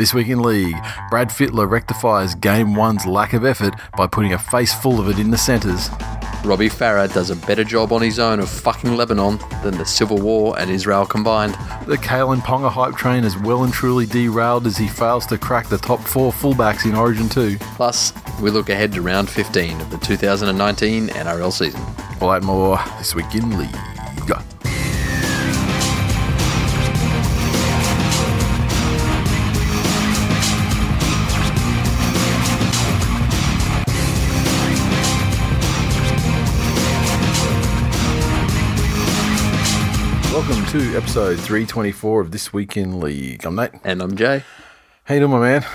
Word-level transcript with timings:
This 0.00 0.14
week 0.14 0.28
in 0.28 0.40
league, 0.40 0.78
Brad 1.10 1.28
Fittler 1.28 1.68
rectifies 1.68 2.34
game 2.34 2.74
one's 2.74 3.04
lack 3.04 3.34
of 3.34 3.44
effort 3.44 3.74
by 3.98 4.06
putting 4.06 4.32
a 4.32 4.38
face 4.38 4.72
full 4.72 4.98
of 4.98 5.10
it 5.10 5.18
in 5.18 5.30
the 5.30 5.36
centres. 5.36 5.90
Robbie 6.42 6.70
Farah 6.70 7.12
does 7.12 7.28
a 7.28 7.36
better 7.36 7.64
job 7.64 7.92
on 7.92 8.00
his 8.00 8.18
own 8.18 8.40
of 8.40 8.48
fucking 8.48 8.96
Lebanon 8.96 9.38
than 9.62 9.76
the 9.76 9.84
Civil 9.84 10.16
War 10.16 10.58
and 10.58 10.70
Israel 10.70 11.04
combined. 11.04 11.52
The 11.84 11.98
Kalyn 11.98 12.40
Ponga 12.40 12.70
hype 12.70 12.96
train 12.96 13.24
is 13.24 13.36
well 13.36 13.62
and 13.62 13.74
truly 13.74 14.06
derailed 14.06 14.66
as 14.66 14.78
he 14.78 14.88
fails 14.88 15.26
to 15.26 15.36
crack 15.36 15.68
the 15.68 15.76
top 15.76 16.00
four 16.00 16.32
fullbacks 16.32 16.86
in 16.86 16.94
Origin 16.94 17.28
2. 17.28 17.58
Plus, 17.58 18.14
we 18.40 18.50
look 18.50 18.70
ahead 18.70 18.92
to 18.94 19.02
round 19.02 19.28
15 19.28 19.82
of 19.82 19.90
the 19.90 19.98
2019 19.98 21.08
NRL 21.08 21.52
season. 21.52 21.82
All 22.22 22.30
that 22.30 22.42
more 22.42 22.82
this 22.96 23.14
week 23.14 23.34
in 23.34 23.58
league. 23.58 23.76
Welcome 40.40 40.64
to 40.68 40.96
episode 40.96 41.38
324 41.38 42.22
of 42.22 42.30
This 42.30 42.50
Week 42.50 42.74
in 42.74 42.98
League. 42.98 43.44
I'm 43.44 43.56
Nate. 43.56 43.72
And 43.84 44.00
I'm 44.00 44.16
Jay. 44.16 44.42
How 45.04 45.12
you 45.12 45.20
doing, 45.20 45.32
my 45.32 45.38
man? 45.38 45.66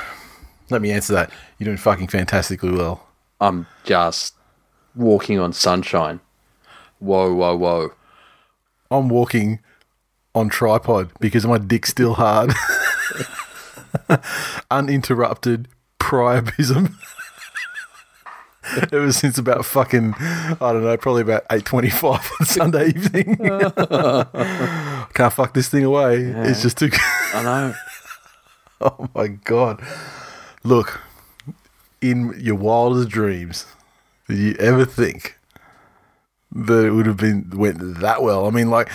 Let 0.72 0.82
me 0.82 0.92
answer 0.92 1.14
that. 1.14 1.30
You're 1.60 1.66
doing 1.66 1.78
fucking 1.78 2.08
fantastically 2.08 2.72
well. 2.72 3.08
I'm 3.40 3.68
just 3.84 4.34
walking 4.96 5.40
on 5.40 5.54
sunshine. 5.54 6.20
Whoa, 6.98 7.32
whoa, 7.32 7.56
whoa. 7.56 7.94
I'm 8.90 9.08
walking 9.08 9.60
on 10.34 10.50
tripod 10.50 11.12
because 11.20 11.46
my 11.46 11.60
dick's 11.60 11.90
still 11.90 12.16
hard. 12.16 12.52
Uninterrupted 14.72 15.68
priapism. 16.00 16.96
Ever 18.92 19.12
since 19.12 19.38
about 19.38 19.66
fucking, 19.66 20.16
I 20.18 20.56
don't 20.60 20.84
know, 20.84 20.98
probably 20.98 21.22
about 21.22 21.48
8.25 21.50 22.32
on 22.40 22.46
Sunday 22.46 22.88
evening. 22.88 23.36
Can't 25.14 25.34
fuck 25.34 25.54
this 25.54 25.70
thing 25.70 25.84
away. 25.84 26.18
It's 26.18 26.62
just 26.62 26.78
too... 26.78 26.90
I 27.34 27.44
know. 27.44 27.74
oh 28.82 29.10
my 29.14 29.28
God. 29.28 29.86
Look, 30.64 31.02
in 32.02 32.34
your 32.40 32.56
wildest 32.56 33.10
dreams, 33.10 33.68
did 34.28 34.38
you 34.38 34.56
ever 34.56 34.86
think 34.86 35.38
that 36.52 36.86
it 36.86 36.92
would 36.92 37.06
have 37.06 37.18
been 37.18 37.50
went 37.52 38.00
that 38.00 38.24
well? 38.24 38.48
I 38.48 38.50
mean, 38.50 38.70
like 38.70 38.90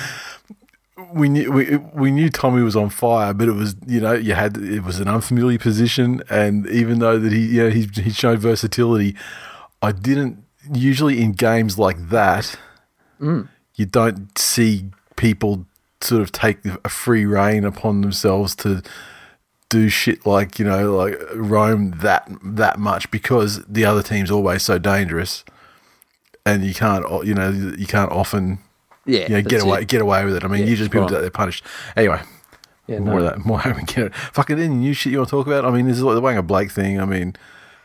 we 1.12 1.28
knew 1.28 1.50
we, 1.50 1.76
we 1.76 2.10
knew 2.10 2.30
Tommy 2.30 2.62
was 2.62 2.76
on 2.76 2.90
fire, 2.90 3.32
but 3.32 3.48
it 3.48 3.52
was 3.52 3.76
you 3.86 4.00
know 4.00 4.12
you 4.12 4.34
had 4.34 4.56
it 4.56 4.82
was 4.82 5.00
an 5.00 5.08
unfamiliar 5.08 5.58
position, 5.58 6.22
and 6.30 6.66
even 6.68 6.98
though 6.98 7.18
that 7.18 7.32
he 7.32 7.46
you 7.46 7.62
know 7.62 7.70
he 7.70 7.88
he 7.94 8.10
showed 8.10 8.38
versatility, 8.38 9.16
I 9.82 9.92
didn't 9.92 10.44
usually 10.72 11.22
in 11.22 11.32
games 11.32 11.78
like 11.78 12.10
that. 12.10 12.56
Mm. 13.20 13.48
You 13.76 13.86
don't 13.86 14.36
see 14.38 14.86
people 15.16 15.66
sort 16.00 16.22
of 16.22 16.32
take 16.32 16.58
a 16.64 16.88
free 16.88 17.24
reign 17.26 17.64
upon 17.64 18.00
themselves 18.00 18.54
to 18.56 18.82
do 19.68 19.88
shit 19.88 20.26
like 20.26 20.58
you 20.58 20.64
know 20.64 20.96
like 20.96 21.16
roam 21.34 21.92
that 21.98 22.28
that 22.42 22.78
much 22.78 23.10
because 23.10 23.62
the 23.66 23.84
other 23.84 24.02
team's 24.02 24.30
always 24.30 24.62
so 24.62 24.78
dangerous, 24.78 25.44
and 26.44 26.64
you 26.64 26.74
can't 26.74 27.04
you 27.24 27.34
know 27.34 27.50
you 27.50 27.86
can't 27.86 28.10
often 28.10 28.58
Yeah. 29.06 29.22
you 29.22 29.28
know, 29.36 29.42
get 29.42 29.62
away 29.62 29.80
it. 29.82 29.88
get 29.88 30.02
away 30.02 30.24
with 30.24 30.34
it. 30.36 30.44
I 30.44 30.48
mean, 30.48 30.60
Yeah, 30.62 30.66
usually 30.70 30.88
people 30.88 31.02
right. 31.02 31.10
that, 31.12 31.20
they're 31.20 31.30
punished. 31.30 31.64
Anyway, 31.96 32.20
Yeah, 32.86 32.98
more 32.98 33.20
no. 33.20 33.26
of 33.26 33.34
that. 33.36 33.44
More 33.46 33.60
I 33.64 33.72
mean, 33.72 33.84
get 33.86 33.98
it. 34.06 34.14
Fucking 34.14 34.58
any 34.58 34.68
new 34.74 34.92
shit 34.92 35.12
you 35.12 35.18
want 35.18 35.28
to 35.30 35.36
talk 35.36 35.46
about? 35.46 35.64
I 35.64 35.70
mean, 35.70 35.86
this 35.86 35.96
is 35.98 36.02
like 36.02 36.16
the 36.16 36.22
Waqa 36.22 36.46
Blake 36.46 36.70
thing. 36.72 37.00
I 37.00 37.04
mean, 37.04 37.34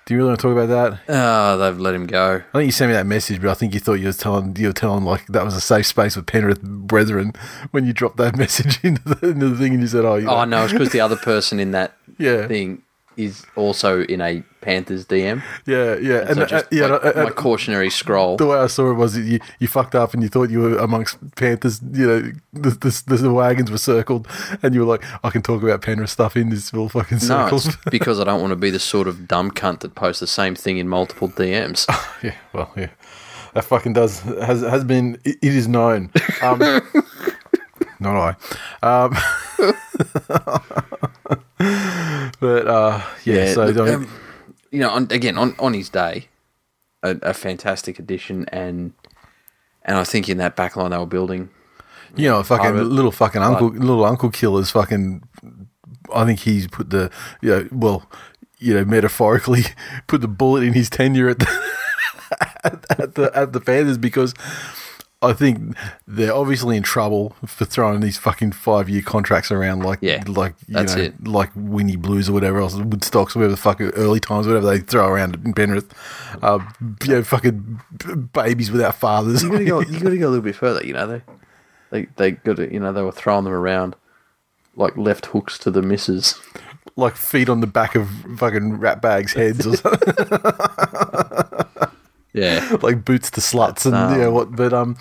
do 0.06 0.14
you 0.14 0.18
really 0.20 0.30
want 0.30 0.40
to 0.40 0.48
talk 0.48 0.58
about 0.58 0.70
that? 0.70 1.00
Oh, 1.10 1.58
they've 1.58 1.80
let 1.80 1.96
him 1.96 2.06
go. 2.06 2.44
I 2.54 2.58
think 2.60 2.68
you 2.68 2.72
sent 2.72 2.90
me 2.90 2.94
that 2.96 3.06
message, 3.08 3.42
but 3.42 3.50
I 3.50 3.54
think 3.56 3.74
you 3.74 3.80
thought 3.80 3.94
you 3.96 4.08
were 4.08 4.14
telling 4.14 4.56
you 4.56 4.68
were 4.68 4.74
telling 4.74 5.04
like 5.04 5.26
that 5.28 5.44
was 5.44 5.56
a 5.56 5.62
safe 5.62 5.86
space 5.88 6.16
with 6.16 6.26
Penrith 6.28 6.62
brethren 6.62 7.34
when 7.72 7.86
you 7.86 7.94
dropped 7.94 8.18
that 8.18 8.38
message 8.38 8.80
into 8.84 9.02
the, 9.04 9.30
into 9.30 9.50
the 9.50 9.58
thing 9.58 9.74
and 9.74 9.82
you 9.82 9.88
said, 9.88 10.06
"Oh, 10.06 10.16
you 10.16 10.28
Oh, 10.30 10.46
know, 10.46 10.60
no, 10.60 10.64
it's 10.64 10.74
because 10.74 10.92
the 10.92 11.02
other 11.02 11.16
person 11.32 11.60
in 11.60 11.72
that 11.72 11.98
Yeah. 12.18 12.48
thing 12.48 12.84
is 13.18 13.46
also 13.56 14.04
in 14.04 14.22
a 14.22 14.44
Panthers 14.62 15.06
DM. 15.06 15.42
yeah, 15.66 15.96
yeah." 15.96 16.26
So 16.26 16.32
And, 16.32 16.40
uh, 16.40 16.46
just 16.48 16.66
yeah, 16.72 16.88
like, 16.88 17.06
uh, 17.06 17.12
uh, 17.16 17.24
my 17.26 17.30
cautionary 17.32 17.90
scroll. 17.90 18.38
the 18.38 18.48
way 18.48 18.58
I 18.58 18.68
saw 18.68 18.90
it 18.92 18.96
was 18.96 19.18
you, 19.18 19.40
you 19.60 19.68
fucked 19.68 19.94
up 19.96 20.14
and 20.14 20.24
you 20.24 20.30
thought 20.30 20.50
you 20.50 20.60
were 20.62 20.78
amongst 20.80 21.18
Panthers. 21.36 21.82
You 21.94 22.08
know, 22.08 22.32
the, 22.54 22.70
the, 23.08 23.16
the 23.18 23.34
wagons 23.34 23.70
were 23.70 23.78
circled, 23.78 24.28
and 24.64 24.74
you 24.74 24.82
were 24.82 24.88
like, 24.88 25.04
"I 25.24 25.30
can 25.30 25.42
talk 25.42 25.62
about 25.64 25.82
Penrith 25.82 26.10
stuff 26.10 26.36
in 26.36 26.50
this 26.50 26.74
little 26.74 26.90
fucking 26.90 27.20
No, 27.28 27.48
it's 27.48 27.76
because 27.92 28.20
I 28.20 28.24
don't 28.24 28.42
want 28.42 28.52
to 28.52 28.56
be 28.58 28.70
the 28.72 28.80
sort 28.80 29.08
of 29.08 29.28
dumb 29.28 29.52
cunt 29.52 29.82
that 29.82 29.94
posts 29.96 30.20
the 30.20 30.28
same 30.28 30.56
thing 30.56 30.78
in 30.78 30.88
multiple 30.88 31.30
DMs. 31.30 31.86
Yeah, 32.24 32.34
well, 32.54 32.72
yeah, 32.76 32.90
that 33.54 33.66
fucking 33.66 33.94
does 33.94 34.22
has 34.22 34.62
has 34.62 34.84
been. 34.84 35.20
It, 35.24 35.38
it 35.44 35.54
is 35.56 35.68
known. 35.68 36.12
Um, 36.42 36.60
not 38.00 38.36
I. 38.82 39.06
Um, 39.06 39.16
but 42.40 42.68
uh, 42.68 43.02
yeah, 43.24 43.54
so 43.54 43.66
look, 43.66 43.90
um, 43.90 44.10
you 44.72 44.80
know, 44.80 44.90
on, 44.90 45.08
again 45.12 45.38
on, 45.38 45.56
on 45.60 45.74
his 45.74 45.90
day, 45.90 46.28
a, 47.04 47.18
a 47.22 47.34
fantastic 47.34 48.00
addition, 48.00 48.46
and 48.50 48.94
and 49.84 49.98
I 49.98 50.04
think 50.04 50.30
in 50.30 50.38
that 50.38 50.56
backline 50.56 50.92
they 50.92 50.98
were 50.98 51.06
building. 51.06 51.50
you 52.16 52.30
know, 52.30 52.44
fucking 52.44 52.76
little 52.76 53.12
fucking 53.12 53.42
uncle, 53.42 53.70
little 53.70 54.06
uncle 54.06 54.30
killers, 54.30 54.72
fucking. 54.72 55.24
I 56.14 56.26
think 56.26 56.42
he's 56.42 56.68
put 56.68 56.92
the, 56.92 57.10
you 57.42 57.50
know, 57.50 57.68
well, 57.72 58.10
you 58.60 58.74
know, 58.74 58.86
metaphorically, 58.86 59.64
put 60.08 60.22
the 60.22 60.28
bullet 60.28 60.64
in 60.64 60.74
his 60.74 60.90
tenure 60.90 61.30
at 61.30 61.40
the 61.40 61.72
at, 62.64 62.86
at 63.00 63.16
the 63.16 63.32
at 63.36 63.54
the 63.54 63.62
Panthers 63.62 63.98
because 63.98 64.34
I 65.22 65.34
think 65.34 65.76
they're 66.08 66.34
obviously 66.34 66.78
in 66.78 66.84
trouble 66.84 67.36
for 67.46 67.66
throwing 67.66 68.02
these 68.02 68.18
fucking 68.18 68.52
five 68.52 68.90
year 68.90 69.02
contracts 69.02 69.50
around 69.52 69.80
like 69.82 70.00
Yeah, 70.02 70.24
like 70.28 70.54
you 70.68 70.76
that's 70.76 70.96
know 70.96 71.04
it. 71.04 71.28
like 71.28 71.50
Winnie 71.56 71.96
Blues 71.96 72.30
or 72.30 72.34
whatever 72.34 72.60
else 72.60 72.76
Woodstocks 72.76 73.36
whatever 73.36 73.50
the 73.52 73.58
fuck 73.58 73.82
early 73.82 74.20
times 74.20 74.46
whatever 74.46 74.68
they 74.68 74.80
throw 74.80 75.08
around 75.08 75.36
in 75.44 75.54
Penrith, 75.54 75.92
uh, 76.44 76.60
you 77.04 77.08
know, 77.14 77.24
fucking 77.24 77.80
babies 78.34 78.70
without 78.72 78.96
fathers. 78.96 79.42
You 79.42 79.50
got 79.50 79.58
to 79.60 79.66
go. 79.66 79.80
You 79.90 80.00
got 80.00 80.10
to 80.10 80.18
go 80.18 80.28
a 80.28 80.30
little 80.30 80.44
bit 80.44 80.56
further. 80.56 80.86
You 80.86 80.94
know 80.94 81.08
they 81.08 81.22
they 81.92 82.08
they 82.18 82.32
got 82.32 82.58
to. 82.58 82.72
You 82.72 82.80
know 82.80 82.94
they 82.94 83.02
were 83.02 83.12
throwing 83.12 83.46
them 83.46 83.54
around 83.54 83.96
like 84.76 84.96
left 84.98 85.28
hooks 85.28 85.58
to 85.60 85.72
the 85.72 85.82
misses. 85.82 86.36
like 86.98 87.16
feet 87.16 87.50
on 87.50 87.62
the 87.62 87.68
back 87.68 87.96
of 87.96 88.08
fucking 88.38 88.78
rat 88.78 89.02
bags' 89.02 89.34
heads 89.34 89.66
or 89.66 89.76
something, 89.78 90.14
Yeah, 92.36 92.78
like 92.82 93.06
boots 93.06 93.32
to 93.32 93.42
sluts 93.42 93.86
and 93.86 93.96
um, 93.96 94.20
yeah 94.20 94.28
what. 94.28 94.56
But 94.56 94.74
um, 94.74 94.98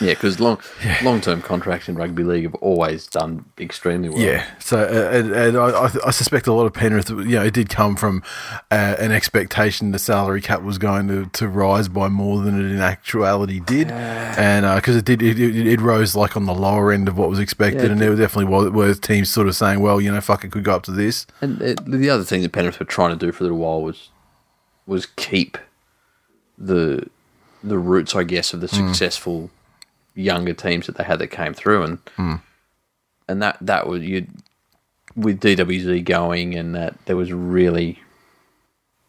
yeah, 0.00 0.14
because 0.14 0.40
long 0.40 0.60
long 1.02 1.20
term 1.20 1.40
contracts 1.40 1.88
in 1.88 1.94
rugby 1.94 2.24
league 2.24 2.44
have 2.44 2.54
always 2.56 3.06
done 3.06 3.44
extremely 3.58 4.08
well. 4.08 4.18
yeah. 4.18 4.44
So 4.58 4.80
uh, 4.80 5.16
and, 5.16 5.32
and 5.32 5.56
I, 5.56 5.68
I, 5.68 5.90
I 6.06 6.10
suspect 6.10 6.46
a 6.48 6.52
lot 6.52 6.66
of 6.66 6.72
Penrith, 6.72 7.10
you 7.10 7.36
know, 7.36 7.44
it 7.44 7.54
did 7.54 7.68
come 7.68 7.94
from 7.94 8.22
uh, 8.72 8.96
an 8.98 9.12
expectation 9.12 9.92
the 9.92 10.00
salary 10.00 10.40
cap 10.40 10.62
was 10.62 10.78
going 10.78 11.06
to, 11.08 11.26
to 11.26 11.48
rise 11.48 11.88
by 11.88 12.08
more 12.08 12.40
than 12.42 12.58
it 12.58 12.72
in 12.72 12.80
actuality 12.80 13.60
did, 13.60 13.90
and 13.90 14.66
because 14.80 14.96
it 14.96 15.04
did, 15.04 15.22
it, 15.22 15.38
it, 15.38 15.66
it 15.66 15.80
rose 15.80 16.16
like 16.16 16.36
on 16.36 16.46
the 16.46 16.54
lower 16.54 16.90
end 16.90 17.08
of 17.08 17.16
what 17.16 17.30
was 17.30 17.38
expected, 17.38 17.84
Yeah, 17.84 17.92
and 17.92 18.00
there 18.00 18.10
were 18.10 18.16
definitely 18.16 18.52
were, 18.52 18.70
were 18.70 18.94
teams 18.94 19.30
sort 19.30 19.46
of 19.46 19.54
saying, 19.54 19.80
well, 19.80 20.00
you 20.00 20.10
know, 20.10 20.20
fuck, 20.20 20.44
it 20.44 20.50
could 20.50 20.64
go 20.64 20.74
up 20.74 20.82
to 20.84 20.90
this. 20.90 21.26
And 21.40 21.62
it, 21.62 21.78
the 21.86 22.10
other 22.10 22.24
thing 22.24 22.42
that 22.42 22.50
Penrith 22.52 22.80
were 22.80 22.86
trying 22.86 23.16
to 23.16 23.26
do 23.26 23.30
for 23.30 23.44
a 23.44 23.46
little 23.46 23.58
while 23.58 23.80
was 23.80 24.10
was 24.86 25.06
keep 25.06 25.56
the 26.58 27.08
the 27.62 27.78
roots, 27.78 28.14
I 28.14 28.24
guess, 28.24 28.52
of 28.52 28.60
the 28.60 28.66
mm. 28.66 28.88
successful 28.88 29.50
younger 30.14 30.54
teams 30.54 30.86
that 30.86 30.96
they 30.96 31.04
had 31.04 31.18
that 31.18 31.28
came 31.28 31.54
through, 31.54 31.82
and 31.82 32.04
mm. 32.16 32.40
and 33.28 33.42
that 33.42 33.58
that 33.60 33.86
was 33.86 34.02
you 34.02 34.26
with 35.16 35.40
DWZ 35.40 36.04
going, 36.04 36.54
and 36.54 36.74
that 36.74 36.94
there 37.06 37.16
was 37.16 37.32
really 37.32 38.02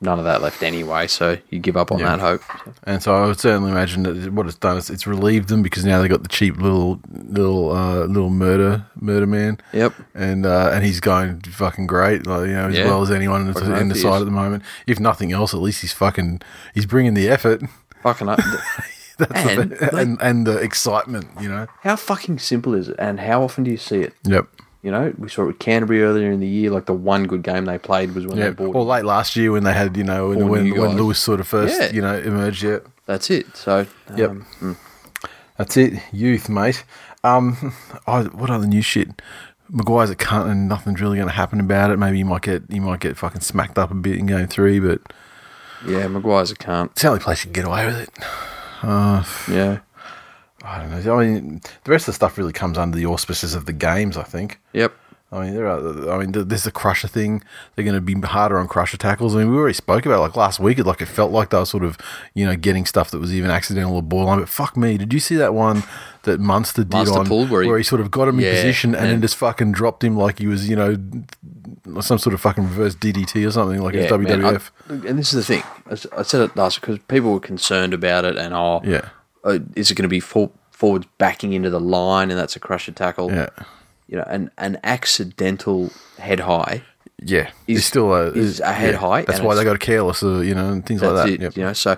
none 0.06 0.19
of 0.19 0.25
that 0.25 0.42
left 0.42 0.63
anyway. 0.63 1.07
So 1.07 1.38
you 1.50 1.60
give 1.60 1.75
up 1.75 1.92
on 1.92 2.00
Yeah. 2.00 2.16
that 2.16 2.19
hope. 2.22 2.42
And 2.84 3.04
so 3.04 3.13
I 3.16 3.25
would 3.25 3.40
certainly 3.40 3.72
imagine 3.72 4.04
that 4.04 4.31
what 4.31 4.46
it's 4.46 4.56
done 4.56 4.78
is 4.78 4.90
it's 4.90 5.06
relieved 5.07 5.50
them 5.50 5.62
because 5.63 5.84
now 5.84 6.02
they 6.02 6.07
got 6.07 6.24
the 6.24 6.30
cheap 6.30 6.56
little 6.57 7.02
little 7.12 7.72
uh, 7.75 8.06
little 8.06 8.30
murder 8.30 8.86
murder 9.02 9.25
man. 9.28 9.60
Yep. 9.74 9.94
And 10.13 10.46
uh, 10.46 10.69
and 10.74 10.86
he's 10.86 11.00
going 11.00 11.42
fucking 11.42 11.88
great, 11.88 12.25
like, 12.25 12.48
you 12.48 12.54
know, 12.54 12.68
as 12.69 12.75
Yeah. 12.78 12.86
well 12.86 13.02
as 13.02 13.12
anyone 13.12 13.42
in 13.42 13.48
the, 13.48 13.54
Fucking 13.54 13.75
in 13.78 13.90
the 13.90 13.96
side 13.96 14.22
at 14.22 14.25
the 14.25 14.31
moment. 14.31 14.63
If 14.88 15.00
nothing 15.00 15.31
else, 15.34 15.54
at 15.54 15.60
least 15.60 15.81
he's 15.81 15.94
fucking 15.94 16.42
he's 16.74 16.86
bringing 16.86 17.13
the 17.16 17.28
effort 17.28 17.62
Fucking 18.04 18.30
up. 18.30 18.40
That's 19.18 19.31
the 19.44 19.50
And, 19.62 19.69
bit- 19.69 19.81
like- 19.81 19.94
and 20.02 20.22
and 20.22 20.46
the 20.46 20.57
excitement, 20.57 21.28
you 21.40 21.48
know. 21.50 21.68
how 21.81 21.96
fucking 21.96 22.38
simple 22.40 22.74
is 22.74 22.90
it? 22.90 22.96
And 23.00 23.19
how 23.19 23.44
often 23.44 23.63
do 23.63 23.72
you 23.72 23.78
see 23.78 24.02
it? 24.02 24.13
Yep. 24.25 24.46
You 24.85 24.91
know, 24.91 25.11
we 25.17 25.29
saw 25.29 25.41
it 25.41 25.45
with 25.47 25.57
Canterbury 25.59 26.03
earlier 26.03 26.31
in 26.31 26.39
the 26.39 26.47
year. 26.47 26.69
Like 26.69 26.85
the 26.85 26.93
one 26.93 27.25
good 27.25 27.41
game 27.41 27.65
they 27.65 27.79
played 27.79 28.13
was 28.13 28.27
when 28.27 28.37
Yeah. 28.37 28.45
they 28.45 28.51
bought. 28.51 28.75
Or 28.75 28.83
late 28.85 29.03
last 29.03 29.35
year 29.35 29.51
when 29.51 29.63
they 29.63 29.73
had, 29.73 29.97
you 29.97 30.03
know, 30.03 30.29
when 30.29 30.47
when, 30.47 30.77
when. 30.79 30.95
Lewis 30.95 31.17
sort 31.17 31.39
of 31.39 31.47
first, 31.47 31.75
Yeah. 31.81 31.91
you 31.91 32.01
know, 32.01 32.15
emerged. 32.19 32.61
Yeah. 32.61 32.77
That's 33.07 33.31
it. 33.31 33.57
So 33.57 33.87
Yep. 34.15 34.29
um, 34.29 34.45
mm. 34.61 34.75
That's 35.57 35.75
it, 35.75 35.93
youth, 36.11 36.49
mate. 36.49 36.83
Um, 37.23 37.73
oh, 38.07 38.25
what 38.25 38.51
other 38.51 38.67
new 38.67 38.83
shit? 38.83 39.21
McGuire's 39.73 40.11
a 40.11 40.15
cunt, 40.15 40.51
and 40.51 40.67
nothing's 40.69 41.01
really 41.01 41.15
going 41.17 41.29
to 41.29 41.33
happen 41.33 41.59
about 41.59 41.89
it. 41.89 41.97
Maybe 41.97 42.17
he 42.17 42.23
might 42.23 42.43
get 42.43 42.61
he 42.69 42.79
might 42.79 42.99
get 42.99 43.17
fucking 43.17 43.41
smacked 43.41 43.79
up 43.79 43.89
a 43.89 43.95
bit 43.95 44.17
in 44.17 44.27
game 44.27 44.45
three, 44.45 44.79
but 44.79 45.01
yeah, 45.87 46.05
McGuire's 46.05 46.51
a 46.51 46.55
can't. 46.55 46.91
it's 46.91 47.01
the 47.01 47.07
only 47.07 47.19
place 47.21 47.39
you 47.43 47.51
can 47.51 47.53
get 47.63 47.65
away 47.65 47.87
with 47.87 47.99
it. 48.01 48.09
Yeah. 49.49 49.79
I 50.65 50.79
don't 50.79 51.06
know. 51.06 51.17
I 51.19 51.25
mean, 51.25 51.62
the 51.83 51.91
rest 51.91 52.03
of 52.07 52.13
the 52.13 52.15
stuff 52.15 52.38
really 52.38 52.53
comes 52.53 52.77
under 52.77 52.97
the 52.97 53.06
auspices 53.06 53.53
of 53.56 53.65
the 53.65 53.73
games. 53.73 54.17
I 54.17 54.23
think. 54.23 54.59
Yep. 54.73 54.94
I 55.31 55.44
mean, 55.44 55.53
there 55.56 55.67
are. 55.67 56.12
I 56.12 56.17
mean, 56.19 56.31
there's 56.31 56.63
the 56.63 56.71
crusher 56.71 57.07
thing. 57.07 57.44
They're 57.75 57.83
going 57.83 57.95
to 57.95 58.01
be 58.01 58.13
harder 58.27 58.57
on 58.57 58.67
crusher 58.67 58.95
tackles. 58.97 59.35
I 59.35 59.39
mean, 59.39 59.51
we 59.51 59.57
already 59.57 59.73
spoke 59.73 60.06
about 60.06 60.17
it, 60.17 60.21
like 60.21 60.35
last 60.35 60.59
week. 60.59 60.77
It 60.79 60.85
like 60.85 61.01
it 61.01 61.07
felt 61.07 61.31
like 61.31 61.50
they 61.50 61.57
were 61.57 61.65
sort 61.65 61.83
of, 61.83 61.97
you 62.35 62.45
know, 62.45 62.56
getting 62.56 62.85
stuff 62.85 63.12
that 63.12 63.19
was 63.19 63.33
even 63.33 63.50
accidental 63.51 63.95
or 63.95 64.03
borderline. 64.03 64.39
But 64.39 64.50
fuck 64.50 64.77
me, 64.77 64.97
did 64.97 65.12
you 65.13 65.19
see 65.19 65.35
that 65.35 65.53
one 65.53 65.83
that 66.23 66.39
Munster 66.39 66.83
did 66.83 66.91
Munster 66.94 67.19
on 67.19 67.25
pulled 67.27 67.50
where 67.50 67.77
he- 67.77 67.83
sort 67.83 68.01
of 68.01 68.11
got 68.11 68.27
him 68.27 68.39
in 68.39 68.45
position 68.56 68.95
and 68.95 69.06
then 69.09 69.21
just 69.21 69.35
fucking 69.35 69.71
dropped 69.73 70.03
him 70.03 70.15
like 70.15 70.39
he 70.39 70.47
was, 70.47 70.69
you 70.69 70.75
know, 70.75 70.95
some 72.01 72.18
sort 72.18 72.33
of 72.33 72.41
fucking 72.41 72.63
reverse 72.63 72.95
DDT 72.95 73.45
or 73.45 73.51
something 73.51 73.81
like 73.81 73.94
it's 73.95 74.09
Yeah, 74.09 74.18
man, 74.18 74.39
WWF. 74.41 74.71
I- 74.89 74.94
and 75.07 75.19
this 75.19 75.33
is 75.33 75.45
the 75.45 75.53
thing. 75.56 75.63
I 76.18 76.21
said 76.23 76.41
it 76.41 76.56
last 76.56 76.79
because 76.81 77.00
people 77.07 77.33
were 77.33 77.39
concerned 77.39 77.94
about 77.94 78.25
it, 78.25 78.38
and 78.38 78.53
oh, 78.53 78.81
yeah, 78.85 79.09
uh, 79.45 79.59
is 79.75 79.92
it 79.92 79.95
going 79.95 80.03
to 80.03 80.09
be 80.09 80.19
for, 80.19 80.50
forwards 80.71 81.07
backing 81.18 81.53
into 81.53 81.69
the 81.69 81.80
line, 81.80 82.30
and 82.31 82.39
that's 82.39 82.56
a 82.56 82.59
crusher 82.59 82.92
tackle? 82.92 83.31
yeah, 83.31 83.50
You 84.07 84.18
know, 84.18 84.24
an 84.27 84.51
an 84.57 84.77
accidental 84.83 85.92
head 86.19 86.42
high. 86.42 86.83
yeah. 87.21 87.50
Is- 87.68 87.77
It's 87.80 87.86
still 87.88 88.13
a 88.13 88.31
is 88.31 88.59
a 88.59 88.74
head 88.74 88.94
yeah. 88.95 89.00
high 89.00 89.21
That's 89.24 89.39
why 89.42 89.56
they 89.56 89.63
got 89.63 89.80
careless, 89.80 90.21
uh, 90.24 90.39
you 90.39 90.53
know, 90.56 90.71
and 90.71 90.86
things 90.86 91.01
like 91.01 91.15
that. 91.15 91.30
it. 91.30 91.42
Yep. 91.42 91.57
You 91.57 91.63
know, 91.63 91.74
so 91.74 91.97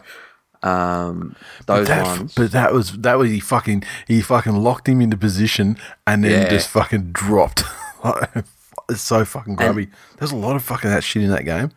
um, 0.64 1.36
those 1.66 1.88
that, 1.88 2.06
ones. 2.06 2.34
But 2.36 2.52
that 2.52 2.74
was 2.74 2.92
that 3.00 3.18
was 3.18 3.30
he 3.30 3.40
fucking 3.40 3.84
he 4.08 4.22
fucking 4.22 4.54
locked 4.56 4.88
him 4.90 5.02
into 5.02 5.18
position 5.18 5.78
and 6.06 6.24
then 6.24 6.44
Yeah. 6.44 6.50
just 6.50 6.70
fucking 6.70 7.12
dropped. 7.14 7.64
it's 8.90 9.02
so 9.02 9.24
fucking 9.26 9.56
grubby. 9.56 9.88
There's 10.18 10.32
a 10.32 10.36
lot 10.36 10.56
of 10.56 10.64
fucking 10.64 10.90
that 10.90 11.04
shit 11.04 11.24
in 11.24 11.30
that 11.30 11.46
game. 11.46 11.72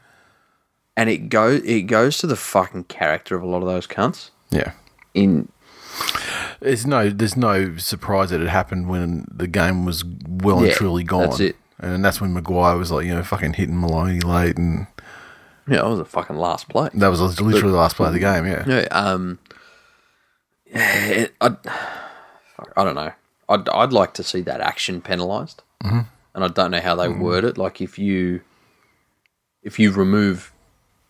and 0.97 1.09
it 1.11 1.29
goes 1.29 1.63
it 1.65 1.83
goes 1.83 2.19
to 2.19 2.27
the 2.27 2.37
fucking 2.37 2.85
character 2.85 3.37
of 3.37 3.43
a 3.43 3.47
lot 3.47 3.63
of 3.63 3.69
those 3.69 3.87
cunts. 3.87 4.31
Yeah. 4.51 4.73
In 5.15 5.49
There's 6.61 6.87
no 6.87 7.09
there's 7.09 7.37
no 7.37 7.77
surprise 7.77 8.31
that 8.31 8.41
it 8.41 8.49
happened 8.49 8.89
when 8.89 9.27
the 9.31 9.47
game 9.47 9.85
was 9.85 10.05
well 10.29 10.59
and 10.59 10.67
Yeah, 10.69 10.75
truly 10.75 11.05
gone. 11.05 11.23
that's 11.23 11.41
it. 11.41 11.57
And 11.79 12.05
that's 12.05 12.21
when 12.21 12.35
McGuire 12.35 12.77
was 12.79 12.91
like, 12.91 13.07
you 13.07 13.15
know, 13.15 13.23
fucking 13.23 13.55
hitting 13.55 13.81
Maloney 13.81 14.21
late 14.21 14.59
and 14.59 14.87
yeah, 15.67 15.77
that 15.79 15.87
was 15.87 15.99
the 15.99 16.05
fucking 16.05 16.37
last 16.37 16.69
play. 16.69 16.91
that 16.95 17.09
was 17.09 17.21
literally 17.41 17.71
the 17.73 17.79
last 17.79 17.97
play 17.97 18.09
of 18.09 18.13
the 18.13 18.19
game, 18.19 18.45
yeah. 18.47 18.65
Yeah, 18.67 18.89
um, 18.91 19.39
yeah, 20.67 21.07
it, 21.07 21.35
I, 21.41 21.49
fuck, 22.57 22.73
I 22.77 22.85
don't 22.85 22.97
know. 22.97 23.13
I'd 23.49 23.69
I'd 23.69 23.93
like 23.93 24.15
to 24.15 24.23
see 24.23 24.41
that 24.43 24.61
action 24.61 25.01
penalised, 25.01 25.63
mm-hmm. 25.83 26.01
and 26.35 26.45
I 26.45 26.49
don't 26.49 26.71
know 26.73 26.81
how 26.81 26.95
they 26.95 27.09
word 27.09 27.45
it. 27.45 27.57
Like 27.57 27.81
if 27.81 27.99
you 27.99 28.41
if 29.63 29.79
you 29.79 29.91
remove 29.93 30.53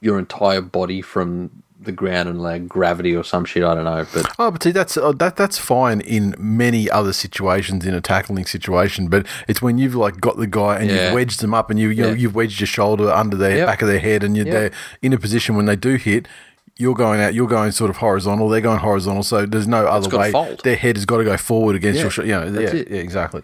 your 0.00 0.19
entire 0.19 0.61
body 0.61 1.03
from 1.03 1.62
the 1.82 1.93
ground 1.93 2.29
and 2.29 2.43
like 2.43 2.69
gravity 2.69 3.17
or 3.17 3.25
some 3.25 3.44
shit, 3.47 3.65
I 3.65 3.75
don't 3.75 3.85
know. 3.85 4.06
But 4.12 4.35
Oh, 4.38 4.50
but 4.50 4.62
see, 4.62 4.71
that's 4.71 4.97
uh, 4.99 5.12
that 5.12 5.37
that's 5.37 5.56
fine 5.59 6.03
in 6.03 6.35
many 6.38 6.91
other 6.91 7.12
situations 7.15 7.87
in 7.87 7.94
a 7.94 8.00
tackling 8.03 8.44
situation. 8.44 9.09
But 9.09 9.27
it's 9.49 9.62
when 9.62 9.79
you've 9.79 9.94
like 9.94 10.21
got 10.21 10.37
the 10.37 10.47
guy 10.47 10.79
and 10.81 10.91
Yeah. 10.91 11.06
you've 11.06 11.15
wedged 11.15 11.41
them 11.41 11.55
up 11.55 11.71
and 11.71 11.79
you 11.81 11.88
you 11.88 12.03
know 12.03 12.09
Yeah. 12.11 12.15
you've 12.17 12.35
wedged 12.35 12.61
your 12.61 12.67
shoulder 12.67 13.11
under 13.11 13.37
their 13.37 13.56
Yep. 13.56 13.67
back 13.67 13.82
of 13.82 13.88
their 13.88 13.99
head 13.99 14.23
and 14.23 14.37
you're 14.37 14.47
Yep. 14.47 14.55
they're 14.55 14.71
in 15.00 15.12
a 15.15 15.19
position 15.19 15.56
when 15.56 15.65
they 15.67 15.77
do 15.77 15.94
hit. 15.97 16.29
You're 16.77 16.94
going 16.94 17.21
out. 17.21 17.35
You're 17.35 17.47
going 17.49 17.73
sort 17.73 17.91
of 17.91 17.99
horizontal. 17.99 18.49
They're 18.49 18.61
going 18.62 18.79
horizontal. 18.81 19.23
So 19.23 19.44
there's 19.47 19.67
no 19.69 19.87
other 19.87 20.17
way. 20.17 20.33
fold. 20.33 20.62
Their 20.65 20.76
head 20.76 20.97
has 20.97 21.05
got 21.06 21.19
to 21.19 21.25
go 21.25 21.37
forward 21.37 21.76
against 21.76 21.97
Yeah, 21.97 22.03
your. 22.05 22.11
Sh- 22.11 22.19
you 22.19 22.26
know, 22.29 22.50
that's 22.50 22.73
yeah, 22.75 22.81
it. 22.81 22.91
yeah, 22.91 22.97
exactly. 23.00 23.43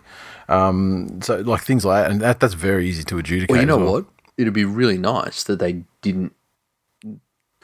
Um, 0.48 1.20
so 1.22 1.36
like 1.38 1.62
things 1.62 1.84
like 1.84 2.04
that, 2.04 2.10
and 2.10 2.20
that 2.20 2.40
that's 2.40 2.54
very 2.54 2.88
easy 2.88 3.02
to 3.04 3.18
adjudicate. 3.18 3.50
well, 3.50 3.60
you 3.60 3.66
know 3.66 3.78
well. 3.78 3.92
what? 3.92 4.04
It'd 4.38 4.52
be 4.52 4.64
really 4.64 4.98
nice 4.98 5.42
that 5.44 5.58
they 5.58 5.84
didn't 6.02 6.32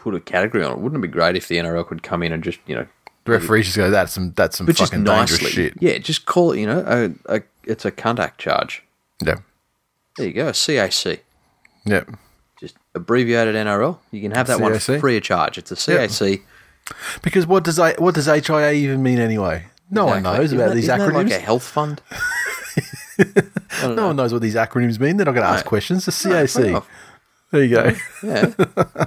put 0.03 0.15
a 0.15 0.21
category 0.21 0.65
on 0.65 0.73
it. 0.73 0.79
Wouldn't 0.79 1.03
it 1.03 1.07
be 1.07 1.13
great 1.13 1.37
if 1.37 1.49
the 1.49 1.57
NRL 1.59 1.87
could 1.87 2.03
come 2.03 2.23
in 2.23 2.33
and 2.33 2.43
just 2.43 2.59
you 2.67 2.75
know 2.75 2.87
The 3.25 3.33
referees 3.33 3.67
just 3.67 3.77
go. 3.77 3.91
That's 3.91 4.13
some. 4.13 4.33
That's 4.35 4.57
some 4.59 4.67
but 4.67 4.77
fucking 4.77 5.05
dangerous 5.05 5.41
shit. 5.41 5.75
yeah, 5.81 5.99
just 5.99 6.27
call 6.27 6.53
it. 6.53 6.61
You 6.61 6.67
know, 6.67 7.15
a, 7.29 7.37
a, 7.37 7.43
it's 7.65 7.85
a 7.85 7.91
contact 7.91 8.39
charge. 8.41 8.83
Yeah. 9.25 9.37
There 10.17 10.27
you 10.27 10.33
go, 10.33 10.51
CAC. 10.51 11.21
Yeah. 11.87 12.05
just 12.61 12.77
abbreviated 12.95 13.55
NRL. 13.55 13.99
You 14.11 14.21
can 14.21 14.33
have 14.33 14.47
that 14.49 14.61
one 14.61 14.73
CAC? 14.73 15.01
free 15.01 15.17
of 15.17 15.23
charge. 15.23 15.57
It's 15.59 15.71
a 15.73 15.77
CAC. 15.77 16.43
Because 17.23 17.47
what 17.47 17.63
does 17.65 17.79
I, 17.79 17.93
what 17.95 18.15
does 18.15 18.27
HIA 18.27 18.73
even 18.73 19.03
mean 19.03 19.19
anyway? 19.21 19.67
No 19.91 20.07
one 20.07 20.23
knows 20.25 20.47
Isn't 20.47 20.59
about 20.59 20.69
that- 20.71 20.75
these 20.75 20.89
acronyms. 20.89 21.13
like 21.15 21.31
a 21.31 21.39
health 21.39 21.65
fund. 21.65 22.01
No 23.83 24.07
one 24.09 24.17
knows 24.17 24.33
what 24.33 24.43
these 24.43 24.55
acronyms 24.55 24.99
mean. 25.01 25.17
They're 25.17 25.27
not 25.27 25.33
going 25.35 25.45
to 25.47 25.51
ask 25.53 25.65
No. 25.65 25.69
questions. 25.69 26.05
The 26.07 26.13
CAC. 26.13 26.65
enough. 26.69 26.89
there 27.51 27.65
you 27.65 27.75
go. 27.75 27.93
Yeah. 28.23 29.05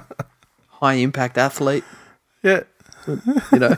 High 0.86 0.94
impact 1.02 1.36
athlete. 1.36 1.82
yeah. 2.44 2.62
You 3.08 3.58
know. 3.58 3.76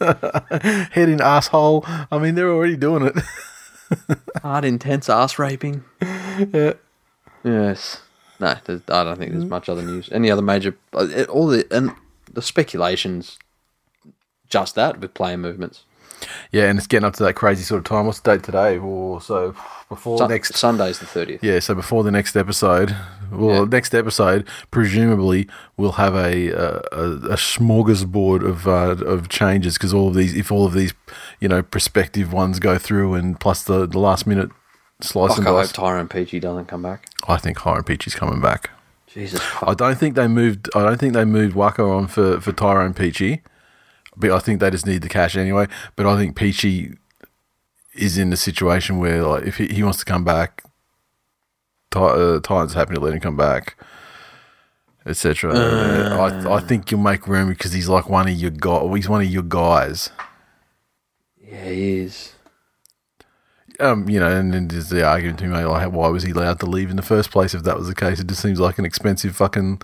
Head 0.92 1.08
in 1.08 1.20
asshole. 1.20 1.84
I 1.86 2.18
mean, 2.18 2.36
they're 2.36 2.50
already 2.52 2.76
doing 2.76 3.06
it. 3.06 4.18
Hard 4.42 4.64
intense 4.64 5.08
ass 5.08 5.36
raping. 5.38 5.82
yeah. 6.00 6.74
Yes. 7.42 8.02
No, 8.38 8.46
I 8.48 8.54
don't 9.04 9.18
think 9.18 9.32
there's 9.32 9.44
much 9.44 9.68
other 9.68 9.82
news. 9.82 10.08
Any 10.12 10.30
other 10.30 10.42
major? 10.42 10.76
uh, 10.92 11.24
All 11.28 11.48
the 11.48 11.66
and 11.72 11.92
the 12.32 12.40
speculations. 12.42 13.36
Just 14.48 14.76
that 14.76 15.00
with 15.00 15.14
player 15.14 15.36
movements. 15.36 15.84
Yeah, 16.52 16.64
and 16.68 16.78
it's 16.78 16.86
getting 16.86 17.04
up 17.06 17.14
to 17.14 17.24
that 17.24 17.34
crazy 17.34 17.64
sort 17.64 17.78
of 17.78 17.84
time. 17.84 18.06
What's 18.06 18.20
the 18.20 18.32
date 18.36 18.44
today? 18.44 18.78
Or 18.78 19.20
so 19.20 19.56
before 19.88 20.18
Sun- 20.18 20.30
next. 20.30 20.54
Sunday's 20.56 20.98
the 20.98 21.06
thirtieth. 21.06 21.42
Yeah, 21.42 21.58
so 21.60 21.74
before 21.74 22.02
the 22.04 22.10
next 22.10 22.36
episode, 22.36 22.94
well, 23.30 23.62
Yeah. 23.62 23.64
next 23.64 23.94
episode 23.94 24.46
presumably 24.70 25.48
we'll 25.76 25.92
have 25.92 26.14
a 26.14 26.48
a, 26.50 26.76
a, 26.92 27.36
smorgasbord 27.36 28.46
of 28.46 28.66
uh, 28.68 29.04
of 29.04 29.28
changes 29.28 29.74
because 29.74 29.92
all 29.94 30.08
of 30.08 30.14
these, 30.14 30.34
if 30.36 30.50
all 30.52 30.66
of 30.66 30.72
these, 30.74 30.92
you 31.40 31.48
know, 31.48 31.62
prospective 31.62 32.32
ones 32.32 32.58
go 32.58 32.78
through, 32.78 33.14
and 33.14 33.38
plus 33.40 33.62
the, 33.62 33.86
the 33.86 33.98
last 33.98 34.26
minute 34.26 34.50
slice 35.00 35.30
Fuck, 35.30 35.38
and 35.38 35.48
I 35.48 35.50
hope 35.52 35.60
dice, 35.62 35.72
Tyrone 35.72 36.08
Peachey 36.08 36.40
doesn't 36.40 36.66
come 36.66 36.82
back. 36.82 37.08
I 37.26 37.36
think 37.36 37.58
Hiram 37.58 37.84
Peachey's 37.84 38.14
coming 38.14 38.40
back. 38.40 38.70
Jesus. 39.06 39.40
I 39.62 39.74
don't 39.74 39.96
think 39.98 40.16
they 40.16 40.28
moved. 40.28 40.68
I 40.74 40.82
don't 40.82 40.98
think 40.98 41.14
they 41.14 41.24
moved 41.24 41.56
Waqa 41.56 41.88
on 41.88 42.08
for 42.08 42.40
for 42.40 42.52
Tyrone 42.52 42.94
Peachey, 42.94 43.40
but 44.16 44.30
I 44.30 44.38
think 44.38 44.60
they 44.60 44.70
just 44.70 44.86
need 44.86 45.02
the 45.02 45.08
cash 45.08 45.34
anyway. 45.36 45.66
But 45.96 46.06
I 46.06 46.16
think 46.16 46.36
Peachey 46.36 46.98
is 47.98 48.16
in 48.18 48.30
the 48.30 48.36
situation 48.36 48.98
where, 48.98 49.22
like, 49.22 49.44
if 49.44 49.56
he, 49.56 49.66
he 49.68 49.82
wants 49.82 49.98
to 49.98 50.04
come 50.04 50.24
back, 50.24 50.62
Ti- 51.90 51.98
uh, 52.00 52.40
Titans 52.40 52.74
happy 52.74 52.94
to 52.94 53.00
let 53.00 53.14
him 53.14 53.20
come 53.20 53.36
back, 53.36 53.76
etc. 55.06 55.54
I 55.54 56.56
I 56.56 56.60
think 56.60 56.90
you'll 56.90 57.00
make 57.00 57.26
room 57.26 57.48
because 57.48 57.72
he's 57.72 57.88
like 57.88 58.08
one 58.08 58.28
of 58.28 58.34
your 58.34 58.50
guy. 58.50 58.86
He's 58.94 59.08
one 59.08 59.22
of 59.22 59.26
your 59.28 59.42
guys. 59.42 60.10
Yeah, 61.42 61.64
he 61.70 61.98
is. 62.00 62.32
Um, 63.80 64.08
you 64.08 64.18
know, 64.18 64.28
and 64.30 64.52
then 64.52 64.68
there's 64.68 64.88
the 64.88 65.04
argument 65.06 65.38
to 65.38 65.44
be 65.44 65.50
made 65.50 65.64
like, 65.64 65.92
why 65.92 66.08
was 66.08 66.24
he 66.24 66.32
allowed 66.32 66.58
to 66.60 66.66
leave 66.66 66.90
in 66.90 66.96
the 66.96 67.02
first 67.02 67.30
place? 67.30 67.54
If 67.54 67.62
that 67.62 67.78
was 67.78 67.86
the 67.86 67.94
case, 67.94 68.18
it 68.18 68.26
just 68.26 68.42
seems 68.42 68.58
like 68.58 68.76
an 68.78 68.84
expensive 68.84 69.36
fucking 69.36 69.80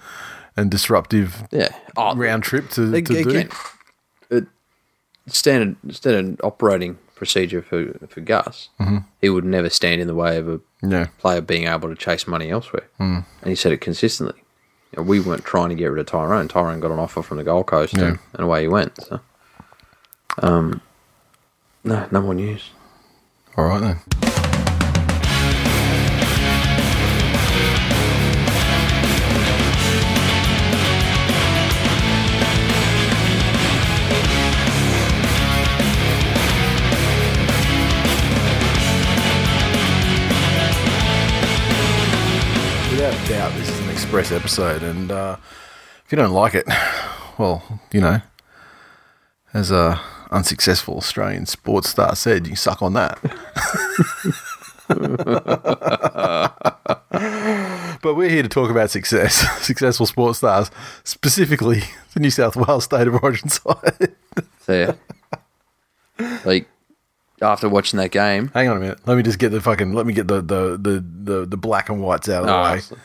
and 0.56 0.70
disruptive 0.70 1.46
Yeah. 1.52 1.68
Oh, 1.96 2.14
round 2.16 2.42
trip 2.42 2.70
to, 2.70 2.90
to 2.90 3.02
do. 3.02 3.28
again, 3.28 3.48
it, 4.30 4.46
standard 5.28 5.76
standard 5.94 6.40
operating 6.42 6.98
procedure 7.14 7.62
for 7.62 7.94
for 8.08 8.20
Gus. 8.20 8.68
Mm-hmm. 8.80 8.98
He 9.20 9.28
would 9.30 9.44
never 9.44 9.70
stand 9.70 10.00
in 10.00 10.06
the 10.06 10.14
way 10.14 10.36
of 10.36 10.48
a 10.48 10.60
Yeah. 10.82 11.06
player 11.18 11.40
being 11.40 11.66
able 11.66 11.88
to 11.88 11.94
chase 11.94 12.26
money 12.26 12.50
elsewhere, 12.50 12.88
mm. 13.00 13.24
and 13.40 13.48
he 13.48 13.54
said 13.54 13.72
it 13.72 13.80
consistently. 13.80 14.40
You 14.92 14.98
know, 14.98 15.02
we 15.08 15.20
weren't 15.20 15.44
trying 15.44 15.70
to 15.70 15.74
get 15.74 15.86
rid 15.86 16.00
of 16.00 16.06
Tyrone. 16.06 16.48
Tyrone 16.48 16.80
got 16.80 16.90
an 16.90 16.98
offer 16.98 17.22
from 17.22 17.38
the 17.38 17.44
Gold 17.44 17.66
Coast, 17.66 17.94
and, 17.94 18.18
and 18.32 18.44
away 18.44 18.62
he 18.62 18.68
went. 18.68 18.96
So, 19.02 19.20
um, 20.38 20.80
no, 21.82 22.06
no 22.10 22.20
more 22.22 22.34
news. 22.34 22.70
All 23.56 23.64
right 23.64 23.80
then. 23.80 24.23
Express 44.18 44.38
episode, 44.38 44.84
and 44.84 45.10
uh, 45.10 45.36
if 46.04 46.12
you 46.12 46.16
don't 46.16 46.30
like 46.30 46.54
it, 46.54 46.64
well, 47.38 47.80
you 47.90 48.00
know, 48.00 48.20
as 49.52 49.72
a 49.72 50.00
unsuccessful 50.30 50.96
Australian 50.96 51.46
sports 51.46 51.88
star 51.88 52.14
said, 52.14 52.46
you 52.46 52.54
suck 52.54 52.80
on 52.80 52.92
that. 52.92 53.20
but 58.02 58.14
we're 58.14 58.28
here 58.28 58.44
to 58.44 58.48
talk 58.48 58.70
about 58.70 58.88
success, 58.88 59.44
successful 59.66 60.06
sports 60.06 60.38
stars, 60.38 60.70
specifically 61.02 61.82
the 62.12 62.20
New 62.20 62.30
South 62.30 62.54
Wales 62.54 62.84
State 62.84 63.08
of 63.08 63.20
Origin 63.20 63.48
side. 63.48 64.14
So, 64.60 64.96
yeah. 66.20 66.38
like, 66.44 66.68
after 67.42 67.68
watching 67.68 67.98
that 67.98 68.12
game, 68.12 68.52
Hang 68.54 68.68
on 68.68 68.76
a 68.76 68.80
minute. 68.80 69.00
Let 69.06 69.16
me 69.16 69.24
just 69.24 69.40
get 69.40 69.48
the 69.48 69.60
fucking. 69.60 69.92
Let 69.92 70.06
me 70.06 70.12
get 70.12 70.28
the 70.28 70.40
the 70.40 70.78
the 70.80 71.04
the, 71.24 71.46
the 71.46 71.56
black 71.56 71.88
and 71.88 72.00
whites 72.00 72.28
out 72.28 72.44
of 72.44 72.46
the 72.46 72.94
way. 72.94 73.00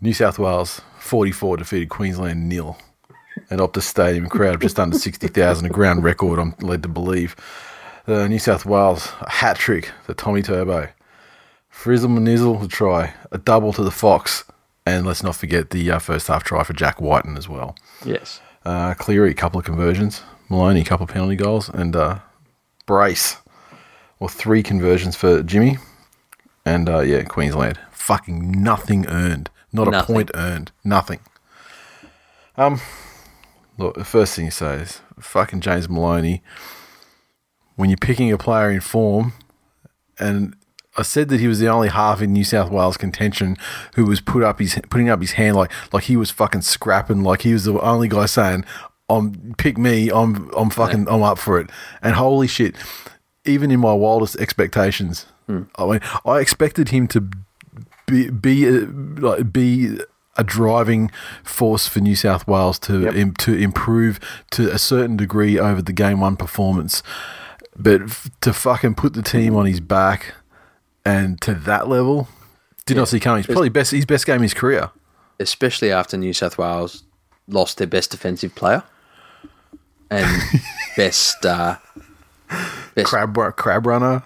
New 0.00 0.12
South 0.12 0.38
Wales 0.38 0.80
44 0.98 1.58
defeated 1.58 1.88
Queensland 1.88 2.48
nil 2.48 2.76
at 3.50 3.58
Optus 3.58 3.82
Stadium. 3.82 4.28
Crowd 4.28 4.56
of 4.56 4.60
just 4.60 4.78
under 4.78 4.98
60,000, 4.98 5.66
a 5.66 5.68
ground 5.68 6.04
record, 6.04 6.38
I'm 6.38 6.54
led 6.60 6.82
to 6.82 6.88
believe. 6.88 7.34
The 8.06 8.28
New 8.28 8.38
South 8.38 8.64
Wales 8.66 9.06
hat 9.28 9.56
trick 9.56 9.90
to 10.06 10.14
Tommy 10.14 10.42
Turbo. 10.42 10.88
Frizzle 11.68 12.08
Manizzle 12.08 12.60
to 12.60 12.68
try, 12.68 13.14
a 13.32 13.38
double 13.38 13.72
to 13.72 13.82
the 13.82 13.90
Fox, 13.90 14.44
and 14.86 15.06
let's 15.06 15.22
not 15.22 15.36
forget 15.36 15.70
the 15.70 15.90
uh, 15.90 15.98
first 15.98 16.28
half 16.28 16.44
try 16.44 16.62
for 16.62 16.72
Jack 16.72 17.00
Wighton 17.00 17.36
as 17.36 17.48
well. 17.48 17.76
yes. 18.04 18.40
Uh, 18.64 18.94
Cleary, 18.94 19.30
a 19.30 19.34
couple 19.34 19.60
of 19.60 19.64
conversions. 19.64 20.22
Maloney, 20.48 20.80
a 20.80 20.84
couple 20.84 21.04
of 21.04 21.10
penalty 21.10 21.36
goals. 21.36 21.68
And 21.68 21.94
uh, 21.94 22.18
Brace, 22.84 23.36
or 24.18 24.28
three 24.28 24.60
conversions 24.62 25.14
for 25.14 25.42
Jimmy. 25.44 25.78
And 26.64 26.88
uh, 26.88 27.00
yeah, 27.00 27.22
Queensland. 27.22 27.78
Fucking 27.92 28.62
nothing 28.62 29.06
earned. 29.06 29.50
Not 29.76 29.90
Nothing. 29.90 30.14
a 30.14 30.16
point 30.16 30.30
earned. 30.34 30.72
Nothing. 30.82 31.20
Um, 32.56 32.80
look, 33.78 33.94
the 33.96 34.04
first 34.04 34.34
thing 34.34 34.46
you 34.46 34.50
say 34.50 34.76
is 34.76 35.00
fucking 35.20 35.60
James 35.60 35.88
Maloney. 35.88 36.42
When 37.76 37.90
you're 37.90 37.98
picking 37.98 38.32
a 38.32 38.38
player 38.38 38.70
in 38.70 38.80
form, 38.80 39.34
and 40.18 40.56
I 40.96 41.02
said 41.02 41.28
that 41.28 41.40
he 41.40 41.46
was 41.46 41.58
the 41.60 41.68
only 41.68 41.88
half 41.88 42.22
in 42.22 42.32
New 42.32 42.44
South 42.44 42.70
Wales 42.70 42.96
contention 42.96 43.56
who 43.96 44.06
was 44.06 44.22
put 44.22 44.42
up 44.42 44.58
his 44.60 44.80
putting 44.88 45.10
up 45.10 45.20
his 45.20 45.32
hand 45.32 45.56
like 45.56 45.70
like 45.92 46.04
he 46.04 46.16
was 46.16 46.30
fucking 46.30 46.62
scrapping, 46.62 47.22
like 47.22 47.42
he 47.42 47.52
was 47.52 47.64
the 47.64 47.78
only 47.80 48.08
guy 48.08 48.24
saying, 48.24 48.64
"I'm 49.10 49.54
pick 49.58 49.76
me, 49.76 50.08
I'm 50.10 50.50
I'm 50.56 50.70
fucking 50.70 51.06
I'm 51.08 51.22
up 51.22 51.36
for 51.38 51.60
it." 51.60 51.68
And 52.00 52.14
holy 52.14 52.46
shit, 52.46 52.76
even 53.44 53.70
in 53.70 53.80
my 53.80 53.92
wildest 53.92 54.36
expectations, 54.36 55.26
I 55.48 55.86
mean, 55.86 56.00
I 56.24 56.38
expected 56.40 56.88
him 56.88 57.06
to 57.08 57.28
be 58.06 58.30
be 58.30 58.68
uh, 58.68 58.86
like 59.18 59.52
be 59.52 59.98
a 60.38 60.44
driving 60.44 61.10
force 61.42 61.86
for 61.88 62.00
New 62.00 62.14
South 62.16 62.46
Wales 62.46 62.78
to 62.80 63.08
im- 63.08 63.34
to 63.34 63.54
improve 63.54 64.20
to 64.50 64.70
a 64.72 64.78
certain 64.78 65.16
degree 65.16 65.58
over 65.58 65.80
the 65.82 65.92
game 65.92 66.20
one 66.20 66.36
performance, 66.36 67.02
but 67.76 68.02
f- 68.02 68.30
to 68.42 68.52
fucking 68.52 68.94
put 68.94 69.14
the 69.14 69.22
team 69.22 69.56
on 69.56 69.66
his 69.66 69.80
back 69.80 70.34
and 71.04 71.40
to 71.40 71.54
that 71.54 71.88
level, 71.88 72.28
did 72.84 72.96
not 72.96 73.08
see 73.08 73.18
coming. 73.20 73.38
It's 73.40 73.46
probably 73.46 73.68
best 73.70 73.92
his 73.92 74.04
best 74.06 74.26
game 74.26 74.36
of 74.36 74.42
his 74.42 74.54
career. 74.54 74.90
Especially 75.40 75.90
after 75.90 76.16
New 76.16 76.32
South 76.32 76.58
Wales 76.58 77.04
lost 77.48 77.78
their 77.78 77.86
best 77.86 78.10
defensive 78.10 78.54
player 78.54 78.82
and 80.10 80.42
best 80.96 81.44
uh, 81.46 81.76
best 82.94 83.06
Crab 83.08 83.36
crab 83.56 83.86
runner. 83.86 84.22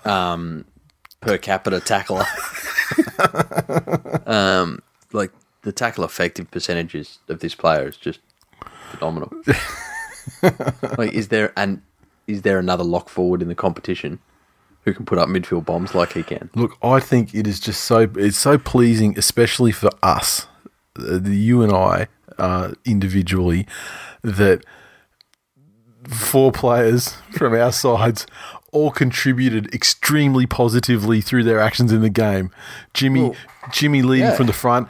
per 1.21 1.39
capita 1.39 1.81
tackler. 1.81 2.25
um, 4.27 4.83
like 5.13 5.33
the 5.63 5.73
tackle 5.73 6.05
effective 6.05 6.51
percentages 6.51 7.19
of 7.29 7.41
this 7.41 7.55
player 7.55 7.89
is 7.89 7.97
just 7.97 8.21
phenomenal. 8.91 9.31
like, 10.99 11.13
is 11.13 11.29
there 11.29 11.53
an 11.57 11.83
is 12.27 12.43
there 12.43 12.59
another 12.59 12.85
lock 12.85 13.09
forward 13.09 13.43
in 13.43 13.49
the 13.49 13.55
competition 13.55 14.21
who 14.85 14.95
can 14.95 15.05
put 15.05 15.19
up 15.19 15.29
midfield 15.29 15.65
bombs 15.65 15.95
like 15.95 16.13
he 16.13 16.23
can? 16.23 16.51
Look, 16.55 16.77
I 16.83 17.01
think 17.01 17.35
it 17.35 17.47
is 17.47 17.61
just 17.61 17.85
so 17.85 18.11
it's 18.17 18.39
so 18.39 18.59
pleasing, 18.59 19.19
especially 19.19 19.73
for 19.73 19.91
us, 20.03 20.47
uh, 20.99 21.19
the 21.19 21.37
you 21.37 21.63
and 21.63 21.73
I 21.73 22.09
uh, 22.39 22.73
individually, 22.85 23.67
that 24.23 24.65
four 26.09 26.51
players 26.51 27.15
from 27.31 27.55
our 27.55 27.73
sides 27.73 28.27
all 28.73 28.91
contributed 28.91 29.75
extremely 29.75 30.47
positively 30.47 31.21
through 31.21 31.45
their 31.45 31.61
actions 31.61 31.93
in 31.93 32.01
the 32.01 32.11
game. 32.11 32.51
Jimmy, 32.95 33.33
Jimmy 33.73 34.03
leading 34.03 34.29
yeah. 34.29 34.37
from 34.37 34.47
the 34.47 34.53
front. 34.53 34.89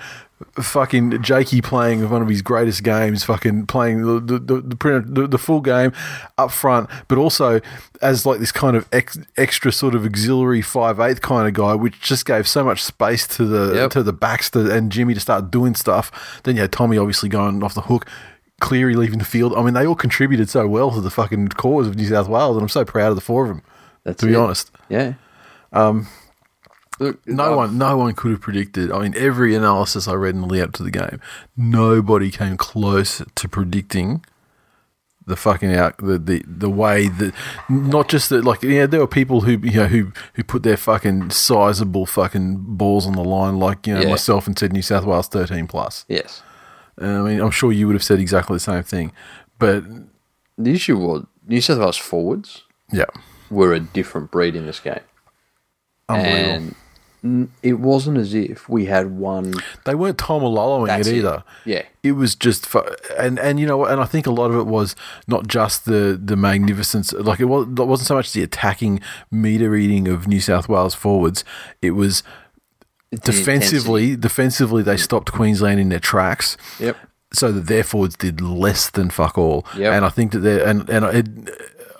Fucking 0.54 1.22
Jakey 1.22 1.60
playing 1.60 2.08
one 2.08 2.22
of 2.22 2.28
his 2.28 2.40
greatest 2.40 2.82
games, 2.82 3.22
fucking 3.25 3.66
playing 3.66 4.06
the 4.06 4.20
the, 4.20 4.38
the, 4.38 4.60
the, 4.62 5.04
the 5.06 5.26
the 5.26 5.38
full 5.38 5.60
game 5.60 5.92
up 6.38 6.50
front, 6.50 6.88
but 7.08 7.18
also 7.18 7.60
as 8.00 8.25
like 8.25 8.38
this 8.40 8.50
kind 8.50 8.75
of 8.75 8.88
ex, 8.90 9.18
extra 9.37 9.70
sort 9.70 9.94
of 9.94 10.06
auxiliary 10.06 10.62
five 10.62 10.99
eighth 10.99 11.20
kind 11.20 11.46
of 11.46 11.52
guy, 11.52 11.75
which 11.75 12.00
just 12.00 12.25
gave 12.25 12.49
so 12.49 12.64
much 12.64 12.82
space 12.82 13.26
to 13.26 13.44
the 13.44 13.75
Yep. 13.75 13.90
to 13.90 14.02
the 14.02 14.14
backs 14.14 14.49
to, 14.52 14.75
and 14.75 14.90
Jimmy 14.90 15.12
to 15.12 15.20
start 15.20 15.50
doing 15.50 15.75
stuff. 15.75 16.40
Then 16.44 16.56
you 16.56 16.62
had 16.62 16.72
Tommy 16.72 16.96
obviously 16.96 17.28
going 17.28 17.62
off 17.62 17.75
the 17.75 17.82
hook, 17.82 18.06
Cleary 18.61 18.95
leaving 18.95 19.19
the 19.19 19.25
field. 19.25 19.55
I 19.57 19.62
mean, 19.62 19.75
they 19.75 19.87
all 19.87 19.95
contributed 19.95 20.49
so 20.49 20.67
well 20.69 20.90
to 20.93 21.00
the 21.00 21.11
fucking 21.11 21.49
cause 21.49 21.87
of 21.87 21.97
New 21.97 22.07
South 22.07 22.29
Wales, 22.29 22.57
and 22.57 22.62
I'm 22.62 22.69
so 22.69 22.85
proud 22.85 23.09
of 23.09 23.14
the 23.17 23.21
four 23.21 23.43
of 23.45 23.49
them. 23.49 23.62
That's 24.05 24.21
to 24.21 24.26
be 24.26 24.33
it. 24.35 24.37
honest. 24.37 24.71
Yeah. 24.88 25.14
Um. 25.73 26.07
Look, 26.99 27.26
No 27.26 27.57
one, 27.57 27.79
no 27.79 27.97
one 27.97 28.12
could 28.12 28.31
have 28.33 28.43
predicted. 28.43 28.93
I 28.93 28.99
mean, 29.00 29.14
every 29.17 29.55
analysis 29.55 30.07
I 30.07 30.12
read 30.12 30.35
in 30.35 30.43
the 30.43 30.47
lead 30.47 30.61
up 30.62 30.73
to 30.73 30.83
the 30.83 30.90
game, 30.90 31.19
nobody 31.57 32.31
came 32.31 32.57
close 32.59 33.23
to 33.35 33.49
predicting 33.49 34.23
the 35.26 35.37
fucking 35.37 35.73
out 35.75 35.97
the 35.99 36.19
the, 36.19 36.43
the 36.47 36.69
way 36.69 37.07
that 37.09 37.33
not 37.69 38.09
just 38.09 38.31
that 38.31 38.43
like 38.45 38.62
yeah 38.62 38.85
there 38.87 38.99
were 38.99 39.07
people 39.07 39.43
who 39.43 39.52
you 39.62 39.75
know 39.81 39.87
who 39.87 40.11
who 40.35 40.43
put 40.43 40.62
their 40.64 40.76
fucking 40.79 41.31
sizable 41.31 42.05
fucking 42.05 42.57
balls 42.76 43.07
on 43.07 43.12
the 43.12 43.23
line 43.23 43.59
like 43.59 43.87
you 43.87 43.95
know 43.95 44.00
Yeah. 44.00 44.09
myself 44.11 44.47
and 44.49 44.59
said 44.59 44.73
New 44.73 44.83
South 44.83 45.05
Wales 45.05 45.29
thirteen 45.29 45.69
plus. 45.69 46.05
Yes. 46.09 46.43
I 47.00 47.23
mean, 47.23 47.40
I'm 47.40 47.50
sure 47.50 47.73
you 47.73 47.87
would 47.87 47.95
have 47.95 48.02
said 48.04 48.21
exactly 48.21 48.57
the 48.57 48.61
same 48.61 48.83
thing, 48.83 49.12
but 49.59 49.85
The 50.59 50.73
issue 50.73 50.97
was 50.99 51.26
New 51.47 51.61
South 51.61 51.78
Wales 51.78 51.97
forwards 51.97 52.62
yeah, 52.92 53.07
were 53.50 53.73
a 53.73 53.80
different 53.80 54.30
breed 54.30 54.54
in 54.57 54.66
this 54.66 54.80
game, 54.80 55.00
and 56.09 56.75
it 57.62 57.75
wasn't 57.75 58.16
as 58.16 58.33
if 58.35 58.69
we 58.69 58.87
had 58.87 59.11
one. 59.19 59.52
they 59.85 59.95
weren't 59.95 60.16
Tom 60.19 60.42
Loloing 60.42 60.87
That's 60.87 61.07
it 61.07 61.14
it. 61.14 61.19
either. 61.19 61.45
Yeah. 61.66 61.83
it 62.02 62.12
was 62.12 62.35
just 62.35 62.66
and 63.19 63.38
and 63.38 63.61
you 63.61 63.66
know 63.66 63.85
and 63.85 64.00
I 64.00 64.07
think 64.07 64.26
a 64.26 64.30
lot 64.30 64.50
of 64.50 64.57
it 64.57 64.66
was 64.66 64.97
not 65.28 65.47
just 65.47 65.85
the 65.85 66.19
the 66.23 66.35
magnificence 66.37 67.12
like 67.12 67.38
it, 67.40 67.45
was, 67.45 67.66
it 67.69 67.87
wasn't 67.87 68.07
so 68.09 68.14
much 68.14 68.33
the 68.33 68.42
attacking 68.42 69.00
meter 69.30 69.69
reading 69.71 70.09
of 70.09 70.26
New 70.28 70.40
South 70.40 70.69
Wales 70.69 70.95
forwards 70.95 71.45
it 71.83 71.90
was 71.90 72.23
The 73.11 73.17
defensively 73.19 74.14
defensively 74.17 74.83
they 74.83 74.97
stopped 74.97 75.33
Queensland 75.33 75.81
in 75.81 75.88
their 75.88 75.99
tracks 75.99 76.57
Yep. 76.79 76.97
so 77.33 77.50
that 77.50 77.67
their 77.67 77.83
forwards 77.83 78.17
did 78.17 78.40
less 78.40 78.88
than 78.90 79.11
fuck 79.11 79.37
all 79.37 79.67
Yep. 79.76 79.93
and 79.93 80.05
I 80.05 80.11
think 80.11 80.31
that 80.33 80.38
they 80.40 80.62
and 80.62 80.88
and 80.88 81.05
it, 81.07 81.29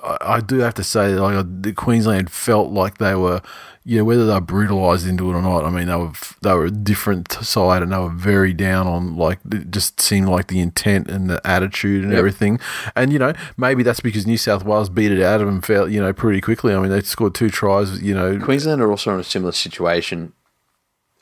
I, 0.03 0.41
do 0.41 0.59
have 0.61 0.75
to 0.75 0.85
say 0.85 1.13
that 1.13 1.21
like 1.21 1.45
the 1.63 1.73
Queensland 1.73 2.31
felt 2.31 2.71
like 2.71 2.99
they 2.99 3.15
were 3.17 3.43
you 3.85 3.99
know 3.99 4.05
whether 4.05 4.25
they 4.25 4.33
were 4.35 4.41
brutalized 4.41 5.07
into 5.07 5.29
it 5.31 5.35
or 5.35 5.43
not 5.43 5.65
I 5.65 5.71
mean 5.71 5.89
they 5.89 5.97
were 5.97 6.13
they 6.43 6.55
were 6.55 6.67
a 6.67 6.71
different 6.71 7.33
side 7.33 7.83
and 7.83 7.91
they 7.93 7.99
were 7.99 8.09
very 8.09 8.53
down 8.53 8.87
on 8.87 9.17
like 9.17 9.41
it 9.51 9.71
just 9.73 10.01
seemed 10.01 10.29
like 10.29 10.47
the 10.47 10.61
intent 10.61 11.09
and 11.11 11.29
the 11.29 11.41
attitude 11.45 12.05
and 12.05 12.13
Yep. 12.13 12.19
everything 12.19 12.61
and 12.95 13.13
you 13.13 13.19
know 13.19 13.33
maybe 13.57 13.83
that's 13.83 14.01
because 14.01 14.27
New 14.29 14.39
South 14.39 14.65
Wales 14.65 14.89
beat 14.89 15.11
it 15.11 15.21
out 15.23 15.41
of 15.41 15.49
them 15.49 15.61
fair, 15.61 15.89
you 15.89 16.01
know 16.01 16.13
pretty 16.13 16.41
quickly 16.41 16.73
I 16.73 16.79
mean 16.81 16.91
they 16.91 17.01
scored 17.03 17.35
two 17.35 17.51
tries 17.51 18.01
you 18.01 18.15
know 18.15 18.39
Queensland 18.39 18.81
are 18.81 18.91
also 18.93 19.13
in 19.15 19.19
a 19.21 19.25
similar 19.25 19.53
situation 19.53 20.33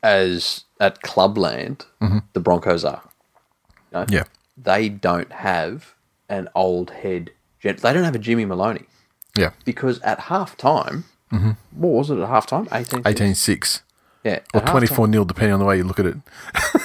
as 0.02 0.64
at 0.80 1.02
Clubland, 1.02 1.84
the 2.32 2.40
Broncos 2.40 2.84
are. 2.84 3.02
You 3.92 3.98
know, 3.98 4.04
Mm-hmm. 4.04 4.14
yeah 4.14 4.24
They 4.56 4.88
don't 4.88 5.32
have 5.32 5.94
an 6.28 6.48
old 6.54 6.90
head. 6.90 7.30
They 7.62 7.72
don't 7.72 8.04
have 8.04 8.14
a 8.14 8.18
Jimmy 8.18 8.44
Maloney 8.44 8.84
yeah 9.36 9.50
because 9.64 9.98
at 10.00 10.20
half 10.20 10.56
time, 10.56 11.04
Mm-hmm. 11.32 11.50
what 11.72 11.90
was 11.90 12.10
it 12.10 12.18
at 12.18 12.28
half 12.28 12.46
time? 12.46 12.66
18 12.72 13.02
18 13.06 13.34
6 13.34 13.82
Yeah. 14.24 14.38
or 14.54 14.60
at 14.62 14.66
halftime. 14.66 14.70
24 14.70 15.08
nil 15.08 15.24
depending 15.24 15.52
on 15.54 15.58
the 15.60 15.66
way 15.66 15.76
you 15.76 15.84
look 15.84 15.98
at 16.00 16.06
it 16.06 16.16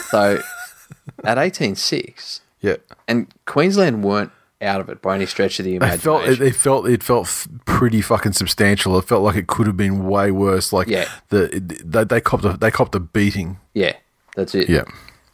So 0.09 0.41
at 1.23 1.37
18 1.37 1.75
6, 1.75 2.41
yeah 2.61 2.75
and 3.07 3.27
Queensland 3.45 4.03
weren't 4.03 4.31
out 4.63 4.81
of 4.81 4.89
it 4.89 5.01
by 5.01 5.15
any 5.15 5.25
stretch 5.25 5.59
of 5.59 5.65
the 5.65 5.73
It 5.73 5.77
imagination. 5.77 6.01
felt 6.01 6.23
it, 6.27 6.41
it 6.41 6.55
felt 6.55 6.87
it 6.87 7.03
felt 7.03 7.47
pretty 7.65 8.01
fucking 8.01 8.33
substantial. 8.33 8.97
It 8.97 9.05
felt 9.05 9.23
like 9.23 9.35
it 9.35 9.47
could 9.47 9.67
have 9.67 9.77
been 9.77 10.07
way 10.07 10.31
worse. 10.31 10.71
Like 10.73 10.87
Yeah. 10.87 11.07
the 11.29 11.47
they, 11.83 12.03
they 12.03 12.21
copped 12.21 12.45
a 12.45 12.53
they 12.57 12.71
copped 12.71 12.95
a 12.95 12.99
beating. 12.99 13.57
yeah, 13.73 13.93
that's 14.35 14.55
it. 14.55 14.69
Yeah, 14.69 14.83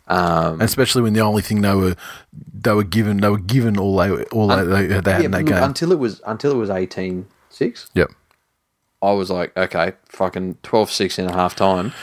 um, 0.07 0.59
especially 0.61 1.01
when 1.03 1.13
the 1.13 1.21
only 1.21 1.41
thing 1.41 1.61
they 1.61 1.73
were 1.75 1.95
they 2.53 2.73
were 2.73 2.83
given 2.83 3.17
they 3.17 3.29
were 3.29 3.37
given 3.37 3.77
all 3.77 3.95
they 3.97 4.23
all 4.25 4.47
they, 4.47 4.63
they, 4.87 4.87
they 4.99 5.11
had 5.11 5.19
Yeah, 5.21 5.25
in 5.25 5.31
that 5.31 5.37
look, 5.45 5.47
game. 5.53 5.63
until 5.63 5.91
it 5.91 5.99
was 5.99 6.21
until 6.25 6.51
it 6.51 6.57
was 6.57 6.69
18 6.69 7.25
6. 7.49 7.89
yep. 7.93 8.09
I 9.01 9.13
was 9.13 9.29
like, 9.29 9.55
okay, 9.55 9.93
fucking 10.09 10.57
12 10.61 10.91
6 10.91 11.19
in 11.19 11.27
a 11.27 11.31
half 11.31 11.55
time. 11.55 11.93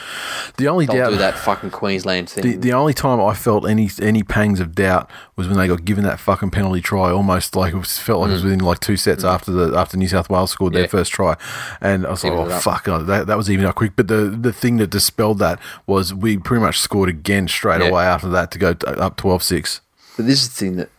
The 0.57 0.67
only 0.67 0.87
doubt 0.87 1.11
do 1.11 1.17
that 1.17 1.37
fucking 1.37 1.69
Queensland 1.69 2.27
thing. 2.27 2.43
The, 2.43 2.55
the 2.57 2.73
only 2.73 2.95
time 2.95 3.21
I 3.21 3.35
felt 3.35 3.69
any 3.69 3.87
any 4.01 4.23
pangs 4.23 4.59
of 4.59 4.73
doubt 4.73 5.07
was 5.35 5.47
when 5.47 5.57
they 5.57 5.67
got 5.67 5.85
given 5.85 6.03
that 6.05 6.19
fucking 6.19 6.49
penalty 6.49 6.81
try, 6.81 7.11
almost 7.11 7.55
like 7.55 7.73
it 7.73 7.77
was, 7.77 7.99
felt 7.99 8.21
like 8.21 8.29
it 8.31 8.33
was 8.33 8.43
within 8.43 8.59
like 8.61 8.79
two 8.79 8.97
sets 8.97 9.23
after 9.23 9.51
the 9.51 9.77
after 9.77 9.95
New 9.95 10.07
South 10.07 10.27
Wales 10.27 10.49
scored 10.49 10.73
Mm. 10.73 10.77
Yeah. 10.77 10.81
their 10.81 10.89
first 10.89 11.11
try, 11.11 11.37
and 11.81 12.07
I 12.07 12.09
was 12.09 12.23
like, 12.23 12.33
oh 12.33 12.49
fuck, 12.59 12.87
oh, 12.87 13.03
that, 13.03 13.27
that 13.27 13.37
was 13.37 13.51
even 13.51 13.65
up 13.65 13.75
quick. 13.75 13.91
But 13.95 14.07
the 14.07 14.35
the 14.35 14.51
thing 14.51 14.77
that 14.77 14.89
dispelled 14.89 15.37
that 15.37 15.59
was 15.85 16.15
we 16.15 16.37
pretty 16.39 16.63
much 16.63 16.79
scored 16.79 17.09
again 17.09 17.47
straight 17.47 17.81
Yeah. 17.81 17.89
away 17.89 18.05
after 18.05 18.29
that 18.29 18.49
to 18.51 18.57
go 18.57 18.73
t- 18.73 18.87
up 18.87 19.17
12-6. 19.17 19.81
But 20.15 20.25
this 20.25 20.41
is 20.41 20.49
the 20.49 20.55
thing 20.55 20.75
that 20.77 20.89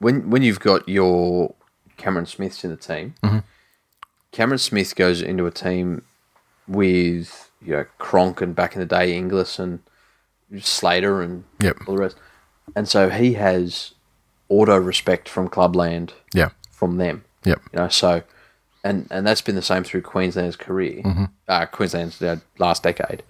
when 0.00 0.30
when 0.30 0.42
you've 0.42 0.58
got 0.58 0.88
your 0.88 1.54
Cameron 1.96 2.26
Smiths 2.26 2.64
in 2.64 2.70
the 2.70 2.76
team, 2.76 3.14
Mm-hmm. 3.22 3.38
Cameron 4.36 4.58
Smith 4.58 4.94
goes 4.94 5.22
into 5.22 5.46
a 5.46 5.50
team 5.50 6.02
with 6.68 7.50
you 7.62 7.72
know 7.72 7.86
Cronk 7.98 8.40
and 8.42 8.54
back 8.54 8.74
in 8.74 8.80
the 8.80 8.86
day 8.86 9.16
Inglis 9.16 9.58
and 9.58 9.80
Slater 10.60 11.22
and 11.22 11.44
Yep. 11.62 11.76
all 11.86 11.94
the 11.96 12.00
rest, 12.02 12.16
and 12.74 12.86
so 12.88 13.08
he 13.08 13.32
has 13.34 13.92
auto 14.50 14.76
respect 14.76 15.28
from 15.28 15.48
Clubland 15.48 16.12
Yeah, 16.34 16.50
from 16.70 16.98
them. 16.98 17.24
yep, 17.44 17.60
You 17.72 17.78
know, 17.78 17.88
so 17.88 18.22
and 18.84 19.08
and 19.10 19.26
that's 19.26 19.40
been 19.40 19.54
the 19.54 19.62
same 19.62 19.84
through 19.84 20.02
Queensland's 20.02 20.56
career, 20.56 21.02
Mm-hmm. 21.02 21.24
uh, 21.48 21.66
Queensland's 21.66 22.20
uh, 22.20 22.36
last 22.58 22.82
decade. 22.82 23.22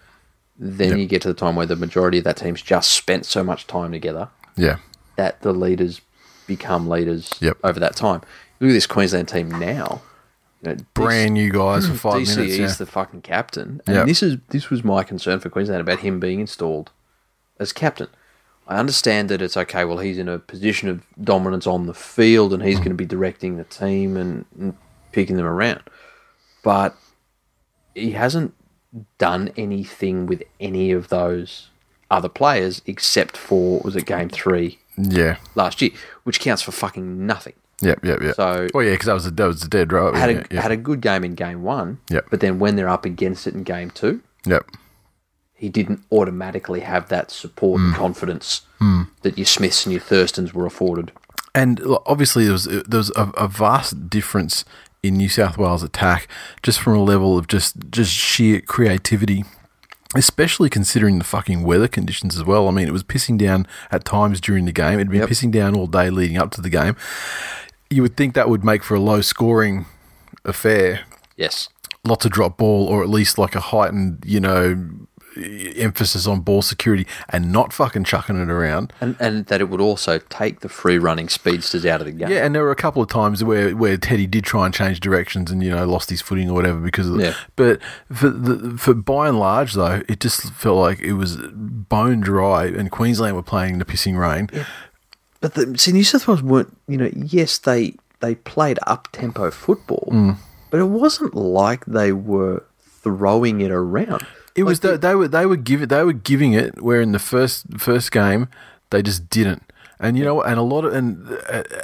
Then 0.58 0.98
you 0.98 1.06
get 1.06 1.22
to 1.22 1.28
the 1.28 1.34
time 1.34 1.54
where 1.54 1.66
the 1.66 1.76
majority 1.76 2.18
of 2.18 2.25
that 2.25 2.38
team's 2.38 2.62
just 2.62 2.90
spent 2.90 3.26
so 3.26 3.44
much 3.44 3.66
time 3.68 3.92
together 3.92 4.28
yeah, 4.56 4.78
that 5.16 5.42
the 5.42 5.52
leaders 5.52 6.00
become 6.48 6.88
leaders 6.88 7.30
Yep. 7.40 7.58
over 7.62 7.78
that 7.78 7.94
time. 7.94 8.22
Look 8.58 8.70
at 8.70 8.72
this 8.75 8.86
Queensland 8.86 9.28
team 9.28 9.50
now. 9.50 10.00
Brand 10.94 11.34
new 11.34 11.50
guys 11.50 11.86
for 11.86 11.94
five 12.10 12.22
DCE 12.22 12.36
minutes. 12.36 12.52
is 12.54 12.58
Yeah. 12.58 12.72
the 12.78 12.86
fucking 12.86 13.22
captain, 13.22 13.80
and 13.86 13.96
Yep. 13.96 14.06
this 14.06 14.22
is 14.22 14.36
this 14.48 14.70
was 14.70 14.82
my 14.84 15.02
concern 15.04 15.38
for 15.40 15.48
Queensland 15.48 15.80
about 15.80 16.00
him 16.00 16.18
being 16.20 16.40
installed 16.40 16.90
as 17.60 17.72
captain. 17.72 18.08
I 18.68 18.78
understand 18.78 19.28
that 19.28 19.40
it's 19.40 19.56
okay. 19.56 19.84
Well, 19.84 19.98
he's 19.98 20.18
in 20.18 20.28
a 20.28 20.38
position 20.40 20.88
of 20.88 21.02
dominance 21.22 21.66
on 21.68 21.86
the 21.86 21.94
field, 21.94 22.52
and 22.52 22.62
Mm. 22.62 22.66
he's 22.66 22.78
going 22.78 22.88
to 22.90 22.94
be 22.94 23.04
directing 23.06 23.56
the 23.58 23.64
team 23.64 24.16
and, 24.16 24.44
and 24.58 24.75
picking 25.12 25.36
them 25.36 25.46
around. 25.46 25.82
But 26.64 26.96
he 27.94 28.10
hasn't 28.12 28.54
done 29.18 29.50
anything 29.56 30.26
with 30.26 30.42
any 30.58 30.90
of 30.90 31.08
those 31.08 31.68
other 32.10 32.28
players 32.28 32.82
except 32.86 33.36
for 33.36 33.80
was 33.80 33.94
it 33.96 34.04
game 34.06 34.28
three 34.28 34.78
yeah, 34.96 35.36
last 35.54 35.80
year, 35.82 35.90
which 36.25 36.40
counts 36.40 36.62
for 36.62 36.72
fucking 36.72 37.25
nothing. 37.26 37.52
Yep, 37.83 38.04
yep, 38.04 38.21
yep. 38.23 38.35
So- 38.37 38.68
oh 38.75 38.80
yeah, 38.80 38.92
because 38.92 39.06
that 39.06 39.14
was 39.14 39.26
a, 39.26 39.30
that 39.33 39.47
was 39.47 39.62
a 39.62 39.68
dead 39.68 39.92
right. 39.92 40.14
Had 40.14 40.30
a 40.30 40.47
yeah. 40.50 40.61
had 40.62 40.71
a 40.73 40.76
good 40.76 41.00
game 41.00 41.25
in 41.25 41.35
game 41.35 41.62
one, 41.62 41.99
Yep. 42.11 42.26
but 42.30 42.40
then 42.40 42.59
when 42.59 42.76
they're 42.76 42.88
up 42.88 43.04
against 43.04 43.47
it 43.47 43.54
in 43.54 43.62
game 43.62 43.90
two, 43.90 44.21
yep. 44.45 44.66
he 45.54 45.68
didn't 45.68 46.00
automatically 46.12 46.80
have 46.80 47.09
that 47.09 47.30
support 47.30 47.80
Hmm. 47.80 47.87
and 47.88 47.95
confidence 47.97 48.62
that 49.23 49.38
your 49.38 49.47
Smiths 49.47 49.87
and 49.87 49.92
your 49.92 50.02
Thurstons 50.02 50.52
were 50.52 50.66
afforded. 50.66 51.11
And 51.54 51.80
obviously, 52.04 52.45
there 52.45 52.52
was 52.52 52.64
there 52.64 52.99
was 52.99 53.11
a, 53.16 53.30
a 53.37 53.49
vast 53.49 54.11
difference 54.11 54.64
in 55.02 55.16
New 55.16 55.28
South 55.30 55.56
Wales 55.56 55.83
attack, 55.83 56.28
just 56.62 56.80
from 56.80 56.95
a 56.95 57.02
level 57.02 57.38
of 57.38 57.47
just 57.49 57.75
just 57.90 58.12
sheer 58.12 58.61
creativity. 58.61 59.45
Especially 60.14 60.71
considering 60.71 61.18
the 61.18 61.25
fucking 61.25 61.62
weather 61.64 61.88
conditions 61.88 62.37
as 62.37 62.45
well. 62.45 62.68
I 62.68 62.71
mean, 62.71 62.87
it 62.87 62.92
was 62.92 63.02
pissing 63.02 63.37
down 63.37 63.66
at 63.90 64.04
times 64.04 64.40
during 64.40 64.64
the 64.64 64.73
game. 64.73 64.95
It'd 64.95 65.11
been 65.11 65.21
Yep. 65.21 65.28
pissing 65.28 65.50
down 65.50 65.75
all 65.75 65.88
day 65.88 66.11
leading 66.11 66.38
up 66.38 66.52
to 66.52 66.61
the 66.62 66.71
game. 66.71 66.97
You 67.90 68.02
would 68.02 68.16
think 68.16 68.35
that 68.35 68.49
would 68.49 68.64
make 68.64 68.83
for 68.83 68.95
a 68.95 69.00
low 69.00 69.21
scoring 69.21 69.87
affair. 70.45 71.00
Yes, 71.37 71.69
Lots 72.05 72.25
of 72.25 72.31
drop 72.31 72.57
ball, 72.57 72.87
or 72.87 73.02
at 73.02 73.09
least 73.09 73.37
like 73.37 73.55
a 73.57 73.61
heightened, 73.61 74.23
you 74.25 74.38
know, 74.38 74.90
emphasis 75.76 76.26
on 76.26 76.40
ball 76.40 76.62
security 76.62 77.07
and 77.28 77.52
not 77.52 77.73
fucking 77.73 78.05
chucking 78.05 78.40
it 78.40 78.49
around. 78.49 78.93
and 79.00 79.17
and 79.21 79.47
that 79.47 79.60
it 79.60 79.69
would 79.69 79.80
also 79.80 80.19
take 80.30 80.60
the 80.60 80.69
free 80.69 80.99
running 80.99 81.28
speedsters 81.28 81.84
out 81.84 82.00
of 82.00 82.06
the 82.06 82.13
game. 82.13 82.30
Yeah, 82.30 82.45
and 82.45 82.54
there 82.54 82.63
were 82.63 82.71
a 82.71 82.76
couple 82.76 83.02
of 83.02 83.08
times 83.08 83.43
where, 83.45 83.76
where 83.76 83.97
Teddy 83.97 84.26
did 84.26 84.45
try 84.45 84.65
and 84.67 84.75
change 84.75 85.00
directions 85.00 85.50
and 85.50 85.63
you 85.63 85.71
know 85.71 85.84
lost 85.84 86.10
his 86.10 86.23
footing 86.23 86.49
or 86.49 86.54
whatever 86.54 86.80
because 86.80 87.08
of 87.08 87.21
Yeah. 87.21 87.34
But 87.56 87.80
for 88.13 88.30
the, 88.30 88.78
for 88.78 88.95
by 88.95 89.28
and 89.28 89.39
large 89.39 89.75
though, 89.75 90.02
it 90.08 90.21
just 90.21 90.52
felt 90.54 90.78
like 90.78 91.00
it 91.00 91.15
was 91.15 91.37
bone 91.52 92.21
dry, 92.21 92.67
and 92.67 92.91
Queensland 92.91 93.37
were 93.37 93.43
playing 93.43 93.75
in 93.75 93.78
the 93.78 93.84
pissing 93.84 94.19
rain. 94.19 94.49
But 95.40 95.54
the, 95.54 95.76
see, 95.78 95.92
New 95.92 96.04
South 96.04 96.26
Wales 96.26 96.42
weren't. 96.42 96.76
You 96.88 96.96
know, 96.96 97.10
yes, 97.14 97.58
they 97.58 97.94
they 98.20 98.34
played 98.34 98.78
up 98.86 99.08
tempo 99.12 99.50
football, 99.50 100.08
Mm. 100.10 100.36
but 100.70 100.80
it 100.80 100.84
wasn't 100.88 101.34
like 101.34 101.84
they 101.86 102.12
were 102.12 102.64
throwing 103.02 103.60
it 103.60 103.70
around. 103.70 104.26
It 104.54 104.62
Like 104.64 104.68
was 104.68 104.80
the- 104.80 104.92
the, 104.92 104.99
they 104.99 105.14
were 105.14 105.28
they 105.28 105.46
were 105.46 105.56
giving 105.56 105.88
they 105.88 106.02
were 106.02 106.12
giving 106.14 106.52
it 106.54 106.80
where 106.82 107.00
in 107.00 107.12
the 107.12 107.18
first 107.18 107.66
first 107.78 108.10
game 108.10 108.49
they 108.90 109.02
just 109.02 109.28
didn't. 109.28 109.62
And 109.99 110.19
you 110.19 110.25
know, 110.25 110.43
and 110.43 110.59
a 110.59 110.63
lot 110.63 110.85
of 110.85 110.93
and 110.93 111.26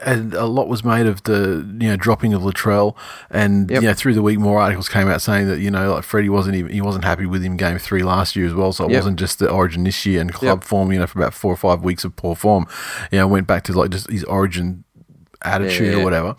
and 0.04 0.34
a 0.34 0.44
lot 0.44 0.68
was 0.68 0.84
made 0.84 1.06
of 1.06 1.22
the 1.22 1.66
you 1.80 1.88
know 1.88 1.96
dropping 1.96 2.34
of 2.34 2.42
Latrell, 2.42 2.94
and 3.30 3.70
Yep. 3.70 3.82
you 3.82 3.88
know 3.88 3.94
through 3.94 4.12
the 4.12 4.20
week 4.22 4.38
more 4.38 4.60
articles 4.60 4.88
came 4.90 5.08
out 5.08 5.22
saying 5.22 5.48
that 5.48 5.60
you 5.60 5.70
know 5.70 5.94
like 5.94 6.04
Freddie 6.04 6.28
wasn't 6.28 6.56
even 6.56 6.70
he 6.72 6.82
wasn't 6.82 7.04
happy 7.04 7.24
with 7.24 7.42
him 7.42 7.56
game 7.56 7.78
three 7.78 8.02
last 8.02 8.36
year 8.36 8.46
as 8.46 8.52
well, 8.52 8.70
so 8.72 8.84
it 8.84 8.90
Yep. 8.90 8.98
wasn't 8.98 9.18
just 9.18 9.38
the 9.38 9.48
Origin 9.50 9.84
this 9.84 10.04
year 10.04 10.20
and 10.20 10.30
club 10.30 10.58
Yep. 10.60 10.64
form 10.64 10.92
you 10.92 10.98
know 10.98 11.06
for 11.06 11.18
about 11.20 11.32
four 11.32 11.52
or 11.52 11.56
five 11.56 11.82
weeks 11.82 12.04
of 12.04 12.14
poor 12.14 12.34
form, 12.36 12.66
you 13.10 13.18
know 13.18 13.26
went 13.26 13.46
back 13.46 13.64
to 13.64 13.72
like 13.72 13.88
just 13.90 14.10
his 14.10 14.24
Origin 14.24 14.84
attitude 15.42 15.94
Yeah. 15.94 16.00
or 16.00 16.04
whatever, 16.04 16.36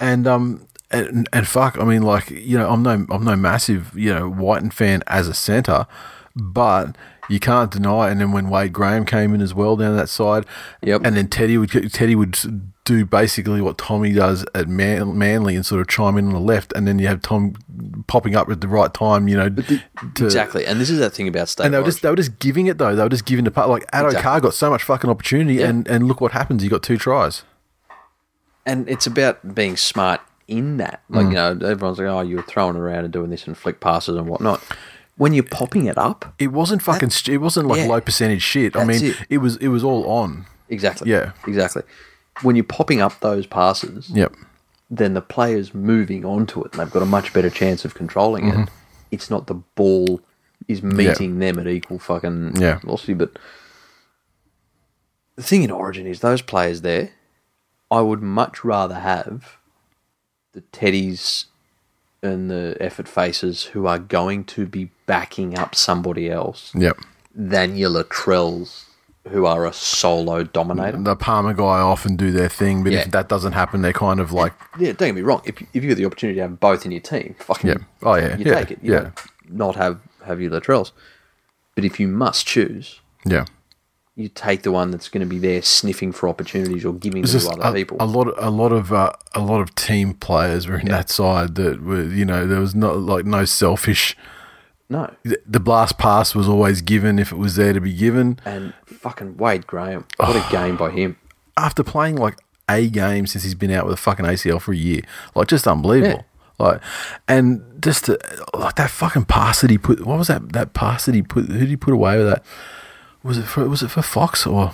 and 0.00 0.26
um 0.26 0.66
and 0.90 1.26
and 1.32 1.46
fuck, 1.48 1.78
I 1.80 1.84
mean 1.84 2.02
like 2.02 2.30
you 2.30 2.58
know 2.58 2.68
I'm 2.70 2.82
no 2.82 3.06
I'm 3.10 3.24
no 3.24 3.34
massive 3.34 3.92
you 3.96 4.12
know 4.14 4.28
Wighton 4.28 4.70
fan 4.70 5.02
as 5.06 5.26
a 5.26 5.32
centre, 5.34 5.86
but 6.36 6.96
you 7.28 7.38
can't 7.40 7.70
deny. 7.70 8.08
It. 8.08 8.12
And 8.12 8.20
then 8.20 8.32
when 8.32 8.48
Wade 8.48 8.72
Graham 8.72 9.04
came 9.04 9.34
in 9.34 9.40
as 9.40 9.54
well 9.54 9.76
down 9.76 9.96
that 9.96 10.08
side, 10.08 10.44
Yep. 10.82 11.02
and 11.04 11.16
then 11.16 11.28
Teddy 11.28 11.58
would 11.58 11.70
Teddy 11.92 12.14
would 12.14 12.36
do 12.84 13.04
basically 13.04 13.60
what 13.60 13.76
Tommy 13.76 14.12
does 14.12 14.46
at 14.54 14.66
Man, 14.66 15.18
Manly 15.18 15.54
and 15.54 15.66
sort 15.66 15.80
of 15.82 15.88
chime 15.88 16.16
in 16.16 16.26
on 16.28 16.32
the 16.32 16.40
left, 16.40 16.72
and 16.74 16.86
then 16.88 16.98
you 16.98 17.06
have 17.06 17.20
Tom 17.20 17.54
popping 18.06 18.34
up 18.34 18.48
at 18.48 18.62
the 18.62 18.68
right 18.68 18.92
time, 18.94 19.28
you 19.28 19.36
know, 19.36 19.50
to, 19.50 20.24
exactly, 20.24 20.64
and 20.64 20.80
this 20.80 20.88
is 20.88 20.98
that 20.98 21.12
thing 21.12 21.28
about 21.28 21.50
state. 21.50 21.64
And 21.66 21.74
they 21.74 21.78
were 21.78 21.84
just 21.84 22.00
they 22.02 22.08
were 22.08 22.16
just 22.16 22.38
giving 22.38 22.66
it 22.66 22.78
though. 22.78 22.94
They 22.96 23.02
were 23.02 23.08
just 23.10 23.26
giving 23.26 23.44
the 23.44 23.50
part 23.50 23.68
like 23.68 23.84
Addo 23.92 24.06
Exactly. 24.06 24.22
Carr 24.22 24.40
got 24.40 24.54
so 24.54 24.70
much 24.70 24.82
fucking 24.82 25.10
opportunity, 25.10 25.56
Yeah. 25.60 25.66
and 25.68 25.86
and 25.86 26.08
look 26.08 26.20
what 26.22 26.32
happens. 26.32 26.62
He 26.62 26.68
got 26.68 26.82
two 26.82 26.96
tries. 26.96 27.42
and 28.66 28.88
it's 28.88 29.06
about 29.06 29.54
being 29.54 29.76
smart 29.78 30.20
in 30.46 30.76
that. 30.78 31.02
Like 31.08 31.26
Mm. 31.26 31.28
you 31.30 31.34
know, 31.34 31.68
everyone's 31.70 31.98
like, 31.98 32.06
"Oh, 32.08 32.20
you 32.20 32.36
were 32.36 32.42
throwing 32.42 32.76
around 32.76 33.04
and 33.04 33.12
doing 33.12 33.30
this 33.30 33.46
and 33.46 33.56
flick 33.56 33.80
passes 33.80 34.16
and 34.16 34.26
whatnot." 34.28 34.62
When 35.18 35.34
you're 35.34 35.44
popping 35.44 35.84
it 35.86 35.98
up, 35.98 36.32
It 36.38 36.52
wasn't 36.52 36.80
fucking. 36.82 37.10
st- 37.10 37.34
it 37.34 37.38
wasn't 37.38 37.66
like 37.68 37.80
yeah. 37.80 37.86
low 37.88 38.00
percentage 38.00 38.40
shit. 38.42 38.74
I 38.76 38.84
mean, 38.84 39.04
it. 39.04 39.16
it. 39.28 39.38
was 39.38 39.56
it 39.56 39.68
was 39.68 39.84
all 39.84 40.06
on. 40.06 40.46
exactly, 40.70 41.10
Yeah. 41.10 41.32
exactly. 41.46 41.82
When 42.42 42.54
you're 42.56 42.64
popping 42.64 43.00
up 43.02 43.18
those 43.20 43.46
passes, 43.46 44.08
Yep. 44.10 44.32
then 44.90 45.14
the 45.14 45.20
player's 45.20 45.74
moving 45.74 46.24
onto 46.24 46.62
it, 46.64 46.72
and 46.72 46.80
they've 46.80 46.90
got 46.90 47.02
a 47.02 47.06
much 47.06 47.32
better 47.32 47.50
chance 47.50 47.84
of 47.84 47.94
controlling 47.94 48.44
Mm-hmm. 48.44 48.62
it. 48.62 48.68
It's 49.10 49.28
not 49.28 49.46
the 49.48 49.54
ball 49.74 50.20
is 50.68 50.82
meeting 50.82 51.38
them 51.40 51.58
at 51.58 51.66
equal 51.66 51.98
fucking 51.98 52.56
Yeah. 52.60 52.78
velocity. 52.78 53.14
But 53.14 53.38
the 55.36 55.42
thing 55.42 55.62
in 55.62 55.70
Origin 55.70 56.06
is 56.06 56.20
those 56.20 56.42
players 56.42 56.82
there. 56.82 57.10
I 57.90 58.00
would 58.02 58.22
much 58.22 58.64
rather 58.64 58.96
have 58.96 59.56
the 60.52 60.60
Teddies 60.72 61.46
and 62.22 62.50
the 62.50 62.76
effort 62.80 63.06
faces 63.08 63.64
who 63.64 63.86
are 63.86 63.98
going 63.98 64.44
to 64.44 64.66
be 64.66 64.90
backing 65.06 65.56
up 65.58 65.74
somebody 65.74 66.30
else 66.30 66.72
Yep. 66.74 66.96
than 67.34 67.76
your 67.76 67.90
Latrells 67.90 68.84
who 69.28 69.44
are 69.46 69.66
a 69.66 69.72
solo 69.72 70.42
dominator. 70.42 70.96
The 70.98 71.14
Palmer 71.14 71.52
guy 71.52 71.80
often 71.80 72.16
do 72.16 72.30
their 72.30 72.48
thing, 72.48 72.82
but 72.82 72.92
Yeah. 72.92 73.00
if 73.00 73.10
that 73.10 73.28
doesn't 73.28 73.52
happen, 73.52 73.82
they're 73.82 73.92
kind 73.92 74.20
of 74.20 74.32
like 74.32 74.54
Yeah, 74.78 74.92
don't 74.92 75.08
get 75.08 75.14
me 75.14 75.20
wrong. 75.22 75.42
If, 75.44 75.60
if 75.60 75.82
you 75.82 75.88
get 75.88 75.96
the 75.96 76.06
opportunity 76.06 76.36
to 76.36 76.42
have 76.42 76.58
both 76.60 76.84
in 76.86 76.92
your 76.92 77.00
team, 77.02 77.34
fucking 77.40 77.68
Yeah. 77.70 77.76
Oh, 78.02 78.14
yeah. 78.14 78.36
you 78.36 78.44
Yeah. 78.46 78.54
take 78.54 78.70
it. 78.72 78.78
You 78.82 78.92
Yeah. 78.94 79.10
not 79.48 79.76
have 79.76 80.00
have 80.24 80.40
your 80.40 80.50
Latrells. 80.50 80.92
But 81.74 81.84
if 81.84 82.00
you 82.00 82.08
must 82.08 82.46
choose, 82.46 83.00
yeah. 83.24 83.44
You 84.18 84.28
take 84.28 84.62
the 84.64 84.72
one 84.72 84.90
that's 84.90 85.08
going 85.08 85.20
to 85.20 85.26
be 85.26 85.38
there 85.38 85.62
sniffing 85.62 86.10
for 86.10 86.28
opportunities 86.28 86.84
or 86.84 86.92
giving 86.92 87.22
them 87.22 87.40
to 87.40 87.48
other 87.50 87.62
a, 87.68 87.72
people. 87.72 87.96
a 88.00 88.04
lot, 88.04 88.26
a 88.36 88.50
lot 88.50 88.72
of, 88.72 88.92
uh, 88.92 89.12
a 89.34 89.40
lot 89.40 89.60
of 89.60 89.74
team 89.76 90.12
players 90.12 90.66
were 90.66 90.76
in 90.78 90.88
that 90.88 91.08
side 91.08 91.54
that 91.54 91.80
were, 91.82 92.02
you 92.02 92.24
know, 92.24 92.44
there 92.46 92.58
was 92.58 92.74
not 92.74 92.98
like 92.98 93.24
no 93.24 93.44
selfish. 93.44 94.16
no, 94.90 95.14
The- 95.22 95.40
The 95.46 95.60
blast 95.60 95.98
pass 95.98 96.34
was 96.34 96.48
always 96.48 96.82
given 96.82 97.18
if 97.20 97.30
it 97.30 97.38
was 97.38 97.54
there 97.54 97.72
to 97.72 97.80
be 97.80 97.94
given. 97.94 98.40
and 98.44 98.74
fucking 98.86 99.36
Wade 99.36 99.66
Graham, 99.68 100.04
what 100.16 100.34
a 100.34 100.44
game 100.50 100.76
by 100.76 100.90
him. 100.90 101.16
After 101.56 101.84
playing 101.84 102.16
like 102.16 102.38
a 102.68 102.88
game 102.90 103.26
since 103.28 103.44
he's 103.44 103.54
been 103.54 103.70
out 103.70 103.84
with 103.86 103.94
a 103.94 103.96
fucking 103.98 104.26
ACL 104.26 104.60
for 104.60 104.72
a 104.72 104.76
year, 104.76 105.02
like 105.36 105.46
just 105.46 105.66
unbelievable. 105.68 106.24
Like, 106.58 106.80
and 107.28 107.62
just 107.80 108.06
to, 108.06 108.18
like 108.52 108.74
that 108.76 108.90
fucking 108.90 109.26
pass 109.26 109.60
that 109.60 109.70
he 109.70 109.78
put. 109.78 110.04
What 110.04 110.18
was 110.18 110.26
that? 110.26 110.52
That 110.54 110.74
pass 110.74 111.06
that 111.06 111.14
he 111.14 111.22
put. 111.22 111.46
Who 111.46 111.56
did 111.60 111.68
he 111.68 111.76
put 111.76 111.94
away 111.94 112.18
with 112.18 112.26
that? 112.26 112.44
Was 113.22 113.38
it 113.38 113.44
for? 113.44 113.68
Was 113.68 113.82
it 113.82 113.88
for 113.90 114.02
Fox 114.02 114.46
or? 114.46 114.72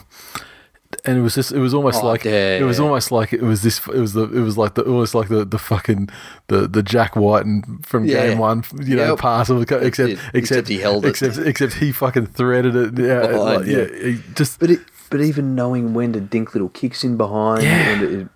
and 1.04 1.18
it 1.18 1.22
was 1.22 1.34
just 1.34 1.50
it 1.50 1.58
was 1.58 1.74
almost 1.74 2.04
Oh, 2.04 2.06
like 2.06 2.24
yeah, 2.24 2.56
it 2.56 2.62
was 2.62 2.78
yeah. 2.78 2.84
almost 2.84 3.10
like 3.10 3.32
it 3.32 3.42
was 3.42 3.62
this 3.62 3.78
it 3.88 3.98
was 3.98 4.12
the 4.12 4.22
it 4.32 4.40
was 4.40 4.56
like 4.56 4.74
the 4.74 4.82
almost 4.82 5.12
like 5.12 5.28
the 5.28 5.44
the 5.44 5.58
fucking 5.58 6.08
the 6.46 6.68
the 6.68 6.84
Jack 6.84 7.16
Wighton 7.16 7.80
from 7.82 8.04
Yeah. 8.04 8.28
game 8.28 8.38
one 8.38 8.62
you 8.80 8.94
know 8.94 9.10
Yep. 9.10 9.18
pass 9.18 9.50
of 9.50 9.58
the 9.58 9.66
co- 9.66 9.78
except, 9.78 10.10
except 10.12 10.34
Except 10.36 10.68
he 10.68 10.78
held 10.78 11.04
it. 11.04 11.08
except 11.08 11.38
except 11.38 11.72
he 11.74 11.90
fucking 11.90 12.26
threaded 12.26 12.76
it 12.76 12.96
yeah 12.96 13.26
Behind, 13.26 13.36
like, 13.36 13.66
yeah, 13.66 14.16
just 14.36 14.60
But 14.60 14.70
it, 14.70 14.80
but 15.10 15.20
even 15.20 15.56
knowing 15.56 15.94
when 15.94 16.12
to 16.12 16.20
dink 16.20 16.54
little 16.54 16.68
kicks 16.68 17.02
in 17.02 17.16
behind, 17.16 17.64
Yeah. 17.64 17.88
and 17.88 18.02
it, 18.22 18.28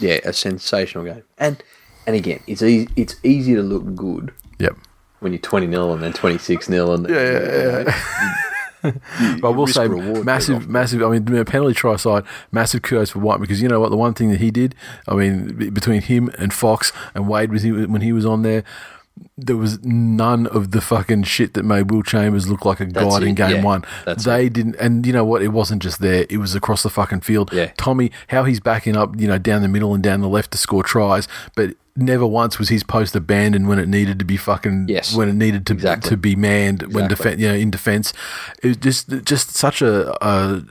yeah, 0.00 0.18
a 0.24 0.32
sensational 0.32 1.04
game. 1.04 1.22
And 1.38 1.62
and 2.08 2.16
again, 2.16 2.40
it's 2.48 2.60
easy. 2.62 2.88
It's 2.96 3.14
easy 3.22 3.54
to 3.54 3.62
look 3.62 3.94
good 3.94 4.32
yep 4.58 4.74
when 5.20 5.30
you're 5.32 5.40
twenty 5.40 5.68
0 5.70 5.92
and 5.92 6.02
then 6.02 6.12
twenty 6.12 6.38
six 6.38 6.66
0 6.66 6.92
and 6.92 7.08
Yeah, 7.08 7.16
yeah, 7.16 7.84
yeah. 7.86 8.00
But 8.82 9.44
I 9.44 9.50
will 9.50 9.66
say, 9.66 9.88
massive, 9.88 10.68
massive. 10.68 11.02
I 11.02 11.08
mean, 11.10 11.44
penalty 11.44 11.74
try 11.74 11.96
side, 11.96 12.24
massive 12.52 12.82
kudos 12.82 13.10
for 13.10 13.18
White 13.18 13.40
because 13.40 13.60
you 13.60 13.68
know 13.68 13.80
what? 13.80 13.90
The 13.90 13.96
one 13.96 14.14
thing 14.14 14.30
that 14.30 14.40
he 14.40 14.50
did, 14.50 14.74
I 15.08 15.14
mean, 15.14 15.72
between 15.72 16.02
him 16.02 16.30
and 16.38 16.52
Fox 16.52 16.92
and 17.14 17.28
Wade 17.28 17.50
was 17.50 17.62
he, 17.62 17.72
when 17.72 18.00
he 18.00 18.12
was 18.12 18.24
on 18.24 18.42
there, 18.42 18.64
there 19.36 19.56
was 19.56 19.82
none 19.84 20.46
of 20.46 20.70
the 20.70 20.80
fucking 20.80 21.24
shit 21.24 21.54
that 21.54 21.64
made 21.64 21.90
Will 21.90 22.02
Chambers 22.02 22.48
look 22.48 22.64
like 22.64 22.80
a 22.80 22.86
god 22.86 23.22
in 23.22 23.34
game 23.34 23.56
yeah. 23.56 23.62
one. 23.62 23.84
That's 24.04 24.24
they 24.24 24.48
didn't, 24.48 24.76
and 24.76 25.06
you 25.06 25.12
know 25.12 25.24
what? 25.24 25.42
It 25.42 25.48
wasn't 25.48 25.82
just 25.82 26.00
there; 26.00 26.26
it 26.28 26.38
was 26.38 26.54
across 26.54 26.82
the 26.82 26.90
fucking 26.90 27.20
field. 27.20 27.52
Yeah. 27.52 27.72
Tommy, 27.76 28.10
how 28.28 28.44
he's 28.44 28.60
backing 28.60 28.96
up, 28.96 29.18
you 29.18 29.26
know, 29.26 29.38
down 29.38 29.62
the 29.62 29.68
middle 29.68 29.94
and 29.94 30.02
down 30.02 30.20
the 30.20 30.28
left 30.28 30.52
to 30.52 30.58
score 30.58 30.82
tries, 30.82 31.28
but. 31.54 31.74
Never 32.00 32.26
once 32.26 32.58
was 32.58 32.70
his 32.70 32.82
post 32.82 33.14
abandoned 33.14 33.68
when 33.68 33.78
it 33.78 33.86
needed 33.88 34.18
to 34.20 34.24
be 34.24 34.36
fucking 34.38 34.86
Yes. 34.88 35.14
when 35.14 35.28
it 35.28 35.34
needed 35.34 35.66
to 35.66 35.74
Exactly. 35.74 36.08
to 36.10 36.16
be 36.16 36.34
manned 36.34 36.82
when 36.94 37.04
Exactly. 37.04 37.32
defen 37.32 37.38
you 37.38 37.48
know, 37.48 37.54
in 37.54 37.70
defence. 37.70 38.12
It 38.62 38.68
was 38.68 38.76
just 38.78 39.08
just 39.24 39.50
such 39.54 39.82
a, 39.82 40.12
a 40.26 40.62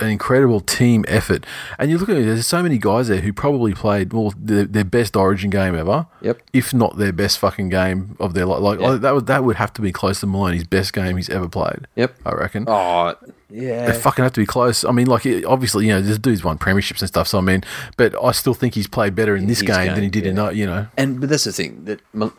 an 0.00 0.08
incredible 0.08 0.60
team 0.60 1.04
effort. 1.08 1.44
And 1.78 1.90
you 1.90 1.98
look 1.98 2.08
at 2.08 2.16
it, 2.16 2.24
there's 2.24 2.46
so 2.46 2.62
many 2.62 2.78
guys 2.78 3.08
there 3.08 3.20
who 3.20 3.32
probably 3.32 3.74
played 3.74 4.12
well 4.12 4.32
their, 4.36 4.64
their 4.64 4.84
best 4.84 5.16
Origin 5.16 5.50
game 5.50 5.74
ever. 5.74 6.06
Yep. 6.22 6.42
If 6.52 6.72
not 6.74 6.96
their 6.98 7.12
best 7.12 7.38
fucking 7.38 7.68
game 7.68 8.16
of 8.20 8.34
their 8.34 8.46
life. 8.46 8.60
Like 8.60 8.80
Yeah. 8.80 8.96
that 8.96 9.14
would 9.14 9.26
that 9.26 9.44
would 9.44 9.56
have 9.56 9.72
to 9.74 9.82
be 9.82 9.92
close 9.92 10.20
to 10.20 10.26
Maloney's 10.26 10.64
best 10.64 10.92
game 10.92 11.16
he's 11.16 11.28
ever 11.30 11.48
played. 11.48 11.86
Yep. 11.96 12.14
I 12.24 12.32
reckon. 12.32 12.64
Oh 12.68 13.14
Yeah, 13.48 13.86
They 13.90 13.98
fucking 13.98 14.22
have 14.22 14.32
to 14.34 14.40
be 14.40 14.46
close. 14.46 14.84
I 14.84 14.92
mean, 14.92 15.06
like 15.06 15.26
it- 15.26 15.44
obviously, 15.44 15.86
you 15.86 15.92
know, 15.92 16.00
this 16.00 16.18
dude's 16.18 16.44
won 16.44 16.56
premierships 16.58 17.00
and 17.00 17.08
stuff. 17.08 17.26
So 17.28 17.38
I 17.38 17.40
mean, 17.40 17.62
but 17.96 18.14
I 18.22 18.32
still 18.32 18.54
think 18.54 18.74
he's 18.74 18.86
played 18.86 19.14
better 19.14 19.34
in 19.36 19.46
this 19.46 19.60
His 19.60 19.66
game, 19.68 19.86
than 19.94 20.02
he 20.04 20.08
game, 20.08 20.10
did 20.10 20.26
in 20.26 20.34
that. 20.36 20.54
You 20.56 20.66
know, 20.66 20.86
And 20.96 21.20
but 21.20 21.28
that's 21.28 21.44
the 21.44 21.52
thing 21.52 21.84
that 21.86 22.00
Mal- 22.12 22.32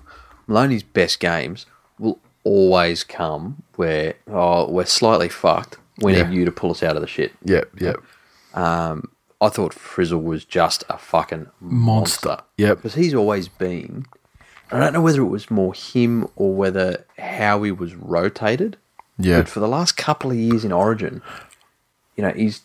Maloney's 0.48 0.84
best 0.84 1.20
games 1.20 1.66
will 2.00 2.20
always 2.44 3.04
come 3.04 3.62
where 3.76 4.16
oh 4.32 4.70
we're 4.72 4.86
slightly 4.86 5.30
fucked. 5.30 5.78
We 6.00 6.16
Yeah. 6.16 6.24
need 6.30 6.36
you 6.36 6.46
to 6.46 6.52
pull 6.52 6.72
us 6.72 6.82
out 6.84 6.96
of 6.96 7.02
the 7.02 7.08
shit. 7.08 7.32
yep, 7.44 7.70
yep, 7.80 7.98
Um, 8.54 9.10
I 9.40 9.50
thought 9.50 9.74
Frizzle 9.74 10.22
was 10.22 10.46
just 10.46 10.84
a 10.90 10.98
fucking 10.98 11.48
monster. 11.60 12.28
monster. 12.30 12.38
Yep, 12.58 12.78
because 12.78 12.94
he's 12.96 13.14
always 13.14 13.48
been. 13.48 14.06
I 14.72 14.80
don't 14.80 14.94
know 14.94 15.02
whether 15.02 15.22
it 15.22 15.26
was 15.26 15.52
more 15.52 15.74
him 15.74 16.28
or 16.36 16.54
whether 16.54 17.06
how 17.20 17.62
he 17.64 17.72
was 17.72 17.94
rotated. 17.96 18.78
yeah, 19.18 19.38
But 19.40 19.50
for 19.50 19.60
the 19.60 19.68
last 19.68 19.98
couple 19.98 20.32
of 20.32 20.38
years 20.38 20.64
in 20.64 20.72
Origin, 20.72 21.22
you 22.16 22.24
know, 22.24 22.32
he's 22.32 22.62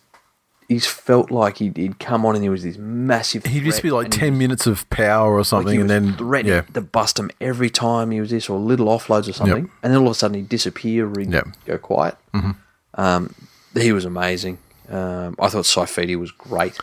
he's 0.68 0.84
felt 0.86 1.30
like 1.30 1.58
he'd, 1.58 1.76
he'd 1.76 1.98
come 2.00 2.26
on 2.26 2.34
and 2.34 2.42
he 2.42 2.48
was 2.50 2.62
this 2.64 2.76
massive. 2.76 3.44
he 3.46 3.58
used 3.60 3.76
to 3.78 3.82
be 3.84 3.90
like 3.90 4.10
ten 4.10 4.32
was- 4.32 4.38
minutes 4.38 4.66
of 4.66 4.88
power 4.90 5.34
or 5.34 5.38
like 5.38 5.46
something, 5.46 5.74
he 5.74 5.80
and 5.80 5.88
then 5.90 6.14
threatening 6.16 6.54
yeah, 6.54 6.60
to 6.74 6.80
bust 6.80 7.18
him 7.18 7.30
every 7.40 7.70
time 7.70 8.10
he 8.10 8.20
was 8.20 8.30
this 8.30 8.48
or 8.50 8.58
little 8.58 8.86
offloads 8.86 9.28
or 9.28 9.32
something, 9.32 9.70
and 9.82 9.92
then 9.92 9.96
all 10.00 10.06
of 10.08 10.12
a 10.12 10.14
sudden 10.14 10.36
he'd 10.36 10.48
disappear, 10.48 11.08
or 11.08 11.18
he'd 11.20 11.32
Yep. 11.32 11.48
go 11.66 11.78
quiet. 11.78 12.16
Mm-hmm. 12.34 12.50
Um, 12.96 13.34
he 13.74 13.92
was 13.92 14.04
amazing. 14.04 14.58
Um, 14.88 15.36
I 15.38 15.48
thought 15.48 15.64
Saifiti 15.64 16.18
was 16.18 16.30
great. 16.30 16.78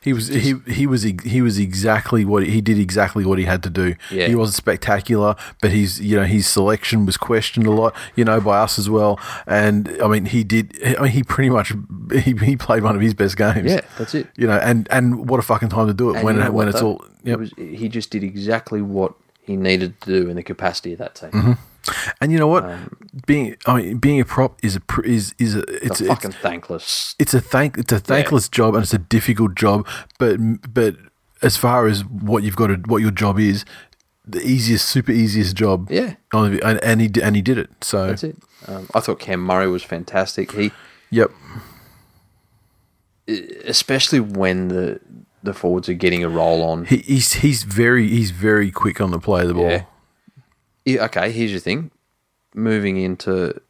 He 0.00 0.12
was 0.12 0.28
he 0.28 0.54
he 0.66 0.86
was 0.86 1.02
he 1.02 1.42
was 1.42 1.58
exactly 1.58 2.24
what 2.24 2.46
he 2.46 2.60
did 2.60 2.78
exactly 2.78 3.24
what 3.24 3.38
he 3.38 3.44
had 3.44 3.62
to 3.64 3.70
do. 3.70 3.96
Yeah. 4.10 4.28
He 4.28 4.34
wasn't 4.34 4.56
spectacular, 4.56 5.34
but 5.60 5.72
his 5.72 6.00
you 6.00 6.16
know 6.16 6.24
his 6.24 6.46
selection 6.46 7.04
was 7.04 7.16
questioned 7.16 7.66
a 7.66 7.72
lot, 7.72 7.94
you 8.14 8.24
know, 8.24 8.40
by 8.40 8.58
us 8.58 8.78
as 8.78 8.88
well. 8.88 9.18
And 9.46 9.88
I 10.00 10.06
mean, 10.06 10.26
he 10.26 10.44
did. 10.44 10.78
I 10.96 11.02
mean, 11.02 11.12
he 11.12 11.24
pretty 11.24 11.50
much 11.50 11.72
he, 12.12 12.32
he 12.36 12.56
played 12.56 12.84
one 12.84 12.94
of 12.94 13.02
his 13.02 13.12
best 13.12 13.36
games. 13.36 13.72
Yeah, 13.72 13.80
that's 13.98 14.14
it. 14.14 14.28
You 14.36 14.46
know, 14.46 14.58
and 14.58 14.86
and 14.90 15.28
what 15.28 15.40
a 15.40 15.42
fucking 15.42 15.68
time 15.68 15.88
to 15.88 15.94
do 15.94 16.10
it 16.10 16.16
And 16.16 16.24
when 16.24 16.36
you 16.36 16.44
know 16.44 16.52
when 16.52 16.68
it's 16.68 16.80
though? 16.80 16.86
all. 16.86 17.04
It 17.24 17.38
was, 17.38 17.52
he 17.58 17.88
just 17.88 18.10
did 18.10 18.22
exactly 18.22 18.80
what 18.80 19.14
he 19.42 19.56
needed 19.56 20.00
to 20.02 20.22
do 20.22 20.30
in 20.30 20.36
the 20.36 20.42
capacity 20.42 20.92
of 20.92 21.00
that 21.00 21.16
team. 21.16 21.30
Mm-hmm. 21.30 21.52
And 22.20 22.32
you 22.32 22.38
know 22.38 22.46
what? 22.46 22.64
Being 23.26 23.56
I 23.66 23.76
mean, 23.82 23.98
being 23.98 24.20
a 24.20 24.24
prop 24.24 24.58
is 24.62 24.76
a 24.76 24.80
pr- 24.80 25.02
is 25.04 25.34
is 25.38 25.54
a 25.56 25.60
it's 25.84 26.00
a 26.00 26.04
it's, 26.04 26.08
fucking 26.08 26.32
thankless. 26.32 27.14
it's 27.18 27.34
a 27.34 27.40
thank 27.40 27.78
it's 27.78 27.92
a 27.92 27.98
thankless 27.98 28.48
job 28.48 28.74
and 28.74 28.82
it's 28.82 28.94
a 28.94 28.98
difficult 28.98 29.54
job 29.54 29.86
but 30.18 30.38
but 30.72 30.96
as 31.42 31.56
far 31.56 31.86
as 31.86 32.04
what 32.04 32.42
you've 32.42 32.56
got 32.56 32.68
to 32.68 32.74
what 32.86 32.98
your 33.02 33.10
job 33.10 33.38
is 33.38 33.64
the 34.26 34.40
easiest 34.46 34.86
super 34.88 35.12
easiest 35.12 35.56
job 35.56 35.90
Yeah. 35.90 36.14
and, 36.32 36.62
and 36.62 37.00
he 37.00 37.10
and 37.22 37.34
he 37.36 37.42
did 37.42 37.56
it 37.58 37.70
so 37.82 38.08
That's 38.08 38.24
it. 38.24 38.36
Um, 38.66 38.88
I 38.94 39.00
thought 39.00 39.20
Cam 39.20 39.40
Murray 39.40 39.68
was 39.68 39.82
fantastic. 39.82 40.52
He, 40.52 40.72
yep 41.10 41.30
especially 43.64 44.20
when 44.20 44.68
the 44.68 45.00
the 45.42 45.54
forwards 45.54 45.88
are 45.88 45.94
getting 45.94 46.24
a 46.24 46.28
roll 46.28 46.62
on. 46.62 46.84
he, 46.86 46.98
he's 46.98 47.34
he's 47.34 47.62
very 47.62 48.08
he's 48.08 48.30
very 48.32 48.70
quick 48.70 49.00
on 49.00 49.10
the 49.10 49.18
play 49.20 49.42
of 49.42 49.48
the 49.48 49.54
ball 49.54 49.70
Yeah. 49.70 49.84
Yeah, 50.84 51.04
okay, 51.04 51.30
here's 51.32 51.50
your 51.50 51.60
thing. 51.60 51.90
Moving 52.54 52.96
into, 52.96 53.60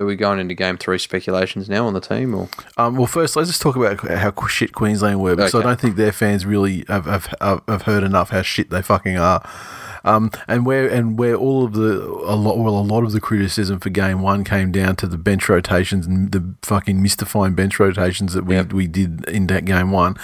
are 0.00 0.06
we 0.06 0.16
going 0.16 0.38
into 0.40 0.54
game 0.54 0.76
three 0.76 0.98
speculations 0.98 1.68
now 1.68 1.86
on 1.86 1.94
the 1.94 2.00
team 2.00 2.34
or? 2.34 2.48
Um, 2.76 2.96
well, 2.96 3.06
first, 3.06 3.36
let's 3.36 3.48
just 3.48 3.62
talk 3.62 3.76
about 3.76 4.00
how 4.00 4.46
shit 4.46 4.72
Queensland 4.72 5.20
were, 5.20 5.36
because 5.36 5.54
I 5.54 5.62
don't 5.62 5.80
think 5.80 5.96
their 5.96 6.12
fans 6.12 6.44
really 6.44 6.84
have, 6.88 7.06
have, 7.06 7.62
have, 7.68 7.82
heard 7.82 8.02
enough 8.02 8.30
how 8.30 8.42
shit 8.42 8.70
they 8.70 8.82
fucking 8.82 9.16
are. 9.16 9.48
Um, 10.06 10.30
and 10.46 10.66
where 10.66 10.86
and 10.86 11.18
where 11.18 11.34
all 11.34 11.64
of 11.64 11.72
the 11.72 12.02
a 12.26 12.36
lot 12.36 12.58
well 12.58 12.76
a 12.76 12.84
lot 12.84 13.04
of 13.04 13.12
the 13.12 13.22
criticism 13.22 13.80
for 13.80 13.88
game 13.88 14.20
one 14.20 14.44
came 14.44 14.70
down 14.70 14.96
to 14.96 15.06
the 15.06 15.16
bench 15.16 15.48
rotations 15.48 16.06
and 16.06 16.30
the 16.30 16.54
fucking 16.60 17.00
mystifying 17.00 17.54
bench 17.54 17.80
rotations 17.80 18.34
that 18.34 18.44
we 18.44 18.54
Yep. 18.54 18.74
we 18.74 18.86
did 18.86 19.26
in 19.30 19.46
that 19.46 19.64
game 19.64 19.92
one. 19.92 20.18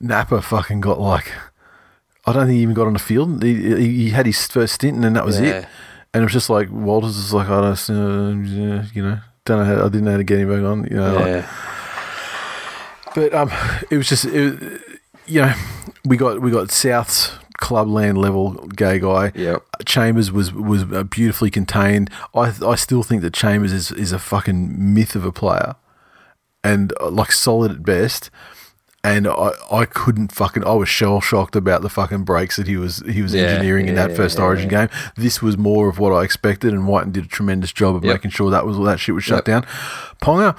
Napa 0.00 0.42
fucking 0.42 0.80
got 0.80 1.00
like 1.00 1.30
I 2.26 2.32
don't 2.32 2.46
think 2.46 2.56
he 2.56 2.62
even 2.62 2.74
got 2.74 2.88
on 2.88 2.94
the 2.94 2.98
field. 2.98 3.44
He, 3.44 3.54
he, 3.76 3.96
he 3.96 4.10
had 4.10 4.26
his 4.26 4.44
first 4.48 4.74
stint 4.74 4.96
and 4.96 5.04
then 5.04 5.12
that 5.12 5.24
was 5.24 5.40
Yeah. 5.40 5.46
it. 5.60 5.66
And 6.14 6.22
it 6.22 6.24
was 6.26 6.32
just 6.32 6.48
like 6.50 6.70
Walters 6.70 7.16
is 7.16 7.32
like 7.34 7.48
I 7.48 7.60
don't 7.60 7.90
uh, 7.90 8.84
you 8.94 9.02
know 9.02 9.18
don't 9.44 9.58
know 9.58 9.64
how, 9.64 9.84
I 9.84 9.88
didn't 9.88 10.04
know 10.04 10.12
how 10.12 10.16
to 10.16 10.24
get 10.24 10.38
him 10.40 10.48
back 10.48 10.64
on 10.70 10.84
you 10.90 10.96
know 10.96 11.14
like- 11.14 11.26
Yeah, 11.26 11.50
but 13.14 13.34
um, 13.34 13.50
it 13.90 13.96
was 13.96 14.08
just 14.08 14.24
it, 14.24 14.80
you 15.26 15.42
know 15.42 15.52
we 16.04 16.16
got 16.16 16.40
we 16.40 16.50
got 16.50 16.70
South's 16.70 17.32
clubland 17.58 18.18
level 18.18 18.52
gay 18.76 18.98
guy. 18.98 19.32
Yep. 19.34 19.62
Chambers 19.86 20.30
was 20.32 20.52
was 20.52 20.82
uh, 20.92 21.04
beautifully 21.04 21.50
contained. 21.50 22.10
I 22.34 22.52
I 22.64 22.74
still 22.76 23.02
think 23.02 23.22
that 23.22 23.34
Chambers 23.34 23.72
is 23.72 23.90
is 23.92 24.12
a 24.12 24.18
fucking 24.18 24.94
myth 24.94 25.14
of 25.16 25.24
a 25.24 25.32
player, 25.32 25.76
and 26.64 26.92
uh, 27.00 27.10
like 27.10 27.32
solid 27.32 27.70
at 27.72 27.82
best. 27.82 28.30
And 29.06 29.28
I, 29.28 29.50
I 29.70 29.84
couldn't 29.84 30.32
fucking 30.32 30.64
I 30.64 30.72
was 30.72 30.88
shell 30.88 31.20
shocked 31.20 31.54
about 31.54 31.82
the 31.82 31.88
fucking 31.88 32.24
breaks 32.24 32.56
that 32.56 32.66
he 32.66 32.76
was 32.76 33.02
he 33.08 33.22
was 33.22 33.34
Yeah, 33.34 33.42
engineering 33.42 33.86
in 33.88 33.94
yeah, 33.94 34.08
that 34.08 34.16
first 34.16 34.38
yeah, 34.38 34.44
Origin 34.44 34.68
game. 34.68 34.88
This 35.16 35.40
was 35.40 35.56
more 35.56 35.88
of 35.88 35.98
what 35.98 36.12
I 36.12 36.24
expected, 36.24 36.72
and 36.72 36.86
Wighton 36.88 37.12
did 37.12 37.24
a 37.24 37.28
tremendous 37.28 37.72
job 37.72 37.94
of 37.94 38.04
Yep. 38.04 38.14
making 38.14 38.30
sure 38.32 38.50
that 38.50 38.66
was 38.66 38.76
all 38.78 38.84
that 38.84 38.98
shit 39.00 39.14
was 39.14 39.24
shut 39.24 39.46
Yep. 39.46 39.64
down. 39.64 39.66
Ponga, 40.20 40.56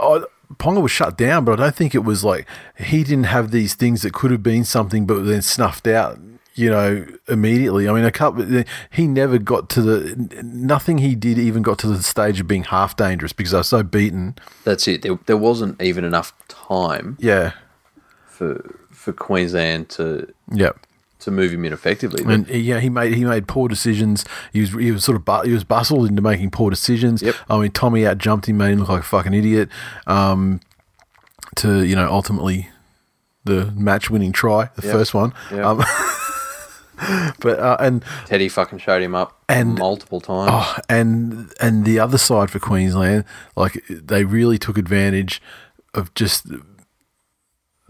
I, 0.00 0.24
Ponga 0.54 0.80
was 0.82 0.90
shut 0.92 1.18
down, 1.18 1.44
but 1.44 1.58
I 1.60 1.64
don't 1.64 1.74
think 1.74 1.94
it 1.94 2.04
was 2.04 2.22
like 2.24 2.46
he 2.78 3.04
didn't 3.04 3.24
have 3.24 3.50
these 3.50 3.74
things 3.74 4.02
that 4.02 4.12
could 4.12 4.30
have 4.30 4.42
been 4.42 4.64
something, 4.64 5.06
but 5.06 5.22
then 5.24 5.42
snuffed 5.42 5.86
out. 5.86 6.18
You 6.54 6.68
know, 6.68 7.06
immediately. 7.28 7.88
I 7.88 7.94
mean, 7.94 8.04
a 8.04 8.10
couple. 8.12 8.64
He 8.90 9.06
never 9.06 9.38
got 9.38 9.70
to 9.70 9.80
the. 9.80 10.42
Nothing 10.42 10.98
he 10.98 11.14
did 11.14 11.38
even 11.38 11.62
got 11.62 11.78
to 11.78 11.86
the 11.86 12.02
stage 12.02 12.40
of 12.40 12.46
being 12.46 12.64
half 12.64 12.94
dangerous 12.94 13.32
because 13.32 13.54
I 13.54 13.58
was 13.58 13.68
so 13.68 13.82
beaten. 13.82 14.34
that's 14.62 14.86
it. 14.86 15.00
There, 15.00 15.18
there 15.24 15.38
wasn't 15.38 15.80
even 15.80 16.04
enough 16.04 16.34
time 16.48 17.16
Yeah, 17.20 17.52
for 18.42 18.74
for 18.90 19.12
Queensland 19.12 19.88
to 19.90 20.32
yeah. 20.52 20.70
to 21.20 21.30
move 21.30 21.52
him 21.52 21.64
in 21.64 21.72
effectively. 21.72 22.22
And 22.26 22.48
yeah, 22.48 22.80
he 22.80 22.88
made 22.90 23.14
he 23.14 23.24
made 23.24 23.46
poor 23.46 23.68
decisions. 23.68 24.24
He 24.52 24.60
was 24.60 24.70
he 24.72 24.90
was 24.90 25.04
sort 25.04 25.16
of 25.16 25.24
bu- 25.24 25.42
he 25.42 25.52
was 25.52 25.64
bustled 25.64 26.08
into 26.08 26.22
making 26.22 26.50
poor 26.50 26.70
decisions. 26.70 27.22
Yep. 27.22 27.34
I 27.48 27.58
mean, 27.58 27.70
Tommy 27.70 28.06
out 28.06 28.18
jumped 28.18 28.46
him, 28.48 28.56
made 28.58 28.72
him 28.72 28.80
look 28.80 28.88
like 28.88 29.00
a 29.00 29.04
fucking 29.04 29.34
idiot. 29.34 29.68
Um, 30.06 30.60
to 31.56 31.84
you 31.84 31.94
know, 31.96 32.08
ultimately, 32.10 32.68
the 33.44 33.66
match 33.72 34.10
winning 34.10 34.32
try, 34.32 34.70
the 34.76 34.86
Yep. 34.86 34.92
first 34.92 35.14
one. 35.14 35.32
Yep. 35.50 35.64
Um, 35.64 35.78
but 37.40 37.58
uh, 37.58 37.76
and 37.80 38.04
Teddy 38.26 38.48
fucking 38.48 38.78
showed 38.78 39.02
him 39.02 39.14
up 39.14 39.42
And- 39.48 39.78
multiple 39.78 40.20
times. 40.20 40.50
oh, 40.52 40.76
and 40.88 41.52
and 41.60 41.84
the 41.84 41.98
other 41.98 42.18
side 42.18 42.50
for 42.50 42.58
Queensland, 42.58 43.24
like 43.56 43.82
they 43.88 44.24
really 44.24 44.58
took 44.58 44.78
advantage 44.78 45.42
of 45.94 46.12
just 46.14 46.46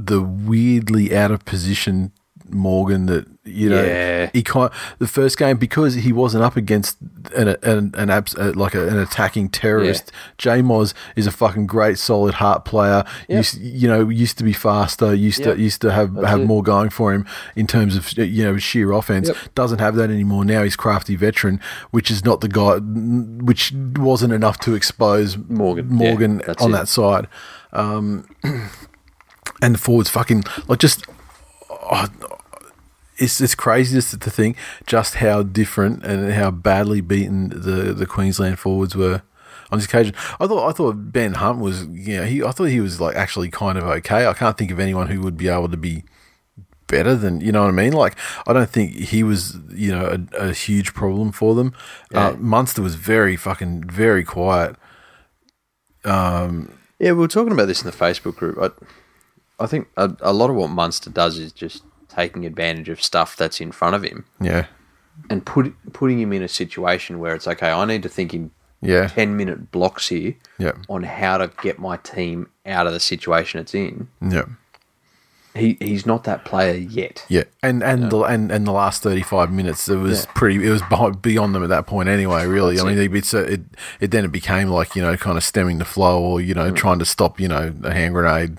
the 0.07 0.21
weirdly 0.21 1.15
out 1.17 1.31
of 1.31 1.45
position 1.45 2.13
Morgan 2.49 3.07
that 3.07 3.27
you 3.45 3.71
know 3.71 3.83
Yeah. 3.83 4.29
he 4.35 4.43
kind 4.43 4.71
the 4.99 5.07
first 5.07 5.39
game 5.39 5.57
because 5.57 5.95
he 5.95 6.13
wasn't 6.13 6.45
up 6.45 6.55
against 6.55 6.99
an 7.35 7.49
an, 7.63 7.93
an 7.95 8.11
abs, 8.11 8.35
uh, 8.35 8.53
like 8.55 8.75
a, 8.75 8.89
an 8.89 8.99
attacking 8.99 9.49
terrorist. 9.49 10.13
J 10.37 10.61
Moz 10.61 10.93
is 11.17 11.27
a 11.27 11.31
fucking 11.31 11.67
great 11.67 11.97
solid 11.99 12.35
heart 12.35 12.67
player. 12.67 13.05
Yep. 13.29 13.37
Used, 13.39 13.59
you 13.61 13.89
know 13.89 14.09
used 14.11 14.37
to 14.37 14.45
be 14.45 14.53
faster. 14.53 15.15
Used 15.15 15.41
Yep. 15.41 15.57
to 15.57 15.63
used 15.63 15.81
to 15.81 15.93
have 15.93 16.15
have 16.17 16.41
it. 16.41 16.47
more 16.47 16.63
going 16.63 16.91
for 16.91 17.15
him 17.15 17.25
in 17.57 17.67
terms 17.67 17.97
of 17.97 18.13
you 18.19 18.45
know 18.45 18.59
sheer 18.59 18.93
offense. 18.93 19.29
Yep. 19.29 19.37
Doesn't 19.55 19.79
have 19.79 19.95
that 19.97 20.11
anymore 20.11 20.45
now. 20.45 20.63
He's 20.63 20.77
crafty 20.77 21.17
veteran, 21.17 21.59
which 21.91 22.11
is 22.11 22.23
not 22.27 22.43
the 22.43 22.49
guy, 22.49 22.77
which 23.43 23.73
wasn't 23.97 24.35
enough 24.35 24.59
to 24.61 24.75
expose 24.75 25.39
Morgan. 25.49 25.89
Morgan 25.89 26.43
that's 26.47 26.63
on 26.63 26.71
it. 26.71 26.73
that 26.75 26.89
side. 26.89 27.29
Um, 27.73 28.27
and 29.63 29.77
the 29.77 29.79
forwards 29.79 30.11
fucking 30.11 30.45
like 30.69 30.81
just. 30.81 31.07
oh, 31.71 32.07
it's 33.19 33.41
it's 33.41 33.55
crazy 33.55 33.95
just 33.95 34.21
to 34.21 34.31
think 34.31 34.57
just 34.87 35.17
how 35.17 35.43
different 35.43 36.05
and 36.05 36.33
how 36.33 36.51
badly 36.51 37.01
beaten 37.01 37.49
the, 37.51 37.95
the 37.95 38.07
Queensland 38.07 38.59
forwards 38.59 38.97
were 38.97 39.23
on 39.71 39.79
this 39.79 39.87
occasion. 39.87 40.15
I 40.41 40.47
thought 40.47 40.69
I 40.69 40.73
thought 40.73 41.13
Ben 41.13 41.35
Hunt 41.35 41.61
was 41.61 41.87
you 41.87 42.17
know 42.17 42.25
he 42.25 42.43
I 42.43 42.51
thought 42.51 42.65
he 42.65 42.81
was 42.81 43.01
like 43.01 43.17
actually 43.17 43.51
kind 43.51 43.79
of 43.79 43.85
okay. 43.85 44.27
I 44.27 44.33
can't 44.35 44.59
think 44.59 44.71
of 44.71 44.81
anyone 44.81 45.09
who 45.09 45.21
would 45.21 45.37
be 45.37 45.49
able 45.49 45.69
to 45.69 45.77
be 45.77 46.05
better 46.89 47.15
than 47.15 47.41
you 47.41 47.53
know 47.53 47.63
what 47.63 47.69
I 47.69 47.73
mean. 47.73 47.93
Like 47.93 48.17
I 48.47 48.53
don't 48.53 48.69
think 48.69 48.93
he 48.95 49.23
was 49.23 49.57
you 49.71 49.93
know 49.93 50.19
a, 50.33 50.49
a 50.49 50.53
huge 50.53 50.95
problem 50.95 51.33
for 51.33 51.55
them. 51.55 51.75
Uh, 52.13 52.35
Munster 52.39 52.83
was 52.83 52.97
very 52.97 53.37
fucking 53.37 53.85
very 53.85 54.25
quiet. 54.25 54.77
Yeah, 56.99 57.13
we 57.13 57.19
were 57.19 57.29
talking 57.29 57.53
about 57.53 57.67
this 57.67 57.83
in 57.83 57.91
the 57.91 57.97
Facebook 57.97 58.37
group. 58.37 58.59
I, 58.61 58.71
I 59.63 59.67
think 59.67 59.89
a, 59.97 60.15
a 60.21 60.33
lot 60.33 60.51
of 60.51 60.57
what 60.57 60.71
Munster 60.71 61.11
does 61.11 61.39
is 61.39 61.53
just 61.53 61.83
taking 62.09 62.45
advantage 62.45 62.89
of 62.91 63.03
stuff 63.03 63.37
that's 63.37 63.61
in 63.61 63.73
front 63.73 63.95
of 63.97 64.03
him 64.03 64.25
Yeah, 64.41 64.67
and 65.31 65.45
put, 65.47 65.73
putting 65.95 66.21
him 66.21 66.33
in 66.33 66.43
a 66.43 66.49
situation 66.49 67.19
where 67.21 67.35
it's 67.35 67.47
okay. 67.49 67.71
I 67.71 67.85
need 67.87 68.03
to 68.03 68.09
think 68.09 68.35
in 68.35 68.51
yeah, 68.83 69.07
ten 69.09 69.37
minute 69.37 69.71
blocks 69.71 70.09
here 70.09 70.35
yeah, 70.59 70.73
on 70.89 71.05
how 71.05 71.39
to 71.39 71.51
get 71.63 71.79
my 71.79 71.97
team 71.99 72.49
out 72.67 72.87
of 72.87 72.93
the 72.93 73.01
situation 73.01 73.61
it's 73.61 73.75
in. 73.75 74.09
yeah. 74.21 74.45
He 75.55 75.77
he's 75.81 76.07
not 76.07 76.25
that 76.25 76.47
player 76.47 76.75
yet. 76.75 77.27
Yeah, 77.29 77.45
and 77.63 77.83
and 77.83 78.11
the 78.11 78.21
and, 78.23 78.51
and 78.51 78.67
the 78.67 78.73
last 78.73 79.03
thirty 79.03 79.21
five 79.23 79.53
minutes, 79.53 79.87
it 79.87 79.97
was 79.97 80.25
Yeah. 80.25 80.31
pretty. 80.35 80.67
It 80.67 80.71
was 80.71 80.81
beyond 81.21 81.55
them 81.55 81.63
at 81.63 81.69
that 81.69 81.87
point 81.87 82.09
anyway. 82.09 82.47
Really, 82.47 82.77
That's 82.77 82.87
I 82.87 82.89
mean, 82.95 82.99
it. 82.99 83.15
it's 83.15 83.35
a, 83.35 83.41
it 83.53 83.61
it 84.01 84.11
then 84.13 84.25
it 84.25 84.33
became 84.33 84.69
like 84.69 84.97
you 84.97 85.03
know, 85.03 85.15
kind 85.19 85.37
of 85.37 85.45
stemming 85.45 85.77
the 85.77 85.85
flow, 85.85 86.23
or 86.23 86.41
you 86.41 86.55
know, 86.55 86.71
Mm. 86.73 86.77
trying 86.77 86.99
to 87.01 87.05
stop 87.05 87.39
you 87.39 87.49
know 87.49 87.71
a 87.85 87.93
hand 87.93 88.15
grenade, 88.15 88.57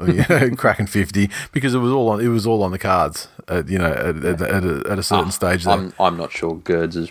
or, 0.00 0.50
cracking 0.56 0.86
fifty 0.86 1.30
because 1.52 1.74
it 1.74 1.78
was 1.78 1.92
all 1.92 2.08
on 2.08 2.20
it 2.20 2.28
was 2.28 2.46
all 2.46 2.62
on 2.62 2.70
the 2.70 2.78
cards. 2.78 3.28
At, 3.48 3.68
you 3.68 3.78
know, 3.78 3.92
at, 3.92 4.24
at, 4.24 4.42
at, 4.42 4.64
a, 4.64 4.82
at 4.90 4.98
a 4.98 5.02
certain 5.02 5.30
stage. 5.30 5.64
There. 5.64 5.74
I'm 5.74 5.92
I'm 5.98 6.16
not 6.16 6.32
sure 6.32 6.56
Gerds' 6.56 7.10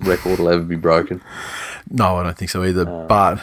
record 0.00 0.38
will 0.38 0.48
ever 0.48 0.62
be 0.62 0.76
broken. 0.76 1.22
No, 1.90 2.16
I 2.16 2.22
don't 2.22 2.36
think 2.36 2.50
so 2.50 2.64
either. 2.64 2.88
Uh. 2.88 3.06
but 3.06 3.42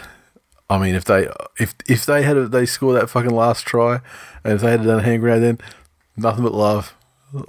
I 0.70 0.78
mean, 0.78 0.96
if 0.96 1.06
they 1.06 1.30
if 1.60 1.76
if 1.88 2.06
they 2.06 2.24
had 2.24 2.38
a, 2.38 2.48
they 2.48 2.66
score 2.66 2.94
that 2.94 3.10
fucking 3.10 3.32
last 3.32 3.66
try, 3.66 4.02
and 4.44 4.54
if 4.54 4.62
they 4.62 4.72
had 4.72 4.84
done 4.84 5.00
a 5.00 5.04
hand 5.04 5.22
grenade, 5.22 5.44
then 5.44 5.58
nothing 6.16 6.44
but 6.44 6.54
love. 6.54 6.94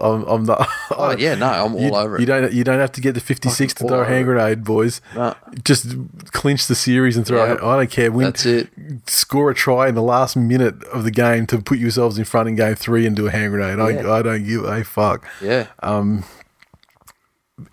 I'm, 0.01 0.25
I'm 0.25 0.45
not. 0.45 0.69
Oh 0.91 1.15
yeah, 1.19 1.35
no, 1.37 1.47
I'm 1.47 1.75
all 1.75 1.81
you, 1.81 1.95
over 1.95 2.17
it. 2.17 2.21
You 2.21 2.27
don't. 2.27 2.53
You 2.53 2.65
don't 2.65 2.81
have 2.81 2.91
to 2.93 3.01
get 3.01 3.15
the 3.15 3.21
fifty 3.21 3.49
six 3.49 3.73
to 3.75 3.87
throw 3.87 4.01
a 4.01 4.05
hand 4.05 4.25
grenade, 4.25 4.65
boys. 4.65 5.01
No. 5.15 5.37
Just 5.65 5.87
clinch 6.33 6.67
the 6.67 6.75
series 6.75 7.17
and 7.17 7.25
throw. 7.25 7.45
Yeah. 7.45 7.53
I 7.65 7.77
don't 7.77 7.91
care. 7.91 8.11
Win. 8.11 8.25
That's 8.27 8.45
it. 8.45 8.69
Score 9.07 9.51
a 9.51 9.55
try 9.55 9.89
in 9.89 9.95
the 9.95 10.03
last 10.03 10.37
minute 10.37 10.83
of 10.85 11.05
the 11.05 11.13
game 11.13 11.47
to 11.47 11.59
put 11.63 11.79
yourselves 11.79 12.19
in 12.19 12.25
front 12.25 12.49
in 12.49 12.57
game 12.57 12.75
three 12.75 13.07
and 13.07 13.15
do 13.15 13.29
a 13.29 13.31
hand 13.31 13.53
grenade. 13.53 13.79
Yeah. 13.79 14.09
I, 14.11 14.19
I 14.19 14.23
don't 14.23 14.45
give 14.45 14.65
a 14.65 14.83
fuck 14.83 15.25
Yeah, 15.41 15.69
Um. 15.81 16.25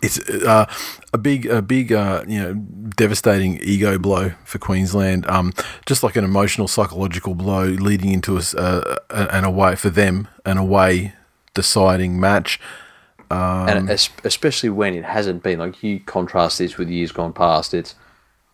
it's 0.01 0.19
uh, 0.29 0.65
a 1.13 1.17
big, 1.17 1.45
a 1.45 1.61
big, 1.61 1.91
uh, 1.91 2.23
you 2.27 2.39
know, 2.39 2.53
devastating 2.95 3.59
ego 3.61 3.97
blow 3.99 4.31
for 4.43 4.57
Queensland. 4.57 5.27
Um, 5.29 5.53
just 5.85 6.01
like 6.03 6.15
an 6.15 6.23
emotional, 6.23 6.67
psychological 6.67 7.35
blow 7.35 7.65
leading 7.65 8.11
into 8.11 8.35
a, 8.35 8.39
s- 8.39 8.55
uh, 8.55 8.97
a- 9.11 9.33
an 9.35 9.43
away 9.43 9.75
for 9.75 9.89
them, 9.91 10.27
an 10.45 10.57
away 10.57 11.13
deciding 11.55 12.19
match. 12.19 12.59
Um, 13.31 13.67
and 13.67 13.89
especially 13.89 14.69
when 14.69 14.93
it 14.93 15.03
hasn't 15.03 15.41
been 15.41 15.57
like 15.57 15.81
you 15.81 15.99
contrast 16.01 16.59
this 16.59 16.77
with 16.77 16.89
years 16.89 17.11
gone 17.11 17.33
past. 17.33 17.73
It's 17.73 17.95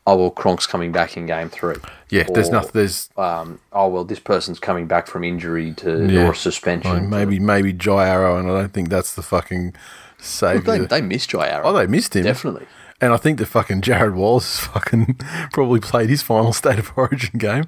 oh 0.08 0.16
well, 0.16 0.32
Cronk's 0.32 0.66
coming 0.66 0.94
back 0.94 1.18
in 1.18 1.26
game 1.26 1.50
three. 1.50 1.76
Yeah, 2.10 2.24
there's 2.34 2.50
nothing. 2.50 2.72
There's 2.74 3.10
Um, 3.18 3.60
oh 3.74 3.90
well, 3.90 4.06
this 4.06 4.20
person's 4.20 4.60
coming 4.60 4.88
back 4.88 5.08
from 5.08 5.26
injury 5.26 5.74
to 5.74 6.08
Yeah. 6.08 6.28
or 6.30 6.34
suspension. 6.34 6.90
like, 6.92 7.02
to- 7.02 7.08
maybe 7.10 7.38
maybe 7.40 7.74
Jai 7.74 8.08
Arrow, 8.08 8.38
and 8.40 8.50
I 8.50 8.62
don't 8.62 8.74
think 8.74 8.88
that's 8.88 9.14
the 9.14 9.22
fucking 9.22 9.72
they, 9.72 10.24
savior. 10.24 10.86
they 10.86 11.02
missed 11.02 11.32
Jai 11.32 11.50
Arrow. 11.50 11.66
oh, 11.68 11.74
they 11.74 11.88
missed 11.88 12.16
him 12.16 12.24
definitely. 12.24 12.66
And 13.02 13.12
I 13.14 13.18
think 13.18 13.40
the 13.40 13.48
fucking 13.48 13.82
Jarrod 13.82 14.14
Wallace 14.14 14.60
fucking 14.74 15.16
probably 15.52 15.80
played 15.82 16.10
his 16.10 16.22
final 16.22 16.54
state 16.54 16.80
of 16.80 16.94
origin 16.96 17.38
game. 17.40 17.66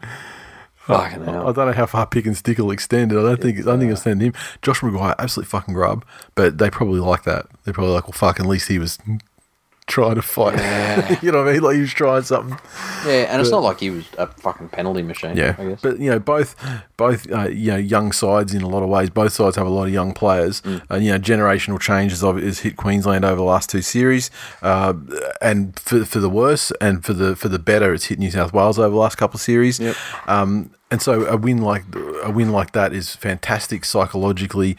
Fucking 0.88 1.28
I 1.28 1.32
hell. 1.32 1.54
don't 1.54 1.68
know 1.68 1.72
how 1.74 1.86
far 1.86 2.06
pick 2.06 2.26
and 2.26 2.36
stick 2.36 2.58
will 2.58 2.72
extend 2.72 3.12
it. 3.14 3.18
I 3.18 3.22
don't 3.22 3.42
think 3.42 3.60
I 3.60 3.62
don't 3.62 3.80
think 3.80 3.92
it'll 3.92 4.02
send 4.02 4.22
him. 4.22 4.34
Josh 4.62 4.82
McGuire, 4.82 5.16
absolute 5.18 5.48
fucking 5.48 5.74
grub. 5.74 6.04
But 6.36 6.58
they 6.58 6.70
probably 6.70 7.00
like 7.00 7.24
that. 7.24 7.46
They're 7.64 7.74
probably 7.74 7.94
like, 7.94 8.04
well, 8.06 8.12
fuck. 8.14 8.40
At 8.40 8.46
least 8.46 8.68
he 8.68 8.80
was 8.80 9.00
trying 9.88 10.16
to 10.16 10.22
fight. 10.22 10.54
you 11.24 11.32
know 11.32 11.40
what 11.44 11.50
I 11.50 11.54
mean? 11.54 11.62
Like 11.62 11.76
he 11.76 11.82
was 11.82 11.92
trying 11.94 12.24
something. 12.24 12.58
Yeah, 13.06 13.32
and 13.32 13.42
it's 13.42 13.52
not 13.52 13.64
like 13.64 13.80
he 13.80 13.90
was 13.90 14.06
a 14.18 14.28
fucking 14.28 14.70
penalty 14.70 15.02
machine. 15.02 15.36
Yeah, 15.38 15.56
I 15.58 15.66
guess. 15.66 15.82
but 15.82 16.00
you 16.00 16.10
know, 16.10 16.20
both 16.20 16.56
both 16.98 17.30
uh, 17.32 17.48
you 17.50 17.72
know 17.72 17.78
young 17.78 18.12
sides 18.12 18.54
in 18.54 18.62
a 18.62 18.68
lot 18.68 18.84
of 18.84 18.90
ways. 18.90 19.10
Both 19.10 19.34
sides 19.34 19.56
have 19.56 19.68
a 19.68 19.70
lot 19.70 19.86
of 19.86 19.94
young 19.94 20.14
players, 20.14 20.62
Mm. 20.62 20.82
and 20.90 21.04
you 21.06 21.12
know, 21.12 21.20
generational 21.20 21.80
changes 21.80 22.22
has 22.22 22.60
hit 22.60 22.78
Queensland 22.78 23.26
over 23.26 23.36
the 23.36 23.44
last 23.44 23.70
two 23.70 23.82
series, 23.82 24.32
uh, 24.62 24.94
and 25.42 25.78
for 25.80 26.06
for 26.06 26.20
the 26.20 26.30
worse 26.30 26.72
and 26.80 27.04
for 27.04 27.14
the 27.14 27.36
for 27.36 27.50
the 27.50 27.60
better, 27.60 27.94
it's 27.94 28.06
hit 28.06 28.20
New 28.20 28.32
South 28.32 28.54
Wales 28.54 28.80
over 28.80 28.90
the 28.90 28.96
last 28.96 29.16
couple 29.18 29.38
of 29.38 29.42
series. 29.42 29.80
Yep. 29.80 29.96
Um, 30.28 30.72
and 30.92 31.02
so 31.02 31.26
a 31.26 31.36
win 31.38 31.58
like 31.60 31.84
a 32.24 32.30
win 32.30 32.52
like 32.52 32.74
that 32.74 32.94
is 32.94 33.16
fantastic 33.16 33.84
psychologically, 33.84 34.78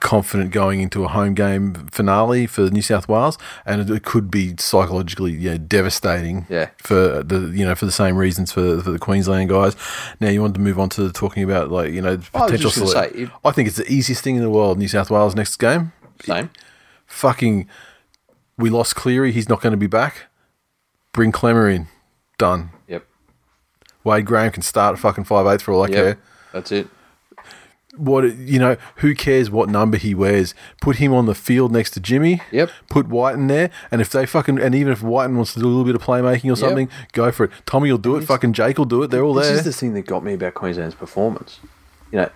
confident 0.00 0.50
going 0.50 0.80
into 0.80 1.04
a 1.04 1.08
home 1.08 1.34
game 1.34 1.74
finale 1.92 2.46
for 2.46 2.62
New 2.70 2.82
South 2.82 3.08
Wales, 3.08 3.38
and 3.64 3.88
it 3.88 4.04
could 4.04 4.30
be 4.30 4.54
psychologically 4.58 5.32
yeah 5.32 5.56
devastating 5.56 6.46
Yeah. 6.48 6.70
for 6.78 7.22
the 7.22 7.52
you 7.56 7.64
know 7.64 7.74
for 7.76 7.86
the 7.86 7.92
same 7.92 8.16
reasons 8.16 8.50
for 8.52 8.80
for 8.80 8.90
the 8.90 8.98
Queensland 8.98 9.48
guys. 9.50 9.76
Now 10.20 10.28
you 10.30 10.40
want 10.42 10.54
to 10.54 10.60
move 10.60 10.78
on 10.80 10.88
to 10.90 11.12
talking 11.12 11.42
about 11.44 11.70
like 11.70 11.92
you 11.92 12.02
know 12.02 12.14
I 12.34 12.40
potential. 12.46 12.70
just 12.70 12.92
say, 12.92 13.28
I 13.44 13.50
think 13.52 13.68
it's 13.68 13.76
the 13.76 13.90
easiest 13.90 14.22
thing 14.24 14.36
in 14.36 14.42
the 14.42 14.50
world. 14.50 14.78
New 14.78 14.88
South 14.88 15.10
Wales 15.10 15.36
next 15.36 15.56
game. 15.56 15.92
Same. 16.24 16.50
Fucking, 17.06 17.68
we 18.58 18.70
lost 18.70 18.96
Cleary. 18.96 19.30
He's 19.30 19.48
not 19.48 19.60
going 19.60 19.72
to 19.72 19.76
be 19.76 19.86
back. 19.86 20.26
Bring 21.12 21.30
Klemmer 21.32 21.72
in. 21.72 21.86
Done. 22.38 22.70
Yep. 24.04 24.12
Wade 24.12 24.26
Graham 24.26 24.50
can 24.52 24.62
start 24.62 24.94
at 24.94 24.98
fucking 25.00 25.24
five 25.24 25.46
eighths 25.46 25.62
for 25.62 25.72
all 25.72 25.82
I 25.82 25.88
Yep. 25.88 25.94
care. 25.94 26.18
That's 26.52 26.72
it. 26.72 26.88
What 27.96 28.24
you 28.36 28.58
know? 28.58 28.76
Who 28.96 29.14
cares 29.14 29.50
what 29.50 29.68
number 29.68 29.96
he 29.96 30.16
wears? 30.16 30.52
Put 30.80 30.96
him 30.96 31.12
on 31.14 31.26
the 31.26 31.34
field 31.34 31.70
next 31.70 31.92
to 31.92 32.00
Jimmy. 32.00 32.42
Yep. 32.50 32.70
Put 32.90 33.06
White 33.06 33.34
in 33.36 33.46
there, 33.46 33.70
and 33.92 34.00
if 34.00 34.10
they 34.10 34.26
fucking 34.26 34.58
and 34.58 34.74
even 34.74 34.92
if 34.92 35.00
Wighton 35.00 35.36
wants 35.36 35.54
to 35.54 35.60
do 35.60 35.66
a 35.66 35.68
little 35.68 35.84
bit 35.84 35.94
of 35.94 36.02
playmaking 36.02 36.50
or 36.52 36.56
something, 36.56 36.88
go 37.12 37.30
for 37.30 37.44
it. 37.44 37.50
Tommy 37.66 37.92
will 37.92 37.98
do 37.98 38.16
it. 38.16 38.24
Fucking 38.24 38.52
Jake 38.52 38.78
will 38.78 38.84
do 38.84 39.04
it. 39.04 39.12
They're 39.12 39.22
all 39.22 39.34
there. 39.34 39.44
this 39.44 39.62
there. 39.62 39.68
is 39.68 39.76
the 39.76 39.80
thing 39.80 39.94
that 39.94 40.06
got 40.06 40.24
me 40.24 40.32
about 40.34 40.54
Queensland's 40.54 40.96
performance. 40.96 41.60
You 42.10 42.18
know, 42.18 42.30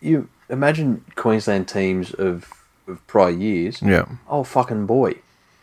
you 0.00 0.28
imagine 0.48 1.04
Queensland 1.16 1.66
teams 1.66 2.12
of, 2.14 2.48
of 2.86 3.04
prior 3.08 3.30
years. 3.30 3.82
Yeah. 3.82 4.04
Oh 4.28 4.44
fucking 4.44 4.86
boy, 4.86 5.14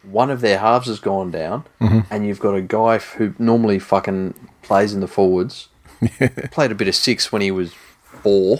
one 0.04 0.30
of 0.30 0.42
their 0.42 0.60
halves 0.60 0.88
has 0.88 1.00
gone 1.00 1.32
down, 1.32 1.66
Mm-hmm. 1.82 2.00
and 2.14 2.26
you've 2.28 2.40
got 2.40 2.56
a 2.56 2.62
guy 2.62 2.98
who 3.00 3.34
normally 3.40 3.80
fucking 3.80 4.34
plays 4.62 4.94
in 4.94 5.00
the 5.02 5.08
forwards. 5.08 5.70
Played 6.52 6.72
a 6.72 6.76
bit 6.76 6.88
of 6.88 6.96
six 6.96 7.32
when 7.32 7.42
he 7.42 7.52
was 7.52 7.74
four. 8.22 8.60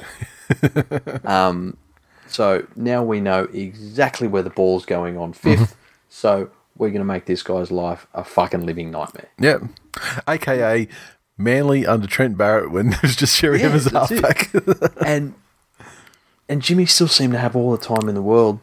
um, 1.26 1.78
so 2.28 2.66
now 2.76 3.04
we 3.04 3.20
know 3.22 3.44
exactly 3.54 4.28
where 4.28 4.42
the 4.44 4.50
ball's 4.50 4.86
going 4.86 5.18
on 5.18 5.34
5th 5.34 5.54
Mm-hmm. 5.56 5.64
So 6.10 6.50
we're 6.78 6.90
going 6.90 7.00
to 7.02 7.06
make 7.06 7.26
this 7.26 7.42
guy's 7.44 7.72
life 7.72 8.06
a 8.14 8.24
fucking 8.24 8.66
living 8.66 8.92
nightmare. 8.92 9.30
Yep. 9.40 9.64
AKA 10.28 10.88
Manly 11.38 11.86
under 11.88 12.06
Trent 12.08 12.38
Barrett 12.38 12.72
when 12.72 12.96
was 13.02 13.16
just 13.16 13.36
Sherry 13.36 13.60
Yeah, 13.60 13.66
Evans 13.68 13.92
halfback. 13.92 14.52
and 15.06 15.34
and 16.48 16.62
Jimmy 16.62 16.86
still 16.86 17.08
seemed 17.08 17.34
to 17.34 17.40
have 17.40 17.56
all 17.56 17.72
the 17.72 17.78
time 17.84 18.08
in 18.08 18.14
the 18.16 18.22
world 18.22 18.60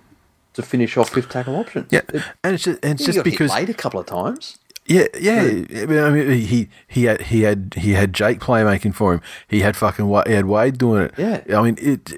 to 0.55 0.63
finish 0.63 0.97
off 0.97 1.11
fifth 1.11 1.29
tackle 1.31 1.57
options. 1.57 1.87
yeah. 1.91 2.01
It- 2.13 2.23
And 2.45 2.55
it's 2.55 2.65
just, 2.65 2.79
and 2.85 2.93
it's 2.93 3.03
he 3.07 3.13
just 3.13 3.39
got 3.39 3.59
hit 3.61 3.69
a 3.71 3.75
couple 3.75 4.01
of 4.01 4.07
times. 4.07 4.59
Yeah, 4.87 5.07
yeah. 5.21 5.41
I 5.43 5.87
mean, 5.87 5.99
I 5.99 6.11
mean, 6.11 6.41
he 6.41 6.69
he 6.89 7.05
had 7.05 7.21
he 7.23 7.43
had 7.43 7.75
he 7.77 7.93
had 7.93 8.13
Jake 8.13 8.41
playmaking 8.41 8.93
for 8.95 9.13
him. 9.15 9.21
He 9.47 9.61
had 9.61 9.77
fucking 9.77 10.07
he 10.27 10.33
had 10.33 10.47
Wade 10.47 10.79
doing 10.79 11.03
it. 11.03 11.15
Yeah. 11.17 11.43
I 11.57 11.63
mean, 11.63 11.79
it 11.81 12.13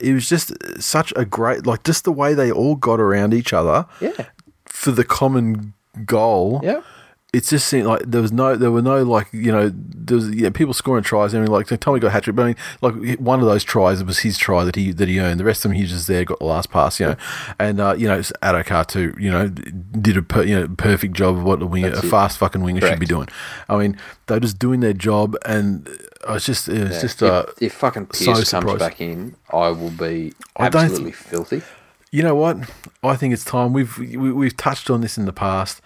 it 0.00 0.12
was 0.14 0.28
just 0.28 0.52
such 0.80 1.12
a 1.16 1.24
great 1.24 1.66
like 1.66 1.82
just 1.82 2.04
the 2.04 2.12
way 2.12 2.32
they 2.34 2.52
all 2.52 2.76
got 2.76 3.00
around 3.00 3.34
each 3.34 3.52
other. 3.52 3.86
Yeah. 4.00 4.26
For 4.66 4.92
the 4.92 5.04
common 5.04 5.72
goal. 6.06 6.60
Yeah. 6.62 6.82
It's 7.32 7.48
just 7.48 7.66
seemed 7.66 7.86
like 7.86 8.02
there 8.04 8.20
was 8.20 8.30
no, 8.30 8.56
there 8.56 8.70
were 8.70 8.82
no 8.82 9.02
like 9.02 9.26
you 9.32 9.50
know, 9.50 9.72
there 9.74 10.16
was 10.18 10.28
yeah, 10.34 10.50
people 10.50 10.74
scoring 10.74 11.02
tries. 11.02 11.34
I 11.34 11.38
mean, 11.38 11.46
like 11.48 11.66
Tommy 11.80 11.98
got 11.98 12.12
hat 12.12 12.24
trick, 12.24 12.36
but 12.36 12.42
I 12.42 12.46
mean, 12.48 12.56
like 12.82 13.18
one 13.18 13.40
of 13.40 13.46
those 13.46 13.64
tries 13.64 14.02
it 14.02 14.06
was 14.06 14.18
his 14.18 14.36
try 14.36 14.64
that 14.64 14.76
he 14.76 14.92
that 14.92 15.08
he 15.08 15.18
earned. 15.18 15.40
The 15.40 15.44
rest 15.44 15.64
of 15.64 15.70
them, 15.70 15.76
he 15.76 15.82
was 15.84 15.92
just 15.92 16.08
there, 16.08 16.26
got 16.26 16.40
the 16.40 16.44
last 16.44 16.68
pass, 16.70 17.00
you 17.00 17.06
know, 17.06 17.16
and 17.58 17.80
uh, 17.80 17.94
you 17.96 18.06
know, 18.06 18.18
Addo-Carr 18.18 18.84
too, 18.84 19.14
you 19.18 19.30
know, 19.30 19.48
did 19.48 20.18
a 20.18 20.22
per, 20.22 20.42
you 20.42 20.60
know 20.60 20.68
perfect 20.76 21.14
job 21.14 21.38
of 21.38 21.42
what 21.44 21.62
a 21.62 21.66
winger, 21.66 21.88
That's 21.88 22.02
a 22.02 22.06
it. 22.06 22.10
fast 22.10 22.36
fucking 22.36 22.62
winger 22.62 22.82
should 22.82 23.00
be 23.00 23.06
doing. 23.06 23.28
I 23.66 23.78
mean, 23.78 23.96
they're 24.26 24.38
just 24.38 24.58
doing 24.58 24.80
their 24.80 24.92
job, 24.92 25.34
and 25.46 25.88
I 26.28 26.34
was 26.34 26.44
just, 26.44 26.68
it 26.68 26.82
was 26.82 26.96
Yeah. 26.96 27.00
just 27.00 27.22
if, 27.22 27.30
uh, 27.30 27.46
if 27.62 27.72
fucking 27.72 28.08
so 28.12 28.32
comes 28.34 28.48
surprised. 28.50 28.78
back 28.78 29.00
in, 29.00 29.36
I 29.50 29.70
will 29.70 29.88
be 29.90 30.34
absolutely 30.58 31.12
filthy. 31.12 31.62
You 32.10 32.24
know 32.24 32.34
what? 32.34 32.58
I 33.02 33.16
think 33.16 33.32
it's 33.32 33.44
time. 33.46 33.72
We've 33.72 33.96
we, 33.96 34.30
we've 34.32 34.56
touched 34.58 34.90
on 34.90 35.00
this 35.00 35.16
in 35.16 35.24
the 35.24 35.32
past, 35.32 35.80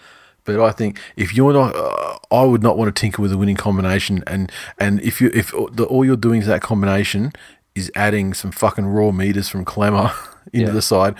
but 0.47 0.59
I 0.59 0.71
think 0.71 0.99
if 1.15 1.35
you're 1.35 1.53
not, 1.53 1.75
uh, 1.75 2.17
I 2.31 2.43
would 2.43 2.63
not 2.63 2.75
want 2.77 2.93
to 2.93 2.99
tinker 2.99 3.21
with 3.21 3.31
a 3.31 3.37
winning 3.37 3.55
combination. 3.57 4.23
And 4.25 4.51
and 4.79 4.99
if 5.01 5.21
you 5.21 5.29
if 5.35 5.51
the, 5.73 5.85
all 5.85 6.03
you're 6.03 6.15
doing 6.15 6.41
is 6.41 6.47
that 6.47 6.61
combination 6.63 7.33
is 7.75 7.91
adding 7.95 8.33
some 8.33 8.51
fucking 8.51 8.87
raw 8.87 9.11
meters 9.11 9.49
from 9.49 9.63
Klemmer 9.65 10.11
into 10.53 10.67
Yeah. 10.67 10.73
the 10.73 10.81
side, 10.81 11.13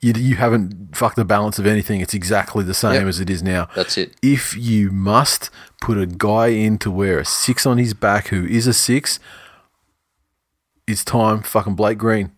you 0.00 0.12
you 0.16 0.36
haven't 0.36 0.94
fucked 0.96 1.16
the 1.16 1.24
balance 1.24 1.58
of 1.58 1.66
anything. 1.66 2.00
It's 2.00 2.14
exactly 2.14 2.62
the 2.62 2.74
same 2.74 2.92
Yep. 2.94 3.06
as 3.08 3.18
it 3.20 3.28
is 3.30 3.42
now. 3.42 3.68
That's 3.74 3.98
it. 3.98 4.14
If 4.22 4.56
you 4.56 4.90
must 4.92 5.50
put 5.80 5.98
a 5.98 6.06
guy 6.06 6.48
in 6.48 6.78
to 6.78 6.90
wear 6.90 7.18
a 7.18 7.24
six 7.24 7.66
on 7.66 7.78
his 7.78 7.94
back 7.94 8.28
who 8.28 8.44
is 8.46 8.66
a 8.68 8.72
six, 8.74 9.18
it's 10.86 11.04
time. 11.04 11.42
Fucking 11.42 11.74
Blake 11.74 11.98
Green. 11.98 12.32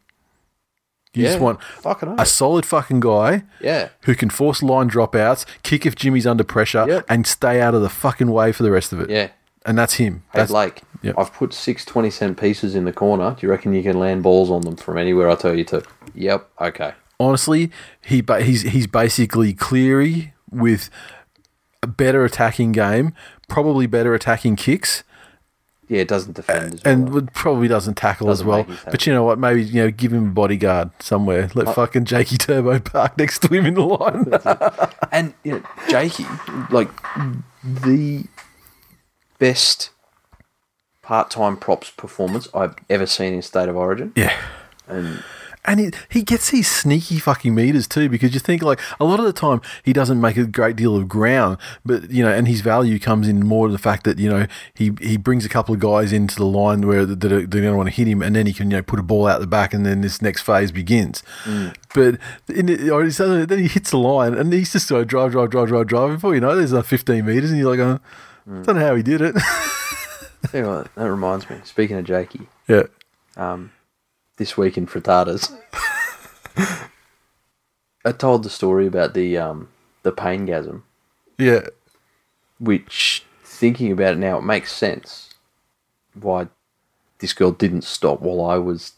You 1.15 1.25
just 1.27 1.41
want 1.41 1.59
a 1.85 2.25
solid 2.25 2.65
fucking 2.65 3.01
guy 3.01 3.43
Yeah. 3.61 3.89
who 4.03 4.15
can 4.15 4.31
force 4.31 4.63
line 4.63 4.89
dropouts, 4.89 5.45
kick 5.63 5.85
if 5.85 5.95
Jimmy's 5.95 6.27
under 6.27 6.43
pressure, 6.45 6.87
Yep. 6.89 7.05
and 7.09 7.27
stay 7.27 7.61
out 7.61 7.75
of 7.75 7.83
the 7.83 7.91
fucking 7.91 8.31
way 8.31 8.51
for 8.53 8.63
the 8.63 8.71
rest 8.71 8.93
of 8.95 9.01
it. 9.01 9.11
Yeah. 9.11 9.29
And 9.67 9.79
that's 9.79 9.95
him. 9.95 10.23
Hey, 10.33 10.41
That's 10.41 10.51
Blake, 10.51 10.83
Yep. 11.03 11.15
I've 11.19 11.33
put 11.33 11.53
six 11.53 11.85
20 11.85 12.09
cent 12.11 12.41
pieces 12.41 12.75
in 12.75 12.85
the 12.87 12.93
corner. 12.93 13.37
Do 13.39 13.47
you 13.47 13.51
reckon 13.51 13.75
you 13.75 13.83
can 13.83 13.99
land 13.99 14.23
balls 14.23 14.51
on 14.51 14.63
them 14.63 14.77
from 14.77 14.97
anywhere 14.99 15.29
I 15.29 15.35
tell 15.35 15.55
you 15.57 15.65
to? 15.65 15.83
Yep. 16.15 16.49
Okay. 16.61 16.93
honestly, 17.21 17.71
he 18.01 18.21
ba- 18.21 18.43
he's 18.43 18.63
he's 18.63 18.89
basically 18.89 19.53
Cleary 19.53 20.33
with 20.51 20.91
a 21.81 21.87
better 21.87 22.25
attacking 22.25 22.73
game, 22.73 23.13
probably 23.49 23.87
better 23.87 24.13
attacking 24.15 24.57
kicks, 24.57 25.05
Yeah, 25.93 26.01
it 26.01 26.09
doesn't 26.09 26.35
defend 26.37 26.75
as 26.75 26.85
well. 26.85 26.93
and 26.95 27.11
would 27.11 27.33
probably 27.35 27.69
doesn't 27.69 27.95
tackle 27.95 28.29
Doesn't 28.29 28.45
as 28.45 28.49
well. 28.49 28.67
But 28.91 29.07
you 29.07 29.13
know 29.13 29.25
what? 29.25 29.39
Maybe 29.39 29.63
you 29.63 29.83
know, 29.83 29.91
give 29.91 30.13
him 30.13 30.29
a 30.29 30.31
bodyguard 30.31 30.91
somewhere. 31.01 31.51
Let 31.55 31.69
Uh, 31.69 31.73
fucking 31.75 32.07
Jakey 32.07 32.39
Turbo 32.39 32.79
park 32.93 33.19
next 33.19 33.41
to 33.43 33.49
him 33.49 33.67
in 33.67 33.75
the 33.75 33.83
line. 33.83 34.89
And 35.13 35.35
you 35.45 35.53
know, 35.53 35.63
Jakey, 35.91 36.25
like 36.71 36.89
the 37.63 38.25
best 39.39 39.91
part-time 41.03 41.57
props 41.59 41.91
performance 41.91 42.49
I've 42.55 42.75
ever 42.89 43.07
seen 43.07 43.35
in 43.35 43.43
State 43.43 43.69
of 43.69 43.77
Origin. 43.77 44.13
yeah. 44.17 44.35
And 44.89 45.23
And 45.65 45.79
he, 45.79 45.91
he 46.09 46.23
gets 46.23 46.51
these 46.51 46.69
sneaky 46.69 47.21
fucking 47.21 47.55
meters 47.55 47.87
too, 47.87 48.09
because 48.09 48.35
you 48.35 48.41
think 48.41 48.63
like 48.63 48.81
a 48.99 49.05
lot 49.05 49.21
of 49.21 49.27
the 49.27 49.33
time 49.33 49.61
he 49.85 49.93
doesn't 49.93 50.21
make 50.21 50.37
a 50.37 50.45
great 50.45 50.75
deal 50.75 50.97
of 50.97 51.09
ground, 51.09 51.57
but 51.85 52.11
you 52.11 52.25
know, 52.25 52.33
and 52.33 52.49
his 52.49 52.63
value 52.63 52.99
comes 52.99 53.29
in 53.29 53.47
more 53.47 53.69
to 53.69 53.73
the 53.73 53.79
fact 53.79 54.03
that 54.03 54.19
you 54.19 54.29
know 54.29 54.47
he, 54.75 54.93
he 55.01 55.17
brings 55.17 55.45
a 55.45 55.49
couple 55.49 55.73
of 55.73 55.81
guys 55.81 56.13
into 56.13 56.35
the 56.35 56.45
line 56.45 56.87
where 56.87 57.07
that 57.07 57.33
are, 57.33 57.47
they 57.47 57.61
don't 57.61 57.77
want 57.77 57.89
to 57.89 57.95
hit 57.95 58.09
him, 58.09 58.23
and 58.23 58.35
then 58.35 58.47
he 58.47 58.53
can 58.53 58.73
you 58.73 58.79
know 58.79 58.83
put 58.83 58.99
a 58.99 59.05
ball 59.05 59.29
out 59.29 59.41
the 59.41 59.47
back, 59.47 59.73
and 59.73 59.87
then 59.87 60.01
this 60.01 60.21
next 60.21 60.43
phase 60.43 60.73
begins. 60.73 61.23
Mm. 61.45 61.77
But 61.95 62.19
in 62.55 62.69
it, 62.69 63.49
then 63.49 63.59
he 63.59 63.69
hits 63.69 63.91
the 63.91 63.99
line, 63.99 64.35
and 64.35 64.53
he's 64.53 64.73
just 64.73 64.89
going 64.89 65.07
drive, 65.07 65.31
drive, 65.31 65.51
drive, 65.51 65.69
drive, 65.69 65.87
drive. 65.87 66.15
Before 66.15 66.35
you 66.35 66.41
know, 66.41 66.51
it, 66.51 66.57
there's 66.57 66.73
like 66.73 66.87
15 66.87 67.25
meters, 67.25 67.51
and 67.51 67.61
you're 67.61 67.71
like, 67.71 67.79
oh, 67.79 68.01
don't 68.63 68.77
know 68.77 68.87
how 68.87 68.97
he 68.97 69.03
did 69.05 69.21
it. 69.21 69.35
that 70.53 70.89
reminds 70.97 71.49
me. 71.49 71.57
Speaking 71.65 71.99
of 71.99 72.05
Jakey, 72.05 72.49
yeah, 72.67 72.85
um, 73.37 73.71
this 74.43 74.57
week 74.57 74.77
in 74.77 74.89
frittatas, 74.89 75.57
I 78.05 78.11
told 78.11 78.43
the 78.43 78.51
story 78.51 78.89
about 78.89 79.15
the 79.15 79.39
um, 79.39 79.69
the 80.03 80.11
pain 80.11 80.49
gasm, 80.49 80.83
yeah, 81.39 81.69
which 82.59 83.25
thinking 83.45 83.93
about 83.93 84.15
it 84.15 84.19
now, 84.19 84.39
it 84.39 84.43
makes 84.43 84.73
sense 84.73 85.35
why 86.21 86.49
this 87.21 87.33
girl 87.33 87.53
didn't 87.53 87.85
stop 87.85 88.21
while 88.21 88.45
I 88.45 88.59
was 88.59 88.95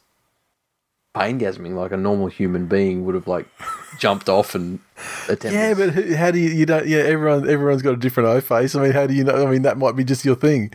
pain 1.14 1.38
gasming 1.38 1.74
like 1.74 1.92
a 1.92 1.96
normal 1.98 2.28
human 2.28 2.66
being 2.66 3.04
would 3.04 3.14
have 3.14 3.28
like 3.28 3.46
jumped 3.98 4.30
off 4.30 4.54
and 4.54 4.80
attempted. 5.28 5.52
yeah. 5.52 5.74
But 5.74 6.08
how 6.16 6.30
do 6.30 6.38
you 6.38 6.48
you 6.48 6.64
don't? 6.64 6.86
Yeah, 6.86 7.00
everyone 7.00 7.46
everyone's 7.50 7.82
got 7.82 7.92
a 7.92 7.98
different 7.98 8.30
O 8.30 8.40
face. 8.40 8.74
I 8.74 8.82
mean, 8.82 8.92
how 8.92 9.06
do 9.06 9.12
you 9.12 9.24
know? 9.24 9.46
I 9.46 9.50
mean, 9.50 9.60
that 9.62 9.76
might 9.76 9.94
be 9.94 10.04
just 10.04 10.24
your 10.24 10.36
thing. 10.36 10.72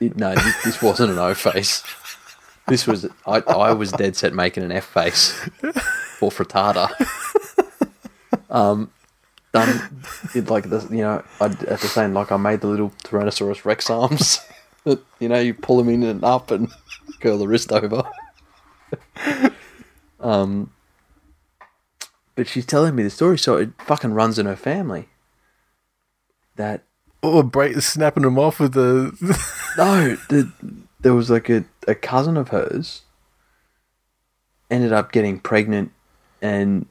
It- 0.00 0.18
no, 0.18 0.34
this, 0.34 0.64
this 0.64 0.82
wasn't 0.82 1.12
an 1.12 1.18
O 1.18 1.32
face. 1.32 1.82
This 2.68 2.86
was 2.86 3.06
I. 3.26 3.40
I 3.40 3.72
was 3.72 3.92
dead 3.92 4.16
set 4.16 4.32
making 4.34 4.62
an 4.62 4.72
F 4.72 4.84
face 4.84 5.32
for 6.18 6.30
frittata. 6.30 6.90
Um, 8.50 8.92
done 9.52 9.90
it 10.34 10.48
like 10.48 10.64
this. 10.64 10.88
You 10.90 10.98
know, 10.98 11.24
I 11.40 11.46
at 11.46 11.80
the 11.80 11.88
same 11.88 12.14
like 12.14 12.30
I 12.30 12.36
made 12.36 12.60
the 12.60 12.68
little 12.68 12.90
Tyrannosaurus 13.04 13.64
Rex 13.64 13.90
arms. 13.90 14.40
that 14.84 15.02
you 15.18 15.28
know, 15.28 15.40
you 15.40 15.54
pull 15.54 15.78
them 15.78 15.88
in 15.88 16.02
and 16.02 16.24
up 16.24 16.50
and 16.50 16.68
curl 17.20 17.38
the 17.38 17.48
wrist 17.48 17.72
over. 17.72 18.04
um, 20.20 20.72
but 22.34 22.48
she's 22.48 22.66
telling 22.66 22.94
me 22.94 23.02
the 23.02 23.10
story, 23.10 23.38
so 23.38 23.56
it 23.56 23.70
fucking 23.86 24.12
runs 24.12 24.38
in 24.38 24.46
her 24.46 24.56
family. 24.56 25.08
That 26.56 26.84
Or 27.22 27.42
break 27.42 27.80
snapping 27.80 28.24
them 28.24 28.38
off 28.38 28.60
with 28.60 28.74
the. 28.74 29.16
no, 29.76 30.16
the, 30.28 30.52
there 31.02 31.14
was 31.14 31.30
like 31.30 31.48
a, 31.48 31.64
a 31.86 31.94
cousin 31.94 32.36
of 32.36 32.48
hers 32.48 33.02
ended 34.70 34.92
up 34.92 35.12
getting 35.12 35.38
pregnant 35.38 35.92
and 36.40 36.86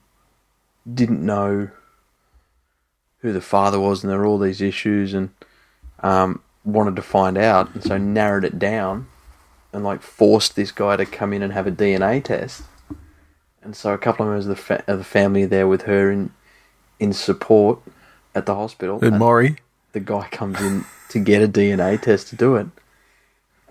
didn't 0.91 1.26
know 1.26 1.69
who 3.19 3.34
the 3.34 3.41
father 3.41 3.80
was, 3.80 4.04
and 4.04 4.12
there 4.12 4.19
were 4.19 4.26
all 4.26 4.39
these 4.39 4.62
issues, 4.62 5.13
and 5.13 5.30
um, 6.02 6.41
wanted 6.63 6.95
to 6.95 7.02
find 7.02 7.38
out, 7.38 7.74
and 7.74 7.84
so 7.84 7.97
narrowed 7.97 8.43
it 8.43 8.58
down, 8.58 9.08
and 9.74 9.84
like 9.84 10.02
forced 10.02 10.56
this 10.56 10.71
guy 10.71 10.95
to 10.95 11.06
come 11.06 11.34
in 11.34 11.41
and 11.41 11.54
have 11.54 11.67
a 11.67 11.71
DNA 11.71 12.24
test, 12.24 12.63
and 13.62 13.76
so 13.76 13.93
a 13.93 13.97
couple 13.97 14.26
of 14.26 14.30
members 14.30 14.45
of 14.45 14.50
the, 14.50 14.62
fa- 14.62 14.84
of 14.88 14.97
the 14.97 15.04
family 15.04 15.45
there 15.45 15.67
with 15.67 15.84
her 15.84 16.12
in 16.12 16.32
in 17.00 17.13
support 17.13 17.80
at 18.36 18.45
the 18.45 18.56
hospital, 18.56 19.00
and 19.02 19.19
Maury. 19.19 19.58
the 19.93 20.00
guy 20.00 20.28
comes 20.30 20.60
in 20.62 20.86
to 21.10 21.19
get 21.19 21.41
a 21.41 21.47
DNA 21.47 22.02
test 22.02 22.28
to 22.30 22.36
do 22.36 22.56
it, 22.56 22.67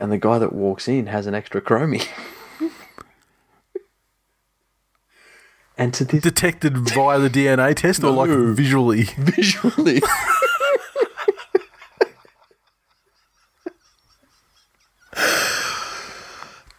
and 0.00 0.10
the 0.10 0.18
guy 0.18 0.38
that 0.38 0.52
walks 0.52 0.88
in 0.88 1.06
has 1.06 1.26
an 1.26 1.34
extra 1.34 1.60
chromie. 1.60 2.06
and 5.76 5.94
to 5.94 6.04
this 6.04 6.22
detected 6.22 6.76
via 6.78 7.18
the 7.18 7.30
DNA 7.30 7.76
test 7.76 8.02
or 8.02 8.10
like 8.10 8.30
visually? 8.30 9.02
visually, 9.18 10.00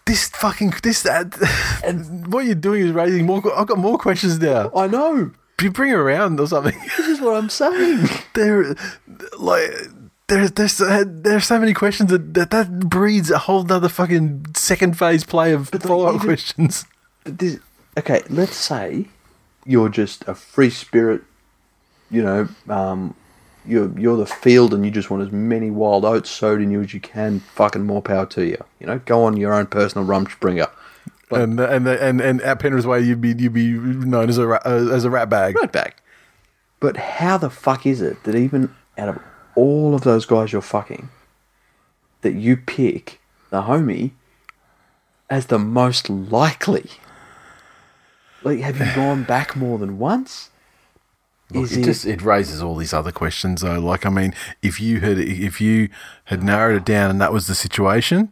This 0.06 0.28
fucking 0.30 0.74
this 0.84 1.04
that 1.04 1.38
and 1.86 2.34
what 2.34 2.44
you're 2.44 2.56
doing 2.56 2.86
is 2.86 2.92
raising 2.92 3.26
more. 3.26 3.42
I've 3.56 3.68
got 3.68 3.78
more 3.78 3.98
questions 3.98 4.40
now. 4.40 4.70
I 4.76 4.88
know. 4.88 5.32
You 5.62 5.72
bring 5.72 5.92
it 5.92 5.96
around 5.96 6.38
or 6.40 6.48
something. 6.48 6.78
This 6.98 7.08
is 7.08 7.22
what 7.22 7.38
I'm 7.38 7.50
saying. 7.50 8.10
there, 8.34 8.76
like 9.40 9.72
there's 10.32 10.52
there's 10.52 10.78
there's 11.06 11.46
so 11.46 11.60
many 11.60 11.74
questions 11.74 12.10
that 12.10 12.34
that, 12.34 12.52
that 12.52 12.80
breeds 12.80 13.30
a 13.30 13.40
whole 13.40 13.64
nother 13.64 13.90
fucking 13.90 14.46
second 14.56 14.98
phase 14.98 15.24
play 15.24 15.52
of 15.52 15.70
follow 15.70 16.08
up 16.08 16.22
questions. 16.22 16.86
But 17.24 17.40
this, 17.40 17.60
okay, 17.98 18.22
let's 18.30 18.56
say 18.56 19.08
you're 19.66 19.90
just 19.90 20.24
a 20.28 20.34
free 20.34 20.70
spirit. 20.70 21.22
You 22.10 22.24
know, 22.24 22.50
um, 22.70 23.16
you're 23.66 23.98
you're 24.00 24.18
the 24.18 24.26
field, 24.26 24.74
and 24.74 24.86
you 24.86 24.92
just 24.92 25.10
want 25.10 25.24
as 25.24 25.32
many 25.32 25.70
wild 25.70 26.06
oats 26.06 26.30
sowed 26.30 26.62
in 26.62 26.72
you 26.72 26.82
as 26.82 26.94
you 26.94 27.02
can. 27.02 27.42
Fucking 27.42 27.84
more 27.84 28.02
power 28.02 28.26
to 28.28 28.46
you. 28.46 28.64
You 28.80 28.88
know, 28.88 29.00
go 29.00 29.24
on 29.26 29.38
your 29.38 29.54
own 29.54 29.68
personal 29.68 30.08
rumspringa. 30.08 30.70
and 31.32 31.60
and 31.60 31.88
and 31.88 32.22
and 32.22 32.42
at 32.42 32.60
Penrith 32.60 32.86
Way, 32.86 33.02
you'd 33.02 33.22
be 33.22 33.30
you'd 33.30 33.54
be 33.54 33.74
known 33.74 34.30
as 34.30 34.38
a 34.38 34.50
uh, 34.50 34.90
as 34.94 35.04
a 35.04 35.10
rat 35.10 35.30
bag. 35.30 35.56
right 35.56 35.72
back. 35.72 36.02
But 36.80 36.98
how 36.98 37.38
the 37.38 37.50
fuck 37.50 37.86
is 37.86 38.02
it 38.02 38.24
that 38.24 38.34
even 38.34 38.74
out 38.98 39.10
of 39.10 39.20
all 39.56 39.94
of 39.96 40.02
those 40.02 40.26
guys 40.26 40.52
you're 40.52 40.62
fucking, 40.62 41.10
that 42.22 42.34
you 42.34 42.58
pick 42.58 43.20
the 43.50 43.64
homie 43.64 44.12
as 45.30 45.48
the 45.48 45.60
most 45.60 46.10
likely? 46.10 46.90
Like, 48.44 48.60
have 48.60 48.78
you 48.80 48.86
gone 48.96 49.24
back 49.24 49.56
more 49.56 49.78
than 49.78 49.98
once? 50.00 50.50
Look, 51.52 51.66
Is 51.66 51.78
it 51.78 51.82
it- 51.82 51.86
just 51.86 52.06
it 52.06 52.22
raises 52.22 52.62
all 52.64 52.76
these 52.76 52.94
other 52.94 53.12
questions 53.12 53.62
though. 53.62 53.80
Like 53.80 54.06
I 54.06 54.10
mean, 54.10 54.34
if 54.62 54.80
you 54.80 55.02
had 55.02 55.18
if 55.20 55.60
you 55.60 55.90
had 56.26 56.44
narrowed 56.44 56.78
it 56.78 56.86
down 56.86 57.10
and 57.12 57.20
that 57.20 57.34
was 57.34 57.48
the 57.48 57.56
situation, 57.56 58.32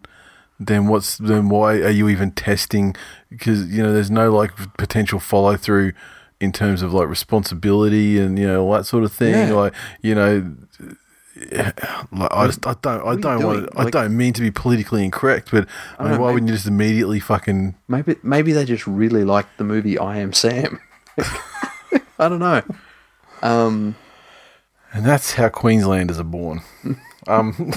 then 0.58 0.88
what's 0.88 1.18
then 1.18 1.50
why 1.50 1.80
are 1.82 1.90
you 1.90 2.08
even 2.08 2.32
testing? 2.32 2.96
Because 3.30 3.66
you 3.68 3.84
know 3.84 3.92
there's 3.92 4.10
no 4.12 4.32
like 4.34 4.52
potential 4.78 5.20
follow 5.20 5.58
through 5.58 5.92
in 6.40 6.54
terms 6.54 6.82
of 6.82 6.94
like 6.94 7.10
responsibility 7.10 8.18
and 8.18 8.40
you 8.40 8.48
know 8.48 8.64
all 8.64 8.72
that 8.72 8.86
sort 8.86 9.04
of 9.04 9.12
thing. 9.12 9.50
Yeah. 9.50 9.54
Like 9.54 9.74
you 10.02 10.16
know, 10.16 10.56
like, 12.12 12.32
I 12.32 12.46
just 12.48 12.66
I 12.68 12.76
don't 12.82 13.02
I 13.08 13.16
don't 13.16 13.44
want 13.44 13.72
doing? 13.74 13.88
I 13.88 13.90
don't 13.90 14.16
mean 14.18 14.34
to 14.34 14.42
be 14.42 14.52
politically 14.52 15.04
incorrect, 15.04 15.50
but 15.52 15.68
I 15.98 16.04
mean, 16.04 16.14
know, 16.14 16.20
why 16.20 16.28
maybe- 16.28 16.34
wouldn't 16.34 16.50
you 16.50 16.56
just 16.56 16.68
immediately 16.68 17.20
fucking? 17.20 17.76
Maybe 17.88 18.16
maybe 18.24 18.52
they 18.52 18.66
just 18.66 18.86
really 18.88 19.24
liked 19.24 19.58
the 19.58 19.64
movie 19.64 19.98
I 19.98 20.18
Am 20.18 20.34
Sam. 20.34 20.80
I 21.18 22.28
don't 22.30 22.40
know. 22.40 22.62
Um, 23.42 23.96
And 24.94 25.06
that's 25.06 25.34
how 25.34 25.50
Queenslanders 25.50 26.20
are 26.20 26.24
born. 26.24 26.62
um, 27.28 27.74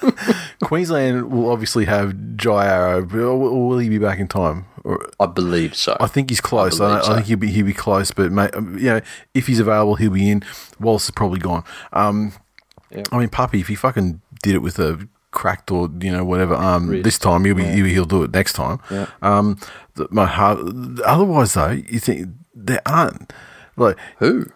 Queensland 0.64 1.30
will 1.30 1.50
obviously 1.50 1.84
have 1.84 2.36
Jai 2.36 2.66
Arrow. 2.66 3.04
Will 3.04 3.38
will 3.38 3.78
he 3.78 3.88
be 3.88 3.98
back 3.98 4.18
in 4.18 4.28
time? 4.28 4.66
Or, 4.84 5.08
I 5.20 5.26
believe 5.26 5.76
so. 5.76 5.96
I 6.00 6.08
think 6.08 6.30
he's 6.30 6.40
close. 6.40 6.80
I, 6.80 6.98
I 6.98 7.02
so. 7.02 7.14
think 7.14 7.26
he'll 7.26 7.36
be 7.38 7.50
he'll 7.50 7.66
be 7.66 7.72
close, 7.72 8.10
but 8.10 8.32
mate, 8.32 8.50
um, 8.54 8.76
you 8.78 8.86
know, 8.86 9.00
if 9.34 9.46
he's 9.46 9.60
available, 9.60 9.94
he'll 9.94 10.10
be 10.10 10.28
in. 10.28 10.42
Wallace 10.80 11.04
is 11.04 11.10
probably 11.12 11.38
gone. 11.38 11.62
Um, 11.92 12.32
Yep. 12.94 13.08
I 13.12 13.18
mean, 13.18 13.28
Puppy, 13.28 13.60
if 13.60 13.68
he 13.68 13.74
fucking 13.74 14.20
did 14.42 14.54
it 14.54 14.58
with 14.62 14.78
a 14.78 15.08
cracked 15.30 15.70
or 15.70 15.88
you 16.00 16.12
know 16.12 16.24
whatever 16.24 16.54
um 16.54 17.02
this 17.02 17.18
time, 17.18 17.44
he'll 17.44 17.54
be 17.54 17.64
he'll, 17.64 17.86
he'll 17.86 18.04
do 18.04 18.22
it 18.22 18.32
next 18.32 18.52
time. 18.52 18.78
Yeah. 18.90 19.06
Um, 19.22 19.58
the, 19.94 20.06
my 20.10 20.26
heart. 20.26 20.58
Otherwise, 21.04 21.54
though, 21.54 21.70
you 21.70 21.98
think 21.98 22.28
there 22.54 22.82
aren't 22.86 23.32
like 23.76 23.96
Who? 24.18 24.46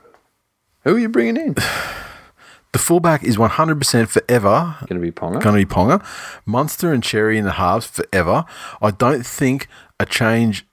Who 0.85 0.97
are 0.97 0.99
you 0.99 1.09
bringing 1.09 1.37
in? 1.37 1.55
the 2.73 2.79
fullback 2.79 3.25
is 3.25 3.39
one 3.39 3.51
hundred 3.51 3.79
percent 3.79 4.11
forever 4.11 4.77
Going 4.87 5.01
to 5.01 5.05
be 5.07 5.11
Ponga. 5.11 5.41
going 5.43 5.59
to 5.59 5.67
be 5.67 5.75
Ponga. 5.75 6.05
Munster 6.45 6.93
and 6.93 7.03
Cherry 7.03 7.39
in 7.39 7.45
the 7.45 7.53
halves 7.53 7.87
forever. 7.87 8.45
I 8.83 8.91
don't 8.91 9.25
think 9.25 9.69
a 9.99 10.05
change 10.07 10.67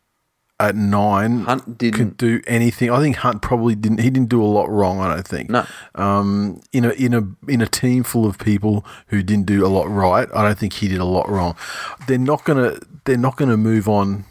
at 0.60 0.76
nine 0.76 1.42
Hunt 1.42 1.66
could 1.66 1.78
didn't. 1.78 2.18
do 2.18 2.42
anything. 2.48 2.90
I 2.92 3.00
think 3.00 3.18
Hunt 3.18 3.42
probably 3.42 3.76
didn't. 3.76 4.00
He 4.00 4.10
didn't 4.10 4.30
do 4.30 4.42
a 4.42 4.46
lot 4.46 4.70
wrong. 4.70 5.00
I 5.00 5.14
don't 5.14 5.28
think. 5.28 5.50
No. 5.50 5.66
Um, 5.96 6.62
in 6.72 6.86
a 6.86 6.92
in 6.92 7.14
a 7.14 7.52
in 7.52 7.62
a 7.62 7.68
team 7.68 8.04
full 8.04 8.26
of 8.26 8.38
people 8.38 8.86
who 9.08 9.24
didn't 9.24 9.46
do 9.46 9.66
a 9.66 9.68
lot 9.68 9.90
right, 9.90 10.30
I 10.34 10.44
don't 10.44 10.58
think 10.58 10.74
he 10.74 10.88
did 10.88 11.00
a 11.00 11.06
lot 11.06 11.28
wrong. 11.30 11.56
They're 12.08 12.18
not 12.18 12.44
gonna. 12.46 12.78
They're 13.06 13.18
not 13.18 13.36
gonna 13.36 13.58
move 13.58 13.90
on. 13.90 14.26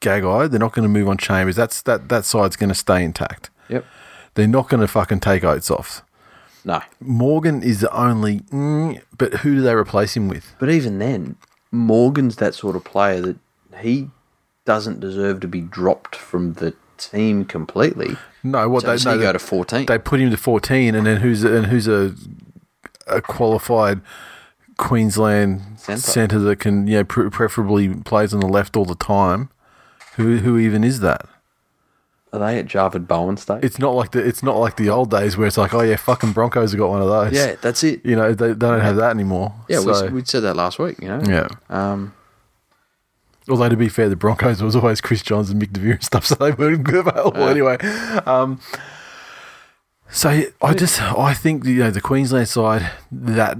Gagai. 0.00 0.50
They're 0.50 0.60
not 0.60 0.72
going 0.74 0.84
to 0.84 0.88
move 0.88 1.08
on 1.08 1.16
Chambers. 1.18 1.56
That's 1.56 1.82
that. 1.82 2.08
That 2.08 2.24
side's 2.24 2.54
going 2.54 2.68
to 2.68 2.74
stay 2.74 3.02
intact. 3.02 3.50
Yep. 3.68 3.84
They're 4.34 4.46
not 4.46 4.68
going 4.68 4.80
to 4.80 4.86
fucking 4.86 5.20
take 5.20 5.42
Oates 5.42 5.70
off. 5.72 6.02
No. 6.64 6.80
Morgan 7.00 7.62
is 7.64 7.80
the 7.80 7.90
only, 7.92 8.40
mm, 8.40 9.00
but 9.16 9.34
who 9.34 9.56
do 9.56 9.60
they 9.60 9.74
replace 9.74 10.16
him 10.16 10.28
with? 10.28 10.54
But 10.60 10.70
even 10.70 10.98
then, 11.00 11.36
Morgan's 11.72 12.36
that 12.36 12.54
sort 12.54 12.76
of 12.76 12.84
player 12.84 13.20
that 13.20 13.36
he 13.80 14.10
doesn't 14.68 15.00
deserve 15.00 15.40
to 15.40 15.48
be 15.48 15.62
dropped 15.62 16.14
from 16.14 16.52
the 16.52 16.74
team 16.98 17.46
completely. 17.46 18.18
No, 18.42 18.68
what 18.68 18.82
So 18.82 18.88
they 18.94 19.02
no, 19.02 19.12
he 19.12 19.16
they, 19.16 19.22
go 19.24 19.32
to 19.32 19.38
14? 19.38 19.86
They 19.86 19.98
put 19.98 20.20
him 20.20 20.30
to 20.30 20.36
fourteen, 20.36 20.94
and 20.94 21.06
then 21.06 21.22
who's 21.22 21.42
and 21.42 21.66
who's 21.66 21.88
a 21.88 22.14
a 23.06 23.22
qualified 23.22 24.02
Queensland 24.76 25.62
Centre. 25.78 26.38
that 26.38 26.56
can 26.60 26.86
you 26.86 26.96
know 26.98 27.04
pre- 27.04 27.30
preferably 27.30 27.94
plays 27.94 28.34
on 28.34 28.40
the 28.40 28.46
left 28.46 28.76
all 28.76 28.84
the 28.84 28.94
time. 28.94 29.48
Who 30.16 30.36
who 30.36 30.58
even 30.58 30.84
is 30.84 31.00
that? 31.00 31.22
Are 32.30 32.38
they 32.38 32.58
at 32.58 32.66
Javid 32.66 33.06
Bowen 33.06 33.38
state? 33.38 33.64
It's 33.64 33.78
not 33.78 33.94
like 33.94 34.10
the 34.10 34.18
it's 34.18 34.42
not 34.42 34.56
like 34.58 34.76
the 34.76 34.90
old 34.90 35.10
days 35.10 35.38
where 35.38 35.46
it's 35.46 35.56
like 35.56 35.72
oh 35.72 35.80
yeah 35.80 35.96
fucking 35.96 36.32
Broncos 36.32 36.72
have 36.72 36.78
got 36.78 36.90
one 36.90 37.00
of 37.00 37.08
those. 37.08 37.32
yeah, 37.32 37.56
that's 37.62 37.82
it. 37.82 38.04
you 38.04 38.14
know 38.16 38.34
they, 38.34 38.48
they 38.48 38.54
don't 38.54 38.80
have 38.80 38.96
that 38.96 39.10
anymore. 39.12 39.54
Yeah, 39.66 39.80
so, 39.80 40.08
we, 40.08 40.20
we 40.20 40.24
said 40.26 40.40
that 40.40 40.54
last 40.54 40.78
week, 40.78 41.00
you 41.00 41.08
know? 41.08 41.22
yeah. 41.26 41.48
Um, 41.70 42.12
Although 43.48 43.68
to 43.70 43.76
be 43.76 43.88
fair, 43.88 44.08
the 44.08 44.16
Broncos 44.16 44.62
was 44.62 44.76
always 44.76 45.00
Chris 45.00 45.22
Johns 45.22 45.50
and 45.50 45.60
Mick 45.62 45.72
DeVere 45.72 45.92
and 45.92 46.04
stuff, 46.04 46.26
so 46.26 46.34
they 46.34 46.52
weren't 46.52 46.86
available 46.88 47.48
anyway. 47.48 47.78
Um, 48.26 48.60
so 50.10 50.42
I 50.62 50.74
just 50.74 51.02
I 51.02 51.34
think 51.34 51.64
you 51.64 51.80
know 51.80 51.90
the 51.90 52.00
Queensland 52.00 52.48
side 52.48 52.90
that 53.12 53.56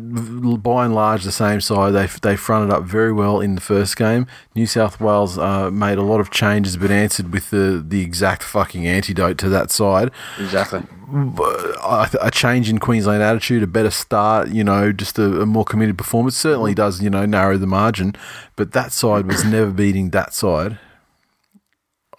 by 0.62 0.84
and 0.86 0.94
large 0.94 1.24
the 1.24 1.32
same 1.32 1.60
side 1.60 1.90
they 1.92 2.06
they 2.06 2.36
fronted 2.36 2.70
up 2.74 2.84
very 2.84 3.12
well 3.12 3.40
in 3.40 3.54
the 3.54 3.60
first 3.60 3.96
game. 3.96 4.26
New 4.54 4.66
South 4.66 5.00
Wales 5.00 5.36
uh, 5.36 5.70
made 5.70 5.98
a 5.98 6.02
lot 6.02 6.20
of 6.20 6.30
changes, 6.30 6.76
but 6.76 6.90
answered 6.90 7.32
with 7.32 7.50
the 7.50 7.84
the 7.86 8.00
exact 8.00 8.42
fucking 8.42 8.86
antidote 8.86 9.36
to 9.38 9.48
that 9.50 9.70
side 9.70 10.10
exactly. 10.38 10.82
a, 11.12 12.08
a 12.20 12.30
change 12.30 12.70
in 12.70 12.78
Queensland 12.78 13.22
attitude, 13.22 13.62
a 13.62 13.66
better 13.66 13.90
start, 13.90 14.48
you 14.48 14.64
know, 14.64 14.90
just 14.90 15.18
a, 15.18 15.42
a 15.42 15.46
more 15.46 15.64
committed 15.64 15.98
performance 15.98 16.36
certainly 16.36 16.74
does, 16.74 17.02
you 17.02 17.10
know, 17.10 17.26
narrow 17.26 17.58
the 17.58 17.66
margin. 17.66 18.14
But 18.56 18.72
that 18.72 18.92
side 18.92 19.26
was 19.26 19.44
never 19.44 19.70
beating 19.70 20.10
that 20.10 20.32
side 20.32 20.78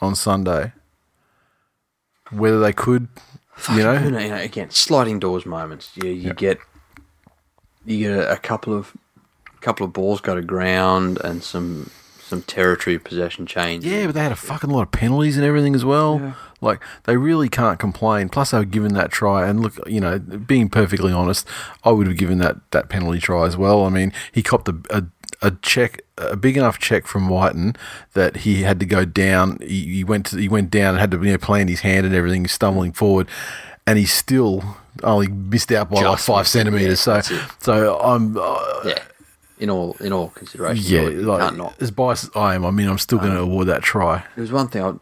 on 0.01 0.15
Sunday. 0.15 0.73
Whether 2.31 2.59
they 2.59 2.73
could, 2.73 3.07
you 3.69 3.83
know, 3.83 3.93
you 3.93 4.11
know, 4.11 4.35
again, 4.35 4.69
sliding 4.69 5.19
doors 5.19 5.45
moments. 5.45 5.91
You 5.95 6.09
you 6.09 6.33
get 6.33 6.59
you 7.85 8.07
get 8.07 8.17
a, 8.17 8.33
a 8.33 8.37
couple 8.37 8.73
of 8.73 8.95
couple 9.61 9.85
of 9.85 9.93
balls 9.93 10.21
go 10.21 10.35
to 10.35 10.41
ground 10.41 11.19
and 11.23 11.43
some 11.43 11.91
some 12.29 12.43
territory 12.43 12.99
possession 12.99 13.47
change. 13.47 13.83
yeah, 13.83 14.05
but 14.05 14.13
they 14.13 14.21
had 14.21 14.31
a 14.31 14.35
fucking 14.35 14.69
lot 14.69 14.83
of 14.83 14.91
penalties 14.91 15.35
and 15.35 15.43
everything 15.43 15.73
as 15.73 15.83
well. 15.83 16.19
Yeah. 16.21 16.33
Like 16.61 16.83
they 17.05 17.17
really 17.17 17.49
can't 17.49 17.79
complain. 17.79 18.29
Plus, 18.29 18.51
they 18.51 18.59
were 18.59 18.65
given 18.65 18.93
that 18.93 19.11
try, 19.11 19.47
and 19.47 19.61
look, 19.61 19.79
you 19.87 19.99
know, 19.99 20.19
being 20.19 20.69
perfectly 20.69 21.11
honest, 21.11 21.47
I 21.83 21.91
would 21.91 22.05
have 22.05 22.17
given 22.17 22.37
that 22.37 22.57
that 22.71 22.87
penalty 22.87 23.19
try 23.19 23.47
as 23.47 23.57
well. 23.57 23.83
I 23.83 23.89
mean, 23.89 24.13
he 24.31 24.43
copped 24.43 24.67
a, 24.67 24.75
a, 24.91 25.05
a 25.41 25.51
check, 25.61 26.01
a 26.17 26.35
big 26.35 26.57
enough 26.57 26.79
check 26.79 27.07
from 27.07 27.29
Wighton 27.29 27.75
that 28.13 28.37
he 28.37 28.63
had 28.63 28.79
to 28.81 28.85
go 28.85 29.05
down. 29.05 29.57
He, 29.61 29.85
he 29.95 30.03
went 30.03 30.25
to, 30.27 30.37
he 30.37 30.49
went 30.49 30.69
down 30.71 30.89
and 30.95 30.99
had 30.99 31.11
to 31.11 31.17
you 31.23 31.31
know 31.31 31.37
plant 31.37 31.69
his 31.69 31.79
hand 31.81 32.05
and 32.05 32.13
everything, 32.15 32.45
stumbling 32.47 32.91
forward, 32.91 33.27
and 33.87 33.97
he 33.97 34.05
still 34.05 34.63
only 35.03 35.27
missed 35.27 35.71
out 35.71 35.89
by 35.89 36.01
like 36.01 36.19
five 36.19 36.47
centimeters. 36.47 37.05
yeah, 37.07 37.21
so, 37.21 37.39
so 37.59 37.99
I'm. 37.99 38.37
Uh, 38.37 38.81
yeah. 38.85 38.99
In 39.59 39.69
all 39.69 39.97
in 39.99 40.13
all 40.13 40.29
consideration, 40.29 40.85
yeah, 40.85 41.01
like 41.27 41.53
not. 41.57 41.81
as 41.81 41.91
biased 41.91 42.23
as 42.23 42.29
I 42.33 42.55
am, 42.55 42.65
I 42.65 42.71
mean, 42.71 42.87
I'm 42.87 42.97
still 42.97 43.17
going 43.19 43.33
to 43.33 43.39
award 43.41 43.67
that 43.67 43.81
try. 43.81 44.23
There 44.37 44.41
was 44.41 44.53
one 44.53 44.69
thing 44.69 44.81
I, 44.81 44.93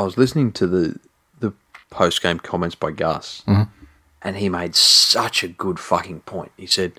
I 0.00 0.02
was 0.04 0.16
listening 0.16 0.52
to 0.52 0.66
the 0.66 0.98
the 1.38 1.52
post 1.90 2.22
game 2.22 2.38
comments 2.38 2.74
by 2.74 2.92
Gus, 2.92 3.42
Mm-hmm. 3.46 3.64
and 4.22 4.36
he 4.38 4.48
made 4.48 4.74
such 4.74 5.42
a 5.44 5.48
good 5.48 5.78
fucking 5.78 6.20
point. 6.20 6.50
He 6.56 6.64
said 6.66 6.92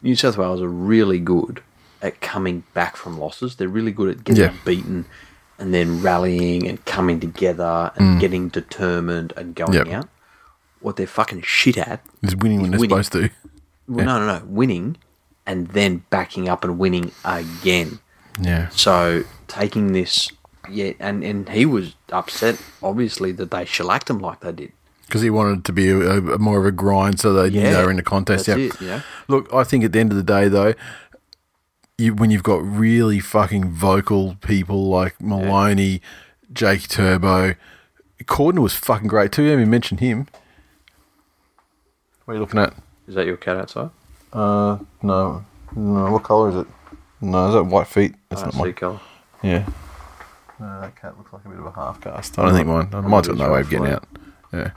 New 0.00 0.16
South 0.16 0.38
Wales 0.38 0.62
are 0.62 0.68
really 0.68 1.18
good 1.18 1.62
at 2.02 2.20
coming 2.20 2.64
back 2.74 2.96
from 2.96 3.18
losses. 3.18 3.56
They're 3.56 3.68
really 3.68 3.92
good 3.92 4.08
at 4.08 4.24
getting 4.24 4.44
Yeah. 4.44 4.52
beaten 4.64 5.06
and 5.58 5.72
then 5.72 6.02
rallying 6.02 6.66
and 6.68 6.84
coming 6.84 7.18
together 7.20 7.90
and 7.96 8.20
getting 8.20 8.48
determined 8.50 9.32
and 9.36 9.54
going 9.54 9.72
Mm. 9.72 9.86
Yep. 9.86 9.94
out. 9.94 10.08
What 10.80 10.96
they're 10.96 11.06
fucking 11.06 11.42
shit 11.42 11.78
at 11.78 12.02
He's 12.20 12.36
winning 12.36 12.60
when 12.60 12.70
they're 12.70 12.80
winning. 12.80 13.02
supposed 13.02 13.12
to. 13.12 13.30
well, 13.88 14.04
no, 14.04 14.18
no, 14.20 14.38
no, 14.38 14.44
winning 14.46 14.96
and 15.46 15.68
then 15.68 16.02
backing 16.10 16.48
up 16.48 16.64
and 16.64 16.78
winning 16.78 17.12
again. 17.24 17.98
Yeah. 18.40 18.68
So 18.68 19.24
taking 19.48 19.92
this, 19.92 20.30
yeah, 20.70 20.92
and, 21.00 21.24
and 21.24 21.48
he 21.48 21.64
was 21.64 21.94
upset, 22.12 22.60
obviously, 22.82 23.32
that 23.32 23.50
they 23.50 23.64
shellacked 23.64 24.10
him 24.10 24.18
like 24.18 24.40
they 24.40 24.52
did. 24.52 24.72
because 25.06 25.22
he 25.22 25.30
wanted 25.30 25.58
it 25.60 25.64
to 25.64 25.72
be 25.72 25.88
a, 25.88 26.18
a, 26.18 26.38
more 26.38 26.58
of 26.58 26.66
a 26.66 26.72
grind, 26.72 27.20
so 27.20 27.32
they 27.32 27.46
Yeah, 27.48 27.72
they 27.74 27.84
were 27.84 27.90
in 27.90 27.96
the 27.96 28.02
contest. 28.02 28.48
yeah. 28.48 28.56
it, 28.56 28.80
yeah. 28.80 29.00
Look, 29.28 29.48
I 29.54 29.62
think 29.64 29.84
at 29.84 29.92
the 29.92 30.00
end 30.00 30.10
of 30.10 30.16
the 30.16 30.24
day, 30.24 30.48
though, 30.48 30.74
you, 31.98 32.14
when 32.14 32.30
you've 32.30 32.42
got 32.42 32.62
really 32.62 33.20
fucking 33.20 33.70
vocal 33.70 34.36
people 34.42 34.88
like 34.88 35.20
Maloney, 35.20 36.02
Jake 36.52 36.88
Turbo, 36.88 37.54
Cordner 38.24 38.60
was 38.60 38.74
fucking 38.74 39.08
great 39.08 39.32
too. 39.32 39.42
You 39.42 39.50
haven't 39.50 39.62
even 39.62 39.70
mentioned 39.70 40.00
him. 40.00 40.26
What 42.24 42.32
are 42.32 42.34
you 42.36 42.40
looking 42.40 42.60
at? 42.60 42.74
Is 43.06 43.14
that 43.14 43.26
your 43.26 43.36
cat 43.36 43.56
outside? 43.56 43.90
Uh, 44.32 44.78
no, 45.02 45.44
no. 45.74 46.10
What 46.10 46.24
color 46.24 46.50
is 46.50 46.56
it? 46.56 46.66
No, 47.20 47.48
is 47.48 47.54
that 47.54 47.64
white 47.64 47.86
feet? 47.86 48.14
That's 48.28 48.42
I 48.42 48.46
not 48.46 48.54
don't 48.54 48.76
colour. 48.76 49.00
Yeah. 49.42 49.66
No, 50.58 50.80
that 50.80 50.96
cat 50.96 51.16
looks 51.16 51.32
like 51.32 51.44
a 51.44 51.48
bit 51.48 51.58
of 51.58 51.66
a 51.66 51.72
half 51.72 52.00
cast. 52.00 52.38
I 52.38 52.44
don't 52.44 52.54
think 52.54 52.66
mine. 52.66 53.08
Mine's 53.08 53.28
got 53.28 53.36
no 53.36 53.52
way 53.52 53.60
of 53.60 53.70
getting 53.70 53.88
out. 53.88 54.04
Yeah. 54.52 54.72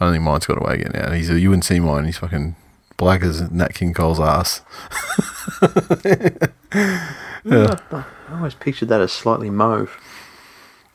I 0.00 0.04
don't 0.04 0.14
think 0.14 0.24
mine's 0.24 0.46
got 0.46 0.58
a 0.60 0.64
way 0.64 0.74
of 0.74 0.78
getting 0.80 1.00
out. 1.00 1.12
He's 1.12 1.30
a, 1.30 1.38
you 1.38 1.50
wouldn't 1.50 1.64
see 1.64 1.78
mine. 1.78 2.06
He's 2.06 2.18
fucking 2.18 2.56
black 3.00 3.22
as 3.22 3.50
Nat 3.50 3.72
King 3.72 3.94
Cole's 3.94 4.20
ass. 4.20 4.60
I 5.62 6.50
always 8.30 8.54
pictured 8.54 8.90
that 8.90 9.00
as 9.00 9.10
slightly 9.10 9.48
mauve. 9.48 9.98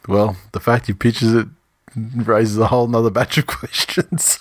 Well, 0.08 0.38
the 0.52 0.60
fact 0.60 0.88
you 0.88 0.94
pictures 0.94 1.34
it 1.34 1.48
raises 1.96 2.60
a 2.60 2.68
whole 2.68 2.86
nother 2.86 3.10
batch 3.10 3.40
of 3.40 3.48
questions. 3.48 4.38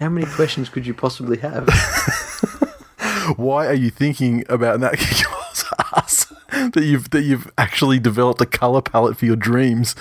How 0.00 0.08
many 0.08 0.26
questions 0.26 0.70
could 0.70 0.86
you 0.86 0.94
possibly 0.94 1.36
have? 1.36 1.68
Why 3.36 3.66
are 3.66 3.74
you 3.74 3.90
thinking 3.90 4.46
about 4.48 4.80
Nat 4.80 4.96
King 4.96 5.22
Cole's 5.26 5.66
ass? 5.94 6.32
That 6.50 6.82
you've 6.82 7.10
that 7.10 7.22
you've 7.22 7.52
actually 7.58 7.98
developed 7.98 8.40
a 8.40 8.46
color 8.46 8.80
palette 8.80 9.18
for 9.18 9.26
your 9.26 9.36
dreams. 9.36 9.94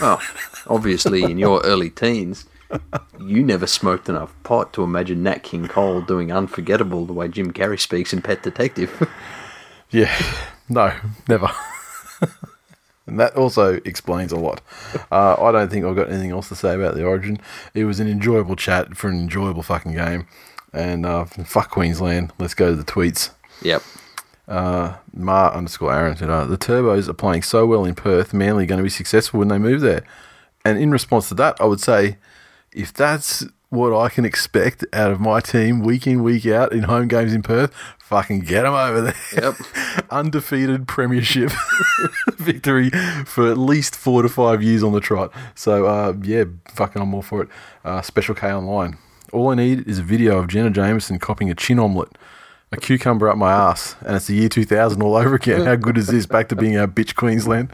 well, 0.00 0.22
obviously, 0.68 1.24
in 1.24 1.38
your 1.38 1.60
early 1.64 1.90
teens, 1.90 2.46
you 3.20 3.42
never 3.42 3.66
smoked 3.66 4.08
enough 4.08 4.34
pot 4.42 4.72
to 4.74 4.82
imagine 4.82 5.22
Nat 5.22 5.42
King 5.42 5.68
Cole 5.68 6.00
doing 6.00 6.32
Unforgettable 6.32 7.06
the 7.06 7.12
way 7.12 7.28
Jim 7.28 7.52
Carrey 7.52 7.80
speaks 7.80 8.12
in 8.12 8.22
Pet 8.22 8.42
Detective. 8.42 9.08
Yeah, 9.90 10.12
no, 10.68 10.92
never. 11.28 11.48
And 13.06 13.20
that 13.20 13.36
also 13.36 13.74
explains 13.84 14.32
a 14.32 14.36
lot. 14.36 14.62
Uh, 15.12 15.36
I 15.38 15.52
don't 15.52 15.70
think 15.70 15.84
I've 15.84 15.96
got 15.96 16.08
anything 16.08 16.30
else 16.30 16.48
to 16.48 16.56
say 16.56 16.74
about 16.74 16.94
the 16.94 17.04
Origin. 17.04 17.38
It 17.74 17.84
was 17.84 18.00
an 18.00 18.08
enjoyable 18.08 18.56
chat 18.56 18.96
for 18.96 19.08
an 19.08 19.20
enjoyable 19.20 19.62
fucking 19.62 19.92
game. 19.92 20.26
And 20.72 21.04
uh, 21.04 21.26
fuck 21.26 21.70
Queensland. 21.70 22.32
Let's 22.38 22.54
go 22.54 22.70
to 22.70 22.76
the 22.76 22.84
tweets. 22.84 23.30
Yep. 23.62 23.82
Uh, 24.48 24.96
Ma 25.12 25.48
underscore 25.48 25.94
Aaron 25.94 26.16
said, 26.16 26.30
uh, 26.30 26.44
The 26.44 26.58
Turbos 26.58 27.08
are 27.08 27.14
playing 27.14 27.42
so 27.42 27.66
well 27.66 27.84
in 27.84 27.94
Perth, 27.94 28.32
Manly 28.32 28.66
going 28.66 28.78
to 28.78 28.82
be 28.82 28.90
successful 28.90 29.38
when 29.38 29.48
they 29.48 29.58
move 29.58 29.80
there. 29.80 30.04
And 30.64 30.78
in 30.78 30.90
response 30.90 31.28
to 31.28 31.34
that, 31.34 31.60
I 31.60 31.66
would 31.66 31.80
say, 31.80 32.16
if 32.74 32.92
that's 32.92 33.44
what 33.70 33.96
I 33.96 34.08
can 34.08 34.24
expect 34.24 34.84
out 34.92 35.10
of 35.10 35.20
my 35.20 35.40
team 35.40 35.80
week 35.80 36.06
in, 36.06 36.22
week 36.22 36.46
out 36.46 36.72
in 36.72 36.84
home 36.84 37.08
games 37.08 37.32
in 37.32 37.42
Perth, 37.42 37.72
fucking 37.98 38.40
get 38.40 38.62
them 38.62 38.74
over 38.74 39.00
there. 39.00 39.14
Yep. 39.32 39.54
Undefeated 40.10 40.86
premiership 40.86 41.50
victory 42.34 42.90
for 43.24 43.50
at 43.50 43.58
least 43.58 43.96
four 43.96 44.22
to 44.22 44.28
five 44.28 44.62
years 44.62 44.82
on 44.82 44.92
the 44.92 45.00
trot. 45.00 45.32
So, 45.54 45.86
uh, 45.86 46.14
yeah, 46.22 46.44
fucking 46.72 47.02
I'm 47.02 47.14
all 47.14 47.22
for 47.22 47.42
it. 47.42 47.48
Uh, 47.84 48.02
Special 48.02 48.34
K 48.34 48.52
online. 48.52 48.98
All 49.32 49.48
I 49.50 49.54
need 49.56 49.88
is 49.88 49.98
a 49.98 50.02
video 50.02 50.38
of 50.38 50.48
Jenna 50.48 50.70
Jameson 50.70 51.18
copying 51.18 51.50
a 51.50 51.54
chin 51.54 51.80
omelette, 51.80 52.16
a 52.70 52.76
cucumber 52.76 53.28
up 53.28 53.36
my 53.36 53.50
ass, 53.52 53.96
and 54.06 54.14
it's 54.14 54.28
the 54.28 54.34
year 54.36 54.48
2000 54.48 55.02
all 55.02 55.16
over 55.16 55.34
again. 55.34 55.62
How 55.64 55.74
good 55.74 55.98
is 55.98 56.06
this? 56.06 56.26
Back 56.26 56.48
to 56.50 56.56
being 56.56 56.76
our 56.76 56.86
bitch 56.86 57.16
Queensland. 57.16 57.72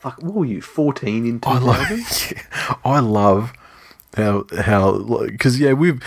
Fuck, 0.00 0.20
what 0.22 0.34
were 0.34 0.44
you, 0.46 0.62
14 0.62 1.26
in 1.26 1.36
I 1.44 1.58
2000? 1.58 1.66
love, 1.66 2.32
yeah, 2.32 2.74
I 2.84 3.00
love 3.00 3.52
how 4.16 4.44
how 4.58 4.98
because 5.26 5.58
yeah 5.58 5.72
we've 5.72 6.02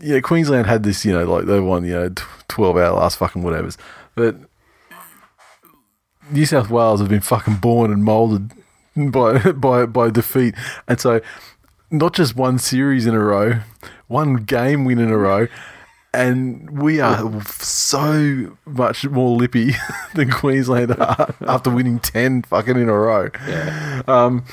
yeah 0.00 0.20
Queensland 0.20 0.66
had 0.66 0.82
this 0.82 1.04
you 1.04 1.12
know 1.12 1.24
like 1.24 1.46
they 1.46 1.60
won 1.60 1.84
you 1.84 1.94
know 1.94 2.10
twelve 2.48 2.76
hour 2.76 2.92
last 2.92 3.18
fucking 3.18 3.42
whatever's 3.42 3.78
but 4.14 4.36
New 6.30 6.46
South 6.46 6.70
Wales 6.70 7.00
have 7.00 7.08
been 7.08 7.20
fucking 7.20 7.56
born 7.56 7.92
and 7.92 8.04
molded 8.04 8.52
by 8.96 9.38
by 9.52 9.86
by 9.86 10.10
defeat 10.10 10.54
and 10.88 11.00
so 11.00 11.20
not 11.90 12.14
just 12.14 12.36
one 12.36 12.58
series 12.58 13.06
in 13.06 13.14
a 13.14 13.20
row 13.20 13.60
one 14.08 14.36
game 14.36 14.84
win 14.84 14.98
in 14.98 15.10
a 15.10 15.18
row. 15.18 15.48
And 16.12 16.80
we 16.80 17.00
are 17.00 17.42
so 17.46 18.56
much 18.64 19.04
more 19.04 19.36
lippy 19.36 19.72
than 20.14 20.30
Queensland 20.30 20.92
are 20.92 21.34
after 21.40 21.70
winning 21.70 21.98
10 21.98 22.42
fucking 22.42 22.76
in 22.76 22.88
a 22.88 22.96
row. 22.96 23.30
Yeah. 23.48 24.02
Um, 24.06 24.44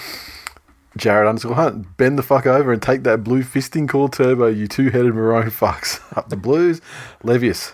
Jared 0.98 1.28
underscore 1.28 1.56
Hunt, 1.56 1.98
bend 1.98 2.20
the 2.20 2.24
fuck 2.24 2.46
over 2.46 2.74
and 2.74 2.82
take 2.82 3.04
that 3.04 3.24
blue 3.24 3.44
fisting 3.44 3.88
call 3.88 4.10
turbo, 4.10 4.48
you 4.48 4.68
two 4.68 4.90
headed 4.90 5.14
maroon 5.16 5.50
fucks. 5.52 6.00
Up 6.18 6.30
the 6.30 6.36
blues. 6.38 6.82
Levius. 7.24 7.74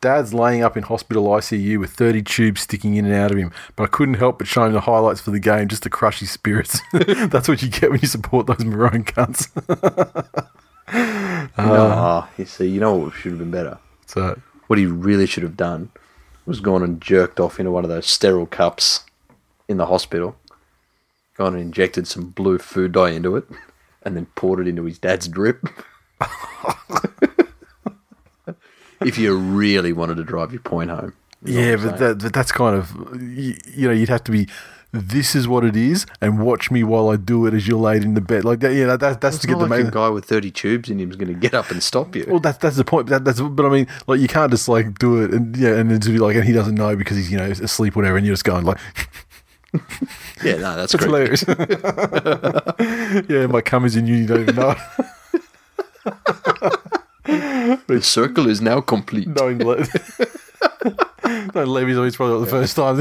Dad's 0.00 0.34
laying 0.34 0.64
up 0.64 0.76
in 0.76 0.82
hospital 0.82 1.26
ICU 1.26 1.78
with 1.78 1.92
30 1.92 2.22
tubes 2.22 2.62
sticking 2.62 2.96
in 2.96 3.04
and 3.04 3.14
out 3.14 3.30
of 3.30 3.38
him, 3.38 3.52
but 3.76 3.84
I 3.84 3.86
couldn't 3.86 4.14
help 4.14 4.38
but 4.38 4.48
show 4.48 4.64
him 4.64 4.72
the 4.72 4.80
highlights 4.80 5.20
for 5.20 5.30
the 5.30 5.38
game 5.38 5.68
just 5.68 5.84
to 5.84 5.90
crush 5.90 6.18
his 6.18 6.30
spirits. 6.32 6.80
That's 6.92 7.46
what 7.46 7.62
you 7.62 7.68
get 7.68 7.90
when 7.92 8.00
you 8.00 8.08
support 8.08 8.48
those 8.48 8.64
maroon 8.64 9.04
cunts. 9.04 9.48
Uh, 10.94 11.46
no, 11.56 12.26
you 12.36 12.44
see, 12.44 12.66
you 12.66 12.78
know 12.80 12.94
what 12.94 13.14
should 13.14 13.30
have 13.32 13.38
been 13.38 13.50
better? 13.50 13.78
So, 14.06 14.38
What 14.66 14.78
he 14.78 14.84
really 14.86 15.26
should 15.26 15.42
have 15.42 15.56
done 15.56 15.90
was 16.44 16.60
gone 16.60 16.82
and 16.82 17.00
jerked 17.00 17.40
off 17.40 17.58
into 17.58 17.70
one 17.70 17.84
of 17.84 17.88
those 17.88 18.06
sterile 18.06 18.46
cups 18.46 19.04
in 19.68 19.76
the 19.78 19.86
hospital, 19.86 20.36
gone 21.36 21.54
and 21.54 21.62
injected 21.62 22.06
some 22.06 22.30
blue 22.30 22.58
food 22.58 22.92
dye 22.92 23.10
into 23.10 23.36
it, 23.36 23.44
and 24.02 24.16
then 24.16 24.26
poured 24.34 24.60
it 24.60 24.68
into 24.68 24.84
his 24.84 24.98
dad's 24.98 25.28
drip. 25.28 25.66
if 29.00 29.18
you 29.18 29.36
really 29.36 29.92
wanted 29.92 30.16
to 30.16 30.24
drive 30.24 30.52
your 30.52 30.62
point 30.62 30.90
home. 30.90 31.14
yeah, 31.44 31.76
but, 31.76 31.98
that, 31.98 32.18
but 32.18 32.32
that's 32.32 32.52
kind 32.52 32.76
of, 32.76 32.92
you, 33.20 33.56
you 33.74 33.88
know, 33.88 33.94
you'd 33.94 34.08
have 34.08 34.24
to 34.24 34.32
be, 34.32 34.48
this 34.92 35.34
is 35.34 35.48
what 35.48 35.64
it 35.64 35.74
is, 35.74 36.04
and 36.20 36.38
watch 36.38 36.70
me 36.70 36.84
while 36.84 37.08
I 37.08 37.16
do 37.16 37.46
it 37.46 37.54
as 37.54 37.66
you're 37.66 37.78
laid 37.78 38.02
in 38.02 38.12
the 38.12 38.20
bed. 38.20 38.44
Like 38.44 38.60
that, 38.60 38.74
yeah, 38.74 38.94
that, 38.96 39.20
that's 39.20 39.36
it's 39.36 39.42
to 39.42 39.48
get 39.48 39.58
the 39.58 39.66
like 39.66 39.84
main. 39.84 39.90
guy 39.90 40.10
with 40.10 40.26
30 40.26 40.50
tubes 40.50 40.90
in 40.90 41.00
him 41.00 41.10
is 41.10 41.16
going 41.16 41.32
to 41.32 41.38
get 41.38 41.54
up 41.54 41.70
and 41.70 41.82
stop 41.82 42.14
you. 42.14 42.26
Well, 42.28 42.40
that's 42.40 42.58
that's 42.58 42.76
the 42.76 42.84
point. 42.84 43.08
That, 43.08 43.24
that's 43.24 43.40
but 43.40 43.64
I 43.64 43.70
mean, 43.70 43.86
like 44.06 44.20
you 44.20 44.28
can't 44.28 44.50
just 44.50 44.68
like 44.68 44.98
do 44.98 45.22
it 45.22 45.32
and 45.32 45.56
yeah, 45.56 45.78
and 45.78 45.88
be 45.88 46.18
like, 46.18 46.36
and 46.36 46.44
he 46.44 46.52
doesn't 46.52 46.74
know 46.74 46.94
because 46.94 47.16
he's 47.16 47.32
you 47.32 47.38
know 47.38 47.50
asleep, 47.50 47.96
whatever, 47.96 48.18
and 48.18 48.26
you're 48.26 48.34
just 48.34 48.44
going 48.44 48.66
like, 48.66 48.78
yeah, 50.44 50.56
no, 50.56 50.76
that's 50.76 50.94
great. 50.94 51.06
hilarious. 51.06 51.44
yeah, 53.28 53.46
my 53.46 53.60
cum 53.62 53.84
is 53.84 53.96
in 53.96 54.06
you, 54.06 54.16
you 54.16 54.26
don't 54.26 54.40
even 54.42 54.56
know. 54.56 54.74
The 57.86 58.00
circle 58.02 58.48
is 58.48 58.60
now 58.60 58.80
complete. 58.80 59.28
Knowing 59.28 59.58
Le- 59.58 59.86
no, 61.54 61.64
Levy's 61.64 61.96
always 61.96 62.16
probably 62.16 62.38
not 62.40 62.44
the 62.44 62.50
first 62.50 62.74
time. 62.76 62.98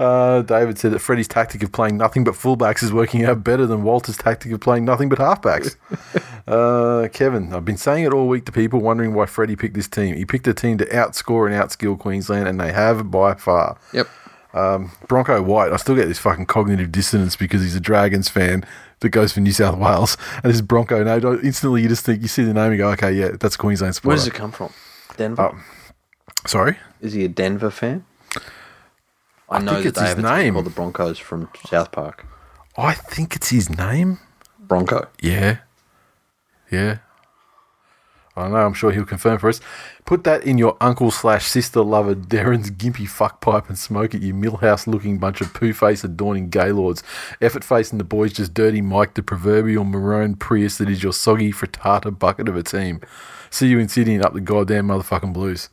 uh, 0.00 0.42
David 0.42 0.78
said 0.78 0.92
that 0.92 1.00
Freddie's 1.00 1.26
tactic 1.28 1.62
of 1.62 1.72
playing 1.72 1.96
nothing 1.96 2.22
but 2.24 2.34
fullbacks 2.34 2.82
is 2.82 2.92
working 2.92 3.24
out 3.24 3.42
better 3.42 3.66
than 3.66 3.82
Walter's 3.82 4.16
tactic 4.16 4.52
of 4.52 4.60
playing 4.60 4.84
nothing 4.84 5.08
but 5.08 5.18
halfbacks. 5.18 5.74
Uh, 6.46 7.08
Kevin, 7.12 7.52
I've 7.54 7.64
been 7.64 7.76
saying 7.76 8.04
it 8.04 8.12
all 8.12 8.26
week 8.28 8.44
to 8.46 8.52
people 8.52 8.80
wondering 8.80 9.14
why 9.14 9.26
Freddie 9.26 9.56
picked 9.56 9.74
this 9.74 9.88
team. 9.88 10.16
He 10.16 10.24
picked 10.24 10.46
a 10.46 10.54
team 10.54 10.78
to 10.78 10.86
outscore 10.86 11.46
and 11.50 11.54
outskill 11.54 11.98
Queensland, 11.98 12.48
and 12.48 12.60
they 12.60 12.72
have 12.72 13.10
by 13.10 13.34
far. 13.34 13.78
Yep. 13.92 14.08
Bronco 15.08 15.40
White, 15.42 15.72
I 15.72 15.76
still 15.76 15.94
get 15.94 16.08
this 16.08 16.18
fucking 16.18 16.46
cognitive 16.46 16.92
dissonance 16.92 17.36
because 17.36 17.62
he's 17.62 17.76
a 17.76 17.80
Dragons 17.80 18.28
fan 18.28 18.64
that 19.00 19.08
goes 19.10 19.32
for 19.32 19.40
New 19.40 19.52
South 19.52 19.78
Wales, 19.78 20.16
and 20.42 20.52
this 20.52 20.60
Bronco 20.60 21.02
name. 21.02 21.40
Instantly, 21.42 21.82
you 21.82 21.88
just 21.88 22.04
think 22.04 22.22
you 22.22 22.28
see 22.28 22.42
the 22.44 22.54
name 22.54 22.72
and 22.72 22.78
go, 22.78 22.90
okay, 22.90 23.12
yeah, 23.12 23.30
that's 23.40 23.54
a 23.54 23.58
Queensland 23.58 23.94
supporter. 23.94 24.08
Where 24.08 24.16
does 24.16 24.26
it 24.26 24.34
come 24.34 24.52
from? 24.52 24.72
Denver? 25.16 25.62
Sorry, 26.46 26.76
Is 27.00 27.12
he 27.12 27.24
a 27.24 27.28
Denver 27.28 27.70
fan? 27.70 28.04
I, 29.48 29.58
know 29.58 29.72
think 29.74 29.82
that 29.84 29.88
it's 29.90 29.98
they 29.98 30.06
his 30.06 30.14
have 30.16 30.24
a 30.24 30.42
name. 30.42 30.54
called 30.54 30.66
the 30.66 30.70
Broncos 30.70 31.18
from 31.18 31.48
South 31.66 31.92
Park. 31.92 32.26
I 32.76 32.94
think 32.94 33.36
it's 33.36 33.50
his 33.50 33.68
name. 33.70 34.18
Bronco. 34.58 35.08
Yeah, 35.20 35.58
yeah. 36.72 36.98
I 38.34 38.48
know. 38.48 38.56
I'm 38.56 38.72
sure 38.72 38.92
he'll 38.92 39.04
confirm 39.04 39.38
for 39.38 39.50
us. 39.50 39.60
Put 40.06 40.24
that 40.24 40.44
in 40.44 40.56
your 40.56 40.76
uncle 40.80 41.10
slash 41.10 41.46
sister 41.46 41.82
lover 41.82 42.14
Darren's 42.14 42.70
gimpy 42.70 43.06
fuck 43.06 43.42
pipe 43.42 43.68
and 43.68 43.78
smoke 43.78 44.14
it, 44.14 44.22
you 44.22 44.32
Milhouse 44.32 44.86
looking 44.86 45.18
bunch 45.18 45.42
of 45.42 45.52
poo 45.52 45.74
face 45.74 46.02
adorning 46.02 46.48
gaylords. 46.48 47.02
Effort 47.42 47.62
face 47.62 47.90
and 47.90 48.00
the 48.00 48.04
boys 48.04 48.32
just 48.32 48.54
dirty 48.54 48.80
Mike 48.80 49.14
the 49.14 49.22
proverbial 49.22 49.84
maroon 49.84 50.34
Prius 50.34 50.78
that 50.78 50.88
is 50.88 51.02
your 51.02 51.12
soggy 51.12 51.52
frittata 51.52 52.18
bucket 52.18 52.48
of 52.48 52.56
a 52.56 52.62
team. 52.62 53.02
See 53.50 53.68
you 53.68 53.78
in 53.78 53.88
Sydney 53.88 54.14
and 54.14 54.24
up 54.24 54.32
the 54.32 54.40
goddamn 54.40 54.88
motherfucking 54.88 55.34
blues. 55.34 55.68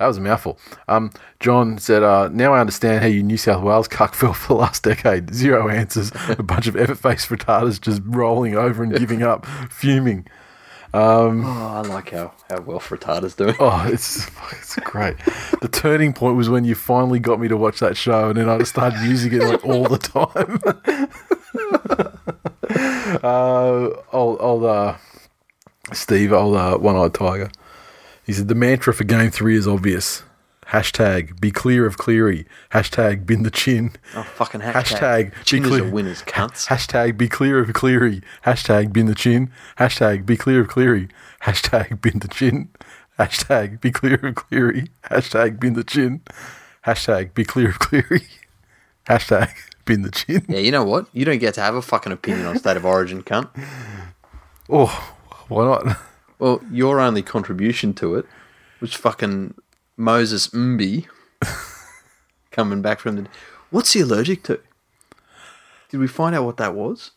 That 0.00 0.06
was 0.06 0.16
a 0.16 0.22
mouthful. 0.22 0.58
Um, 0.88 1.10
John 1.40 1.76
said, 1.76 2.02
uh, 2.02 2.30
Now 2.32 2.54
I 2.54 2.60
understand 2.60 3.02
how 3.02 3.06
you 3.06 3.22
New 3.22 3.36
South 3.36 3.62
Wales 3.62 3.86
cuck 3.86 4.14
felt 4.20 4.34
for 4.34 4.54
the 4.54 4.54
last 4.54 4.82
decade. 4.82 5.34
Zero 5.34 5.68
answers. 5.68 6.10
a 6.30 6.42
bunch 6.42 6.66
of 6.66 6.74
effort 6.74 6.94
face 6.94 7.26
frittatas 7.26 7.78
just 7.78 8.00
rolling 8.06 8.56
over 8.56 8.82
and 8.82 8.96
giving 8.96 9.22
up, 9.22 9.44
fuming. 9.68 10.26
Oh, 10.94 11.28
I 11.42 11.82
like 11.82 12.10
how, 12.10 12.32
how 12.48 12.62
well 12.62 12.80
Frittata's 12.80 13.34
doing. 13.34 13.54
Oh, 13.60 13.86
it's 13.92 14.26
it's 14.52 14.74
great. 14.76 15.16
The 15.60 15.68
turning 15.68 16.14
point 16.14 16.36
was 16.36 16.48
when 16.48 16.64
you 16.64 16.74
finally 16.74 17.20
got 17.20 17.38
me 17.38 17.46
to 17.48 17.56
watch 17.56 17.78
that 17.80 17.96
show, 17.96 18.30
and 18.30 18.38
then 18.38 18.48
I 18.48 18.58
just 18.58 18.72
started 18.72 19.00
using 19.02 19.34
it 19.34 19.42
like 19.42 19.64
all 19.64 19.84
the 19.84 19.98
time. 19.98 20.60
uh, 23.22 23.90
old 24.12 24.40
old 24.40 24.64
uh, 24.64 24.96
Steve, 25.92 26.32
old 26.32 26.56
uh, 26.56 26.78
one-eyed 26.78 27.14
tiger. 27.14 27.50
He 28.30 28.34
said 28.34 28.46
the 28.46 28.54
mantra 28.54 28.94
for 28.94 29.02
game 29.02 29.32
three 29.32 29.56
is 29.56 29.66
obvious. 29.66 30.22
Hashtag 30.68 31.40
be 31.40 31.50
clear 31.50 31.84
of 31.84 31.98
Cleary. 31.98 32.46
Hashtag 32.70 33.26
bin 33.26 33.42
the 33.42 33.50
chin. 33.50 33.90
Oh, 34.14 34.22
fucking 34.22 34.60
hashtag. 34.60 35.32
Hashtag 35.32 35.44
Chin 35.44 35.64
be 35.64 35.68
is 35.68 35.74
a 35.74 35.78
clear. 35.80 35.90
winner's 35.92 36.22
cunts. 36.22 36.68
Hashtag 36.68 37.18
be 37.18 37.26
clear 37.28 37.58
of 37.58 37.72
Cleary. 37.72 38.22
Hashtag 38.46 38.92
bin 38.92 39.06
the 39.06 39.16
chin. 39.16 39.50
Hashtag 39.80 40.26
be 40.26 40.36
clear 40.36 40.60
of 40.60 40.68
Cleary. 40.68 41.08
Hashtag 41.42 42.00
bin 42.00 42.20
the 42.20 42.28
chin. 42.28 42.68
Hashtag 43.18 43.80
be 43.80 43.90
clear 43.90 44.24
of 44.24 44.36
Cleary. 44.36 44.90
Hashtag 45.10 45.58
bin 45.58 45.72
the 45.74 45.82
chin. 45.82 46.20
Hashtag 46.86 47.34
be 47.34 47.44
clear 47.44 47.70
of 47.70 47.80
Cleary. 47.80 48.28
Hashtag 49.08 49.50
bin 49.84 50.02
the 50.02 50.10
chin. 50.12 50.46
Yeah, 50.48 50.60
you 50.60 50.70
know 50.70 50.84
what? 50.84 51.06
You 51.12 51.24
don't 51.24 51.38
get 51.40 51.54
to 51.54 51.62
have 51.62 51.74
a 51.74 51.82
fucking 51.82 52.12
opinion 52.12 52.46
on 52.46 52.56
State 52.60 52.76
of 52.76 52.86
Origin, 52.86 53.24
cunt. 53.24 53.48
Oh, 54.68 55.16
why 55.48 55.64
not? 55.64 55.98
Well, 56.40 56.62
your 56.72 57.00
only 57.00 57.22
contribution 57.22 57.92
to 57.94 58.14
it 58.16 58.26
was 58.80 58.94
fucking 58.94 59.54
Moses 59.96 60.48
Mbye 60.48 61.06
coming 62.50 62.80
back 62.80 62.98
from 63.00 63.16
the. 63.16 63.26
What's 63.70 63.92
he 63.92 64.00
allergic 64.00 64.42
to? 64.44 64.58
Did 65.90 66.00
we 66.00 66.08
find 66.08 66.34
out 66.34 66.44
what 66.44 66.56
that 66.56 66.74
was? 66.74 67.10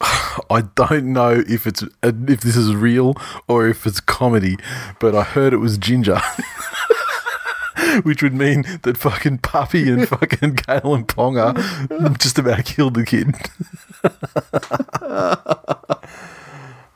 I 0.49 0.63
don't 0.76 1.13
know 1.13 1.43
if 1.47 1.65
it's 1.65 1.84
if 2.03 2.41
this 2.41 2.57
is 2.57 2.76
real 2.76 3.15
or 3.47 3.67
if 3.67 3.88
it's 3.88 4.01
comedy, 4.01 4.57
but 4.99 5.15
I 5.15 5.24
heard 5.24 5.53
it 5.53 5.57
was 5.57 5.78
ginger. 5.78 6.19
Which 8.03 8.24
would 8.24 8.34
mean 8.34 8.65
that 8.82 8.97
fucking 8.97 9.38
Puppy 9.39 9.89
and 9.89 10.07
fucking 10.09 10.55
Gale 10.55 10.95
and 10.95 11.07
Ponga 11.07 12.17
just 12.17 12.39
about 12.39 12.65
killed 12.65 12.95
the 12.95 13.05
kid. 13.05 13.36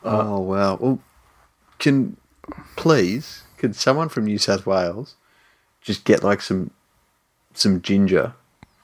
Oh 0.03 0.39
wow. 0.39 0.77
Well, 0.77 0.99
can 1.79 2.17
please 2.75 3.43
can 3.57 3.73
someone 3.73 4.09
from 4.09 4.25
New 4.25 4.37
South 4.37 4.65
Wales 4.65 5.15
just 5.81 6.03
get 6.03 6.23
like 6.23 6.41
some 6.41 6.71
some 7.53 7.81
ginger 7.81 8.33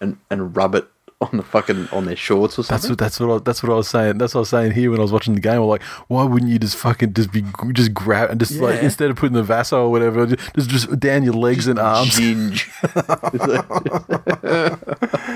and, 0.02 0.18
and 0.30 0.56
rub 0.56 0.76
it 0.76 0.88
on 1.22 1.38
the 1.38 1.44
fucking 1.44 1.88
on 1.92 2.06
their 2.06 2.16
shorts 2.16 2.60
or 2.60 2.64
something. 2.64 2.76
That's 2.76 2.90
what 2.90 2.98
that's 2.98 3.20
what 3.20 3.36
I, 3.36 3.44
that's 3.44 3.64
what 3.64 3.72
I 3.72 3.76
was 3.76 3.88
saying. 3.88 4.18
That's 4.18 4.34
what 4.34 4.40
I 4.40 4.42
was 4.42 4.50
saying 4.50 4.72
here 4.72 4.92
when 4.92 5.00
I 5.00 5.04
was 5.04 5.12
watching 5.12 5.36
the 5.36 5.42
game. 5.42 5.62
I'm 5.62 5.68
like, 5.68 5.84
why 6.08 6.24
wouldn't 6.24 6.52
you 6.52 6.60
just 6.60 6.76
fucking 6.76 7.14
just 7.14 7.32
be 7.32 7.44
just 7.72 7.94
grab 7.94 8.30
and 8.30 8.40
just 8.40 8.54
like 8.56 8.82
instead 8.82 9.10
of 9.10 9.16
putting 9.16 9.36
the 9.36 9.44
Vaso 9.44 9.86
or 9.86 9.92
whatever, 9.92 10.26
just 10.26 10.70
just 10.70 11.00
down 11.00 11.24
your 11.24 11.34
legs 11.34 11.68
and 11.68 11.80
arms. 11.80 12.20
Ginge. 12.20 12.70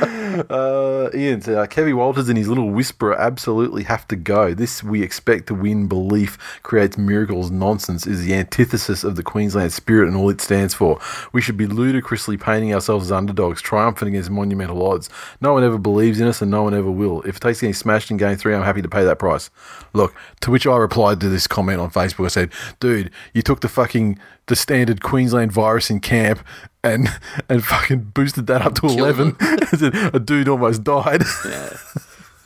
Uh, 0.49 1.09
Ian 1.13 1.41
said, 1.41 1.57
uh, 1.57 1.67
Kevin 1.67 1.95
Walters 1.95 2.30
and 2.30 2.38
his 2.38 2.47
little 2.47 2.69
whisperer 2.69 3.15
absolutely 3.19 3.84
have 3.84 4.07
to 4.09 4.15
go. 4.15 4.53
This 4.53 4.84
we 4.84 5.01
expect 5.01 5.47
to 5.47 5.53
win 5.53 5.88
belief 5.88 6.38
creates 6.63 6.97
miracles 6.97 7.49
nonsense 7.49 8.05
is 8.05 8.25
the 8.25 8.34
antithesis 8.34 9.03
of 9.03 9.15
the 9.15 9.23
Queensland 9.23 9.73
spirit 9.73 10.07
and 10.07 10.17
all 10.17 10.30
it 10.30 10.41
stands 10.41 10.73
for. 10.73 10.99
We 11.32 11.41
should 11.41 11.57
be 11.57 11.67
ludicrously 11.67 12.38
painting 12.38 12.73
ourselves 12.73 13.07
as 13.07 13.11
underdogs, 13.11 13.61
triumphant 13.61 14.09
against 14.09 14.30
monumental 14.30 14.86
odds. 14.86 15.09
No 15.41 15.53
one 15.53 15.63
ever 15.63 15.78
believes 15.78 16.19
in 16.19 16.28
us 16.28 16.41
and 16.41 16.51
no 16.51 16.63
one 16.63 16.73
ever 16.73 16.91
will. 16.91 17.21
If 17.23 17.38
it 17.38 17.41
takes 17.41 17.61
getting 17.61 17.73
smashed 17.73 18.11
in 18.11 18.17
game 18.17 18.38
three, 18.38 18.53
I'm 18.53 18.63
happy 18.63 18.82
to 18.82 18.89
pay 18.89 19.03
that 19.03 19.19
price. 19.19 19.49
Look, 19.93 20.13
to 20.41 20.51
which 20.51 20.67
I 20.67 20.78
replied 20.78 21.19
to 21.21 21.30
this 21.30 21.47
comment 21.47 21.80
on 21.80 21.89
Facebook. 21.89 22.25
I 22.25 22.30
said, 22.30 22.51
dude, 22.80 23.11
you 23.34 23.41
took 23.41 23.61
the 23.61 23.69
fucking 23.69 24.19
the 24.47 24.55
standard 24.55 25.01
Queensland 25.01 25.51
virus 25.51 25.89
in 25.89 25.99
camp 25.99 26.39
and 26.83 27.07
and 27.49 27.63
fucking 27.63 28.11
boosted 28.13 28.47
that 28.47 28.61
up 28.61 28.75
to 28.75 28.81
Killed 28.81 28.99
eleven. 28.99 29.35
A 30.13 30.19
dude 30.19 30.47
almost 30.49 30.83
died. 30.83 31.23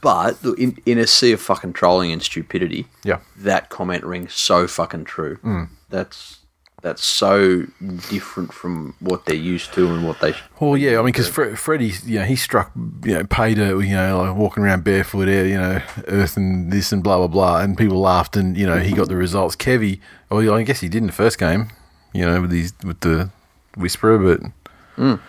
But 0.01 0.37
in, 0.57 0.79
in 0.87 0.97
a 0.97 1.05
sea 1.05 1.31
of 1.31 1.39
fucking 1.39 1.73
trolling 1.73 2.11
and 2.11 2.23
stupidity, 2.23 2.87
Yeah. 3.03 3.19
that 3.37 3.69
comment 3.69 4.03
rings 4.03 4.33
so 4.33 4.65
fucking 4.67 5.05
true. 5.05 5.37
Mm. 5.43 5.69
That's 5.89 6.39
that's 6.81 7.03
so 7.05 7.65
different 8.09 8.51
from 8.51 8.95
what 8.99 9.27
they're 9.27 9.35
used 9.35 9.71
to 9.73 9.93
and 9.93 10.03
what 10.07 10.19
they. 10.19 10.33
Well, 10.59 10.75
yeah, 10.75 10.93
I 10.93 11.03
mean, 11.03 11.05
because 11.11 11.29
Fre- 11.29 11.53
Freddie, 11.53 11.93
you 12.03 12.17
know, 12.17 12.25
he 12.25 12.35
struck, 12.35 12.71
you 13.05 13.13
know, 13.13 13.23
paid 13.25 13.59
a, 13.59 13.79
you 13.79 13.93
know, 13.93 14.17
like 14.23 14.35
walking 14.35 14.63
around 14.63 14.83
barefoot, 14.83 15.29
out, 15.29 15.45
you 15.45 15.57
know, 15.59 15.79
earth 16.07 16.35
and 16.35 16.73
this 16.73 16.91
and 16.91 17.03
blah 17.03 17.19
blah 17.19 17.27
blah, 17.27 17.61
and 17.61 17.77
people 17.77 17.99
laughed, 17.99 18.35
and 18.35 18.57
you 18.57 18.65
know, 18.65 18.79
he 18.79 18.93
got 18.93 19.07
the 19.09 19.15
results. 19.15 19.55
Kevy, 19.55 19.99
well, 20.31 20.51
I 20.55 20.63
guess 20.63 20.79
he 20.79 20.89
did 20.89 21.01
in 21.03 21.05
the 21.05 21.13
first 21.13 21.37
game, 21.37 21.69
you 22.13 22.25
know, 22.25 22.41
with 22.41 22.51
these 22.51 22.73
with 22.83 22.99
the 23.01 23.29
whisperer, 23.75 24.17
but 24.17 24.51
mm. 24.97 25.19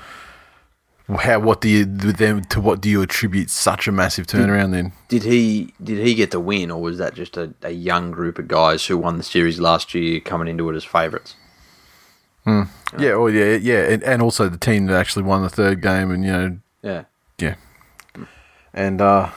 how? 1.21 1.39
What 1.41 1.61
do 1.61 1.69
you 1.69 1.81
with 1.81 2.17
them 2.17 2.45
to? 2.47 2.61
What 2.61 2.81
do 2.81 2.89
you 2.89 3.03
attribute 3.03 3.51
such 3.51 3.87
a 3.89 3.93
massive 3.93 4.27
turnaround 4.27 4.73
then? 4.73 4.93
Did 5.09 5.23
he 5.25 5.73
did 5.83 6.05
he 6.05 6.15
get 6.15 6.31
the 6.31 6.41
win, 6.41 6.71
or 6.71 6.81
was 6.81 6.99
that 6.99 7.15
just 7.15 7.37
a, 7.37 7.55
a 7.63 7.71
young 7.71 8.11
group 8.11 8.39
of 8.39 8.49
guys 8.49 8.87
who 8.87 8.99
won 8.99 9.17
the 9.17 9.23
series 9.23 9.61
last 9.61 9.95
year 9.95 10.21
coming 10.21 10.49
into 10.49 10.69
it 10.71 10.77
as 10.77 10.85
favourites? 10.85 11.37
Hmm. 12.45 12.63
Yeah, 12.99 13.13
oh 13.13 13.29
yeah, 13.29 13.57
yeah, 13.57 13.89
and, 13.89 14.03
and 14.03 14.21
also 14.21 14.49
the 14.49 14.59
team 14.59 14.87
that 14.87 14.99
actually 14.99 15.23
won 15.23 15.43
the 15.43 15.49
third 15.49 15.81
game, 15.81 16.11
and 16.11 16.25
you 16.25 16.33
know, 16.33 16.59
Yeah, 16.83 17.05
Yeah. 17.39 17.55
Hmm. 18.15 18.25
And 18.75 19.01
uh 19.01 19.31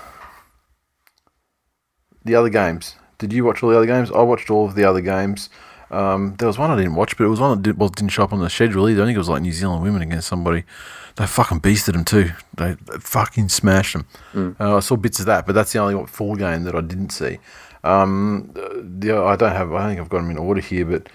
the 2.25 2.35
other 2.35 2.49
games. 2.49 2.95
Did 3.17 3.31
you 3.31 3.45
watch 3.45 3.63
all 3.63 3.69
the 3.69 3.77
other 3.77 3.85
games? 3.85 4.11
I 4.11 4.21
watched 4.23 4.49
all 4.49 4.65
of 4.65 4.75
the 4.75 4.83
other 4.83 4.99
games. 4.99 5.49
Um, 5.91 6.35
there 6.37 6.47
was 6.47 6.57
one 6.57 6.71
I 6.71 6.75
didn't 6.75 6.95
watch, 6.95 7.17
but 7.17 7.25
it 7.25 7.29
was 7.29 7.39
one 7.39 7.57
that 7.57 7.63
did, 7.63 7.77
well, 7.77 7.89
didn't 7.89 8.11
show 8.11 8.23
up 8.23 8.33
on 8.33 8.39
the 8.39 8.49
schedule 8.49 8.89
either. 8.89 9.03
I 9.03 9.05
think 9.05 9.15
it 9.15 9.19
was 9.19 9.29
like 9.29 9.41
New 9.41 9.51
Zealand 9.51 9.83
women 9.83 10.01
against 10.01 10.27
somebody. 10.27 10.63
They 11.15 11.27
fucking 11.27 11.61
beasted 11.61 11.93
them 11.93 12.03
too. 12.03 12.31
They, 12.55 12.73
they 12.73 12.97
fucking 12.99 13.49
smashed 13.49 13.93
them. 13.93 14.55
Uh, 14.59 14.77
I 14.77 14.79
saw 14.81 14.95
bits 14.95 15.19
of 15.19 15.25
that, 15.27 15.45
but 15.45 15.53
that's 15.53 15.71
the 15.71 15.79
only 15.79 16.05
full 16.07 16.35
game 16.35 16.63
that 16.63 16.75
I 16.75 16.81
didn't 16.81 17.11
see. 17.11 17.39
Um, 17.83 18.51
the, 18.53 19.15
I 19.15 19.35
don't 19.35 19.51
have. 19.51 19.71
I 19.73 19.87
think 19.87 20.01
I've 20.01 20.09
got 20.09 20.17
them 20.17 20.31
in 20.31 20.37
order 20.37 20.59
here, 20.59 20.85
but 20.85 21.07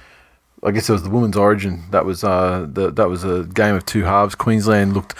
I 0.62 0.70
guess 0.70 0.88
it 0.88 0.92
was 0.92 1.02
the 1.02 1.10
women's 1.10 1.36
origin. 1.36 1.82
That 1.90 2.06
was 2.06 2.22
uh, 2.22 2.66
the, 2.70 2.90
that 2.92 3.08
was 3.08 3.24
a 3.24 3.44
game 3.44 3.74
of 3.74 3.84
two 3.84 4.04
halves. 4.04 4.34
Queensland 4.34 4.94
looked 4.94 5.14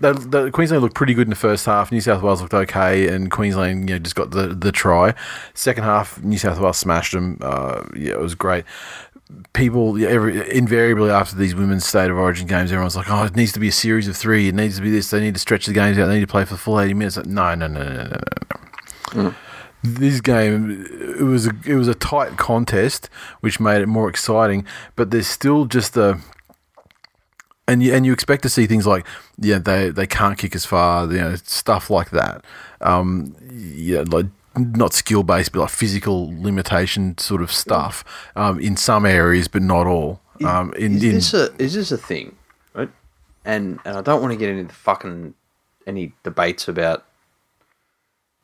the, 0.00 0.12
the 0.12 0.50
Queensland 0.50 0.82
looked 0.82 0.94
pretty 0.94 1.14
good 1.14 1.26
in 1.26 1.30
the 1.30 1.36
first 1.36 1.66
half. 1.66 1.90
New 1.92 2.00
South 2.00 2.22
Wales 2.22 2.40
looked 2.40 2.54
okay, 2.54 3.08
and 3.08 3.30
Queensland 3.30 3.88
you 3.88 3.96
know, 3.96 3.98
just 3.98 4.14
got 4.14 4.30
the, 4.30 4.48
the 4.48 4.72
try. 4.72 5.14
Second 5.54 5.84
half, 5.84 6.22
New 6.22 6.38
South 6.38 6.58
Wales 6.58 6.78
smashed 6.78 7.12
them. 7.12 7.38
Uh, 7.40 7.84
yeah, 7.96 8.12
it 8.12 8.20
was 8.20 8.34
great. 8.34 8.64
People, 9.52 10.02
every, 10.06 10.56
invariably 10.56 11.10
after 11.10 11.36
these 11.36 11.54
women's 11.54 11.84
state 11.84 12.10
of 12.10 12.16
origin 12.16 12.46
games, 12.46 12.72
everyone's 12.72 12.96
like, 12.96 13.10
"Oh, 13.10 13.24
it 13.24 13.36
needs 13.36 13.52
to 13.52 13.60
be 13.60 13.68
a 13.68 13.72
series 13.72 14.08
of 14.08 14.16
three. 14.16 14.48
It 14.48 14.54
needs 14.54 14.76
to 14.76 14.82
be 14.82 14.90
this. 14.90 15.10
They 15.10 15.20
need 15.20 15.34
to 15.34 15.40
stretch 15.40 15.66
the 15.66 15.74
games 15.74 15.98
out. 15.98 16.06
They 16.06 16.14
need 16.14 16.20
to 16.20 16.26
play 16.26 16.44
for 16.44 16.54
the 16.54 16.58
full 16.58 16.80
eighty 16.80 16.94
minutes." 16.94 17.16
Like, 17.16 17.26
no, 17.26 17.54
no, 17.54 17.66
no, 17.66 17.82
no, 17.82 17.94
no, 17.94 18.04
no, 19.14 19.22
no. 19.22 19.34
This 19.82 20.20
game, 20.20 20.86
it 21.18 21.22
was 21.22 21.46
a, 21.46 21.52
it 21.64 21.74
was 21.74 21.88
a 21.88 21.94
tight 21.94 22.36
contest, 22.36 23.08
which 23.40 23.60
made 23.60 23.80
it 23.80 23.86
more 23.86 24.08
exciting. 24.08 24.64
But 24.96 25.10
there's 25.10 25.28
still 25.28 25.66
just 25.66 25.96
a 25.96 26.18
and 27.68 27.82
you, 27.82 27.94
and 27.94 28.04
you 28.04 28.12
expect 28.12 28.42
to 28.42 28.48
see 28.48 28.66
things 28.66 28.86
like 28.86 29.06
yeah 29.38 29.58
they 29.58 29.90
they 29.90 30.06
can't 30.06 30.36
kick 30.38 30.54
as 30.56 30.64
far 30.64 31.06
you 31.06 31.18
know 31.18 31.36
stuff 31.36 31.90
like 31.90 32.10
that 32.10 32.44
um 32.80 33.34
yeah 33.52 34.02
like 34.08 34.26
not 34.56 34.92
skill 34.92 35.22
based 35.22 35.52
but 35.52 35.60
like 35.60 35.70
physical 35.70 36.32
limitation 36.42 37.16
sort 37.18 37.42
of 37.42 37.52
stuff 37.52 38.02
um 38.34 38.58
in 38.58 38.76
some 38.76 39.06
areas 39.06 39.46
but 39.46 39.62
not 39.62 39.86
all 39.86 40.20
um 40.44 40.72
in, 40.74 40.96
is 40.96 41.04
in 41.04 41.14
this 41.14 41.34
a 41.34 41.54
is 41.62 41.74
this 41.74 41.92
a 41.92 41.98
thing, 41.98 42.34
right? 42.74 42.90
And 43.44 43.78
and 43.84 43.96
I 43.96 44.00
don't 44.02 44.20
want 44.22 44.32
to 44.32 44.38
get 44.38 44.48
into 44.48 44.64
the 44.68 44.74
fucking 44.74 45.34
any 45.86 46.12
debates 46.22 46.68
about 46.68 47.04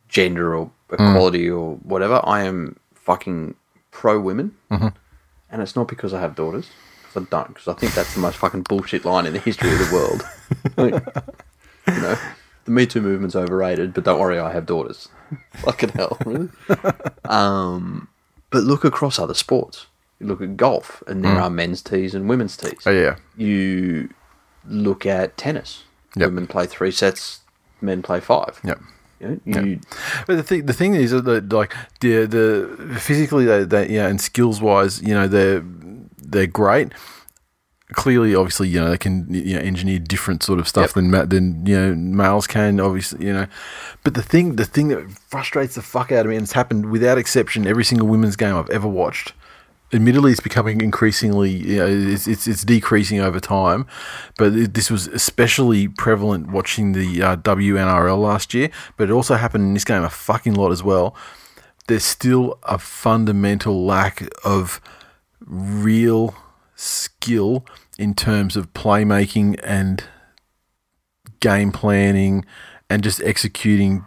gender 0.09 0.57
or 0.57 0.71
equality 0.93 1.49
or 1.51 1.77
whatever. 1.77 2.21
I 2.25 2.43
am 2.45 2.77
fucking 2.95 3.55
pro 3.91 4.19
women, 4.21 4.57
Mm-hmm. 4.71 4.89
and 5.51 5.63
it's 5.63 5.77
not 5.77 5.89
because 5.89 6.13
I 6.15 6.21
have 6.21 6.35
daughters. 6.35 6.69
'Cause 7.15 7.23
I 7.23 7.27
don't, 7.37 7.49
because 7.49 7.69
I 7.69 7.75
think 7.75 7.95
that's 7.95 8.15
the 8.15 8.21
most 8.21 8.37
fucking 8.39 8.63
bullshit 8.63 9.05
line 9.05 9.27
in 9.27 9.33
the 9.33 9.39
history 9.39 9.73
of 9.73 9.79
the 9.79 9.95
world. 9.95 10.23
Like, 10.77 11.05
you 11.95 12.01
know, 12.03 12.19
the 12.65 12.71
Me 12.71 12.87
Too 12.87 13.01
movement's 13.01 13.37
overrated, 13.37 13.95
but 13.95 14.05
don't 14.05 14.19
worry, 14.19 14.39
I 14.39 14.53
have 14.53 14.67
daughters. 14.67 15.09
Fucking 15.55 15.91
hell, 15.91 16.17
really? 16.25 16.49
Um, 17.25 18.09
but 18.51 18.63
look 18.65 18.85
across 18.85 19.19
other 19.19 19.35
sports. 19.35 19.87
You 20.21 20.27
look 20.27 20.41
at 20.41 20.57
golf, 20.57 21.03
and 21.07 21.25
there 21.25 21.41
are 21.41 21.51
men's 21.51 21.83
tees 21.83 22.15
and 22.15 22.29
women's 22.29 22.57
tees. 22.57 22.73
Mm. 22.73 22.87
oh 22.87 22.91
yeah 22.93 23.17
You 23.37 24.09
look 24.67 25.05
at 25.07 25.37
tennis. 25.37 25.83
Yep. 26.17 26.29
Women 26.29 26.47
play 26.47 26.67
three 26.67 26.93
sets, 26.93 27.41
men 27.81 28.01
play 28.03 28.21
five. 28.21 28.61
yep 28.65 28.79
You, 29.21 29.41
know, 29.45 29.61
you 29.63 29.81
But 30.27 30.37
the 30.37 30.43
thing, 30.45 30.67
the 30.67 30.73
thing 30.73 30.95
is 30.95 31.11
that 31.11 31.53
like 31.53 31.75
the 32.01 32.27
the 32.27 32.97
physically 33.01 33.45
they, 33.45 33.65
they 33.65 33.89
yeah 33.89 34.07
and 34.07 34.21
skills 34.21 34.61
wise 34.61 35.03
you 35.03 35.13
know 35.15 35.27
they're 35.27 35.63
they're 36.35 36.47
great. 36.47 36.93
Clearly, 37.93 38.35
obviously, 38.35 38.69
you 38.69 38.81
know 38.81 38.89
they 38.91 38.99
can 38.99 39.27
you 39.33 39.55
know 39.57 39.61
engineer 39.61 39.99
different 39.99 40.43
sort 40.43 40.59
of 40.59 40.67
stuff 40.67 40.89
Yep. 40.89 40.95
than 40.95 41.11
ma- 41.11 41.25
than 41.27 41.65
you 41.67 41.79
know 41.79 41.95
males 41.95 42.47
can. 42.47 42.81
Obviously, 42.81 43.27
you 43.27 43.33
know. 43.33 43.47
But 44.03 44.15
the 44.15 44.23
thing, 44.23 44.57
the 44.57 44.65
thing 44.65 44.89
that 44.89 45.11
frustrates 45.11 45.75
the 45.75 45.83
fuck 45.83 46.11
out 46.11 46.25
of 46.25 46.31
me, 46.31 46.37
and 46.37 46.43
it's 46.45 46.53
happened 46.55 46.91
without 46.91 47.19
exception 47.19 47.67
every 47.67 47.85
single 47.85 48.09
women's 48.09 48.37
game 48.37 48.57
I've 48.57 48.71
ever 48.71 48.89
watched. 48.89 49.33
Admittedly, 49.93 50.33
it's 50.33 50.41
becoming 50.41 50.81
increasingly, 50.81 51.51
you 51.51 51.77
know, 51.77 51.87
it's, 51.87 52.27
it's, 52.27 52.49
it's 52.49 52.65
decreasing 52.65 53.21
over 53.21 53.39
time, 53.39 53.87
but 54.39 54.53
it, 54.55 54.75
this 54.75 54.91
was 54.91 55.07
especially 55.09 55.87
prevalent 55.87 56.51
watching 56.51 56.93
the 56.93 57.23
uh, 57.23 57.37
WNRL 57.37 58.19
last 58.21 58.55
year, 58.55 58.71
but 58.97 59.09
it 59.09 59.13
also 59.13 59.37
happened 59.37 59.63
in 59.65 59.75
this 59.75 59.85
game 59.85 60.03
a 60.03 60.11
fucking 60.11 60.55
lot 60.55 60.73
as 60.73 60.83
well. 60.83 61.15
There's 61.87 62.03
still 62.03 62.59
a 62.65 62.79
fundamental 62.79 63.85
lack 63.85 64.27
of 64.43 64.81
real 65.47 66.35
skill 66.77 67.65
in 67.99 68.15
terms 68.15 68.57
of 68.57 68.73
playmaking 68.75 69.59
and 69.63 70.05
game 71.41 71.73
planning 71.73 72.45
and 72.91 73.03
just 73.03 73.23
executing. 73.23 74.05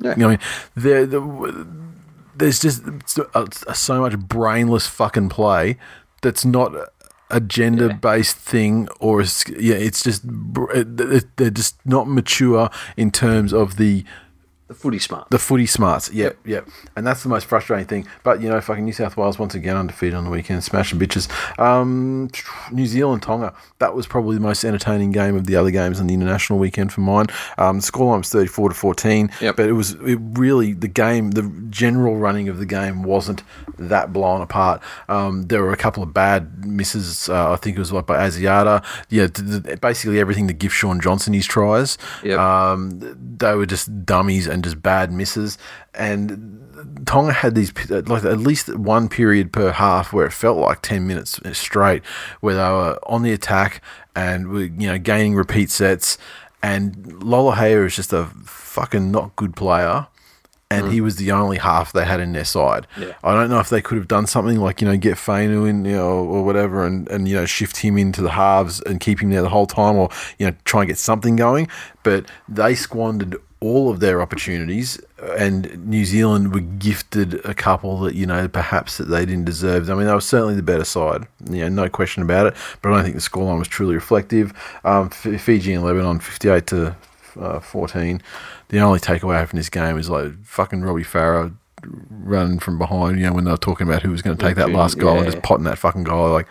Yeah. 0.00 0.10
You 0.16 0.16
know, 0.28 0.36
there, 0.74 1.06
the, 1.06 1.66
there's 2.34 2.58
just 2.60 2.82
so, 3.06 3.28
so 3.72 4.00
much 4.00 4.18
brainless 4.18 4.86
fucking 4.86 5.28
play 5.28 5.78
that's 6.22 6.44
not 6.44 6.72
a 7.30 7.40
gender 7.40 7.92
based 7.92 8.36
thing 8.36 8.88
or 9.00 9.20
a, 9.20 9.26
yeah, 9.58 9.74
it's 9.74 10.02
just 10.02 10.24
it- 10.24 11.00
it- 11.00 11.36
they're 11.36 11.50
just 11.50 11.76
not 11.84 12.08
mature 12.08 12.70
in 12.96 13.10
terms 13.10 13.52
of 13.52 13.76
the 13.76 14.04
the 14.68 14.74
footy 14.74 14.98
smart. 14.98 15.28
the 15.30 15.38
footy 15.38 15.66
smarts, 15.66 16.10
yep, 16.12 16.36
yep, 16.44 16.66
and 16.96 17.06
that's 17.06 17.22
the 17.22 17.28
most 17.28 17.46
frustrating 17.46 17.86
thing. 17.86 18.06
But 18.24 18.40
you 18.40 18.48
know, 18.48 18.60
fucking 18.60 18.84
New 18.84 18.92
South 18.92 19.16
Wales 19.16 19.38
once 19.38 19.54
again 19.54 19.76
undefeated 19.76 20.14
on 20.14 20.24
the 20.24 20.30
weekend, 20.30 20.64
smashing 20.64 20.98
bitches. 20.98 21.28
Um, 21.60 22.28
New 22.72 22.86
Zealand 22.86 23.22
Tonga, 23.22 23.54
that 23.78 23.94
was 23.94 24.06
probably 24.06 24.34
the 24.34 24.40
most 24.42 24.64
entertaining 24.64 25.12
game 25.12 25.36
of 25.36 25.46
the 25.46 25.54
other 25.56 25.70
games 25.70 26.00
on 26.00 26.08
the 26.08 26.14
international 26.14 26.58
weekend 26.58 26.92
for 26.92 27.00
mine. 27.02 27.26
Um, 27.58 27.78
the 27.80 27.82
scoreline 27.86 28.18
was 28.18 28.28
thirty 28.28 28.48
four 28.48 28.68
to 28.68 28.74
fourteen, 28.74 29.30
Yep. 29.40 29.56
but 29.56 29.68
it 29.68 29.72
was 29.72 29.92
it 29.92 30.18
really 30.20 30.72
the 30.72 30.88
game, 30.88 31.30
the 31.32 31.42
general 31.70 32.16
running 32.16 32.48
of 32.48 32.58
the 32.58 32.66
game 32.66 33.02
wasn't 33.04 33.42
that 33.78 34.12
blown 34.12 34.40
apart. 34.40 34.82
Um, 35.08 35.42
there 35.46 35.62
were 35.62 35.72
a 35.72 35.76
couple 35.76 36.02
of 36.02 36.12
bad 36.12 36.66
misses. 36.66 37.28
Uh, 37.28 37.52
I 37.52 37.56
think 37.56 37.76
it 37.76 37.78
was 37.78 37.92
like 37.92 38.06
by 38.06 38.16
Asiata. 38.26 38.84
Yeah, 39.10 39.28
th- 39.28 39.62
th- 39.64 39.80
basically 39.80 40.18
everything 40.18 40.48
that 40.48 40.54
gives 40.54 40.74
Shaun 40.74 41.00
Johnson 41.00 41.34
his 41.34 41.46
tries. 41.46 41.98
Yep. 42.24 42.38
Um, 42.38 43.36
they 43.38 43.54
were 43.54 43.66
just 43.66 44.04
dummies 44.04 44.48
and 44.56 44.64
just 44.64 44.82
bad 44.82 45.12
misses. 45.12 45.58
And 45.94 47.04
Tonga 47.06 47.32
had 47.32 47.54
these 47.54 47.72
like 47.88 48.24
at 48.24 48.40
least 48.40 48.74
one 48.76 49.08
period 49.08 49.52
per 49.52 49.70
half 49.70 50.12
where 50.12 50.26
it 50.26 50.32
felt 50.32 50.58
like 50.58 50.82
ten 50.82 51.06
minutes 51.06 51.38
straight, 51.52 52.04
where 52.40 52.56
they 52.56 52.62
were 52.62 52.98
on 53.04 53.22
the 53.22 53.32
attack 53.32 53.82
and 54.16 54.48
were 54.48 54.62
you 54.62 54.88
know 54.88 54.98
gaining 54.98 55.34
repeat 55.34 55.70
sets. 55.70 56.18
And 56.62 56.96
Lolohea 57.20 57.86
is 57.86 57.94
just 57.94 58.12
a 58.12 58.24
fucking 58.44 59.12
not 59.12 59.36
good 59.36 59.54
player 59.54 60.08
and 60.70 60.92
he 60.92 60.98
mm. 60.98 61.04
was 61.04 61.16
the 61.16 61.30
only 61.30 61.58
half 61.58 61.92
they 61.92 62.04
had 62.04 62.20
in 62.20 62.32
their 62.32 62.44
side. 62.44 62.86
Yeah. 62.98 63.12
I 63.22 63.34
don't 63.34 63.50
know 63.50 63.60
if 63.60 63.68
they 63.68 63.80
could 63.80 63.98
have 63.98 64.08
done 64.08 64.26
something 64.26 64.58
like 64.58 64.80
you 64.80 64.88
know 64.88 64.96
get 64.96 65.14
Fainu 65.14 65.68
in 65.68 65.84
you 65.84 65.92
know 65.92 66.08
or 66.08 66.44
whatever 66.44 66.84
and 66.84 67.08
and 67.08 67.28
you 67.28 67.36
know 67.36 67.46
shift 67.46 67.78
him 67.78 67.96
into 67.96 68.20
the 68.20 68.30
halves 68.30 68.80
and 68.82 68.98
keep 68.98 69.20
him 69.20 69.30
there 69.30 69.42
the 69.42 69.48
whole 69.48 69.66
time 69.66 69.96
or 69.96 70.08
you 70.38 70.46
know 70.46 70.56
try 70.64 70.82
and 70.82 70.88
get 70.88 70.98
something 70.98 71.36
going, 71.36 71.68
but 72.02 72.26
they 72.48 72.74
squandered 72.74 73.36
all 73.66 73.90
of 73.90 74.00
their 74.00 74.22
opportunities 74.22 75.00
and 75.38 75.86
New 75.86 76.04
Zealand 76.04 76.54
were 76.54 76.60
gifted 76.60 77.44
a 77.44 77.54
couple 77.54 77.98
that 78.00 78.14
you 78.14 78.26
know 78.26 78.48
perhaps 78.48 78.98
that 78.98 79.04
they 79.04 79.26
didn't 79.26 79.44
deserve. 79.44 79.90
I 79.90 79.94
mean 79.94 80.06
they 80.06 80.14
were 80.14 80.20
certainly 80.20 80.54
the 80.54 80.62
better 80.62 80.84
side, 80.84 81.26
you 81.50 81.58
know 81.58 81.68
no 81.68 81.88
question 81.88 82.22
about 82.22 82.46
it. 82.46 82.54
But 82.82 82.92
I 82.92 82.94
don't 82.94 83.04
think 83.04 83.16
the 83.16 83.22
scoreline 83.22 83.58
was 83.58 83.68
truly 83.68 83.94
reflective. 83.94 84.52
Um, 84.84 85.10
Fiji 85.10 85.74
and 85.74 85.84
Lebanon 85.84 86.20
fifty 86.20 86.48
eight 86.48 86.66
to 86.68 86.96
uh, 87.40 87.60
14. 87.60 88.22
The 88.68 88.80
only 88.80 88.98
takeaway 88.98 89.46
from 89.46 89.58
this 89.58 89.68
game 89.68 89.98
is 89.98 90.10
like 90.10 90.32
fucking 90.44 90.82
Robbie 90.82 91.04
Farah 91.04 91.54
running 92.10 92.58
from 92.58 92.78
behind, 92.78 93.18
you 93.18 93.26
know, 93.26 93.32
when 93.32 93.44
they 93.44 93.50
were 93.50 93.56
talking 93.56 93.86
about 93.86 94.02
who 94.02 94.10
was 94.10 94.22
going 94.22 94.36
to 94.36 94.42
take 94.44 94.56
that 94.56 94.70
last 94.70 94.98
goal 94.98 95.18
and 95.18 95.26
just 95.26 95.42
potting 95.42 95.64
that 95.64 95.78
fucking 95.78 96.04
goal. 96.04 96.30
Like, 96.30 96.48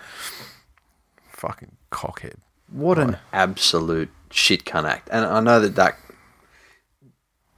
fucking 1.30 1.72
cockhead. 1.92 2.36
What 2.72 2.98
an 2.98 3.18
absolute 3.34 4.10
shit 4.32 4.66
cunt 4.66 4.90
act. 4.90 5.10
And 5.12 5.26
I 5.26 5.40
know 5.40 5.60
that 5.60 5.76
that, 5.76 5.98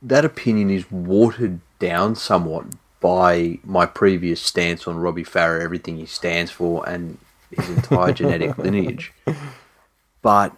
that 0.02 0.26
opinion 0.26 0.70
is 0.70 0.92
watered 0.92 1.60
down 1.80 2.16
somewhat 2.16 2.66
by 3.00 3.60
my 3.64 3.86
previous 3.86 4.42
stance 4.42 4.88
on 4.88 4.98
Robbie 4.98 5.24
Farah, 5.24 5.62
everything 5.62 5.98
he 5.98 6.06
stands 6.06 6.52
for, 6.52 6.88
and 6.88 7.18
his 7.52 7.70
entire 7.70 8.14
genetic 8.14 8.58
lineage. 8.58 9.14
But, 10.22 10.56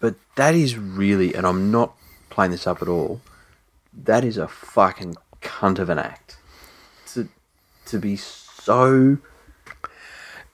but 0.00 0.16
that 0.36 0.54
is 0.54 0.76
really, 0.76 1.34
and 1.34 1.46
I'm 1.46 1.70
not 1.70 1.94
playing 2.30 2.50
this 2.50 2.66
up 2.66 2.82
at 2.82 2.88
all. 2.88 3.20
That 3.92 4.24
is 4.24 4.36
a 4.36 4.48
fucking 4.48 5.16
cunt 5.42 5.78
of 5.78 5.88
an 5.88 5.98
act. 5.98 6.38
To, 7.14 7.28
to 7.86 7.98
be 7.98 8.16
so 8.16 9.18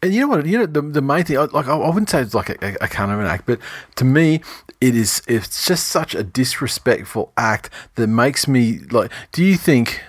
And 0.03 0.13
you 0.13 0.21
know 0.23 0.29
what? 0.29 0.47
You 0.47 0.59
know 0.59 0.67
the, 0.67 0.83
the 0.83 1.03
main 1.03 1.25
thing. 1.25 1.39
I- 1.39 1.45
Like 1.45 1.69
I, 1.69 1.77
I 1.77 1.89
wouldn't 1.89 2.11
say 2.11 2.21
it's 2.21 2.35
like 2.35 2.49
a, 2.51 2.57
a, 2.63 2.77
a 2.83 2.89
kind 2.89 3.13
of 3.13 3.21
an 3.21 3.27
act, 3.27 3.47
but 3.47 3.59
to 3.97 4.05
me, 4.05 4.41
it 4.81 4.97
is. 4.97 5.23
It's 5.29 5.67
just 5.67 5.87
such 5.89 6.15
a 6.15 6.23
disrespectful 6.25 7.33
act 7.37 7.71
that 7.95 8.09
makes 8.09 8.49
me 8.49 8.81
like. 8.91 9.11
Do 9.31 9.45
you 9.45 9.57
think 9.57 10.03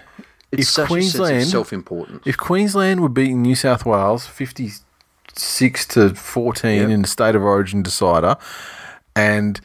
it's 0.51 0.77
if 0.77 0.87
Queensland, 0.87 1.47
self-importance. 1.47 2.23
if 2.25 2.37
Queensland 2.37 3.01
were 3.01 3.09
beating 3.09 3.41
New 3.43 3.55
South 3.55 3.85
Wales 3.85 4.25
fifty 4.25 4.71
six 5.35 5.85
to 5.87 6.13
fourteen 6.15 6.81
Yep. 6.81 6.89
in 6.89 7.01
the 7.03 7.07
state 7.07 7.35
of 7.35 7.43
origin 7.43 7.83
decider, 7.83 8.35
and 9.15 9.59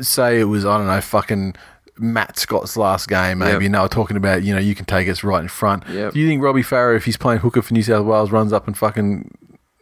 say 0.00 0.40
it 0.40 0.44
was 0.44 0.64
I 0.64 0.78
don't 0.78 0.86
know 0.86 1.00
fucking. 1.00 1.54
Matt 1.96 2.40
Scott's 2.40 2.76
last 2.76 3.06
game, 3.08 3.38
maybe, 3.38 3.52
Yep. 3.52 3.62
and 3.62 3.74
they 3.76 3.78
were 3.78 3.86
talking 3.86 4.16
about, 4.16 4.42
you 4.42 4.52
know, 4.52 4.58
you 4.58 4.74
can 4.74 4.84
take 4.84 5.08
us 5.08 5.22
right 5.22 5.40
in 5.40 5.46
front. 5.46 5.84
Yep. 5.88 6.12
Do 6.14 6.18
you 6.18 6.26
think 6.26 6.42
Robbie 6.42 6.64
Farah, 6.64 6.96
if 6.96 7.04
he's 7.04 7.16
playing 7.16 7.38
hooker 7.38 7.62
for 7.62 7.72
New 7.72 7.84
South 7.84 8.04
Wales, 8.04 8.32
runs 8.32 8.52
up 8.52 8.66
and 8.66 8.76
fucking 8.76 9.30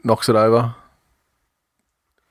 knocks 0.04 0.28
it 0.28 0.36
over 0.36 0.74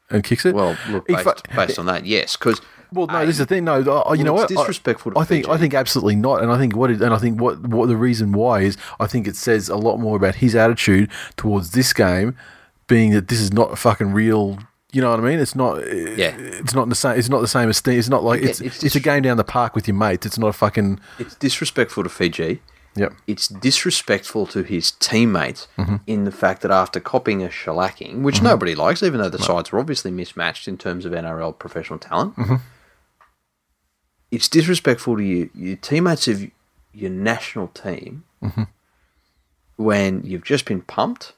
and 0.10 0.24
kicks 0.24 0.46
it? 0.46 0.54
Well, 0.56 0.78
look, 0.90 1.08
based, 1.08 1.44
based 1.56 1.80
on 1.80 1.86
that, 1.88 2.06
yes, 2.06 2.36
because 2.36 2.62
Well, 2.94 3.08
no, 3.08 3.22
this 3.26 3.36
is 3.36 3.40
the 3.40 3.46
thing. 3.46 3.64
No, 3.64 3.76
I- 3.76 4.14
you 4.16 4.24
know 4.24 4.34
it's 4.40 4.52
what? 4.52 4.60
I- 4.60 4.62
disrespectful 4.64 5.14
to 5.14 5.20
I 5.20 5.24
think 5.24 5.48
I 5.48 5.58
think 5.58 5.74
absolutely 5.74 6.16
not, 6.16 6.42
and 6.44 6.52
I 6.52 6.58
think 6.58 6.76
what 6.76 6.92
it, 6.92 7.02
and 7.02 7.14
I 7.14 7.18
think 7.18 7.40
what 7.40 7.60
what 7.68 7.88
the 7.88 7.98
reason 7.98 8.32
why 8.34 8.62
is 8.62 8.78
I 9.00 9.08
think 9.08 9.28
it 9.28 9.36
says 9.36 9.70
a 9.70 9.78
lot 9.78 9.98
more 9.98 10.18
about 10.18 10.36
his 10.36 10.56
attitude 10.56 11.10
towards 11.38 11.72
this 11.72 11.94
game, 11.94 12.36
being 12.88 13.12
that 13.12 13.28
this 13.30 13.40
is 13.40 13.54
not 13.54 13.72
a 13.72 13.76
fucking 13.76 14.12
real. 14.14 14.60
You 14.94 15.00
know 15.02 15.12
what 15.12 15.22
I 15.22 15.24
mean? 15.24 15.40
It's 15.40 15.56
not. 15.56 15.78
Yeah. 15.88 16.36
It's 16.38 16.74
not 16.74 16.90
the 16.90 16.96
same. 16.96 17.18
It's 17.18 17.30
not 17.30 17.40
the 17.40 17.48
same 17.48 17.70
as. 17.70 17.82
It's 17.86 18.10
not 18.10 18.26
like 18.26 18.42
Yeah, 18.42 18.50
it's 18.50 18.60
it's 18.60 18.84
it's, 18.84 18.96
a 18.96 19.00
game 19.00 19.24
down 19.24 19.38
the 19.38 19.46
park 19.46 19.74
with 19.74 19.88
your 19.88 19.96
mates. 19.96 20.26
It's 20.26 20.38
not 20.38 20.48
a 20.48 20.54
fucking. 20.54 21.00
it's 21.18 21.36
disrespectful 21.36 22.04
to 22.04 22.10
Fiji. 22.10 22.62
Yep. 22.96 23.14
It's 23.26 23.48
disrespectful 23.48 24.48
to 24.48 24.64
his 24.64 24.92
teammates 24.92 25.68
Mm-hmm. 25.78 25.96
in 26.08 26.24
the 26.26 26.32
fact 26.32 26.62
that 26.62 26.72
after 26.72 27.00
copying 27.00 27.42
a 27.44 27.48
shellacking, 27.48 28.22
which 28.22 28.42
nobody 28.42 28.76
likes, 28.76 29.02
even 29.02 29.22
though 29.22 29.30
the 29.30 29.40
sides 29.40 29.72
are 29.72 29.80
obviously 29.80 30.12
mismatched 30.12 30.68
in 30.68 30.78
terms 30.78 31.06
of 31.06 31.14
NRL 31.14 31.58
professional 31.58 32.00
talent, 32.00 32.36
Mm-hmm. 32.36 32.56
it's 34.32 34.48
disrespectful 34.48 35.18
to 35.18 35.24
you, 35.24 35.50
your 35.56 35.76
teammates 35.78 36.28
of 36.28 36.44
your 36.94 37.10
national 37.10 37.68
team 37.70 38.24
Mm-hmm. 38.44 38.64
when 39.78 40.24
you've 40.24 40.44
just 40.44 40.66
been 40.66 40.82
pumped 40.82 41.34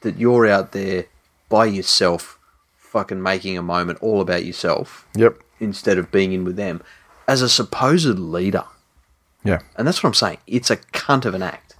that 0.00 0.18
you're 0.18 0.46
out 0.48 0.72
there 0.72 1.04
by 1.50 1.66
yourself, 1.66 2.38
fucking 2.76 3.22
making 3.22 3.56
a 3.58 3.62
moment 3.62 3.98
all 4.00 4.20
about 4.20 4.44
yourself 4.44 5.06
Yep. 5.14 5.38
instead 5.60 5.98
of 5.98 6.10
being 6.10 6.32
in 6.32 6.44
with 6.44 6.56
them 6.56 6.82
as 7.28 7.42
a 7.42 7.48
supposed 7.48 8.18
leader. 8.18 8.64
Yeah. 9.44 9.60
And 9.76 9.86
that's 9.86 10.02
what 10.02 10.08
I'm 10.08 10.14
saying. 10.14 10.38
It's 10.46 10.70
a 10.70 10.76
cunt 10.76 11.24
of 11.24 11.34
an 11.34 11.42
act 11.42 11.76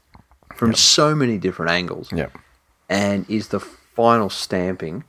from 0.55 0.75
so 0.75 1.15
many 1.15 1.39
different 1.39 1.71
angles. 1.71 2.11
Yep. 2.13 2.37
And 2.89 3.29
is 3.29 3.49
the 3.49 3.61
final 3.61 4.31
stamping 4.31 5.05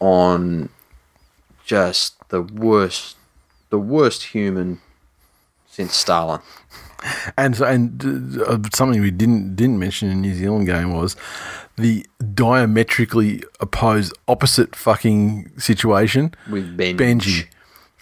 on 0.00 0.68
just 1.64 2.16
the 2.28 2.42
worst 2.42 3.16
the 3.70 3.78
worst 3.78 4.24
human 4.24 4.80
since 5.66 5.96
Stalin. 5.96 6.40
And 7.36 7.56
so, 7.56 7.64
and 7.64 8.40
uh, 8.42 8.58
something 8.72 9.00
we 9.00 9.10
didn't 9.10 9.56
didn't 9.56 9.78
mention 9.78 10.08
in 10.08 10.22
the 10.22 10.28
New 10.28 10.34
Zealand 10.34 10.66
game 10.66 10.92
was 10.92 11.16
the 11.76 12.06
diametrically 12.34 13.42
opposed 13.58 14.16
opposite 14.28 14.76
fucking 14.76 15.50
situation 15.58 16.32
With 16.48 16.76
Benji. 16.76 16.96
Benji. 16.96 17.46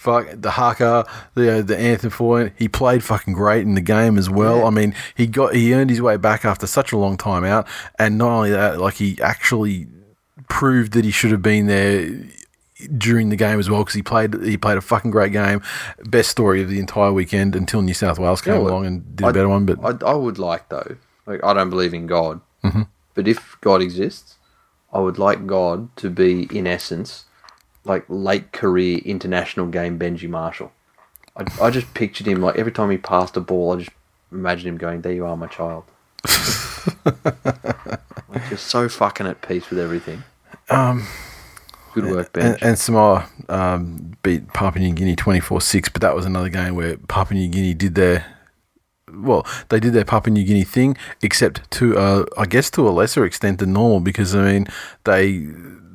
Fuck 0.00 0.28
the 0.34 0.52
haka, 0.52 1.06
the 1.34 1.62
the 1.62 1.76
Anthony 1.76 2.10
Foy, 2.10 2.52
he 2.56 2.68
played 2.68 3.04
fucking 3.04 3.34
great 3.34 3.62
in 3.66 3.74
the 3.74 3.82
game 3.82 4.16
as 4.16 4.30
well. 4.30 4.60
Yeah. 4.60 4.64
I 4.64 4.70
mean, 4.70 4.94
he 5.14 5.26
got 5.26 5.54
he 5.54 5.74
earned 5.74 5.90
his 5.90 6.00
way 6.00 6.16
back 6.16 6.46
after 6.46 6.66
such 6.66 6.90
a 6.92 6.96
long 6.96 7.18
time 7.18 7.44
out, 7.44 7.68
and 7.98 8.16
not 8.16 8.30
only 8.30 8.50
that, 8.50 8.80
like 8.80 8.94
he 8.94 9.20
actually 9.20 9.88
proved 10.48 10.92
that 10.92 11.04
he 11.04 11.10
should 11.10 11.30
have 11.32 11.42
been 11.42 11.66
there 11.66 12.08
during 12.96 13.28
the 13.28 13.36
game 13.36 13.58
as 13.58 13.68
well 13.68 13.80
because 13.82 13.92
he 13.94 14.02
played 14.02 14.32
he 14.42 14.56
played 14.56 14.78
a 14.78 14.80
fucking 14.80 15.10
great 15.10 15.32
game. 15.32 15.60
Best 16.06 16.30
story 16.30 16.62
of 16.62 16.70
the 16.70 16.78
entire 16.80 17.12
weekend 17.12 17.54
until 17.54 17.82
New 17.82 17.92
South 17.92 18.18
Wales 18.18 18.40
came 18.40 18.54
Yeah, 18.54 18.60
well, 18.60 18.72
along 18.72 18.86
and 18.86 19.16
did 19.16 19.26
a 19.26 19.32
better 19.34 19.50
one. 19.50 19.66
But 19.66 20.02
I, 20.02 20.12
I 20.12 20.14
would 20.14 20.38
like 20.38 20.70
though. 20.70 20.96
Like 21.26 21.44
I 21.44 21.52
don't 21.52 21.68
believe 21.68 21.92
in 21.92 22.06
God, 22.06 22.40
Mm-hmm. 22.64 22.82
but 23.12 23.28
if 23.28 23.58
God 23.60 23.82
exists, 23.82 24.36
I 24.94 24.98
would 24.98 25.18
like 25.18 25.46
God 25.46 25.94
to 25.96 26.08
be 26.08 26.48
in 26.56 26.66
essence 26.66 27.26
like 27.84 28.04
late 28.08 28.52
career 28.52 28.98
international 29.04 29.66
game 29.66 29.98
Benji 29.98 30.28
Marshall. 30.28 30.72
I, 31.36 31.44
I 31.60 31.70
just 31.70 31.92
pictured 31.94 32.26
him 32.26 32.42
like 32.42 32.56
every 32.56 32.72
time 32.72 32.90
he 32.90 32.98
passed 32.98 33.36
a 33.36 33.40
ball, 33.40 33.74
I 33.74 33.76
just 33.78 33.90
imagined 34.32 34.68
him 34.68 34.76
going, 34.78 35.02
"There 35.02 35.12
you 35.12 35.26
are, 35.26 35.36
my 35.36 35.46
child." 35.46 35.84
like 37.04 38.48
just 38.48 38.66
so 38.66 38.88
fucking 38.88 39.26
at 39.26 39.42
peace 39.42 39.70
with 39.70 39.78
everything. 39.78 40.22
Um, 40.68 41.06
good 41.94 42.04
work, 42.04 42.32
Ben. 42.32 42.46
and, 42.46 42.62
and 42.62 42.78
Samoa 42.78 43.28
um, 43.48 44.16
beat 44.22 44.52
Papua 44.52 44.84
New 44.84 44.94
Guinea 44.94 45.16
twenty 45.16 45.40
four 45.40 45.60
six, 45.60 45.88
but 45.88 46.02
that 46.02 46.14
was 46.14 46.26
another 46.26 46.48
game 46.48 46.74
where 46.74 46.96
Papua 46.96 47.38
New 47.38 47.48
Guinea 47.48 47.74
did 47.74 47.94
their 47.94 48.36
well, 49.12 49.46
they 49.68 49.80
did 49.80 49.92
their 49.92 50.04
Papua 50.04 50.32
New 50.32 50.44
Guinea 50.44 50.64
thing, 50.64 50.96
except 51.22 51.68
to 51.72 51.96
uh, 51.98 52.24
I 52.36 52.46
guess 52.46 52.70
to 52.72 52.88
a 52.88 52.90
lesser 52.90 53.24
extent 53.24 53.58
than 53.58 53.72
normal 53.72 54.00
because 54.00 54.34
I 54.34 54.52
mean 54.52 54.66
they 55.04 55.48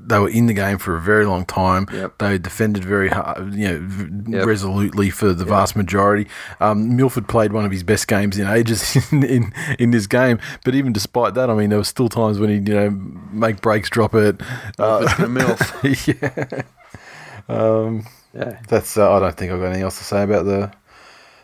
they 0.08 0.20
were 0.20 0.30
in 0.30 0.46
the 0.48 0.54
game 0.54 0.78
for 0.78 0.96
a 0.96 1.02
very 1.02 1.26
long 1.26 1.46
time. 1.46 1.88
Yep. 1.92 2.18
They 2.20 2.38
defended 2.38 2.84
very 2.84 3.10
hard, 3.10 3.54
you 3.54 3.68
know, 3.80 4.38
Yep. 4.38 4.46
resolutely 4.46 5.10
for 5.10 5.34
the 5.34 5.46
vast 5.46 5.76
majority. 5.76 6.28
Um, 6.60 6.96
Milford 6.96 7.28
played 7.28 7.54
one 7.54 7.66
of 7.66 7.72
his 7.72 7.84
best 7.84 8.08
games 8.08 8.38
in 8.38 8.48
ages 8.48 8.96
in, 9.12 9.24
in 9.24 9.54
in 9.80 9.92
this 9.92 10.08
game, 10.08 10.40
but 10.64 10.76
even 10.76 10.94
despite 10.94 11.34
that, 11.34 11.50
I 11.50 11.54
mean, 11.56 11.70
there 11.70 11.80
were 11.80 11.84
still 11.86 12.10
times 12.10 12.40
when 12.40 12.50
he 12.50 12.56
you 12.56 12.76
know 12.80 12.90
make 13.32 13.62
breaks, 13.62 13.90
drop 13.90 14.14
it. 14.16 14.42
Uh, 14.80 15.00
Milford's 15.00 15.14
gonna 15.16 15.40
milf. 15.40 16.66
yeah. 17.50 18.06
Yeah. 18.34 18.60
That's. 18.68 18.98
Uh, 18.98 19.12
I 19.14 19.20
don't 19.20 19.36
think 19.38 19.52
I've 19.52 19.60
got 19.60 19.66
anything 19.68 19.84
else 19.84 19.98
to 20.00 20.04
say 20.04 20.24
about 20.24 20.46
the 20.46 20.72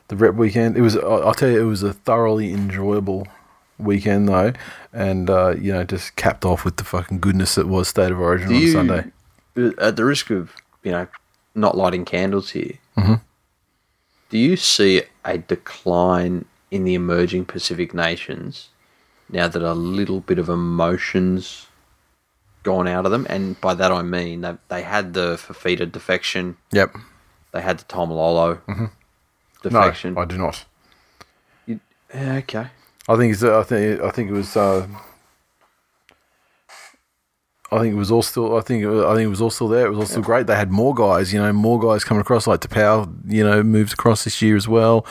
the 0.10 0.16
rep 0.16 0.36
weekend. 0.36 0.78
It 0.78 0.82
was. 0.82 0.98
I'll 0.98 1.34
tell 1.34 1.50
you, 1.50 1.60
it 1.62 1.66
was 1.66 1.84
a 1.84 1.94
thoroughly 1.94 2.52
enjoyable 2.54 3.28
weekend 3.78 4.28
though, 4.30 4.54
and 4.94 5.30
uh, 5.30 5.56
you 5.58 5.72
know, 5.74 5.84
just 5.84 6.16
capped 6.16 6.46
off 6.46 6.64
with 6.66 6.78
the 6.78 6.84
fucking 6.84 7.20
goodness 7.20 7.56
that 7.56 7.68
was 7.68 7.88
State 7.88 8.12
of 8.12 8.20
Origin 8.20 8.50
Do 8.50 8.56
on 8.56 8.62
you, 8.62 8.72
Sunday. 8.72 9.04
at 9.80 9.96
the 9.96 10.06
risk 10.06 10.30
of 10.30 10.52
you 10.84 10.92
know 10.92 11.08
not 11.56 11.78
lighting 11.78 12.06
candles 12.06 12.52
here, 12.52 12.74
Mm-hmm. 12.98 13.16
do 14.30 14.38
you 14.38 14.56
see 14.58 15.04
a 15.26 15.38
decline 15.38 16.46
in 16.72 16.84
the 16.86 16.94
emerging 16.94 17.46
Pacific 17.46 17.94
nations 17.94 18.70
now 19.30 19.48
that 19.48 19.62
a 19.62 19.74
little 19.74 20.20
bit 20.22 20.40
of 20.40 20.48
emotions 20.50 21.68
gone 22.64 22.88
out 22.88 23.06
of 23.06 23.12
them? 23.12 23.26
And 23.30 23.60
by 23.62 23.74
that 23.76 23.92
I 23.92 24.02
mean 24.02 24.42
they 24.42 24.56
they 24.70 24.82
had 24.84 25.14
the 25.14 25.36
Fifita 25.36 25.92
defection, 25.92 26.58
Yep. 26.72 26.96
they 27.52 27.62
had 27.62 27.80
the 27.80 27.86
Taumalolo. 27.86 28.62
Mm-hmm. 28.68 28.86
defection. 29.64 30.14
No, 30.16 30.22
I 30.22 30.26
do 30.26 30.38
not. 30.38 30.66
You- 31.66 31.80
okay. 32.16 32.68
I 33.08 33.18
think 33.18 33.34
it's, 33.34 33.44
I 33.44 33.64
think 33.64 34.02
I 34.02 34.12
think 34.12 34.30
it 34.30 34.34
was. 34.34 34.56
Uh, 34.56 34.88
I 37.74 37.80
think 37.80 37.94
it 37.94 37.98
was 37.98 38.12
all 38.12 38.22
still. 38.22 38.58
I 38.58 38.62
think 38.62 38.84
it 38.84 38.88
was, 38.88 39.06
I 39.06 39.16
think 39.16 39.26
it 39.26 39.30
was 39.30 39.42
all 39.42 39.50
still 39.50 39.70
there. 39.70 39.86
It 39.86 39.90
was 39.90 40.00
all 40.00 40.06
still 40.06 40.22
great. 40.22 40.46
They 40.46 40.56
had 40.56 40.72
more 40.72 40.94
guys. 40.94 41.34
You 41.34 41.40
know, 41.42 41.54
more 41.54 41.80
guys 41.80 42.04
coming 42.04 42.22
across. 42.22 42.46
Like 42.46 42.60
Taupau, 42.62 43.10
you 43.26 43.44
know, 43.44 43.64
moved 43.64 43.94
across 43.94 44.24
this 44.26 44.42
year 44.42 44.56
as 44.58 44.68
well. 44.68 45.06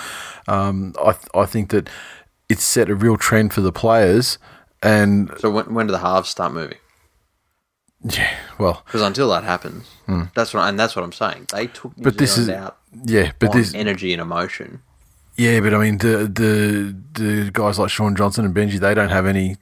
Um, 0.47 0.95
I 1.03 1.16
I 1.34 1.47
think 1.47 1.70
that 1.70 1.88
it's 2.49 2.62
set 2.64 2.91
a 2.91 2.95
real 2.95 3.16
trend 3.16 3.53
for 3.55 3.61
the 3.62 3.72
players. 3.72 4.38
And 4.82 5.30
So 5.38 5.51
when, 5.51 5.74
when 5.74 5.86
do 5.86 5.93
the 5.93 5.99
halves 5.99 6.28
start 6.30 6.53
moving? 6.53 6.78
yeah, 8.03 8.34
well, 8.59 8.82
Because 8.86 9.03
until 9.03 9.28
that 9.28 9.45
happens, 9.45 9.86
that's 10.34 10.55
what, 10.55 10.66
and 10.66 10.78
that's 10.80 10.97
what 10.97 11.05
I'm 11.05 11.12
saying. 11.12 11.49
They 11.53 11.66
took 11.66 11.97
New 11.99 12.05
but 12.05 12.16
this 12.16 12.38
is 12.38 12.49
out 12.49 12.78
yeah, 13.05 13.32
but 13.38 13.53
this 13.53 13.74
energy 13.74 14.12
and 14.14 14.22
emotion. 14.22 14.82
Yeah, 15.41 15.61
but 15.61 15.72
I 15.72 15.78
mean 15.78 15.97
the 15.97 16.28
the 16.28 16.95
the 17.14 17.51
guys 17.51 17.78
like 17.78 17.88
Shaun 17.88 18.14
Johnson 18.14 18.45
and 18.45 18.55
Benji, 18.55 18.78
they 18.78 18.93
don't 18.93 19.09
have 19.09 19.24
any. 19.24 19.57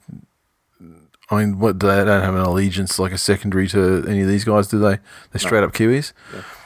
I 1.31 1.37
mean, 1.37 1.57
what 1.57 1.79
they 1.79 1.87
don't 1.87 2.21
have 2.21 2.35
an 2.35 2.41
allegiance 2.41 2.99
like 2.99 3.13
a 3.13 3.17
secondary 3.17 3.65
to 3.69 4.03
any 4.05 4.21
of 4.21 4.27
these 4.27 4.43
guys, 4.43 4.67
do 4.67 4.77
they? 4.77 4.97
They're 5.31 5.39
straight 5.39 5.63
up 5.63 5.71
Kiwis. 5.71 6.11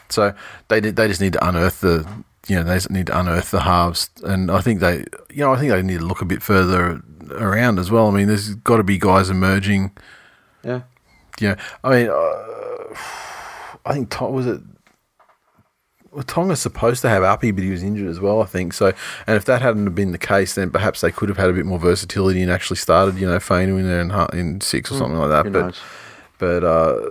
So 0.09 0.34
they 0.68 0.80
they 0.80 1.07
just 1.07 1.22
need 1.22 1.34
to 1.34 1.47
unearth 1.47 1.82
the 1.82 2.07
you 2.47 2.55
know 2.55 2.64
they 2.64 2.74
just 2.74 2.89
need 2.89 3.05
to 3.05 3.20
unearth 3.20 3.51
the 3.51 3.59
halves, 3.61 4.09
and 4.24 4.49
I 4.49 4.61
think 4.61 4.80
they 4.80 5.05
you 5.30 5.43
know 5.43 5.53
I 5.53 5.59
think 5.59 5.70
they 5.70 5.84
need 5.84 5.99
to 5.99 6.05
look 6.05 6.24
a 6.24 6.26
bit 6.26 6.41
further 6.41 7.03
around 7.30 7.78
as 7.78 7.91
well. 7.91 8.07
I 8.07 8.11
mean, 8.11 8.28
there's 8.28 8.55
got 8.55 8.78
to 8.78 8.84
be 8.84 8.97
guys 8.97 9.30
emerging. 9.30 9.91
Yeah. 10.64 10.82
Yeah, 11.39 11.55
I 11.84 11.89
mean, 11.91 12.09
uh, 12.09 12.95
I 13.86 13.93
think 13.93 14.09
Tom 14.09 14.34
was 14.34 14.47
it. 14.47 14.61
Well, 16.14 16.24
Tonga's 16.24 16.61
supposed 16.61 17.01
to 17.01 17.09
have 17.09 17.24
Uppy, 17.24 17.51
but 17.51 17.64
he 17.64 17.72
was 17.72 17.82
injured 17.82 18.07
as 18.07 18.20
well, 18.20 18.41
I 18.41 18.45
think. 18.45 18.74
So, 18.74 18.93
and 19.26 19.36
if 19.36 19.45
that 19.45 19.61
hadn't 19.61 19.86
have 19.86 19.95
been 19.95 20.11
the 20.11 20.18
case, 20.20 20.53
then 20.55 20.70
perhaps 20.70 21.01
they 21.01 21.11
could 21.11 21.28
have 21.30 21.38
had 21.38 21.49
a 21.49 21.53
bit 21.53 21.66
more 21.66 21.80
versatility 21.80 22.41
and 22.41 22.51
actually 22.51 22.78
started, 22.78 23.18
you 23.18 23.26
know, 23.28 23.38
Fainu 23.38 23.80
in 23.80 23.88
there 23.88 24.01
in, 24.01 24.39
in 24.39 24.61
six 24.61 24.91
or 24.91 24.97
something 24.97 25.18
like 25.18 25.30
that. 25.30 25.51
But, 25.51 25.59
knows? 25.59 25.82
but 26.38 26.64
uh, 26.64 27.09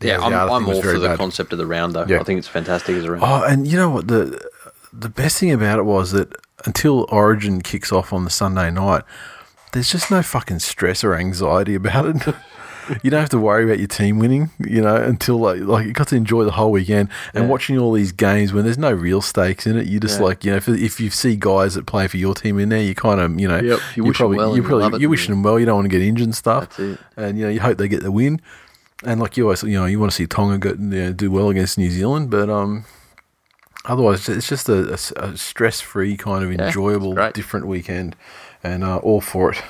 Yeah, 0.00 0.18
the 0.18 0.24
I'm, 0.24 0.32
I'm 0.34 0.68
all 0.68 0.80
for 0.80 0.98
the 0.98 1.08
bad. 1.08 1.18
concept 1.18 1.52
of 1.52 1.58
the 1.58 1.66
rounder. 1.66 2.06
Yeah. 2.08 2.20
I 2.20 2.22
think 2.22 2.38
it's 2.38 2.48
fantastic 2.48 2.94
as 2.96 3.04
a 3.04 3.10
round. 3.12 3.24
Oh, 3.24 3.42
and 3.42 3.66
you 3.66 3.76
know 3.76 3.90
what 3.90 4.06
the 4.08 4.40
the 4.92 5.08
best 5.08 5.38
thing 5.38 5.50
about 5.52 5.78
it 5.78 5.84
was 5.84 6.12
that 6.12 6.32
until 6.64 7.06
Origin 7.10 7.60
kicks 7.60 7.92
off 7.92 8.12
on 8.12 8.24
the 8.24 8.30
Sunday 8.30 8.70
night, 8.70 9.02
there's 9.72 9.90
just 9.90 10.10
no 10.10 10.22
fucking 10.22 10.60
stress 10.60 11.02
or 11.04 11.14
anxiety 11.14 11.74
about 11.74 12.06
it. 12.06 12.34
you 13.02 13.10
don't 13.10 13.20
have 13.20 13.30
to 13.30 13.38
worry 13.38 13.64
about 13.64 13.78
your 13.78 13.88
team 13.88 14.18
winning, 14.18 14.50
you 14.58 14.80
know, 14.80 14.96
until 14.96 15.38
like 15.38 15.60
like 15.60 15.86
you 15.86 15.92
got 15.92 16.08
to 16.08 16.16
enjoy 16.16 16.44
the 16.44 16.52
whole 16.52 16.70
weekend 16.70 17.08
and 17.34 17.44
Yeah. 17.44 17.50
watching 17.50 17.78
all 17.78 17.92
these 17.92 18.12
games 18.12 18.52
when 18.52 18.64
there's 18.64 18.78
no 18.78 18.92
real 18.92 19.20
stakes 19.20 19.66
in 19.66 19.76
it. 19.76 19.86
You 19.86 20.00
just 20.00 20.18
Yeah. 20.20 20.26
like 20.26 20.44
you 20.44 20.50
know 20.52 20.56
if, 20.58 20.68
if 20.68 21.00
you 21.00 21.10
see 21.10 21.36
guys 21.36 21.74
that 21.74 21.86
play 21.86 22.06
for 22.08 22.16
your 22.16 22.34
team 22.34 22.58
in 22.58 22.68
there, 22.68 22.82
you 22.82 22.94
kind 22.94 23.20
of 23.20 23.38
you 23.40 23.48
know 23.48 23.58
Yep, 23.60 23.80
you 23.96 24.04
wish 24.04 24.16
probably 24.18 24.38
well 24.38 24.56
you 24.56 24.62
probably 24.62 24.90
love 24.90 25.00
you 25.00 25.08
wish 25.08 25.24
yeah. 25.28 25.34
them 25.34 25.42
well. 25.42 25.58
You 25.58 25.66
don't 25.66 25.76
want 25.76 25.86
to 25.86 25.96
get 25.98 26.02
injured 26.02 26.26
and 26.26 26.34
stuff. 26.34 26.78
And 26.78 27.38
you 27.38 27.44
know 27.44 27.50
you 27.50 27.60
hope 27.60 27.78
they 27.78 27.88
get 27.88 28.02
the 28.02 28.12
win. 28.12 28.40
And 29.04 29.20
like 29.20 29.36
you 29.36 29.44
always, 29.44 29.62
you 29.62 29.78
know, 29.78 29.84
you 29.84 30.00
want 30.00 30.10
to 30.12 30.16
see 30.16 30.26
Tonga 30.26 30.56
go, 30.58 30.70
you 30.70 30.76
know, 31.04 31.12
do 31.12 31.30
well 31.30 31.50
against 31.50 31.76
New 31.76 31.90
Zealand, 31.90 32.30
but 32.30 32.48
um, 32.48 32.86
otherwise 33.84 34.26
it's 34.28 34.48
just 34.48 34.70
a, 34.70 34.94
a, 35.16 35.36
stress-free 35.36 36.16
kind 36.16 36.42
of 36.42 36.50
enjoyable, 36.50 37.14
great. 37.14 37.34
different 37.34 37.66
weekend, 37.66 38.16
and 38.64 38.82
uh, 38.82 38.96
all 38.96 39.20
for 39.20 39.52
it. 39.52 39.62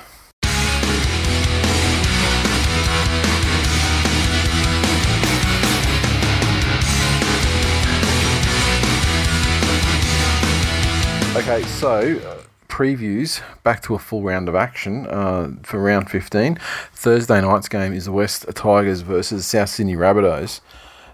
Okay, 11.41 11.61
so 11.65 11.99
uh, 11.99 12.41
previews 12.67 13.43
back 13.61 13.83
to 13.83 13.93
a 13.93 13.99
full 13.99 14.23
round 14.23 14.49
of 14.49 14.55
action 14.55 15.05
uh, 15.05 15.51
for 15.61 15.79
round 15.79 16.09
15. 16.09 16.57
Thursday 16.93 17.41
night's 17.41 17.69
game 17.69 17.93
is 17.93 18.05
the 18.05 18.11
West 18.11 18.47
Tigers 18.55 19.01
versus 19.01 19.45
South 19.45 19.69
Sydney 19.69 19.95
Rabbitohs. 19.95 20.61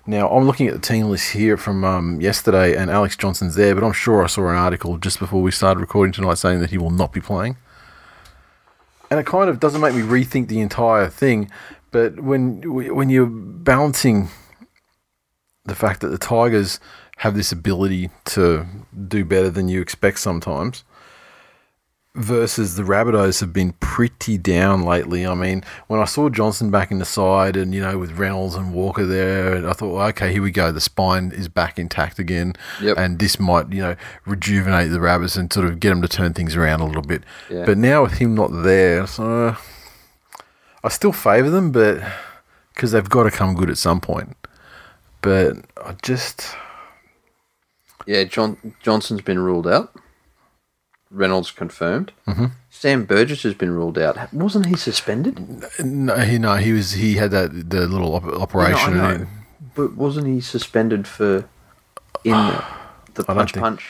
Now, 0.08 0.30
I'm 0.30 0.46
looking 0.46 0.68
at 0.68 0.76
the 0.76 0.80
team 0.80 1.08
list 1.08 1.34
here 1.34 1.58
from 1.58 1.84
um, 1.84 2.22
yesterday, 2.22 2.74
and 2.74 2.90
Alex 2.90 3.18
Johnson's 3.18 3.56
there, 3.56 3.76
but 3.76 3.84
I'm 3.84 3.92
sure 3.92 4.24
I 4.24 4.28
saw 4.28 4.48
an 4.48 4.56
article 4.56 4.98
just 4.98 5.20
before 5.20 5.42
we 5.42 5.52
started 5.52 5.82
recording 5.82 6.14
tonight 6.14 6.36
saying 6.36 6.62
that 6.62 6.70
he 6.70 6.78
will 6.78 6.90
not 6.90 7.12
be 7.12 7.20
playing. 7.20 7.58
And 9.12 9.20
it 9.20 9.26
kind 9.26 9.50
of 9.50 9.60
doesn't 9.60 9.82
make 9.82 9.94
me 9.94 10.04
rethink 10.04 10.48
the 10.48 10.62
entire 10.62 11.10
thing, 11.10 11.52
but 11.92 12.22
when 12.22 12.62
when 12.96 13.10
you're 13.10 13.26
balancing 13.26 14.30
the 15.66 15.76
fact 15.76 16.00
that 16.00 16.10
the 16.10 16.18
Tigers 16.18 16.80
have 17.18 17.36
this 17.36 17.52
ability 17.52 18.10
to 18.26 18.66
do 19.08 19.24
better 19.24 19.50
than 19.50 19.70
you 19.70 19.82
expect 19.82 20.20
sometimes. 20.20 20.84
Versus 22.16 22.76
the 22.76 22.84
Rabbitohs 22.84 23.40
have 23.40 23.52
been 23.52 23.72
pretty 23.80 24.38
down 24.38 24.84
lately. 24.84 25.26
I 25.26 25.34
mean, 25.34 25.64
when 25.88 26.00
I 26.00 26.06
saw 26.06 26.30
Johnson 26.30 26.70
back 26.70 26.92
in 26.92 27.00
the 27.00 27.06
side 27.06 27.58
and, 27.58 27.74
you 27.74 27.82
know, 27.82 27.98
with 27.98 28.20
Reynolds 28.20 28.54
and 28.54 28.72
Walker 28.72 29.04
there, 29.04 29.56
and 29.56 29.66
I 29.66 29.74
thought, 29.74 29.96
well, 29.96 30.08
okay, 30.10 30.32
here 30.32 30.44
we 30.44 30.52
go. 30.52 30.72
The 30.72 30.80
spine 30.80 31.32
is 31.34 31.48
back 31.48 31.80
intact 31.80 32.20
again. 32.20 32.54
Yep. 32.82 32.98
And 33.00 33.18
this 33.18 33.40
might, 33.40 33.74
you 33.74 33.82
know, 33.82 33.96
rejuvenate 34.28 34.92
the 34.92 35.02
Rabbits 35.02 35.36
and 35.36 35.52
sort 35.52 35.66
of 35.66 35.80
get 35.80 35.90
them 35.90 36.04
to 36.04 36.08
turn 36.08 36.34
things 36.34 36.56
around 36.56 36.82
a 36.82 36.86
little 36.86 37.02
bit. 37.02 37.24
Yeah. 37.50 37.66
But 37.66 37.80
now 37.80 38.04
with 38.04 38.20
him 38.20 38.36
not 38.36 38.52
there, 38.62 39.08
so 39.08 39.58
I 40.84 40.90
still 40.90 41.14
favour 41.14 41.50
them, 41.50 41.72
but 41.72 42.00
because 42.76 42.92
they've 42.92 43.10
got 43.10 43.24
to 43.24 43.32
come 43.32 43.56
good 43.56 43.72
at 43.72 43.78
some 43.80 44.00
point. 44.00 44.38
But 45.22 45.66
I 45.84 45.96
just. 46.04 46.56
Yeah, 48.06 48.24
John 48.26 48.74
Johnson's 48.82 49.22
been 49.22 49.40
ruled 49.40 49.68
out. 49.68 49.94
Reynolds 51.12 51.52
confirmed. 51.52 52.12
Mm-hmm. 52.28 52.46
Sam 52.72 53.06
Burgess 53.06 53.44
has 53.44 53.54
been 53.54 53.72
ruled 53.72 53.98
out. 54.00 54.34
Wasn't 54.34 54.66
he 54.66 54.76
suspended? 54.76 55.64
No, 55.84 56.16
he 56.18 56.38
no, 56.40 56.56
he 56.56 56.72
was 56.74 56.94
he 56.94 57.16
had 57.16 57.32
that 57.32 57.70
the 57.70 57.88
little 57.88 58.16
op- 58.16 58.26
operation. 58.26 58.98
No, 58.98 59.04
I 59.04 59.12
it- 59.14 59.28
But 59.76 59.96
wasn't 59.96 60.28
he 60.28 60.42
suspended 60.42 61.08
for 61.08 61.46
in 62.24 62.32
the, 62.32 62.64
the 63.14 63.24
punch 63.24 63.52
think- 63.54 63.62
punch? 63.64 63.86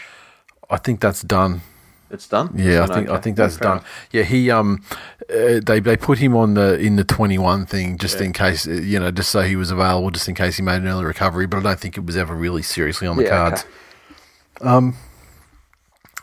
I 0.69 0.77
think 0.77 0.99
that's 0.99 1.21
done. 1.21 1.61
It's 2.09 2.27
done. 2.27 2.51
Yeah, 2.55 2.83
I 2.83 2.85
So, 2.87 2.93
think 2.93 3.09
I 3.09 3.17
think 3.19 3.37
that's 3.37 3.57
done. 3.57 3.81
Yeah, 4.11 4.21
he 4.23 4.51
um, 4.51 4.83
uh, 5.29 5.59
they 5.65 5.79
they 5.79 5.97
put 5.97 6.19
him 6.19 6.35
on 6.35 6.53
the 6.53 6.77
in 6.77 6.95
the 6.95 7.03
twenty 7.03 7.37
one 7.39 7.65
thing 7.65 7.97
just 7.97 8.21
in 8.21 8.33
case 8.33 8.67
uh, 8.67 8.71
you 8.71 8.99
know 8.99 9.09
just 9.11 9.31
so 9.31 9.41
he 9.41 9.55
was 9.55 9.71
available 9.71 10.11
just 10.11 10.27
in 10.29 10.35
case 10.35 10.57
he 10.57 10.61
made 10.61 10.75
an 10.83 10.87
early 10.87 11.05
recovery. 11.05 11.47
But 11.47 11.59
I 11.59 11.61
don't 11.63 11.79
think 11.79 11.97
it 11.97 12.05
was 12.05 12.15
ever 12.17 12.35
really 12.35 12.61
seriously 12.61 13.07
on 13.07 13.17
the 13.17 13.23
Yeah, 13.23 13.29
cards. 13.29 13.61
okay. 13.61 13.69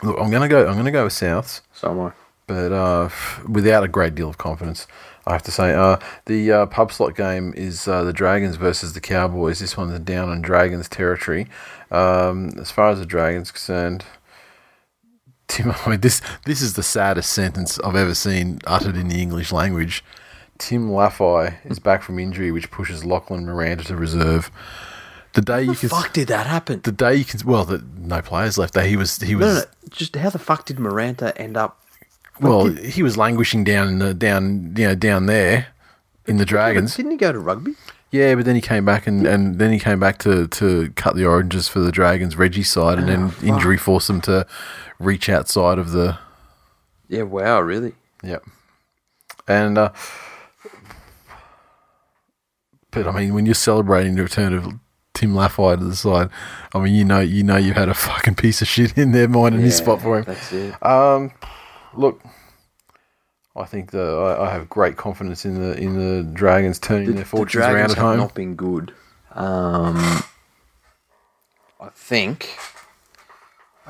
Look, 0.03 0.17
I'm 0.19 0.31
gonna 0.31 0.49
go. 0.49 0.67
I'm 0.67 0.77
gonna 0.77 0.91
go 0.91 1.05
with 1.05 1.13
Souths. 1.13 1.61
So 1.73 1.91
am 1.91 2.01
I. 2.01 2.13
but 2.47 2.73
uh, 2.73 3.05
f- 3.05 3.43
without 3.47 3.85
a 3.85 3.89
great 3.89 4.15
deal 4.15 4.29
of 4.31 4.39
confidence, 4.39 4.87
I 5.27 5.33
have 5.33 5.43
to 5.43 5.51
say. 5.51 5.75
Uh, 5.75 5.99
the 6.27 6.51
uh, 6.53 6.67
pub 6.67 6.91
slot 6.93 7.15
game 7.15 7.53
is 7.57 7.87
uh, 7.87 8.03
the 8.05 8.13
Dragons 8.13 8.57
versus 8.57 8.95
the 8.95 9.01
Cowboys. 9.01 9.59
This 9.59 9.77
one's 9.77 9.99
down 10.01 10.29
on 10.31 10.41
Dragons 10.41 10.89
territory. 10.89 11.49
Um, 11.91 12.51
as 12.59 12.71
far 12.71 12.91
as 12.91 12.99
the 12.99 13.07
Dragons 13.07 13.51
concerned, 13.51 14.05
Tim, 15.49 15.73
I 15.87 15.91
mean, 15.91 16.01
this 16.01 16.23
this 16.47 16.63
is 16.63 16.75
the 16.75 16.83
saddest 16.83 17.31
sentence 17.33 17.79
I've 17.81 17.97
ever 17.97 18.15
seen 18.15 18.61
uttered 18.67 18.97
in 18.97 19.09
the 19.09 19.21
English 19.21 19.53
language. 19.53 20.03
Tim 20.57 20.89
Lafai 20.91 21.57
is 21.65 21.79
back 21.79 22.03
from 22.03 22.19
injury, 22.19 22.51
which 22.51 22.71
pushes 22.71 23.05
Lachlan 23.05 23.45
Maranta 23.47 23.85
to 23.87 23.97
reserve. 23.97 24.51
The 25.33 25.43
day 25.43 25.63
you 25.63 25.75
the 25.75 25.81
can, 25.81 25.89
fuck 25.91 26.13
did 26.13 26.29
that 26.29 26.47
happen? 26.47 26.81
the 26.83 26.93
day 26.93 27.15
you 27.15 27.25
can, 27.25 27.41
well, 27.45 27.65
the, 27.65 27.85
no 27.99 28.21
players 28.21 28.59
left. 28.59 28.75
There, 28.75 28.85
he 28.87 28.97
was, 28.97 29.17
he 29.19 29.35
was. 29.37 29.47
No, 29.47 29.55
no. 29.61 29.65
Just 29.91 30.17
how 30.17 30.31
the 30.31 30.39
fuck 30.39 30.65
did 30.67 30.77
Maranta 30.79 31.33
end 31.37 31.57
up? 31.57 31.81
Well, 32.41 32.67
he 32.67 33.03
was 33.03 33.17
languishing 33.17 33.65
down 33.65 33.89
in 33.89 33.99
the 33.99 34.15
down 34.15 34.75
you 34.77 34.89
know 34.89 34.95
down 34.95 35.27
there 35.27 35.69
in 36.27 36.39
the 36.39 36.47
Dragons. 36.47 36.97
Didn't 36.97 37.13
he 37.13 37.17
go 37.19 37.33
to 37.33 37.39
rugby? 37.39 37.75
Yeah, 38.11 38.35
but 38.35 38.45
then 38.45 38.55
he 38.57 38.61
came 38.61 38.85
back 38.85 39.07
and, 39.07 39.25
and 39.27 39.59
then 39.59 39.73
he 39.73 39.79
came 39.79 40.01
back 40.01 40.19
to, 40.21 40.49
to 40.49 40.91
cut 40.97 41.15
the 41.15 41.25
oranges 41.25 41.69
for 41.69 41.79
the 41.79 41.93
Dragons 41.93 42.37
Reggie 42.37 42.65
side, 42.65 42.99
and 42.99 43.09
then 43.09 43.29
fuck. 43.31 43.45
injury 43.45 43.77
forced 43.77 44.11
him 44.11 44.21
to 44.23 44.47
reach 44.99 45.29
outside 45.29 45.79
of 45.79 45.93
the 45.93 46.19
Yeah. 47.09 47.23
Wow. 47.23 47.61
Really? 47.61 47.95
yep. 48.25 48.43
And 49.47 49.79
uh, 49.79 49.93
but 52.91 53.07
I 53.07 53.13
mean, 53.13 53.35
when 53.35 53.47
you're 53.47 53.55
celebrating 53.55 54.17
the 54.17 54.23
return 54.23 54.55
of 54.55 54.75
Tim 55.15 55.33
Lafai 55.35 55.79
to 55.79 55.85
the 55.85 55.97
side, 55.97 56.31
I 56.75 56.79
mean, 56.79 56.95
you 56.95 57.05
know, 57.05 57.21
you 57.21 57.43
know, 57.43 57.57
you 57.57 57.73
had 57.75 57.89
a 57.89 57.95
fucking 57.95 58.37
piece 58.37 58.63
of 58.63 58.69
shit 58.69 58.97
in 58.97 59.13
there 59.13 59.29
minding 59.29 59.61
his 59.61 59.79
Yeah, 59.79 59.85
spot 59.85 60.03
for 60.03 60.19
him. 60.19 60.25
That's 60.25 60.53
it. 60.53 60.83
Um, 60.87 61.33
look, 61.95 62.23
I 63.57 63.65
think 63.65 63.91
that 63.91 64.01
I, 64.09 64.47
I 64.47 64.51
have 64.53 64.69
great 64.69 64.97
confidence 64.97 65.45
in 65.45 65.61
the 65.61 65.77
in 65.77 65.99
the 65.99 66.23
Dragons 66.33 66.79
turning 66.79 67.15
their 67.17 67.25
fortunes 67.25 67.57
around 67.65 67.73
Dragons 67.73 67.93
at 67.93 67.99
have 67.99 68.07
home. 68.07 68.19
not 68.19 68.35
been 68.35 68.55
good. 68.55 68.93
Um, 69.33 69.97
I 71.81 71.89
think. 71.95 72.57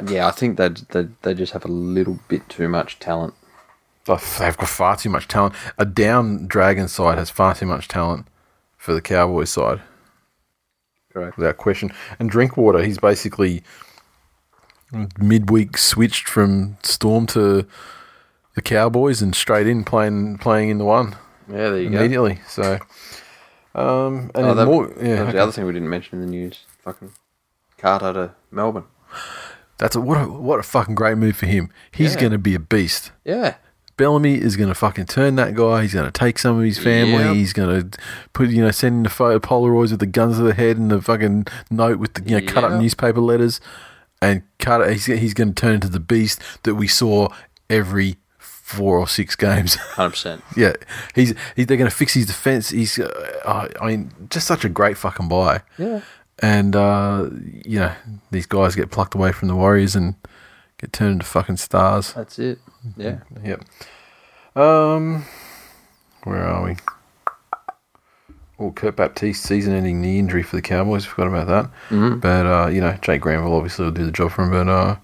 Yeah, 0.06 0.26
I 0.28 0.30
think 0.30 0.56
that 0.56 0.88
they, 0.90 1.08
they 1.22 1.34
just 1.34 1.52
have 1.52 1.64
a 1.66 1.68
little 1.68 2.18
bit 2.28 2.48
too 2.48 2.68
much 2.68 2.98
talent. 2.98 3.34
Oh, 4.08 4.16
They've 4.38 4.56
got 4.56 4.68
far 4.68 4.96
too 4.96 5.10
much 5.10 5.28
talent. 5.28 5.54
A 5.76 5.84
down 5.84 6.46
Dragon 6.46 6.88
side 6.88 7.18
has 7.18 7.28
far 7.28 7.54
too 7.54 7.66
much 7.66 7.86
talent 7.86 8.26
for 8.78 8.94
the 8.94 9.02
Cowboys 9.02 9.50
side, 9.50 9.82
Correct. 11.12 11.36
without 11.36 11.56
question. 11.56 11.92
And 12.18 12.30
Drinkwater, 12.30 12.82
he's 12.82 12.98
basically 12.98 13.62
midweek 15.18 15.78
switched 15.78 16.28
from 16.28 16.76
Storm 16.82 17.26
to 17.28 17.66
the 18.54 18.62
Cowboys 18.62 19.22
and 19.22 19.34
straight 19.34 19.66
in 19.66 19.84
playing 19.84 20.38
playing 20.38 20.68
in 20.70 20.78
the 20.78 20.84
one 20.84 21.16
Yeah, 21.48 21.70
there 21.70 21.78
you 21.80 21.90
go. 21.90 21.98
immediately. 21.98 22.40
So, 22.48 22.78
um, 23.74 24.30
and 24.34 24.46
Oh, 24.46 24.54
that, 24.54 24.66
more, 24.66 24.92
yeah, 25.00 25.22
okay. 25.22 25.32
the 25.32 25.38
other 25.38 25.52
thing 25.52 25.64
we 25.66 25.72
didn't 25.72 25.88
mention 25.90 26.20
in 26.20 26.26
the 26.26 26.30
news. 26.30 26.64
Fucking 26.82 27.12
Carter 27.78 28.12
to 28.12 28.34
Melbourne. 28.50 28.84
that's 29.78 29.94
a, 29.94 30.00
what 30.00 30.18
a 30.20 30.24
what 30.26 30.58
a 30.58 30.62
fucking 30.64 30.94
great 30.96 31.16
move 31.18 31.36
for 31.36 31.46
him. 31.46 31.70
He's 31.92 32.14
Yeah. 32.14 32.20
going 32.20 32.32
to 32.32 32.38
be 32.38 32.54
a 32.54 32.60
beast. 32.60 33.12
Yeah. 33.24 33.54
Bellamy 34.00 34.40
is 34.40 34.56
going 34.56 34.70
to 34.70 34.74
fucking 34.74 35.04
turn 35.04 35.36
that 35.36 35.54
guy. 35.54 35.82
He's 35.82 35.92
going 35.92 36.10
to 36.10 36.10
take 36.10 36.38
some 36.38 36.56
of 36.56 36.64
his 36.64 36.78
family. 36.78 37.22
Yep. 37.22 37.34
He's 37.34 37.52
going 37.52 37.90
to 37.90 37.98
put, 38.32 38.48
you 38.48 38.64
know, 38.64 38.70
send 38.70 38.96
in 38.96 39.02
the 39.02 39.10
photo 39.10 39.38
Polaroids 39.38 39.90
with 39.90 40.00
the 40.00 40.06
guns 40.06 40.38
to 40.38 40.42
the 40.42 40.54
head 40.54 40.78
and 40.78 40.90
the 40.90 41.02
fucking 41.02 41.46
note 41.70 41.98
with 41.98 42.14
the, 42.14 42.22
you 42.24 42.40
know, 42.40 42.50
cut 42.50 42.64
up 42.64 42.80
newspaper 42.80 43.20
letters. 43.20 43.60
And 44.22 44.42
cut. 44.58 44.90
He's, 44.90 45.04
he's 45.04 45.34
going 45.34 45.52
to 45.52 45.54
turn 45.54 45.74
into 45.74 45.90
the 45.90 46.00
beast 46.00 46.40
that 46.62 46.76
we 46.76 46.88
saw 46.88 47.28
every 47.68 48.16
four 48.38 48.98
or 48.98 49.06
six 49.06 49.36
games. 49.36 49.76
100%. 49.96 50.40
yeah, 50.56 50.72
he's, 51.14 51.34
he's 51.54 51.66
they're 51.66 51.76
going 51.76 51.90
to 51.90 51.94
fix 51.94 52.14
his 52.14 52.24
defense. 52.24 52.70
He's, 52.70 52.98
uh, 52.98 53.68
I 53.78 53.86
mean, 53.86 54.12
just 54.30 54.46
such 54.46 54.64
a 54.64 54.70
great 54.70 54.96
fucking 54.96 55.28
buy. 55.28 55.60
Yeah. 55.76 56.00
And 56.38 56.74
uh, 56.74 57.28
you 57.66 57.80
know, 57.80 57.92
these 58.30 58.46
guys 58.46 58.74
get 58.74 58.90
plucked 58.90 59.14
away 59.14 59.32
from 59.32 59.48
the 59.48 59.56
Warriors 59.56 59.94
and 59.94 60.14
get 60.78 60.94
turned 60.94 61.12
into 61.12 61.26
fucking 61.26 61.58
stars. 61.58 62.14
That's 62.14 62.38
it. 62.38 62.58
Yeah. 62.96 63.18
Yep. 63.44 63.64
Um, 64.56 65.24
where 66.24 66.44
are 66.44 66.64
we? 66.64 66.76
Oh, 68.58 68.72
Kurt 68.72 68.96
Baptiste 68.96 69.42
season-ending 69.42 70.02
knee 70.02 70.18
injury 70.18 70.42
for 70.42 70.56
the 70.56 70.62
Cowboys. 70.62 71.04
Forgot 71.04 71.28
about 71.28 71.46
that. 71.46 71.64
Mm-hmm. 71.88 72.18
But 72.18 72.46
uh, 72.46 72.66
you 72.68 72.80
know, 72.80 72.96
Jake 73.00 73.22
Granville 73.22 73.54
obviously 73.54 73.86
will 73.86 73.92
do 73.92 74.04
the 74.04 74.12
job 74.12 74.32
for 74.32 74.42
him. 74.42 74.50
But 74.50 74.68
uh, 74.68 74.96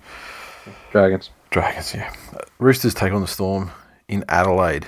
Dragons. 0.90 1.30
Dragons, 1.50 1.94
yeah. 1.94 2.12
Roosters 2.58 2.92
take 2.92 3.12
on 3.12 3.22
the 3.22 3.26
Storm 3.26 3.70
in 4.08 4.24
Adelaide. 4.28 4.86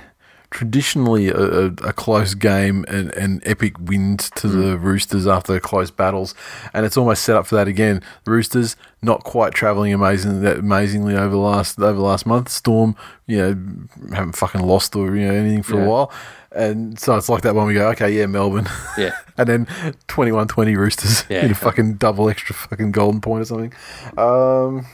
Traditionally, 0.50 1.28
a, 1.28 1.36
a, 1.36 1.66
a 1.66 1.92
close 1.92 2.32
game 2.34 2.84
and, 2.88 3.12
and 3.12 3.42
epic 3.46 3.74
wins 3.78 4.30
to 4.30 4.48
the 4.48 4.78
Roosters 4.78 5.26
after 5.26 5.60
close 5.60 5.90
battles, 5.90 6.34
and 6.72 6.86
it's 6.86 6.96
almost 6.96 7.22
set 7.22 7.36
up 7.36 7.46
for 7.46 7.54
that 7.56 7.68
again. 7.68 8.02
The 8.24 8.30
Roosters 8.30 8.74
not 9.02 9.24
quite 9.24 9.52
travelling 9.52 9.92
amazing 9.92 10.40
that 10.42 10.56
amazingly 10.58 11.14
over 11.14 11.28
the 11.30 11.36
last 11.36 11.78
over 11.78 11.92
the 11.98 12.02
last 12.02 12.24
month. 12.24 12.48
Storm, 12.48 12.96
you 13.26 13.36
know, 13.36 14.14
haven't 14.16 14.36
fucking 14.36 14.62
lost 14.62 14.96
or 14.96 15.14
you 15.14 15.28
know 15.28 15.34
anything 15.34 15.62
for 15.62 15.76
Yeah. 15.76 15.84
a 15.84 15.88
while, 15.88 16.12
and 16.52 16.98
so 16.98 17.14
it's 17.16 17.28
like 17.28 17.42
that 17.42 17.54
when 17.54 17.66
we 17.66 17.74
go, 17.74 17.88
okay, 17.90 18.10
yeah, 18.10 18.24
Melbourne, 18.24 18.68
Yeah. 18.96 19.10
and 19.36 19.46
then 19.46 19.66
21-20 20.08 20.76
Roosters 20.78 21.24
Yeah. 21.28 21.44
in 21.44 21.50
a 21.50 21.54
fucking 21.54 21.94
double 21.96 22.30
extra 22.30 22.54
fucking 22.54 22.92
golden 22.92 23.20
point 23.20 23.42
or 23.42 23.44
something. 23.44 23.72
Um, 24.16 24.86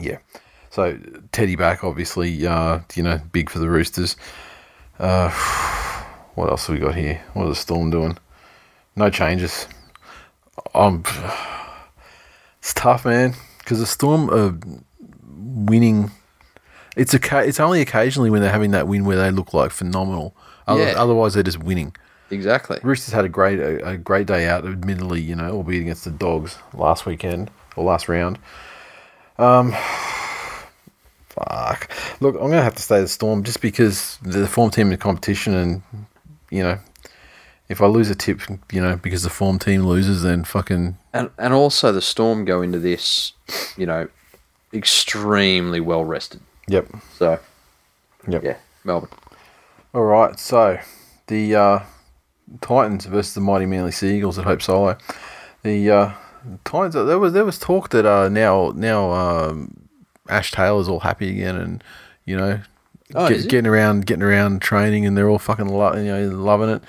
yeah. 0.00 0.16
So 0.70 0.98
Teddy 1.32 1.56
back, 1.56 1.84
obviously, 1.84 2.46
uh, 2.46 2.80
you 2.94 3.02
know, 3.02 3.20
big 3.32 3.48
for 3.50 3.58
the 3.58 3.68
Roosters. 3.68 4.16
Uh, 4.98 5.30
what 6.34 6.48
else 6.50 6.66
have 6.66 6.76
we 6.76 6.80
got 6.80 6.94
here? 6.94 7.22
What 7.34 7.44
is 7.48 7.56
the 7.56 7.62
Storm 7.62 7.90
doing? 7.90 8.18
No 8.94 9.10
changes. 9.10 9.66
Um, 10.74 11.04
it's 12.58 12.74
tough, 12.74 13.04
man, 13.04 13.34
because 13.58 13.78
the 13.78 13.86
Storm 13.86 14.30
are 14.30 14.58
winning. 15.36 16.10
It's 16.96 17.12
a. 17.14 17.38
It's 17.46 17.60
only 17.60 17.80
occasionally 17.80 18.30
when 18.30 18.40
they're 18.40 18.52
having 18.52 18.70
that 18.70 18.88
win 18.88 19.04
where 19.04 19.18
they 19.18 19.30
look 19.30 19.52
like 19.52 19.70
phenomenal. 19.70 20.34
Yeah. 20.68 20.94
Otherwise, 20.96 21.34
they're 21.34 21.42
just 21.42 21.62
winning. 21.62 21.94
Exactly. 22.30 22.80
Roosters 22.82 23.14
had 23.14 23.24
a 23.24 23.28
great 23.28 23.60
a, 23.60 23.90
a 23.90 23.96
great 23.96 24.26
day 24.26 24.48
out, 24.48 24.64
admittedly, 24.66 25.20
you 25.20 25.36
know, 25.36 25.52
albeit 25.52 25.82
against 25.82 26.04
the 26.04 26.10
Dogs 26.10 26.58
last 26.74 27.06
weekend 27.06 27.50
or 27.76 27.84
last 27.84 28.08
round. 28.08 28.38
Um, 29.38 29.74
fuck. 31.36 31.90
Look, 32.20 32.34
I'm 32.36 32.42
gonna 32.50 32.62
have 32.62 32.74
to 32.76 32.82
stay 32.82 33.00
the 33.00 33.08
Storm 33.08 33.42
just 33.44 33.60
because 33.60 34.18
the 34.22 34.46
form 34.46 34.70
team 34.70 34.90
in 34.92 34.98
competition, 34.98 35.54
and 35.54 35.82
you 36.50 36.62
know, 36.62 36.78
if 37.68 37.80
I 37.80 37.86
lose 37.86 38.10
a 38.10 38.14
tip, 38.14 38.40
you 38.72 38.80
know, 38.80 38.96
because 38.96 39.22
the 39.22 39.30
form 39.30 39.58
team 39.58 39.82
loses, 39.82 40.22
then 40.22 40.44
fucking 40.44 40.96
And 41.12 41.30
and 41.38 41.52
also 41.54 41.92
the 41.92 42.02
Storm 42.02 42.44
go 42.44 42.62
into 42.62 42.78
this, 42.78 43.32
you 43.76 43.86
know, 43.86 44.08
extremely 44.72 45.80
well 45.80 46.04
rested. 46.04 46.40
yep, 46.68 46.86
So 47.14 47.38
yep. 48.28 48.42
yeah, 48.44 48.56
Melbourne. 48.84 49.10
All 49.94 50.02
right, 50.04 50.38
so 50.38 50.78
the 51.26 51.54
uh, 51.54 51.80
Titans 52.60 53.06
versus 53.06 53.34
the 53.34 53.40
mighty 53.40 53.66
Manly 53.66 53.92
Sea 53.92 54.16
Eagles 54.16 54.38
at 54.38 54.44
Hope 54.44 54.60
Solo. 54.62 54.98
The 55.62 55.90
uh, 55.90 56.12
Titans. 56.64 56.94
There 56.94 57.18
was 57.18 57.32
there 57.32 57.44
was 57.44 57.58
talk 57.58 57.88
that 57.90 58.04
uh, 58.06 58.28
now 58.28 58.72
now 58.76 59.10
um, 59.12 59.85
Ash 60.28 60.50
Taylor's 60.50 60.88
all 60.88 61.00
happy 61.00 61.30
again, 61.30 61.56
and 61.56 61.84
you 62.24 62.36
know. 62.36 62.60
Oh, 63.14 63.28
get- 63.28 63.48
getting 63.48 63.68
around, 63.70 64.04
getting 64.04 64.24
around 64.24 64.60
training, 64.62 65.06
and 65.06 65.16
they're 65.16 65.28
all 65.30 65.38
fucking 65.38 65.68
lo- 65.68 65.94
you 65.96 66.04
know 66.06 66.28
loving 66.28 66.68
it. 66.70 66.82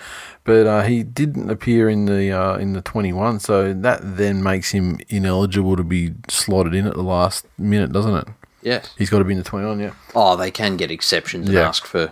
But 0.46 0.66
uh, 0.66 0.82
he 0.82 1.04
didn't 1.04 1.52
appear 1.52 1.90
in 1.90 2.06
the 2.06 2.32
uh, 2.32 2.58
in 2.58 2.74
the 2.74 2.82
twenty 2.82 3.14
one, 3.14 3.40
so 3.40 3.72
that 3.72 4.00
then 4.18 4.42
makes 4.42 4.72
him 4.72 4.98
ineligible 5.10 5.76
to 5.76 5.84
be 5.84 6.14
slotted 6.28 6.74
in 6.74 6.88
at 6.88 6.96
the 6.96 7.04
last 7.04 7.46
minute, 7.60 7.92
doesn't 7.92 8.16
it? 8.16 8.28
Yes. 8.64 8.96
He's 8.98 9.12
got 9.12 9.20
to 9.20 9.26
be 9.26 9.34
in 9.34 9.38
the 9.38 9.44
twenty 9.44 9.68
one, 9.68 9.80
yeah. 9.80 9.94
Oh, 10.16 10.36
they 10.36 10.50
can 10.50 10.76
get 10.76 10.90
exceptions 10.90 11.48
and 11.50 11.56
Yeah. 11.56 11.68
ask 11.68 11.86
for 11.86 12.12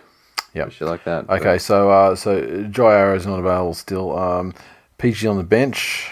Yeah, 0.54 0.70
shit 0.70 0.88
like 0.88 1.04
that. 1.06 1.26
but- 1.26 1.42
Okay, 1.42 1.58
so 1.58 1.90
uh, 1.90 2.16
so 2.16 2.64
Jai 2.70 2.94
Arrow's 2.94 3.26
not 3.26 3.40
available 3.40 3.74
still. 3.74 4.16
Um, 4.18 4.54
Peachey 5.00 5.28
on 5.30 5.38
the 5.38 5.44
bench. 5.44 6.12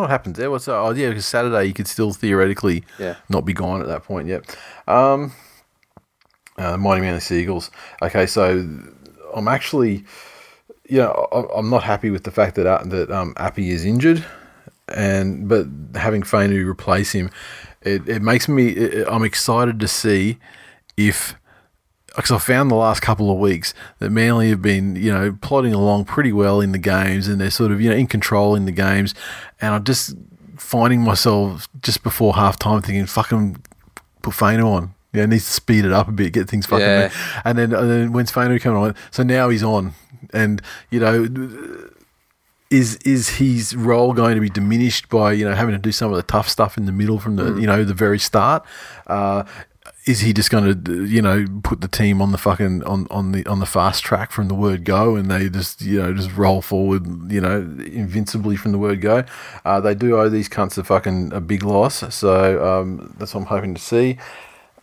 What 0.00 0.10
happens 0.10 0.36
there? 0.38 0.50
What's 0.50 0.68
oh 0.68 0.90
yeah? 0.90 1.08
Because 1.08 1.26
Saturday 1.26 1.64
you 1.66 1.72
could 1.74 1.86
still 1.88 2.12
theoretically 2.12 2.84
Yeah. 2.98 3.16
not 3.28 3.44
be 3.44 3.52
gone 3.52 3.80
at 3.80 3.86
that 3.88 4.04
point. 4.04 4.28
Yep. 4.28 4.44
Um, 4.88 5.32
uh, 6.58 6.76
Mighty 6.76 7.00
Manly 7.00 7.20
Seagulls. 7.20 7.70
Okay, 8.02 8.26
so 8.26 8.66
I'm 9.34 9.48
actually, 9.48 10.04
you 10.88 10.98
know, 10.98 11.28
I- 11.32 11.58
I'm 11.58 11.68
not 11.70 11.82
happy 11.82 12.10
with 12.10 12.24
the 12.24 12.30
fact 12.30 12.54
that 12.56 12.66
uh, 12.66 12.82
that 12.84 13.10
um, 13.10 13.34
Appy 13.36 13.70
is 13.70 13.84
injured, 13.84 14.24
and 14.88 15.48
but 15.48 15.66
having 15.94 16.22
Fainu 16.22 16.66
replace 16.68 17.12
him, 17.12 17.30
it, 17.82 18.08
it 18.08 18.22
makes 18.22 18.48
me. 18.48 18.68
It, 18.68 19.08
I'm 19.10 19.24
excited 19.24 19.80
to 19.80 19.88
see 19.88 20.38
if 20.96 21.34
because 22.14 22.30
I 22.30 22.38
found 22.38 22.70
the 22.70 22.76
last 22.76 23.00
couple 23.00 23.30
of 23.30 23.38
weeks 23.38 23.74
that 23.98 24.10
Manly 24.10 24.48
have 24.50 24.62
been, 24.62 24.96
you 24.96 25.12
know, 25.12 25.36
plodding 25.40 25.74
along 25.74 26.04
pretty 26.04 26.32
well 26.32 26.60
in 26.60 26.72
the 26.72 26.78
games 26.78 27.26
and 27.26 27.40
they're 27.40 27.50
sort 27.50 27.72
of, 27.72 27.80
you 27.80 27.90
know, 27.90 27.96
in 27.96 28.06
control 28.06 28.54
in 28.54 28.66
the 28.66 28.72
games. 28.72 29.14
And 29.60 29.74
I'm 29.74 29.84
just 29.84 30.14
finding 30.56 31.00
myself 31.00 31.68
just 31.82 32.02
before 32.02 32.34
half 32.34 32.58
time 32.58 32.82
thinking, 32.82 33.06
fucking 33.06 33.62
put 34.22 34.34
Fainu 34.34 34.66
on. 34.66 34.94
Yeah, 35.12 35.26
needs 35.26 35.44
to 35.44 35.52
speed 35.52 35.84
it 35.84 35.92
up 35.92 36.08
a 36.08 36.12
bit, 36.12 36.32
get 36.32 36.48
things 36.48 36.66
fucking. 36.66 36.84
Yeah. 36.84 37.12
And 37.44 37.56
then, 37.58 37.72
and 37.72 37.90
then 37.90 38.12
when's 38.12 38.32
Fainu 38.32 38.60
coming 38.60 38.82
on? 38.82 38.94
So 39.10 39.22
now 39.22 39.48
he's 39.48 39.62
on. 39.62 39.94
And, 40.32 40.60
you 40.90 41.00
know, 41.00 41.28
is 42.70 42.96
is 42.96 43.28
his 43.28 43.76
role 43.76 44.12
going 44.12 44.34
to 44.34 44.40
be 44.40 44.48
diminished 44.48 45.08
by 45.08 45.32
you 45.32 45.44
know 45.44 45.54
having 45.54 45.74
to 45.74 45.78
do 45.78 45.92
some 45.92 46.10
of 46.10 46.16
the 46.16 46.22
tough 46.22 46.48
stuff 46.48 46.76
in 46.76 46.86
the 46.86 46.92
middle 46.92 47.20
from 47.20 47.36
the 47.36 47.54
you 47.54 47.66
know 47.66 47.84
the 47.84 47.94
very 47.94 48.18
start? 48.18 48.64
Uh, 49.06 49.44
is 50.06 50.20
he 50.20 50.32
just 50.32 50.50
going 50.50 50.84
to 50.84 51.04
you 51.04 51.22
know 51.22 51.46
put 51.62 51.80
the 51.80 51.88
team 51.88 52.20
on 52.20 52.32
the 52.32 52.38
fucking 52.38 52.82
on, 52.84 53.06
on 53.10 53.32
the 53.32 53.44
on 53.46 53.60
the 53.60 53.66
fast 53.66 54.04
track 54.04 54.30
from 54.30 54.48
the 54.48 54.54
word 54.54 54.84
go 54.84 55.16
and 55.16 55.30
they 55.30 55.48
just 55.48 55.80
you 55.80 56.00
know 56.00 56.12
just 56.12 56.34
roll 56.36 56.60
forward 56.60 57.32
you 57.32 57.40
know 57.40 57.56
invincibly 57.56 58.56
from 58.56 58.72
the 58.72 58.78
word 58.78 59.00
go? 59.00 59.24
Uh, 59.64 59.80
they 59.80 59.94
do 59.94 60.16
owe 60.16 60.28
these 60.28 60.48
cunts 60.48 60.76
a 60.76 60.84
fucking 60.84 61.32
a 61.32 61.40
big 61.40 61.62
loss, 61.62 62.14
so 62.14 62.64
um, 62.64 63.14
that's 63.18 63.34
what 63.34 63.42
I'm 63.42 63.46
hoping 63.46 63.74
to 63.74 63.80
see. 63.80 64.18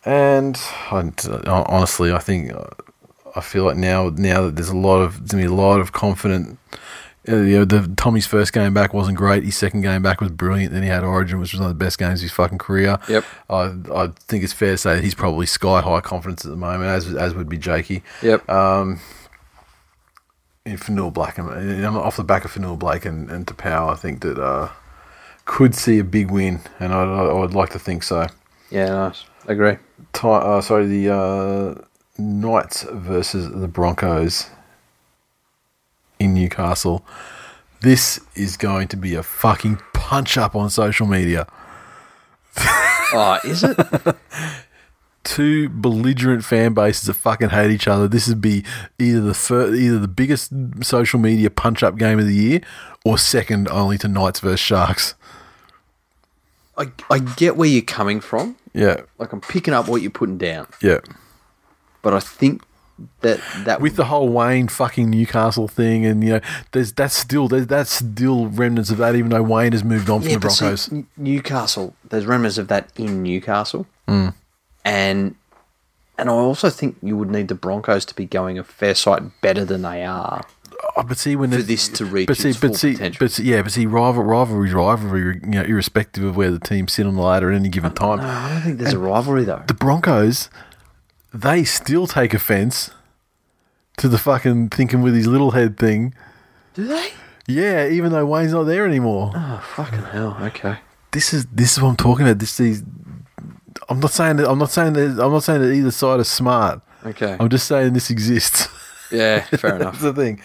And 0.04 0.60
I, 0.90 1.12
honestly, 1.46 2.12
I 2.12 2.18
think 2.18 2.52
uh, 2.52 2.64
I 3.36 3.40
feel 3.40 3.64
like 3.64 3.76
now 3.76 4.10
now 4.10 4.42
that 4.42 4.56
there's 4.56 4.68
a 4.68 4.76
lot 4.76 5.00
of 5.00 5.28
there's 5.28 5.44
a 5.44 5.54
lot 5.54 5.80
of 5.80 5.92
confident. 5.92 6.58
Uh, 7.28 7.36
You 7.36 7.58
know, 7.60 7.64
the 7.64 7.86
Tommy's 7.96 8.26
first 8.26 8.52
game 8.52 8.74
back 8.74 8.92
wasn't 8.92 9.16
great. 9.16 9.44
His 9.44 9.56
second 9.56 9.82
game 9.82 10.02
back 10.02 10.20
was 10.20 10.30
brilliant. 10.30 10.72
Then 10.72 10.82
he 10.82 10.88
had 10.88 11.04
Origin, 11.04 11.38
which 11.38 11.52
was 11.52 11.60
one 11.60 11.70
of 11.70 11.78
the 11.78 11.84
best 11.84 11.98
games 11.98 12.20
of 12.20 12.22
his 12.24 12.32
fucking 12.32 12.58
career. 12.58 12.98
Yep. 13.08 13.24
I 13.48 13.60
I 13.94 14.08
think 14.28 14.42
it's 14.44 14.52
fair 14.52 14.72
to 14.72 14.78
say 14.78 14.94
that 14.96 15.04
he's 15.04 15.14
probably 15.14 15.46
sky 15.46 15.80
high 15.80 16.00
confidence 16.00 16.44
at 16.44 16.50
the 16.50 16.56
moment, 16.56 16.90
as 16.90 17.14
as 17.14 17.34
would 17.34 17.48
be 17.48 17.58
Jakey. 17.58 18.02
Yep. 18.22 18.48
Um, 18.50 19.00
In 20.64 20.76
Fonua-Blake 20.76 21.38
and 21.38 21.48
and 21.50 21.86
off 21.86 22.16
the 22.16 22.24
back 22.24 22.44
of 22.44 22.52
Fonua-Blake 22.52 23.04
and 23.04 23.30
and 23.30 23.46
Taupau. 23.46 23.90
I 23.92 23.96
think 23.96 24.20
that 24.22 24.38
uh, 24.38 24.68
could 25.44 25.74
see 25.74 25.98
a 25.98 26.04
big 26.04 26.30
win, 26.30 26.60
and 26.80 26.92
I 26.92 27.02
I 27.02 27.32
would 27.32 27.54
like 27.54 27.70
to 27.70 27.78
think 27.78 28.02
so. 28.02 28.26
yeah, 28.70 28.86
nice. 28.88 29.24
Agree. 29.46 29.76
Ti 30.12 30.28
uh, 30.28 30.60
sorry, 30.60 30.86
the 30.86 31.12
uh, 31.12 31.74
Knights 32.18 32.84
versus 32.92 33.48
the 33.50 33.66
Broncos 33.68 34.46
in 36.22 36.34
Newcastle. 36.34 37.04
This 37.80 38.20
is 38.34 38.56
going 38.56 38.88
to 38.88 38.96
be 38.96 39.14
a 39.14 39.22
fucking 39.22 39.80
punch 39.92 40.38
up 40.38 40.54
on 40.54 40.70
social 40.70 41.06
media. 41.06 41.46
Oh, 43.14 43.38
is 43.44 43.62
it? 43.62 43.76
Two 45.22 45.68
belligerent 45.68 46.46
fan 46.46 46.72
bases 46.72 47.02
that 47.08 47.12
fucking 47.14 47.50
hate 47.50 47.70
each 47.70 47.86
other. 47.86 48.08
This 48.08 48.26
would 48.26 48.40
be 48.40 48.64
either 48.98 49.20
the 49.20 49.34
fir- 49.34 49.74
either 49.74 49.98
the 49.98 50.08
biggest 50.08 50.50
social 50.82 51.20
media 51.20 51.50
punch 51.50 51.82
up 51.82 51.98
game 51.98 52.18
of 52.18 52.26
the 52.26 52.34
year, 52.34 52.62
or 53.04 53.18
second 53.18 53.68
only 53.68 53.98
to 53.98 54.08
Knights 54.08 54.40
versus 54.40 54.60
Sharks. 54.60 55.14
I, 56.78 56.86
I 57.10 57.18
get 57.18 57.58
where 57.58 57.68
you're 57.68 57.82
coming 57.82 58.18
from. 58.20 58.56
Yeah, 58.72 59.02
Like 59.18 59.34
I'm 59.34 59.42
picking 59.42 59.74
up 59.74 59.88
what 59.88 60.00
you're 60.00 60.10
putting 60.10 60.38
down, 60.38 60.66
yeah. 60.80 61.00
but 62.00 62.14
I 62.14 62.20
think 62.20 62.62
that 63.20 63.40
that 63.64 63.80
With 63.80 63.96
the 63.96 64.04
whole 64.06 64.28
Wayne 64.28 64.68
fucking 64.68 65.10
Newcastle 65.10 65.68
thing, 65.68 66.04
and 66.06 66.22
you 66.22 66.30
know, 66.34 66.40
there's 66.72 66.92
that's 66.92 67.14
still 67.16 67.48
there's 67.48 67.66
that's 67.66 67.90
still 67.90 68.48
remnants 68.48 68.90
of 68.90 68.98
that, 68.98 69.14
even 69.14 69.30
though 69.30 69.42
Wayne 69.42 69.72
has 69.72 69.84
moved 69.84 70.08
on 70.10 70.20
from 70.20 70.30
yeah, 70.30 70.36
the 70.36 70.40
but 70.40 70.50
see, 70.52 70.64
Broncos. 70.64 70.90
Newcastle. 71.16 71.94
There's 72.08 72.26
remnants 72.26 72.58
of 72.58 72.68
that 72.68 72.90
in 72.96 73.22
Newcastle, 73.22 73.86
Mm. 74.08 74.34
and 74.84 75.34
and 76.18 76.28
I 76.28 76.32
also 76.32 76.68
think 76.70 76.96
you 77.02 77.16
would 77.16 77.30
need 77.30 77.48
the 77.48 77.54
Broncos 77.54 78.04
to 78.06 78.14
be 78.14 78.26
going 78.26 78.58
a 78.58 78.64
fair 78.64 78.94
sight 78.94 79.22
better 79.40 79.64
than 79.64 79.82
they 79.82 80.04
are. 80.04 80.42
Oh, 80.96 81.02
but 81.04 81.16
see 81.16 81.36
when 81.36 81.50
for 81.52 81.58
this 81.62 81.88
to 81.88 82.04
reach 82.04 82.26
but 82.26 82.36
see, 82.36 82.50
its 82.50 82.60
but 82.60 82.68
full 82.68 82.74
see, 82.76 82.92
potential. 82.94 83.18
but 83.20 83.30
see, 83.30 83.44
yeah, 83.44 83.62
but 83.62 83.72
see, 83.72 83.86
rival, 83.86 84.22
rivalry, 84.24 84.72
rivalry, 84.74 85.40
you 85.42 85.50
know, 85.50 85.62
irrespective 85.62 86.22
of 86.24 86.36
where 86.36 86.50
the 86.50 86.58
teams 86.58 86.92
sit 86.92 87.06
on 87.06 87.14
the 87.14 87.22
ladder 87.22 87.50
at 87.50 87.56
any 87.56 87.68
given 87.68 87.94
time. 87.94 88.18
No, 88.18 88.24
I 88.24 88.48
don't 88.52 88.62
think 88.62 88.78
there's 88.78 88.92
a 88.92 88.98
rivalry 88.98 89.44
though. 89.44 89.62
the 89.66 89.74
Broncos, 89.74 90.50
they 91.32 91.64
still 91.64 92.06
take 92.06 92.34
offence 92.34 92.90
to 93.98 94.08
the 94.08 94.18
fucking 94.18 94.68
thinking 94.70 95.02
with 95.02 95.14
his 95.14 95.26
little 95.26 95.52
head 95.52 95.78
thing. 95.78 96.14
Do 96.74 96.86
they? 96.86 97.10
Yeah, 97.46 97.88
even 97.88 98.12
though 98.12 98.24
Wayne's 98.24 98.52
not 98.52 98.64
there 98.64 98.86
anymore. 98.86 99.32
Oh 99.34 99.62
fucking 99.74 100.02
hell! 100.02 100.36
Okay. 100.40 100.78
This 101.10 101.34
is 101.34 101.46
this 101.46 101.72
is 101.72 101.82
what 101.82 101.90
I'm 101.90 101.96
talking 101.96 102.24
about. 102.24 102.38
This 102.38 102.58
is. 102.60 102.84
I'm 103.88 104.00
not 104.00 104.12
saying 104.12 104.36
that. 104.36 104.48
I'm 104.48 104.58
not 104.58 104.70
saying 104.70 104.92
that. 104.94 105.22
I'm 105.22 105.32
not 105.32 105.42
saying 105.42 105.60
that 105.60 105.72
either 105.72 105.90
side 105.90 106.20
is 106.20 106.28
smart. 106.28 106.80
Okay. 107.04 107.36
I'm 107.38 107.48
just 107.48 107.66
saying 107.66 107.92
this 107.92 108.10
exists. 108.10 108.68
Yeah, 109.12 109.40
fair 109.56 109.76
enough. 109.76 110.00
That's 110.00 110.02
the 110.02 110.12
thing. 110.12 110.40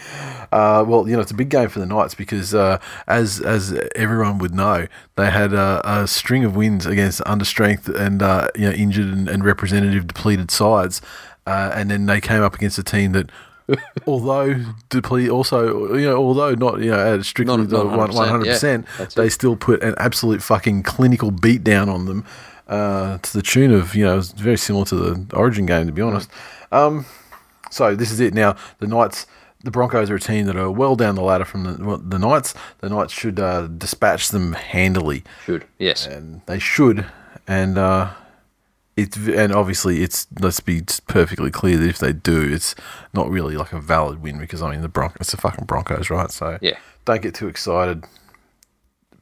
Uh, 0.52 0.84
well, 0.86 1.08
you 1.08 1.14
know, 1.14 1.20
it's 1.20 1.30
a 1.30 1.34
big 1.34 1.48
game 1.48 1.68
for 1.68 1.80
the 1.80 1.86
Knights 1.86 2.14
because, 2.14 2.54
uh, 2.54 2.78
as 3.06 3.40
as 3.40 3.72
everyone 3.94 4.38
would 4.38 4.54
know, 4.54 4.86
they 5.16 5.30
had 5.30 5.54
uh, 5.54 5.80
a 5.84 6.06
string 6.06 6.44
of 6.44 6.54
wins 6.54 6.86
against 6.86 7.20
understrength 7.22 7.88
and 7.88 8.22
uh, 8.22 8.48
you 8.54 8.68
know 8.68 8.72
injured 8.72 9.06
and, 9.06 9.28
and 9.28 9.44
representative 9.44 10.06
depleted 10.06 10.50
sides, 10.50 11.00
uh, 11.46 11.72
and 11.74 11.90
then 11.90 12.06
they 12.06 12.20
came 12.20 12.42
up 12.42 12.54
against 12.54 12.78
a 12.78 12.84
team 12.84 13.12
that. 13.12 13.30
although 14.06 14.54
deplete, 14.88 15.28
also 15.28 15.94
you 15.94 16.06
know, 16.06 16.16
although 16.16 16.54
not 16.54 16.80
you 16.80 16.90
know 16.90 17.16
at 17.16 17.22
strictly 17.26 17.54
one 17.54 17.68
100%, 17.68 18.28
hundred 18.28 18.46
percent, 18.46 18.86
they 19.14 19.26
it. 19.26 19.30
still 19.30 19.56
put 19.56 19.82
an 19.82 19.94
absolute 19.98 20.42
fucking 20.42 20.82
clinical 20.82 21.30
beat 21.30 21.62
down 21.62 21.90
on 21.90 22.06
them, 22.06 22.24
uh, 22.68 23.18
to 23.18 23.32
the 23.32 23.42
tune 23.42 23.72
of 23.72 23.94
you 23.94 24.04
know, 24.04 24.14
it 24.14 24.16
was 24.16 24.32
very 24.32 24.56
similar 24.56 24.84
to 24.86 24.96
the 24.96 25.36
Origin 25.36 25.66
game 25.66 25.86
to 25.86 25.92
be 25.92 26.02
honest. 26.02 26.30
Um, 26.72 27.06
so 27.70 27.94
this 27.94 28.10
is 28.10 28.20
it. 28.20 28.34
Now 28.34 28.56
the 28.78 28.86
Knights, 28.86 29.26
the 29.64 29.70
Broncos 29.70 30.10
are 30.10 30.16
a 30.16 30.20
team 30.20 30.46
that 30.46 30.56
are 30.56 30.70
well 30.70 30.96
down 30.96 31.14
the 31.14 31.22
ladder 31.22 31.44
from 31.44 31.64
the 31.64 32.00
the 32.04 32.18
Knights. 32.18 32.54
The 32.78 32.88
Knights 32.88 33.12
should 33.12 33.38
uh, 33.40 33.66
dispatch 33.66 34.28
them 34.28 34.52
handily, 34.52 35.24
Should 35.44 35.64
yes. 35.78 36.06
and 36.06 36.42
they 36.46 36.58
should. 36.58 37.06
And 37.46 37.78
uh, 37.78 38.10
it's 38.96 39.16
and 39.16 39.52
obviously 39.52 40.02
it's 40.02 40.26
let's 40.40 40.60
be 40.60 40.82
perfectly 41.06 41.50
clear 41.50 41.76
that 41.78 41.88
if 41.88 41.98
they 41.98 42.12
do, 42.12 42.40
it's 42.42 42.74
not 43.14 43.30
really 43.30 43.56
like 43.56 43.72
a 43.72 43.80
valid 43.80 44.22
win 44.22 44.38
because 44.38 44.60
I 44.62 44.70
mean 44.70 44.82
the 44.82 44.88
Bronc 44.88 45.16
it's 45.20 45.30
the 45.30 45.36
fucking 45.36 45.64
Broncos, 45.66 46.10
right? 46.10 46.30
So 46.30 46.58
Yeah. 46.60 46.76
don't 47.04 47.22
get 47.22 47.34
too 47.34 47.48
excited. 47.48 48.04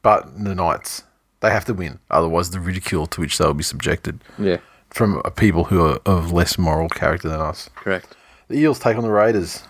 But 0.01 0.43
the 0.43 0.55
Knights, 0.55 1.03
they 1.41 1.49
have 1.51 1.65
to 1.65 1.73
win, 1.73 1.99
otherwise 2.09 2.49
the 2.51 2.59
ridicule 2.59 3.07
to 3.07 3.21
which 3.21 3.37
they'll 3.37 3.53
be 3.53 3.63
subjected 3.63 4.23
Yeah. 4.37 4.57
from 4.89 5.21
people 5.35 5.65
who 5.65 5.83
are 5.85 5.99
of 6.05 6.31
less 6.31 6.57
moral 6.57 6.89
character 6.89 7.27
than 7.29 7.39
us. 7.41 7.69
Correct. 7.75 8.15
The 8.47 8.57
Eels 8.57 8.79
take 8.79 8.97
on 8.97 9.03
the 9.03 9.11
Raiders. 9.11 9.63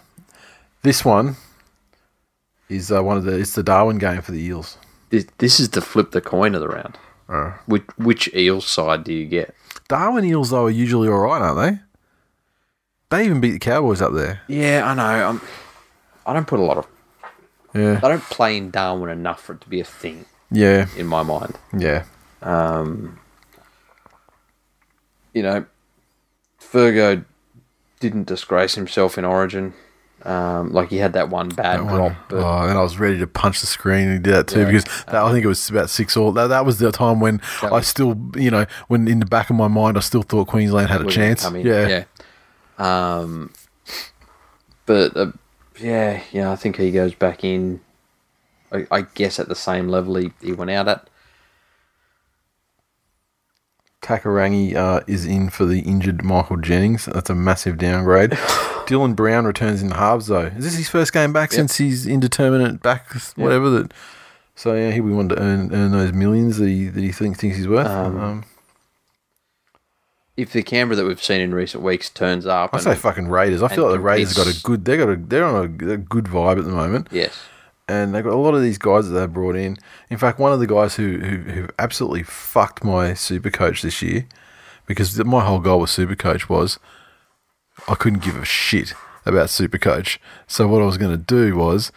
This 0.84 1.03
one 1.03 1.36
is 2.69 2.91
uh, 2.91 3.03
one 3.03 3.17
of 3.17 3.23
the 3.23 3.38
it's 3.39 3.53
the 3.53 3.63
Darwin 3.63 3.97
game 3.97 4.21
for 4.21 4.32
the 4.32 4.41
Eels. 4.41 4.78
This, 5.09 5.25
this 5.38 5.59
is 5.59 5.69
to 5.69 5.82
flip 5.82 6.11
the 6.11 6.21
coin 6.21 6.53
of 6.53 6.61
the 6.61 6.67
round. 6.67 6.97
Uh. 7.28 7.53
Which 7.65 7.84
which 7.97 8.34
eel 8.34 8.61
side 8.61 9.03
do 9.03 9.13
you 9.13 9.25
get? 9.25 9.53
Darwin 9.88 10.25
Eels 10.25 10.51
though 10.51 10.65
are 10.65 10.69
usually 10.69 11.09
all 11.09 11.19
right, 11.19 11.41
aren't 11.41 11.59
they? 11.59 11.82
They 13.09 13.25
even 13.25 13.41
beat 13.41 13.51
the 13.51 13.59
Cowboys 13.59 14.01
up 14.01 14.13
there. 14.13 14.41
Yeah, 14.47 14.84
I 14.86 14.93
know. 14.93 15.30
I'm, 15.30 15.41
I 16.25 16.34
don't 16.34 16.47
put 16.47 16.59
a 16.59 16.63
lot 16.63 16.78
of. 16.78 16.88
Yeah, 17.73 17.99
I 18.03 18.07
don't 18.09 18.23
play 18.23 18.57
in 18.57 18.69
Darwin 18.69 19.09
enough 19.09 19.41
for 19.41 19.53
it 19.53 19.61
to 19.61 19.69
be 19.69 19.80
a 19.80 19.86
thing 19.86 20.25
yeah, 20.51 20.88
in 20.97 21.07
my 21.07 21.23
mind. 21.23 21.57
yeah. 21.78 22.05
Um, 22.41 23.19
you 25.34 25.43
know, 25.43 25.65
Fergo 26.61 27.25
didn't 28.00 28.28
disgrace 28.28 28.76
himself 28.76 29.18
in 29.18 29.26
Origin. 29.26 29.74
Um, 30.24 30.72
like 30.74 30.89
he 30.89 30.98
had 30.98 31.14
that 31.14 31.30
one 31.30 31.50
bad 31.50 31.80
That 31.80 31.88
drop, 31.88 32.32
one. 32.32 32.43
oh, 32.43 32.68
and 32.68 32.78
I 32.78 32.82
was 32.82 32.98
ready 33.00 33.20
to 33.20 33.28
punch 33.28 33.62
the 33.62 33.68
screen. 33.68 34.08
and 34.08 34.14
he 34.14 34.20
did 34.20 34.34
that 34.34 34.48
too 34.48 34.62
Yeah. 34.62 34.66
because 34.66 34.84
that, 35.06 35.16
I 35.16 35.32
think 35.32 35.45
it 35.45 35.48
was 35.48 35.70
about 35.70 35.89
six 35.91 36.18
all. 36.18 36.32
That, 36.32 36.48
that 36.48 36.66
was 36.66 36.80
the 36.80 36.91
time 36.91 37.20
when 37.20 37.39
I 37.62 37.70
was- 37.70 37.88
still, 37.88 38.18
you 38.36 38.50
know, 38.50 38.66
when 38.88 39.08
in 39.08 39.20
the 39.20 39.28
back 39.28 39.50
of 39.52 39.56
my 39.56 39.68
mind, 39.68 39.95
I 39.95 40.00
still 40.02 40.24
thought 40.24 40.48
Queensland 40.48 40.89
had 40.89 41.02
a 41.02 41.06
chance. 41.10 41.43
Yeah, 41.52 41.88
yeah. 41.88 42.04
Um, 42.80 43.52
but 44.88 45.16
uh, 45.16 45.32
yeah, 45.80 46.22
yeah, 46.32 46.52
I 46.52 46.56
think 46.56 46.78
he 46.78 46.91
goes 46.91 47.14
back 47.14 47.43
in. 47.43 47.80
I, 48.72 48.86
I 48.91 49.02
guess 49.02 49.39
at 49.39 49.48
the 49.48 49.56
same 49.56 49.88
level 49.88 50.16
he, 50.16 50.32
he 50.41 50.52
went 50.52 50.72
out 50.72 50.88
at. 50.88 51.08
Takairangi 54.02 54.76
uh, 54.76 55.02
is 55.08 55.26
in 55.26 55.50
for 55.50 55.66
the 55.66 55.80
injured 55.80 56.24
Michael 56.24 56.58
Jennings. 56.58 57.06
That's 57.06 57.30
a 57.30 57.36
massive 57.36 57.78
downgrade. 57.78 58.32
Dylan 58.88 59.16
Brown 59.16 59.45
returns 59.45 59.82
in 59.82 59.89
the 59.89 59.95
halves 59.95 60.28
though. 60.28 60.45
Is 60.45 60.64
this 60.64 60.76
his 60.78 60.89
first 60.89 61.12
game 61.14 61.34
back 61.34 61.52
Yep. 61.52 61.58
since 61.58 61.78
he's 61.78 62.08
indeterminate 62.08 62.82
back, 62.82 63.12
whatever 63.36 63.70
that? 63.72 63.91
So 64.56 64.74
yeah, 64.76 64.91
he'll 64.91 65.04
be 65.06 65.12
one 65.12 65.30
to 65.30 65.39
earn, 65.39 65.74
earn 65.74 65.91
those 65.91 66.14
millions 66.14 66.58
that 66.58 66.68
he 66.68 66.88
that 66.88 67.02
he 67.02 67.12
think, 67.12 67.38
thinks 67.38 67.58
he's 67.58 67.68
worth. 67.68 67.88
Um, 67.88 68.18
Um, 68.20 68.45
If 70.38 70.54
the 70.54 70.62
Canberra 70.64 70.95
that 70.98 71.06
we've 71.06 71.22
seen 71.22 71.41
in 71.41 71.54
recent 71.54 71.84
weeks 71.84 72.10
turns 72.10 72.45
up, 72.45 72.70
I 72.74 72.78
say 72.80 72.95
fucking 72.95 73.28
Raiders. 73.28 73.62
I 73.64 73.68
feel 73.68 73.86
like 73.86 73.93
the 73.93 74.00
Raiders 74.00 74.34
got 74.34 74.48
a 74.48 74.60
good. 74.64 74.86
They 74.86 74.95
got 74.98 75.10
a. 75.10 75.16
They're 75.16 75.43
on 75.45 75.56
a, 75.56 75.91
a 75.93 75.98
good 75.98 76.26
vibe 76.26 76.60
at 76.60 76.66
the 76.66 76.72
moment. 76.72 77.08
yes, 77.12 77.38
and 77.88 78.13
they 78.13 78.21
got 78.21 78.33
a 78.33 78.38
lot 78.38 78.53
of 78.53 78.61
these 78.61 78.77
guys 78.77 79.09
that 79.09 79.19
they 79.19 79.25
brought 79.27 79.55
in. 79.55 79.77
In 80.09 80.17
fact, 80.17 80.39
one 80.39 80.51
of 80.51 80.59
the 80.59 80.67
guys 80.67 80.95
who 80.95 81.19
who, 81.19 81.38
who 81.51 81.67
absolutely 81.79 82.23
fucked 82.23 82.83
my 82.83 83.13
super 83.13 83.49
coach 83.49 83.81
this 83.81 84.01
year, 84.01 84.27
because 84.85 85.17
my 85.23 85.43
whole 85.45 85.59
goal 85.59 85.81
with 85.81 85.89
super 85.89 86.15
coach 86.15 86.49
was 86.49 86.79
I 87.88 87.95
couldn't 87.95 88.23
give 88.23 88.35
a 88.35 88.45
shit 88.45 88.93
about 89.25 89.49
super 89.49 89.77
coach. 89.77 90.19
So 90.47 90.67
what 90.67 90.81
I 90.81 90.85
was 90.85 90.97
going 90.97 91.11
to 91.11 91.17
do 91.17 91.55
was 91.55 91.91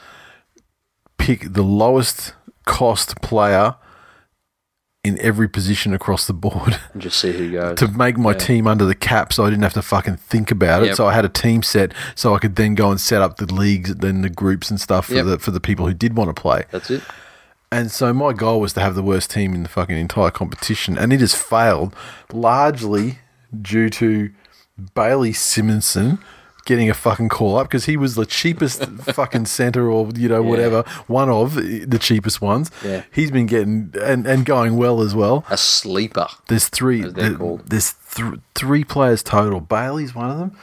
pick 1.18 1.52
the 1.52 1.62
lowest 1.62 2.34
cost 2.66 3.20
player 3.20 3.76
in 5.02 5.18
every 5.20 5.48
position 5.48 5.94
across 5.94 6.26
the 6.26 6.32
board 6.34 6.78
and 6.92 7.00
just 7.02 7.18
see 7.18 7.32
who 7.32 7.50
goes. 7.52 7.78
to 7.78 7.88
make 7.88 8.18
my 8.18 8.32
Yeah. 8.32 8.38
team 8.38 8.66
under 8.66 8.84
the 8.84 8.94
cap 8.94 9.32
so 9.32 9.44
I 9.46 9.50
didn't 9.50 9.62
have 9.62 9.72
to 9.74 9.82
fucking 9.82 10.16
think 10.16 10.50
about 10.50 10.82
it. 10.82 10.86
Yep. 10.88 10.96
So 10.96 11.06
I 11.06 11.14
had 11.14 11.24
a 11.24 11.28
team 11.30 11.62
set 11.62 11.92
so 12.14 12.34
I 12.34 12.38
could 12.38 12.56
then 12.56 12.74
go 12.74 12.90
and 12.90 13.00
set 13.00 13.22
up 13.22 13.38
the 13.38 13.46
leagues, 13.52 13.94
then 13.94 14.20
the 14.20 14.28
groups 14.28 14.70
and 14.70 14.78
stuff 14.78 15.06
for 15.06 15.14
Yep. 15.14 15.24
the 15.26 15.38
for 15.38 15.52
the 15.52 15.60
people 15.60 15.86
who 15.86 15.94
did 15.94 16.16
want 16.16 16.34
to 16.34 16.38
play. 16.38 16.64
That's 16.70 16.90
it. 16.90 17.02
And 17.72 17.90
so 17.90 18.12
my 18.12 18.32
goal 18.34 18.60
was 18.60 18.72
to 18.74 18.80
have 18.80 18.94
the 18.94 19.02
worst 19.02 19.30
team 19.30 19.54
in 19.54 19.62
the 19.62 19.68
fucking 19.68 19.96
entire 19.96 20.30
competition, 20.32 20.98
and 20.98 21.12
it 21.12 21.20
has 21.20 21.34
failed 21.34 21.94
largely 22.32 23.20
due 23.62 23.88
to 23.90 24.30
Bailey 24.94 25.32
Simonsson 25.32 26.18
getting 26.64 26.88
a 26.90 26.94
fucking 26.94 27.28
call 27.28 27.56
up 27.56 27.68
because 27.68 27.84
he 27.86 27.96
was 27.96 28.14
the 28.14 28.26
cheapest 28.26 28.84
fucking 29.14 29.46
center 29.46 29.90
or 29.90 30.08
you 30.14 30.28
know 30.28 30.42
whatever 30.42 30.82
one 31.06 31.28
of 31.28 31.54
the 31.54 31.98
cheapest 32.00 32.40
ones. 32.40 32.70
Yeah. 32.84 33.02
he's 33.12 33.30
been 33.30 33.46
getting 33.46 33.92
and 34.00 34.26
and 34.26 34.44
going 34.44 34.76
well 34.76 35.00
as 35.00 35.14
well. 35.14 35.44
A 35.50 35.56
sleeper. 35.56 36.26
There's 36.48 36.68
three. 36.68 37.04
As 37.04 37.14
they're 37.14 37.30
there- 37.30 37.38
called. 37.38 37.66
there's 37.68 37.94
th- 38.14 38.40
three 38.54 38.84
players 38.84 39.22
total. 39.22 39.60
Bailey's 39.60 40.14
one 40.14 40.30
of 40.30 40.38
them. 40.38 40.56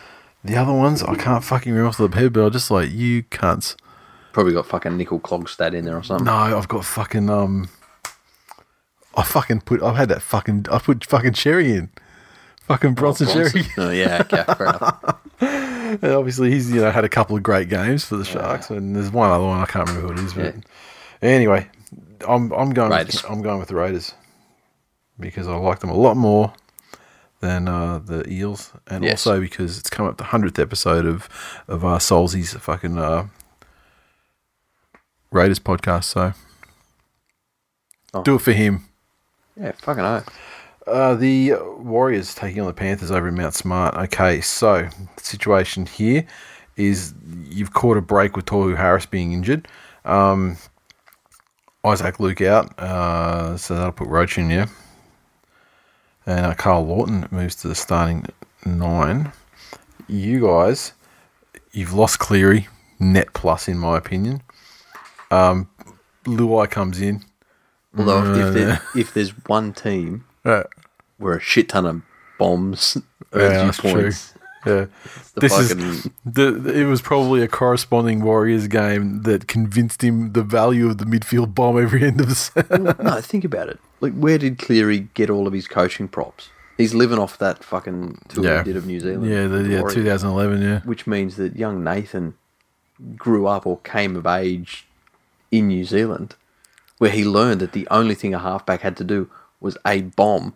The 0.43 0.55
other 0.55 0.73
ones 0.73 1.03
I 1.03 1.15
can't 1.15 1.43
fucking 1.43 1.71
remember 1.73 1.89
off 1.89 1.97
the 2.11 2.17
head, 2.17 2.31
but 2.33 2.45
I 2.45 2.49
just 2.49 2.71
like 2.71 2.89
you 2.91 3.23
cunts. 3.23 3.75
Probably 4.31 4.53
got 4.53 4.67
fucking 4.67 4.91
Nicoll-Klokstad 4.91 5.73
in 5.73 5.83
there 5.85 5.97
or 5.97 6.03
something. 6.03 6.25
No, 6.25 6.31
I've 6.33 6.67
got 6.67 6.85
fucking 6.85 7.29
um. 7.29 7.69
I 9.15 9.23
fucking 9.23 9.61
put. 9.61 9.81
I've 9.81 9.95
had 9.95 10.09
that 10.09 10.21
fucking. 10.21 10.67
I 10.71 10.77
put 10.77 11.03
fucking 11.05 11.31
Xerri 11.33 11.75
in. 11.75 11.89
Fucking 12.61 12.93
Bronson, 12.93 13.25
Bronson. 13.27 13.61
Xerri. 13.63 13.71
Oh, 13.77 13.89
yeah, 13.89 14.21
okay, 14.21 14.43
fair 14.53 14.67
enough. 14.67 15.03
And 16.01 16.03
obviously, 16.05 16.51
he's 16.51 16.71
you 16.71 16.81
know 16.81 16.91
had 16.91 17.05
a 17.05 17.09
couple 17.09 17.35
of 17.37 17.43
great 17.43 17.69
games 17.69 18.03
for 18.05 18.17
the 18.17 18.25
Sharks, 18.25 18.69
and 18.69 18.95
there's 18.95 19.11
one 19.11 19.29
other 19.31 19.43
one 19.45 19.59
I 19.59 19.65
can't 19.65 19.87
remember 19.87 20.07
who 20.13 20.19
it 20.19 20.25
is. 20.25 20.33
But 20.33 20.55
anyway, 21.21 21.67
I'm 22.27 22.51
I'm 22.51 22.71
going. 22.71 22.91
Raiders. 22.91 23.21
With, 23.23 23.31
I'm 23.31 23.41
going 23.41 23.59
with 23.59 23.69
the 23.69 23.75
Raiders 23.75 24.13
because 25.19 25.47
I 25.47 25.55
like 25.55 25.79
them 25.79 25.89
a 25.89 25.95
lot 25.97 26.17
more 26.17 26.53
than 27.39 27.67
uh, 27.67 27.99
the 27.99 28.27
Eels, 28.31 28.71
and 28.87 29.03
Yes. 29.03 29.25
also 29.25 29.39
because 29.39 29.77
it's 29.77 29.89
come 29.89 30.05
up 30.07 30.17
the 30.17 30.25
hundredth 30.25 30.59
episode 30.59 31.05
of 31.05 31.29
of 31.67 31.85
uh, 31.85 31.97
Solzy's 31.99 32.53
fucking 32.53 32.97
uh, 32.97 33.27
Raiders 35.31 35.59
podcast. 35.59 36.05
So 36.05 36.33
Oh. 38.13 38.23
do 38.23 38.35
it 38.35 38.41
for 38.41 38.53
him. 38.53 38.85
Yeah, 39.59 39.73
fucking 39.73 40.03
oh. 40.03 40.23
Uh, 40.87 41.15
the 41.15 41.53
Warriors 41.77 42.33
taking 42.33 42.61
on 42.61 42.67
the 42.67 42.73
Panthers 42.73 43.11
over 43.11 43.27
in 43.27 43.35
Mount 43.35 43.53
Smart. 43.53 43.95
Okay, 43.95 44.39
so 44.41 44.87
the 45.17 45.23
situation 45.23 45.85
here 45.85 46.25
is 46.77 47.13
you've 47.49 47.73
caught 47.73 47.97
a 47.97 48.01
break 48.01 48.35
with 48.35 48.45
Tohu 48.45 48.77
Harris 48.77 49.05
being 49.05 49.33
injured. 49.33 49.67
Um, 50.05 50.57
Isaac 51.83 52.19
Luke 52.19 52.41
out, 52.41 52.77
uh, 52.79 53.57
so 53.57 53.75
that'll 53.75 53.91
put 53.91 54.07
Roach 54.07 54.37
in, 54.37 54.49
yeah. 54.49 54.67
And 56.25 56.45
uh, 56.45 56.53
Karl 56.53 56.85
Lawton 56.85 57.27
moves 57.31 57.55
to 57.57 57.67
the 57.67 57.75
starting 57.75 58.25
nine. 58.65 59.31
You 60.07 60.41
guys, 60.41 60.93
you've 61.71 61.93
lost 61.93 62.19
Cleary, 62.19 62.67
net 62.99 63.33
plus 63.33 63.67
in 63.67 63.77
my 63.77 63.97
opinion. 63.97 64.41
Um, 65.31 65.69
Luai 66.25 66.69
comes 66.69 67.01
in. 67.01 67.23
Although 67.97 68.35
if, 68.35 68.53
there, 68.53 68.81
if 68.95 69.13
there's 69.13 69.31
one 69.47 69.73
team 69.73 70.25
Uh, 70.45 70.63
where 71.17 71.35
a 71.37 71.41
shit 71.41 71.69
ton 71.69 71.85
of 71.85 72.01
bombs 72.37 72.97
yeah, 73.35 73.65
that's 73.65 73.77
true. 73.79 74.11
Yeah, 74.65 74.85
the 75.35 75.41
this 75.41 75.53
fucking 75.69 75.83
is 75.85 76.09
the. 76.25 76.73
It 76.73 76.85
was 76.85 77.01
probably 77.01 77.41
a 77.41 77.47
corresponding 77.47 78.21
Warriors 78.21 78.67
game 78.67 79.21
that 79.23 79.47
convinced 79.47 80.03
him 80.03 80.33
the 80.33 80.43
value 80.43 80.87
of 80.89 80.97
the 80.97 81.05
midfield 81.05 81.55
bomb 81.55 81.81
every 81.81 82.03
end 82.03 82.19
of 82.19 82.27
the 82.27 82.35
set. 82.35 82.69
no. 83.01 83.21
Think 83.21 83.45
about 83.45 83.69
it. 83.69 83.79
Like, 84.01 84.13
where 84.13 84.37
did 84.37 84.57
Cleary 84.59 85.07
get 85.13 85.29
all 85.29 85.47
of 85.47 85.53
his 85.53 85.67
coaching 85.67 86.07
props? 86.07 86.49
He's 86.77 86.93
living 86.93 87.17
off 87.17 87.37
that 87.39 87.63
fucking 87.63 88.19
tour 88.27 88.43
Yeah. 88.43 88.57
he 88.59 88.65
did 88.65 88.77
of 88.77 88.85
New 88.85 88.99
Zealand. 88.99 89.25
yeah, 89.31 89.47
the, 89.47 89.63
yeah, 89.63 89.79
Warriors. 89.79 89.95
2011. 89.95 90.61
Yeah, 90.61 90.79
which 90.81 91.07
means 91.07 91.35
that 91.37 91.55
young 91.55 91.83
Nathan 91.83 92.33
grew 93.15 93.47
up 93.47 93.65
or 93.65 93.77
came 93.79 94.15
of 94.15 94.25
age 94.27 94.85
in 95.51 95.67
New 95.69 95.85
Zealand, 95.85 96.35
where 96.97 97.11
he 97.11 97.23
learned 97.23 97.61
that 97.61 97.71
the 97.71 97.87
only 97.89 98.15
thing 98.15 98.33
a 98.33 98.39
halfback 98.39 98.81
had 98.81 98.97
to 98.97 99.03
do 99.03 99.29
was 99.61 99.77
a 99.85 100.01
bomb. 100.01 100.55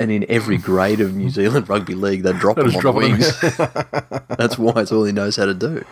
And 0.00 0.10
in 0.10 0.24
every 0.28 0.56
grade 0.56 1.00
of 1.00 1.14
New 1.14 1.28
Zealand 1.38 1.68
rugby 1.68 1.94
league, 1.94 2.22
they 2.24 2.32
drop 2.32 2.56
They 2.56 2.62
him 2.62 2.74
on 2.74 2.80
drop 2.80 2.94
the 2.96 3.00
him. 3.02 3.12
wings. 4.18 4.36
That's 4.38 4.58
why 4.58 4.80
it's 4.80 4.90
all 4.90 5.04
he 5.04 5.12
knows 5.12 5.36
how 5.36 5.44
to 5.44 5.54
do. 5.54 5.84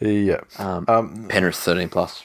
yeah. 0.00 0.40
Um, 0.58 1.26
Penrith 1.30 1.56
thirteen 1.56 1.88
plus. 1.88 2.24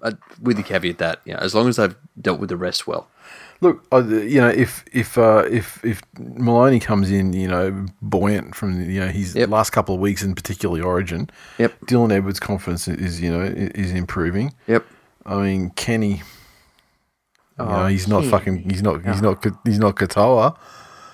Uh, 0.00 0.12
with 0.40 0.56
the 0.56 0.62
caveat 0.62 0.98
that, 0.98 1.20
you 1.24 1.32
know, 1.32 1.40
as 1.40 1.52
long 1.54 1.68
as 1.68 1.74
they've 1.76 1.96
dealt 2.20 2.38
with 2.38 2.48
the 2.50 2.56
rest 2.56 2.86
well, 2.86 3.08
Look, 3.62 3.84
you 3.90 4.38
know, 4.40 4.48
if 4.50 4.84
if 4.92 5.16
uh, 5.16 5.44
if 5.50 5.82
if 5.82 6.02
Maloney 6.18 6.78
comes 6.78 7.10
in, 7.10 7.32
you 7.32 7.48
know, 7.48 7.86
buoyant 8.02 8.54
from 8.54 8.78
you 8.88 9.00
know 9.00 9.08
his 9.08 9.34
Yep. 9.34 9.48
last 9.48 9.70
couple 9.70 9.94
of 9.94 10.00
weeks, 10.00 10.22
and 10.22 10.36
particularly 10.36 10.82
Origin, 10.82 11.30
Yep. 11.58 11.80
Dylan 11.86 12.12
Edwards' 12.12 12.38
confidence 12.38 12.86
is 12.86 13.20
you 13.22 13.30
know 13.32 13.40
is 13.42 13.92
improving. 13.92 14.52
yep, 14.68 14.84
I 15.24 15.36
mean, 15.40 15.70
Kenny, 15.70 16.22
Oh, 17.58 17.64
you 17.64 17.70
know, 17.70 17.76
Oh, 17.76 17.86
he's 17.86 18.08
not 18.08 18.18
Kenny. 18.20 18.30
fucking, 18.30 18.70
he's 18.70 18.82
not, 18.82 19.04
he's 19.04 19.22
not, 19.22 19.44
he's 19.64 19.78
not 19.78 19.96
Katoa. 19.96 20.56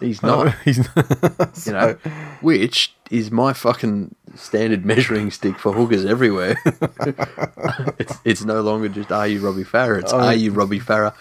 he's 0.01 0.23
not. 0.23 0.55
he's 0.65 0.79
not. 0.79 1.67
you 1.67 1.73
know, 1.73 1.93
which 2.41 2.95
is 3.11 3.31
my 3.31 3.53
fucking 3.53 4.15
standard 4.35 4.85
measuring 4.85 5.31
stick 5.31 5.59
for 5.59 5.73
hookers 5.73 6.05
everywhere. 6.05 6.57
it's 7.99 8.19
it's 8.25 8.45
no 8.45 8.61
longer 8.63 8.89
just 8.89 9.13
are 9.13 9.29
you 9.29 9.41
Robbie 9.41 9.65
Farah, 9.65 10.01
it's 10.01 10.13
are 10.13 10.29
oh, 10.29 10.31
you 10.31 10.51
Robbie 10.51 10.81
Farah 10.81 11.15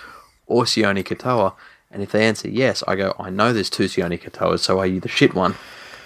or 0.48 0.64
Sione 0.64 1.04
Katoa? 1.04 1.54
And 1.92 2.02
if 2.02 2.12
they 2.14 2.26
answer 2.26 2.50
yes, 2.50 2.84
I 2.88 2.96
go, 2.96 3.14
I 3.20 3.30
know 3.30 3.52
there's 3.52 3.70
two 3.70 3.86
Sione 3.86 4.20
Katoas, 4.20 4.60
so 4.60 4.80
are 4.80 4.88
you 4.88 5.00
the 5.02 5.10
shit 5.10 5.34
one? 5.36 5.56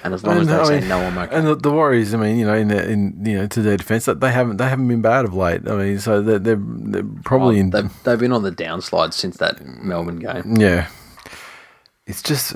And 0.06 0.14
as 0.14 0.24
long 0.24 0.38
as 0.38 0.48
they 0.48 0.54
I 0.54 0.64
say 0.66 0.80
mean, 0.82 0.90
no, 0.90 1.00
I'm 1.00 1.18
okay. 1.18 1.36
And 1.36 1.48
the, 1.48 1.56
the 1.56 1.72
Warriors, 1.72 2.14
I 2.14 2.18
mean, 2.18 2.38
you 2.38 2.46
know, 2.46 2.54
in 2.54 2.68
the, 2.68 2.88
in 2.88 3.26
you 3.26 3.40
know 3.40 3.48
to 3.48 3.62
their 3.64 3.76
defense, 3.76 4.06
that 4.06 4.20
they 4.20 4.32
haven't 4.32 4.58
they 4.58 4.70
haven't 4.70 4.88
been 4.88 5.02
bad 5.02 5.26
of 5.26 5.34
late. 5.34 5.68
I 5.68 5.76
mean, 5.76 6.00
so 6.00 6.22
they're 6.22 6.38
they're, 6.38 6.62
they're 6.62 7.04
probably 7.24 7.58
in 7.58 7.74
Oh, 7.76 7.82
they've, 7.82 8.04
they've 8.04 8.20
been 8.20 8.32
on 8.32 8.44
the 8.44 8.52
downslide 8.52 9.14
since 9.14 9.38
that 9.38 9.66
Melbourne 9.66 10.20
game. 10.20 10.58
Yeah. 10.58 10.90
It's 12.06 12.22
just 12.22 12.54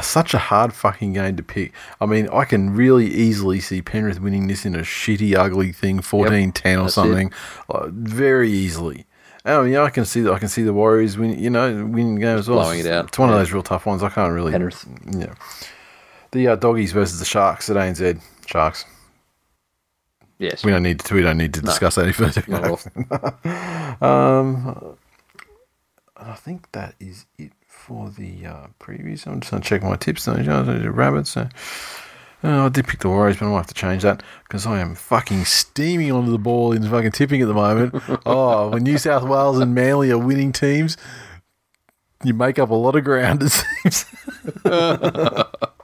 such 0.00 0.32
a 0.32 0.38
hard 0.38 0.72
fucking 0.72 1.14
game 1.14 1.34
to 1.36 1.42
pick. 1.42 1.72
I 2.00 2.06
mean, 2.06 2.28
I 2.28 2.44
can 2.44 2.72
really 2.72 3.06
easily 3.06 3.58
see 3.58 3.82
Penrith 3.82 4.20
winning 4.20 4.46
this 4.46 4.64
in 4.64 4.76
a 4.76 4.82
shitty, 4.82 5.36
ugly 5.36 5.72
thing, 5.72 6.00
14 6.00 6.52
10 6.52 6.78
or 6.78 6.88
something. 6.88 7.32
Uh, 7.68 7.88
very 7.90 8.50
easily. 8.50 9.06
I 9.44 9.60
mean, 9.62 9.76
I 9.76 9.90
can 9.90 10.04
see 10.04 10.20
that. 10.22 10.32
I 10.32 10.38
can 10.38 10.48
see 10.48 10.62
the 10.62 10.72
Warriors 10.72 11.18
win. 11.18 11.38
You 11.38 11.50
know, 11.50 11.84
winning 11.84 12.14
games 12.14 12.40
as 12.40 12.48
well. 12.48 12.60
blowing 12.60 12.78
it 12.78 12.86
out. 12.86 13.08
It's 13.08 13.18
one 13.18 13.28
of 13.28 13.34
those 13.34 13.52
real 13.52 13.62
tough 13.62 13.86
ones. 13.86 14.02
I 14.02 14.08
can't 14.08 14.32
really. 14.32 14.52
Penrith. 14.52 14.86
Yeah. 15.10 15.34
The 16.34 16.48
uh, 16.48 16.56
doggies 16.56 16.90
versus 16.90 17.20
the 17.20 17.24
Sharks 17.24 17.70
at 17.70 17.76
ANZ. 17.76 18.20
Sharks. 18.46 18.84
Yes. 20.40 20.64
We 20.64 20.72
don't 20.72 20.82
need 20.82 20.98
to. 20.98 21.14
We 21.14 21.22
don't 21.22 21.38
need 21.38 21.54
to 21.54 21.60
discuss 21.60 21.94
that 21.94 22.02
any 22.02 22.12
further. 22.12 22.42
Not 22.48 22.64
at 22.64 22.70
all. 22.70 24.00
Um, 24.00 24.96
I 26.16 26.34
think 26.34 26.72
that 26.72 26.96
is 26.98 27.26
it 27.38 27.52
for 27.68 28.10
the 28.10 28.46
uh, 28.46 28.66
previews. 28.80 29.28
I'm 29.28 29.38
just 29.38 29.52
going 29.52 29.62
to 29.62 29.68
check 29.68 29.84
my 29.84 29.94
tips. 29.94 30.26
know, 30.26 30.64
the 30.64 30.90
Rabbits. 30.90 31.30
So. 31.30 31.48
Uh, 32.42 32.66
I 32.66 32.68
did 32.68 32.88
pick 32.88 32.98
the 32.98 33.08
Warriors, 33.08 33.36
but 33.36 33.46
I 33.46 33.50
might 33.50 33.58
have 33.58 33.68
to 33.68 33.74
change 33.74 34.02
that 34.02 34.22
because 34.42 34.66
I 34.66 34.80
am 34.80 34.96
fucking 34.96 35.44
steaming 35.44 36.10
onto 36.10 36.32
the 36.32 36.38
ball 36.38 36.72
in 36.72 36.82
fucking 36.82 37.12
tipping 37.12 37.40
at 37.40 37.48
the 37.48 37.54
moment. 37.54 37.94
oh, 38.26 38.70
when 38.70 38.82
New 38.82 38.98
South 38.98 39.22
Wales 39.22 39.60
and 39.60 39.74
Manly 39.74 40.10
are 40.10 40.18
winning 40.18 40.52
teams, 40.52 40.96
you 42.24 42.34
make 42.34 42.58
up 42.58 42.70
a 42.70 42.74
lot 42.74 42.96
of 42.96 43.04
ground, 43.04 43.44
it 43.44 43.50
seems. 43.50 44.04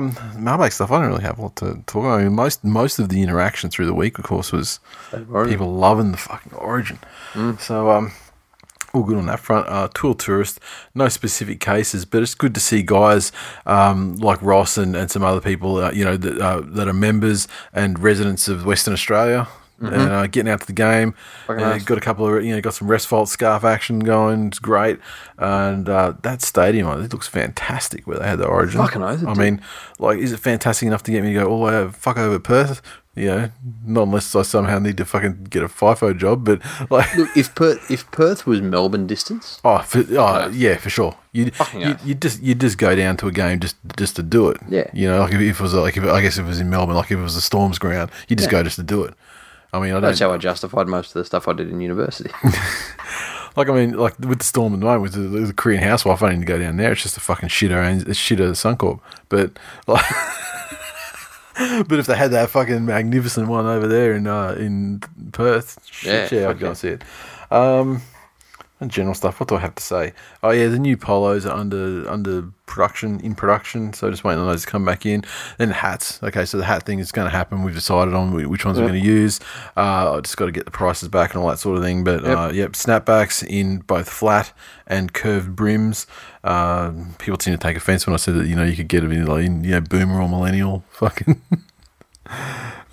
Um, 0.00 0.16
mailbag 0.36 0.72
stuff. 0.72 0.90
I 0.90 0.98
don't 1.00 1.08
really 1.08 1.22
have 1.22 1.38
a 1.38 1.42
lot 1.42 1.56
to 1.56 1.82
talk 1.86 2.04
about. 2.04 2.20
I 2.20 2.24
mean, 2.24 2.34
most 2.34 2.64
most 2.64 2.98
of 2.98 3.08
the 3.08 3.22
interaction 3.22 3.70
through 3.70 3.86
the 3.86 3.94
week, 3.94 4.18
of 4.18 4.24
course, 4.24 4.52
was 4.52 4.80
people 5.50 5.72
loving 5.74 6.10
the 6.12 6.16
fucking 6.18 6.54
origin. 6.54 6.98
So, 7.58 7.90
um, 7.90 8.12
all 8.92 9.02
good 9.02 9.18
on 9.18 9.26
that 9.26 9.40
front. 9.40 9.68
Uh, 9.68 9.88
tour 9.94 10.14
tourist, 10.14 10.58
no 10.94 11.08
specific 11.08 11.60
cases, 11.60 12.04
but 12.04 12.22
it's 12.22 12.34
good 12.34 12.54
to 12.54 12.60
see 12.60 12.82
guys 12.82 13.30
um, 13.66 14.16
like 14.16 14.40
Ross 14.42 14.76
and, 14.78 14.96
and 14.96 15.10
some 15.10 15.22
other 15.22 15.40
people, 15.40 15.76
uh, 15.76 15.92
you 15.92 16.04
know, 16.04 16.16
that, 16.16 16.38
uh, 16.40 16.60
that 16.64 16.88
are 16.88 16.92
members 16.92 17.46
and 17.72 17.98
residents 17.98 18.48
of 18.48 18.64
Western 18.66 18.94
Australia. 18.94 19.46
And 19.80 19.94
uh, 19.94 20.26
getting 20.26 20.52
out 20.52 20.60
to 20.60 20.66
the 20.66 20.74
game, 20.74 21.14
Uh, 21.48 21.54
nice. 21.54 21.84
got 21.84 21.96
a 21.96 22.02
couple 22.02 22.26
of 22.36 22.44
you 22.44 22.54
know 22.54 22.60
got 22.60 22.74
some 22.74 22.86
rest 22.88 23.06
fault 23.08 23.30
scarf 23.30 23.64
action 23.64 24.00
going. 24.00 24.48
It's 24.48 24.58
great, 24.58 24.98
and 25.38 25.88
uh, 25.88 26.12
that 26.22 26.42
stadium 26.42 26.86
it 27.02 27.12
looks 27.12 27.26
fantastic 27.28 28.06
where 28.06 28.18
they 28.18 28.26
had 28.28 28.38
the 28.40 28.46
origin. 28.46 28.80
Fucking 28.80 29.00
it 29.00 29.04
I 29.04 29.16
did. 29.16 29.36
mean, 29.38 29.62
like, 29.98 30.18
is 30.18 30.32
it 30.32 30.40
fantastic 30.40 30.86
enough 30.86 31.02
to 31.04 31.10
get 31.12 31.22
me 31.22 31.32
to 31.32 31.40
go 31.40 31.46
all 31.48 31.60
the 31.60 31.64
way 31.66 31.76
over, 31.76 31.92
fuck 31.92 32.18
over 32.18 32.38
Perth? 32.38 32.82
You 33.16 33.26
know, 33.26 33.50
not 33.84 34.02
unless 34.04 34.34
I 34.36 34.42
somehow 34.42 34.78
need 34.78 34.96
to 34.98 35.04
fucking 35.04 35.44
get 35.50 35.62
a 35.64 35.68
FIFO 35.68 36.16
job, 36.16 36.44
but 36.44 36.60
like, 36.90 37.14
Look, 37.16 37.36
if 37.36 37.52
Perth, 37.56 37.90
if 37.90 38.08
Perth 38.12 38.46
was 38.46 38.60
Melbourne 38.60 39.06
distance, 39.08 39.60
oh, 39.64 39.78
for, 39.80 40.04
oh 40.16 40.48
yeah, 40.50 40.76
for 40.76 40.90
sure. 40.90 41.16
You 41.32 41.50
Fucking 41.50 41.80
you 41.80 41.86
oath. 41.88 42.06
you 42.06 42.14
just 42.14 42.42
you 42.42 42.54
just 42.54 42.78
go 42.78 42.94
down 42.94 43.16
to 43.18 43.26
a 43.28 43.32
game 43.32 43.60
just 43.60 43.76
just 43.96 44.14
to 44.16 44.22
do 44.22 44.48
it. 44.50 44.58
Yeah. 44.68 44.88
you 44.92 45.08
know, 45.08 45.20
like 45.20 45.32
if, 45.32 45.40
if 45.40 45.58
it 45.58 45.62
was 45.62 45.74
like 45.74 45.96
if, 45.96 46.04
I 46.04 46.20
guess 46.22 46.38
if 46.38 46.44
it 46.44 46.48
was 46.48 46.60
in 46.60 46.70
Melbourne, 46.70 46.96
like 46.96 47.10
if 47.10 47.18
it 47.18 47.22
was 47.22 47.34
the 47.34 47.40
Storms 47.40 47.78
ground, 47.78 48.10
you 48.28 48.36
just 48.36 48.48
Yeah. 48.48 48.58
go 48.58 48.62
just 48.62 48.76
to 48.76 48.82
do 48.84 49.02
it. 49.04 49.14
I 49.72 49.78
mean, 49.78 49.90
I 49.90 49.94
don't 49.94 50.02
that's 50.02 50.18
how 50.20 50.32
I 50.32 50.36
justified 50.38 50.88
most 50.88 51.08
of 51.08 51.14
the 51.14 51.24
stuff 51.24 51.46
I 51.48 51.52
did 51.52 51.70
in 51.70 51.80
university. 51.80 52.30
like. 53.56 53.68
I 53.68 53.72
mean, 53.72 53.92
like 53.96 54.18
with 54.18 54.38
the 54.38 54.44
Storm 54.44 54.74
at 54.74 54.80
the 54.80 54.86
moment, 54.86 55.02
with 55.02 55.12
the, 55.12 55.46
the 55.46 55.52
Korean 55.52 55.82
housewife, 55.82 56.22
I 56.22 56.32
need 56.32 56.40
to 56.40 56.46
go 56.46 56.58
down 56.58 56.76
there. 56.76 56.92
It's 56.92 57.02
just 57.02 57.16
a 57.16 57.20
fucking 57.20 57.48
shitter, 57.50 57.82
and 57.82 58.02
a 58.02 58.10
shitter 58.12 58.50
Suncorp. 58.50 59.00
But 59.28 59.58
like, 59.86 60.04
but 61.88 61.98
if 61.98 62.06
they 62.06 62.16
had 62.16 62.30
that 62.32 62.50
fucking 62.50 62.84
magnificent 62.84 63.48
one 63.48 63.66
over 63.66 63.86
there 63.86 64.14
in 64.14 64.26
uh, 64.26 64.56
in 64.58 65.00
Perth, 65.32 65.78
shit, 65.90 66.32
Yeah, 66.32 66.40
yeah, 66.40 66.48
I'd 66.48 66.58
go 66.58 66.66
yeah. 66.66 66.68
and 66.70 66.78
see 66.78 66.88
it. 66.88 67.04
Um, 67.50 68.02
and 68.80 68.90
general 68.90 69.14
stuff. 69.14 69.38
What 69.40 69.48
do 69.48 69.56
I 69.56 69.60
have 69.60 69.74
to 69.74 69.82
say? 69.82 70.12
Oh 70.42 70.50
yeah, 70.50 70.68
the 70.68 70.78
new 70.78 70.96
polos 70.96 71.46
are 71.46 71.56
under 71.56 72.08
under 72.10 72.42
production 72.66 73.20
in 73.20 73.34
production, 73.34 73.92
so 73.92 74.10
just 74.10 74.22
waiting 74.24 74.40
on 74.40 74.46
those 74.46 74.62
to 74.64 74.70
come 74.70 74.84
back 74.84 75.04
in. 75.04 75.22
Then 75.58 75.68
the 75.68 75.74
hats. 75.74 76.22
Okay, 76.22 76.44
so 76.44 76.56
the 76.56 76.64
hat 76.64 76.84
thing 76.84 76.98
is 76.98 77.12
going 77.12 77.26
to 77.26 77.30
happen. 77.36 77.62
We've 77.62 77.74
decided 77.74 78.14
on 78.14 78.32
which 78.48 78.64
ones 78.64 78.78
we're 78.78 78.88
going 78.88 79.00
to 79.00 79.06
use. 79.06 79.40
Uh, 79.76 80.14
I 80.14 80.20
just 80.20 80.36
got 80.36 80.46
to 80.46 80.52
get 80.52 80.64
the 80.64 80.70
prices 80.70 81.08
back 81.08 81.34
and 81.34 81.42
all 81.42 81.48
that 81.50 81.58
sort 81.58 81.76
of 81.76 81.82
thing. 81.84 82.04
But 82.04 82.22
Yep. 82.24 82.38
uh, 82.38 82.50
yep, 82.52 82.72
snapbacks 82.72 83.46
in 83.46 83.78
both 83.80 84.08
flat 84.08 84.52
and 84.86 85.12
curved 85.12 85.54
brims. 85.54 86.06
Uh, 86.42 86.92
people 87.18 87.38
seem 87.40 87.52
to 87.54 87.58
take 87.58 87.76
offence 87.76 88.06
when 88.06 88.14
I 88.14 88.16
said 88.16 88.34
that 88.36 88.46
you 88.46 88.56
know 88.56 88.64
you 88.64 88.76
could 88.76 88.88
get 88.88 89.02
them 89.02 89.12
in 89.12 89.26
like 89.26 89.44
in, 89.44 89.62
you 89.64 89.72
know 89.72 89.80
boomer 89.80 90.20
or 90.20 90.28
millennial 90.28 90.84
fucking. 90.90 91.40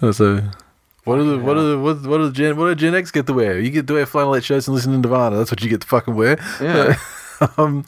so. 0.11 0.41
What 1.07 1.19
are 1.19 1.23
the 1.23 1.39
what 1.39 1.55
are 1.57 1.63
the 1.63 1.79
what, 1.79 2.01
what 2.05 2.19
are 2.19 2.25
the 2.25 2.31
Gen 2.33 2.57
what 2.57 2.67
do 2.67 2.75
Gen 2.75 2.93
X 2.93 3.11
get 3.11 3.27
to 3.27 3.33
wear? 3.33 3.59
You 3.59 3.69
get 3.71 3.87
to 3.87 3.93
wear 3.93 4.05
flannelette 4.05 4.43
shirts 4.43 4.67
and 4.67 4.75
listen 4.75 4.91
to 4.91 4.97
Nirvana. 4.99 5.37
That's 5.37 5.49
what 5.51 5.63
you 5.63 5.69
get 5.69 5.81
to 5.81 5.87
fucking 5.87 6.15
wear. 6.15 6.37
Yeah. 6.61 6.97
um, 7.57 7.85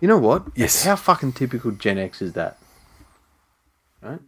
You 0.00 0.08
know 0.08 0.18
what? 0.18 0.46
Yes. 0.56 0.84
How 0.84 0.96
fucking 0.96 1.32
typical 1.34 1.70
Gen 1.70 1.96
X 1.98 2.20
is 2.20 2.32
that? 2.32 2.58
Right? 4.02 4.20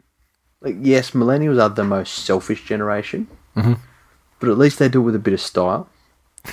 Like, 0.61 0.77
yes, 0.81 1.13
millennials 1.13 1.61
are 1.63 1.69
the 1.69 1.85
most 1.85 2.15
selfish 2.25 2.65
generation, 2.65 3.27
Mm-hmm. 3.57 3.75
but 4.39 4.49
at 4.49 4.59
least 4.59 4.79
they 4.79 4.89
do 4.89 5.01
it 5.01 5.05
with 5.05 5.15
a 5.17 5.19
bit 5.19 5.35
of 5.35 5.41
style. 5.41 5.89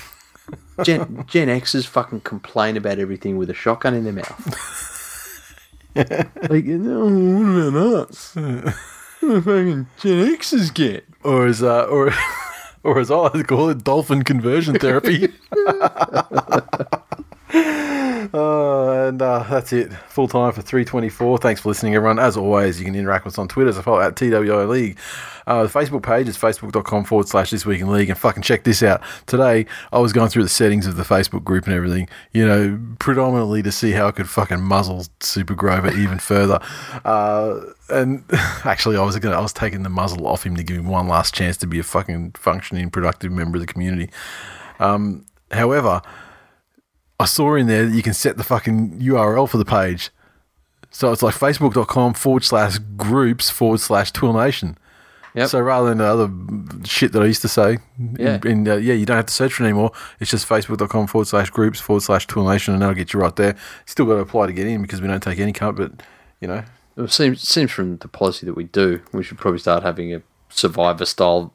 Gen 0.84 1.24
Gen 1.28 1.50
X's 1.50 1.86
fucking 1.86 2.22
complain 2.22 2.78
about 2.78 2.98
everything 3.00 3.38
with 3.38 3.50
a 3.50 3.54
shotgun 3.54 3.94
in 3.94 4.04
their 4.06 4.14
mouth. 4.14 4.40
like, 5.96 6.66
no, 6.66 7.70
what 7.72 8.16
What 9.20 9.44
fucking 9.44 9.88
Gen 10.00 10.34
X's 10.34 10.72
get? 10.72 11.06
or 11.24 11.48
is 11.48 11.62
uh, 11.62 11.84
or 11.86 12.12
or 12.84 13.00
as 13.00 13.12
I 13.12 13.16
like 13.16 13.34
to 13.34 13.44
call 13.44 13.70
it, 13.70 13.84
dolphin 13.84 14.24
conversion 14.24 14.76
therapy. 14.80 15.34
Uh, 18.34 19.08
and 19.08 19.22
uh, 19.22 19.44
that's 19.50 19.74
it. 19.74 19.92
Full 19.94 20.28
time 20.28 20.52
for 20.52 20.62
324. 20.62 21.38
Thanks 21.38 21.62
for 21.62 21.70
listening, 21.70 21.96
everyone. 21.96 22.20
As 22.20 22.38
always, 22.38 22.80
you 22.80 22.86
can 22.86 22.96
interact 22.96 23.26
with 23.26 23.36
us 23.36 23.38
on 23.38 23.48
Twitter 23.48 23.70
as 23.70 23.78
a 23.78 23.84
follow 23.84 24.02
at 24.02 24.16
TWI 24.16 24.66
League. 24.66 24.98
Uh, 25.46 25.64
the 25.64 25.70
Facebook 25.70 26.04
page 26.04 26.28
is 26.28 26.38
facebook.com 26.38 27.06
forward 27.06 27.28
slash 27.28 27.52
this 27.52 27.66
week 27.66 27.80
in 27.80 27.90
league. 27.90 28.10
And 28.10 28.18
fucking 28.18 28.44
check 28.44 28.64
this 28.64 28.84
out. 28.84 29.02
Today, 29.28 29.66
I 29.94 30.00
was 30.00 30.12
going 30.12 30.30
through 30.30 30.44
the 30.44 30.50
settings 30.50 30.86
of 30.86 30.98
the 30.98 31.04
Facebook 31.04 31.44
group 31.44 31.66
and 31.66 31.74
everything, 31.74 32.10
you 32.34 32.46
know, 32.46 32.80
predominantly 33.00 33.64
to 33.64 33.72
see 33.72 33.92
how 33.92 34.08
I 34.08 34.12
could 34.12 34.30
fucking 34.30 34.62
muzzle 34.62 35.06
Super 35.22 35.56
Grover 35.56 35.94
even 35.94 36.20
further. 36.20 36.60
Uh, 37.06 37.62
and 37.90 38.24
actually, 38.66 38.98
I 38.98 39.04
was 39.04 39.18
gonna, 39.20 39.38
I 39.38 39.42
was 39.42 39.54
taking 39.54 39.84
the 39.84 39.90
muzzle 39.90 40.28
off 40.28 40.46
him 40.46 40.58
to 40.58 40.64
give 40.64 40.78
him 40.78 40.88
one 40.88 41.08
last 41.08 41.34
chance 41.34 41.56
to 41.58 41.68
be 41.68 41.80
a 41.80 41.84
fucking 41.84 42.32
functioning, 42.32 42.90
productive 42.90 43.32
member 43.32 43.58
of 43.58 43.62
the 43.62 43.72
community. 43.72 44.12
Um, 44.80 45.26
however, 45.52 46.02
I 47.20 47.26
saw 47.26 47.56
in 47.56 47.68
there 47.68 47.86
that 47.88 47.96
you 47.96 48.04
can 48.04 48.14
set 48.14 48.38
the 48.38 48.44
fucking 48.44 49.00
URL 49.00 49.50
for 49.50 49.58
the 49.58 49.66
page. 49.66 50.12
So 50.92 51.12
it's 51.12 51.22
like 51.24 51.36
facebook.com 51.36 52.14
forward 52.14 52.44
slash 52.44 52.78
groups 52.96 53.50
forward 53.50 53.80
slash 53.80 54.12
Twill 54.12 54.34
Nation. 54.34 54.78
Yep. 55.34 55.50
So 55.50 55.60
rather 55.60 55.90
than 55.90 56.00
the 56.00 56.06
other 56.06 56.32
shit 56.88 57.12
that 57.12 57.22
I 57.22 57.26
used 57.26 57.42
to 57.44 57.48
say, 57.48 57.78
Yeah. 58.18 58.40
in, 58.44 58.48
in, 58.48 58.68
uh, 58.68 58.76
yeah, 58.78 58.94
you 58.96 59.06
don't 59.06 59.18
have 59.18 59.26
to 59.28 59.34
search 59.34 59.54
for 59.54 59.64
it 59.64 59.68
anymore. 59.68 59.92
It's 60.20 60.32
just 60.32 60.48
facebook.com 60.48 61.08
forward 61.08 61.28
slash 61.28 61.50
groups 61.52 61.80
forward 61.80 62.02
slash 62.02 62.26
Twill 62.26 62.48
Nation, 62.48 62.74
and 62.74 62.82
that'll 62.82 62.96
get 62.96 63.14
you 63.14 63.20
right 63.20 63.36
there. 63.36 63.56
Still 63.86 64.06
got 64.06 64.14
to 64.16 64.20
apply 64.20 64.48
to 64.48 64.54
get 64.54 64.66
in 64.66 64.82
because 64.82 65.02
we 65.02 65.08
don't 65.08 65.22
take 65.22 65.40
any 65.40 65.54
cut, 65.54 65.76
but 65.76 65.92
you 66.42 66.48
know, 66.48 66.64
It 66.96 67.12
seems 67.12 67.48
seems 67.48 67.72
from 67.72 67.98
the 67.98 68.08
policy 68.08 68.46
that 68.48 68.56
we 68.56 68.64
do, 68.64 69.02
we 69.12 69.22
should 69.24 69.38
probably 69.38 69.60
start 69.60 69.84
having 69.84 70.14
a 70.14 70.22
survivor 70.50 71.06
style 71.06 71.54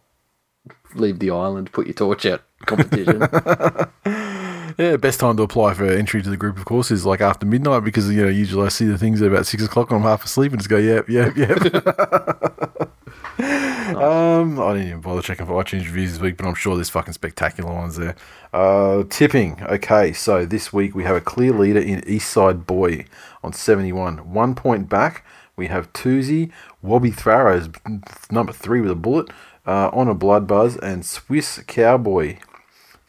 leave 0.94 1.18
the 1.18 1.30
island, 1.30 1.72
put 1.72 1.86
your 1.86 1.94
torch 1.94 2.26
out 2.26 2.42
competition. 2.66 3.20
yeah, 4.78 4.96
best 4.96 5.20
time 5.20 5.36
to 5.36 5.42
apply 5.42 5.74
for 5.74 5.84
entry 5.86 6.22
to 6.22 6.30
the 6.30 6.36
group, 6.36 6.58
of 6.58 6.64
course, 6.64 6.90
is 6.90 7.06
like 7.06 7.20
after 7.20 7.46
midnight 7.46 7.84
because 7.84 8.10
you 8.10 8.22
know 8.22 8.28
usually 8.28 8.66
I 8.66 8.68
see 8.68 8.86
the 8.86 8.98
things 8.98 9.20
at 9.22 9.28
about 9.28 9.46
six 9.46 9.64
o'clock 9.64 9.90
and 9.90 10.00
I'm 10.00 10.04
half 10.04 10.24
asleep 10.24 10.52
and 10.52 10.60
just 10.60 10.70
go, 10.70 10.78
yep, 10.78 11.08
yep, 11.08 11.36
yep. 11.36 11.58
Um, 13.92 14.58
I 14.58 14.72
didn't 14.72 14.88
even 14.88 15.00
bother 15.00 15.22
checking 15.22 15.46
for 15.46 15.62
iTunes 15.62 15.84
reviews 15.84 16.12
this 16.12 16.20
week, 16.20 16.36
but 16.36 16.46
I'm 16.46 16.54
sure 16.54 16.74
there's 16.74 16.88
fucking 16.88 17.12
spectacular 17.12 17.72
ones 17.72 17.96
there. 17.96 18.16
Uh, 18.52 19.04
tipping. 19.08 19.62
Okay, 19.62 20.12
so 20.12 20.46
this 20.46 20.72
week 20.72 20.94
we 20.94 21.04
have 21.04 21.14
a 21.14 21.20
clear 21.20 21.52
leader 21.52 21.80
in 21.80 22.00
Eastside 22.02 22.66
Boy 22.66 23.04
on 23.44 23.52
71. 23.52 24.32
One 24.32 24.54
point 24.54 24.88
back, 24.88 25.24
we 25.56 25.66
have 25.66 25.92
Toozy, 25.92 26.50
Wobby 26.82 27.14
Tharrows, 27.14 28.32
number 28.32 28.52
three 28.52 28.80
with 28.80 28.90
a 28.90 28.96
bullet, 28.96 29.28
uh, 29.66 29.90
on 29.92 30.08
a 30.08 30.14
blood 30.14 30.46
buzz, 30.46 30.76
and 30.78 31.04
Swiss 31.04 31.62
Cowboy. 31.66 32.38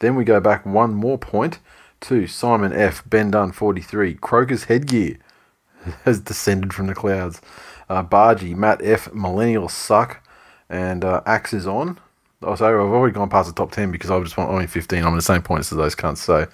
Then 0.04 0.16
we 0.16 0.24
go 0.24 0.38
back 0.38 0.66
one 0.66 0.92
more 0.92 1.16
point 1.16 1.60
to 2.02 2.26
Simon 2.26 2.74
F. 2.74 3.02
Ben 3.08 3.30
Dunn 3.30 3.52
43. 3.52 4.12
Croker's 4.16 4.64
headgear 4.64 5.16
has 6.04 6.20
descended 6.20 6.74
from 6.74 6.88
the 6.88 6.94
clouds. 6.94 7.40
Uh, 7.88 8.04
Bargy, 8.04 8.54
Matt 8.54 8.82
F. 8.84 9.10
Millennial 9.14 9.70
suck, 9.70 10.22
and 10.68 11.06
uh, 11.06 11.22
on. 11.26 11.98
Oh, 12.42 12.54
sorry, 12.54 12.74
I've 12.74 12.92
already 12.92 13.14
gone 13.14 13.30
past 13.30 13.48
the 13.48 13.54
top 13.54 13.72
10 13.72 13.90
because 13.90 14.10
I 14.10 14.20
just 14.20 14.36
want 14.36 14.50
only 14.50 14.66
15. 14.66 15.02
I'm 15.02 15.14
at 15.14 15.16
the 15.16 15.22
same 15.22 15.40
points 15.40 15.72
as 15.72 15.78
those 15.78 15.94
cunts. 15.94 16.18
So 16.18 16.48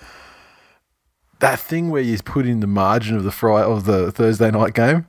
that 1.40 1.59
thing 1.59 1.90
where 1.90 2.02
you 2.02 2.16
put 2.18 2.47
in 2.47 2.60
the 2.60 2.68
margin 2.68 3.16
of 3.16 3.24
the 3.24 3.32
Friday 3.32 3.66
of 3.66 3.85
the 3.85 4.12
Thursday 4.12 4.52
night 4.52 4.74
game, 4.74 5.06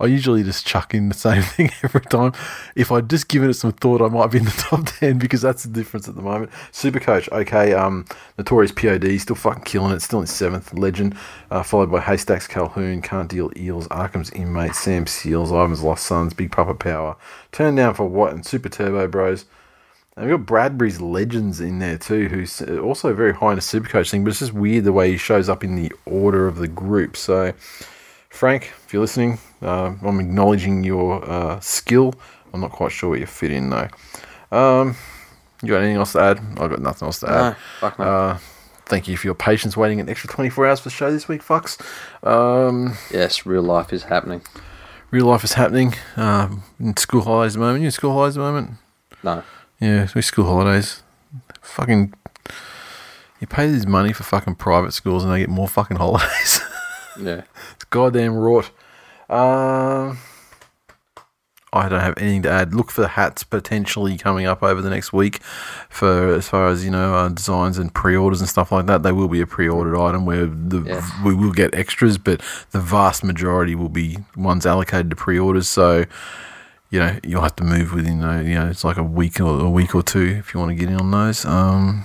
I 0.00 0.06
usually 0.06 0.42
just 0.42 0.66
chuck 0.66 0.94
in 0.94 1.08
the 1.08 1.14
same 1.14 1.42
thing 1.54 1.70
every 1.82 2.00
time. 2.00 2.32
If 2.74 2.90
I'd 2.90 3.08
just 3.08 3.28
given 3.28 3.50
it 3.50 3.54
some 3.54 3.72
thought, 3.72 4.02
I 4.02 4.08
might 4.08 4.30
be 4.30 4.38
in 4.38 4.44
the 4.44 4.50
top 4.58 4.86
10 4.86 5.18
because 5.18 5.42
that's 5.42 5.64
the 5.64 5.70
difference 5.70 6.08
at 6.08 6.16
the 6.16 6.22
moment. 6.22 6.50
Super 6.72 7.00
Coach, 7.00 7.28
okay, 7.30 7.72
um, 7.72 8.04
Notorious 8.38 8.72
POD, 8.72 9.20
still 9.20 9.36
fucking 9.36 9.64
killing 9.64 9.92
it, 9.92 10.00
still 10.00 10.20
in 10.20 10.26
seventh, 10.26 10.74
Legend, 10.74 11.16
uh, 11.50 11.62
followed 11.62 11.90
by 11.90 12.00
Haystacks 12.00 12.46
Calhoun, 12.46 13.02
Can't 13.02 13.28
Deal 13.28 13.50
Eels, 13.56 13.88
Arkham's 13.88 14.30
Inmate, 14.30 14.74
Sam 14.74 15.06
Seals, 15.06 15.50
Ivan's 15.50 15.82
Lost 15.82 16.06
Sons, 16.06 16.34
Big 16.34 16.50
Papa 16.50 16.74
Power, 16.74 17.16
Turn 17.52 17.74
Down 17.74 17.94
for 17.94 18.06
What, 18.06 18.32
and 18.32 18.44
Super 18.44 18.68
Turbo 18.68 19.06
Bros. 19.06 19.44
And 20.16 20.26
we've 20.26 20.38
got 20.38 20.46
Bradbury's 20.46 21.00
Legends 21.00 21.60
in 21.60 21.80
there 21.80 21.98
too, 21.98 22.28
who's 22.28 22.62
also 22.62 23.12
very 23.14 23.34
high 23.34 23.50
in 23.50 23.56
the 23.56 23.62
Supercoach 23.62 24.10
thing, 24.10 24.22
but 24.22 24.30
it's 24.30 24.38
just 24.38 24.52
weird 24.52 24.84
the 24.84 24.92
way 24.92 25.10
he 25.10 25.16
shows 25.16 25.48
up 25.48 25.64
in 25.64 25.74
the 25.74 25.90
order 26.04 26.46
of 26.46 26.56
the 26.56 26.68
group. 26.68 27.16
So, 27.16 27.52
Frank, 28.28 28.72
if 28.84 28.92
you're 28.92 29.02
listening, 29.02 29.38
uh, 29.64 29.94
I'm 30.02 30.20
acknowledging 30.20 30.84
your 30.84 31.28
uh, 31.28 31.60
skill. 31.60 32.14
I'm 32.52 32.60
not 32.60 32.70
quite 32.72 32.92
sure 32.92 33.10
where 33.10 33.18
you 33.18 33.26
fit 33.26 33.50
in 33.50 33.70
though. 33.70 33.88
Um, 34.52 34.96
you 35.62 35.70
got 35.70 35.78
anything 35.78 35.96
else 35.96 36.12
to 36.12 36.20
add? 36.20 36.38
I've 36.58 36.70
got 36.70 36.80
nothing 36.80 37.06
else 37.06 37.20
to 37.20 37.28
add. 37.30 37.40
no, 37.50 37.56
fuck 37.80 37.98
no. 37.98 38.04
Uh, 38.04 38.38
thank 38.86 39.08
you 39.08 39.16
for 39.16 39.26
your 39.26 39.34
patience 39.34 39.76
waiting 39.76 39.98
an 40.00 40.08
extra 40.08 40.28
24 40.28 40.66
hours 40.66 40.80
for 40.80 40.84
the 40.90 40.94
show 40.94 41.10
this 41.10 41.26
week, 41.26 41.42
fucks. 41.42 41.80
Um, 42.26 42.96
yes, 43.10 43.46
real 43.46 43.62
life 43.62 43.92
is 43.92 44.04
happening. 44.04 44.42
real 45.10 45.26
life 45.26 45.42
is 45.44 45.54
happening. 45.54 45.94
Um, 46.16 46.62
in 46.78 46.96
school 46.96 47.22
holidays 47.22 47.56
at 47.56 47.60
the 47.60 47.64
moment. 47.64 47.80
You 47.80 47.86
in 47.86 47.92
school 47.92 48.12
holidays 48.12 48.36
at 48.36 48.40
the 48.40 48.46
moment? 48.52 48.70
No. 49.22 49.42
Yeah, 49.80 50.06
we 50.14 50.22
school 50.22 50.44
holidays. 50.44 51.02
Fucking, 51.62 52.12
you 53.40 53.46
pay 53.46 53.68
this 53.70 53.86
money 53.86 54.12
for 54.12 54.22
fucking 54.22 54.56
private 54.56 54.92
schools 54.92 55.24
and 55.24 55.32
they 55.32 55.40
get 55.40 55.48
more 55.48 55.68
fucking 55.68 55.96
holidays. 55.96 56.60
Yeah. 57.16 57.42
it's 57.76 57.84
goddamn 57.84 58.34
rot. 58.34 58.72
Um, 59.28 60.18
I 61.72 61.88
don't 61.88 62.00
have 62.00 62.14
anything 62.18 62.42
to 62.42 62.50
add. 62.50 62.72
Look 62.72 62.90
for 62.92 63.00
the 63.00 63.08
hats 63.08 63.42
potentially 63.42 64.16
coming 64.16 64.46
up 64.46 64.62
over 64.62 64.80
the 64.80 64.90
next 64.90 65.12
week 65.12 65.42
for 65.88 66.34
as 66.34 66.48
far 66.48 66.68
as 66.68 66.84
you 66.84 66.90
know 66.90 67.14
uh, 67.14 67.28
designs 67.28 67.78
and 67.78 67.92
pre-orders 67.92 68.40
and 68.40 68.48
stuff 68.48 68.70
like 68.70 68.86
that. 68.86 69.02
They 69.02 69.12
will 69.12 69.28
be 69.28 69.40
a 69.40 69.46
pre-ordered 69.46 69.98
item 70.00 70.24
where 70.24 70.46
the 70.46 71.02
we 71.24 71.34
will 71.34 71.52
get 71.52 71.74
extras, 71.74 72.16
but 72.16 72.40
the 72.70 72.80
vast 72.80 73.24
majority 73.24 73.74
will 73.74 73.88
be 73.88 74.18
ones 74.36 74.66
allocated 74.66 75.10
to 75.10 75.16
pre-orders. 75.16 75.66
So 75.66 76.04
you 76.90 77.00
know 77.00 77.18
you'll 77.24 77.42
have 77.42 77.56
to 77.56 77.64
move 77.64 77.92
within 77.92 78.22
uh, 78.22 78.40
you 78.40 78.54
know 78.54 78.68
it's 78.68 78.84
like 78.84 78.96
a 78.96 79.02
week 79.02 79.40
or 79.40 79.60
a 79.60 79.70
week 79.70 79.96
or 79.96 80.02
two 80.02 80.36
if 80.38 80.54
you 80.54 80.60
want 80.60 80.70
to 80.70 80.76
get 80.76 80.88
in 80.88 81.00
on 81.00 81.10
those. 81.10 81.44
Um, 81.44 82.04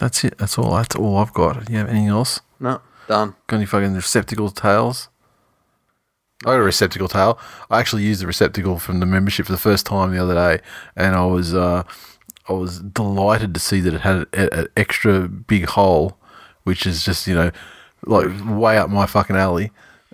that's 0.00 0.24
it. 0.24 0.38
That's 0.38 0.58
all. 0.58 0.74
That's 0.76 0.96
all 0.96 1.18
I've 1.18 1.34
got. 1.34 1.66
Do 1.66 1.72
you 1.72 1.78
have 1.78 1.88
anything 1.88 2.08
else? 2.08 2.40
No. 2.58 2.80
Done. 3.06 3.34
Got 3.48 3.56
any 3.56 3.66
fucking 3.66 3.94
receptacle 3.94 4.50
tails? 4.50 5.08
I 6.46 6.50
got 6.50 6.60
a 6.60 6.62
receptacle 6.62 7.08
tail. 7.08 7.38
I 7.70 7.80
actually 7.80 8.02
used 8.02 8.20
the 8.22 8.26
receptacle 8.26 8.78
from 8.78 9.00
the 9.00 9.06
membership 9.06 9.46
for 9.46 9.52
the 9.52 9.58
first 9.58 9.86
time 9.86 10.12
the 10.12 10.22
other 10.22 10.34
day, 10.34 10.62
and 10.96 11.14
I 11.14 11.24
was 11.26 11.54
uh, 11.54 11.82
I 12.48 12.52
was 12.52 12.80
delighted 12.80 13.54
to 13.54 13.60
see 13.60 13.80
that 13.80 13.94
it 13.94 14.00
had 14.02 14.26
an 14.34 14.66
extra 14.76 15.28
big 15.28 15.66
hole, 15.66 16.18
which 16.64 16.86
is 16.86 17.04
just 17.04 17.26
you 17.26 17.34
know 17.34 17.50
like 18.06 18.28
way 18.46 18.76
up 18.76 18.90
my 18.90 19.06
fucking 19.06 19.36
alley, 19.36 19.70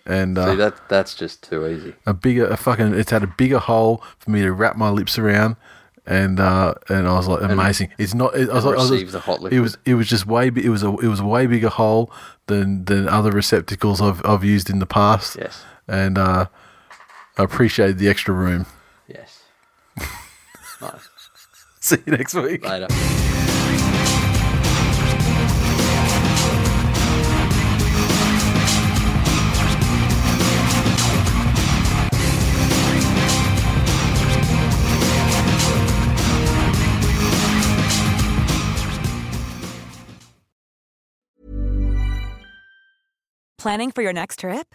and 0.07 0.39
uh, 0.39 0.51
See 0.51 0.57
that 0.57 0.89
that's 0.89 1.15
just 1.15 1.43
too 1.43 1.67
easy. 1.67 1.95
a 2.07 2.15
bigger 2.15 2.47
a 2.47 2.57
fucking 2.57 2.95
it's 2.95 3.11
had 3.11 3.23
a 3.25 3.33
bigger 3.37 3.59
hole 3.59 4.03
for 4.19 4.31
me 4.31 4.43
to 4.43 4.53
wrap 4.53 4.77
my 4.77 4.91
lips 4.91 5.19
around 5.19 5.57
and 6.07 6.41
uh 6.41 6.73
and 6.89 7.07
I 7.07 7.13
was 7.13 7.29
like 7.29 7.43
amazing 7.43 7.91
it's 7.99 8.15
not 8.15 8.35
it, 8.35 8.49
I 8.49 8.55
was, 8.55 8.65
like- 8.65 8.79
I 8.79 8.91
was- 8.91 9.13
the 9.13 9.21
hot 9.21 9.53
it 9.53 9.61
was 9.61 9.77
it 9.85 9.95
was 9.95 10.09
just 10.09 10.25
way 10.27 10.47
it 10.49 10.71
was 10.71 10.83
a 10.83 10.89
it 10.97 11.09
was 11.09 11.21
a 11.21 11.27
way 11.27 11.47
bigger 11.47 11.69
hole 11.69 12.11
than 12.47 12.87
than 12.87 13.07
other 13.07 13.31
receptacles 13.31 14.01
I've 14.01 14.25
I've 14.25 14.43
used 14.43 14.71
in 14.71 14.79
the 14.79 14.87
past 14.87 15.37
Yes. 15.39 15.63
And 15.91 16.17
uh 16.17 16.47
I 17.37 17.43
appreciated 17.43 17.99
the 17.99 18.09
extra 18.09 18.33
room 18.33 18.65
Yes. 19.09 19.43
nice. 20.81 21.09
see 21.81 21.97
you 22.07 22.13
next 22.17 22.35
week 22.35 22.65
Later. 22.65 22.87
Planning 43.59 43.91
for 43.91 44.03
your 44.03 44.13
next 44.13 44.41
trip? 44.41 44.75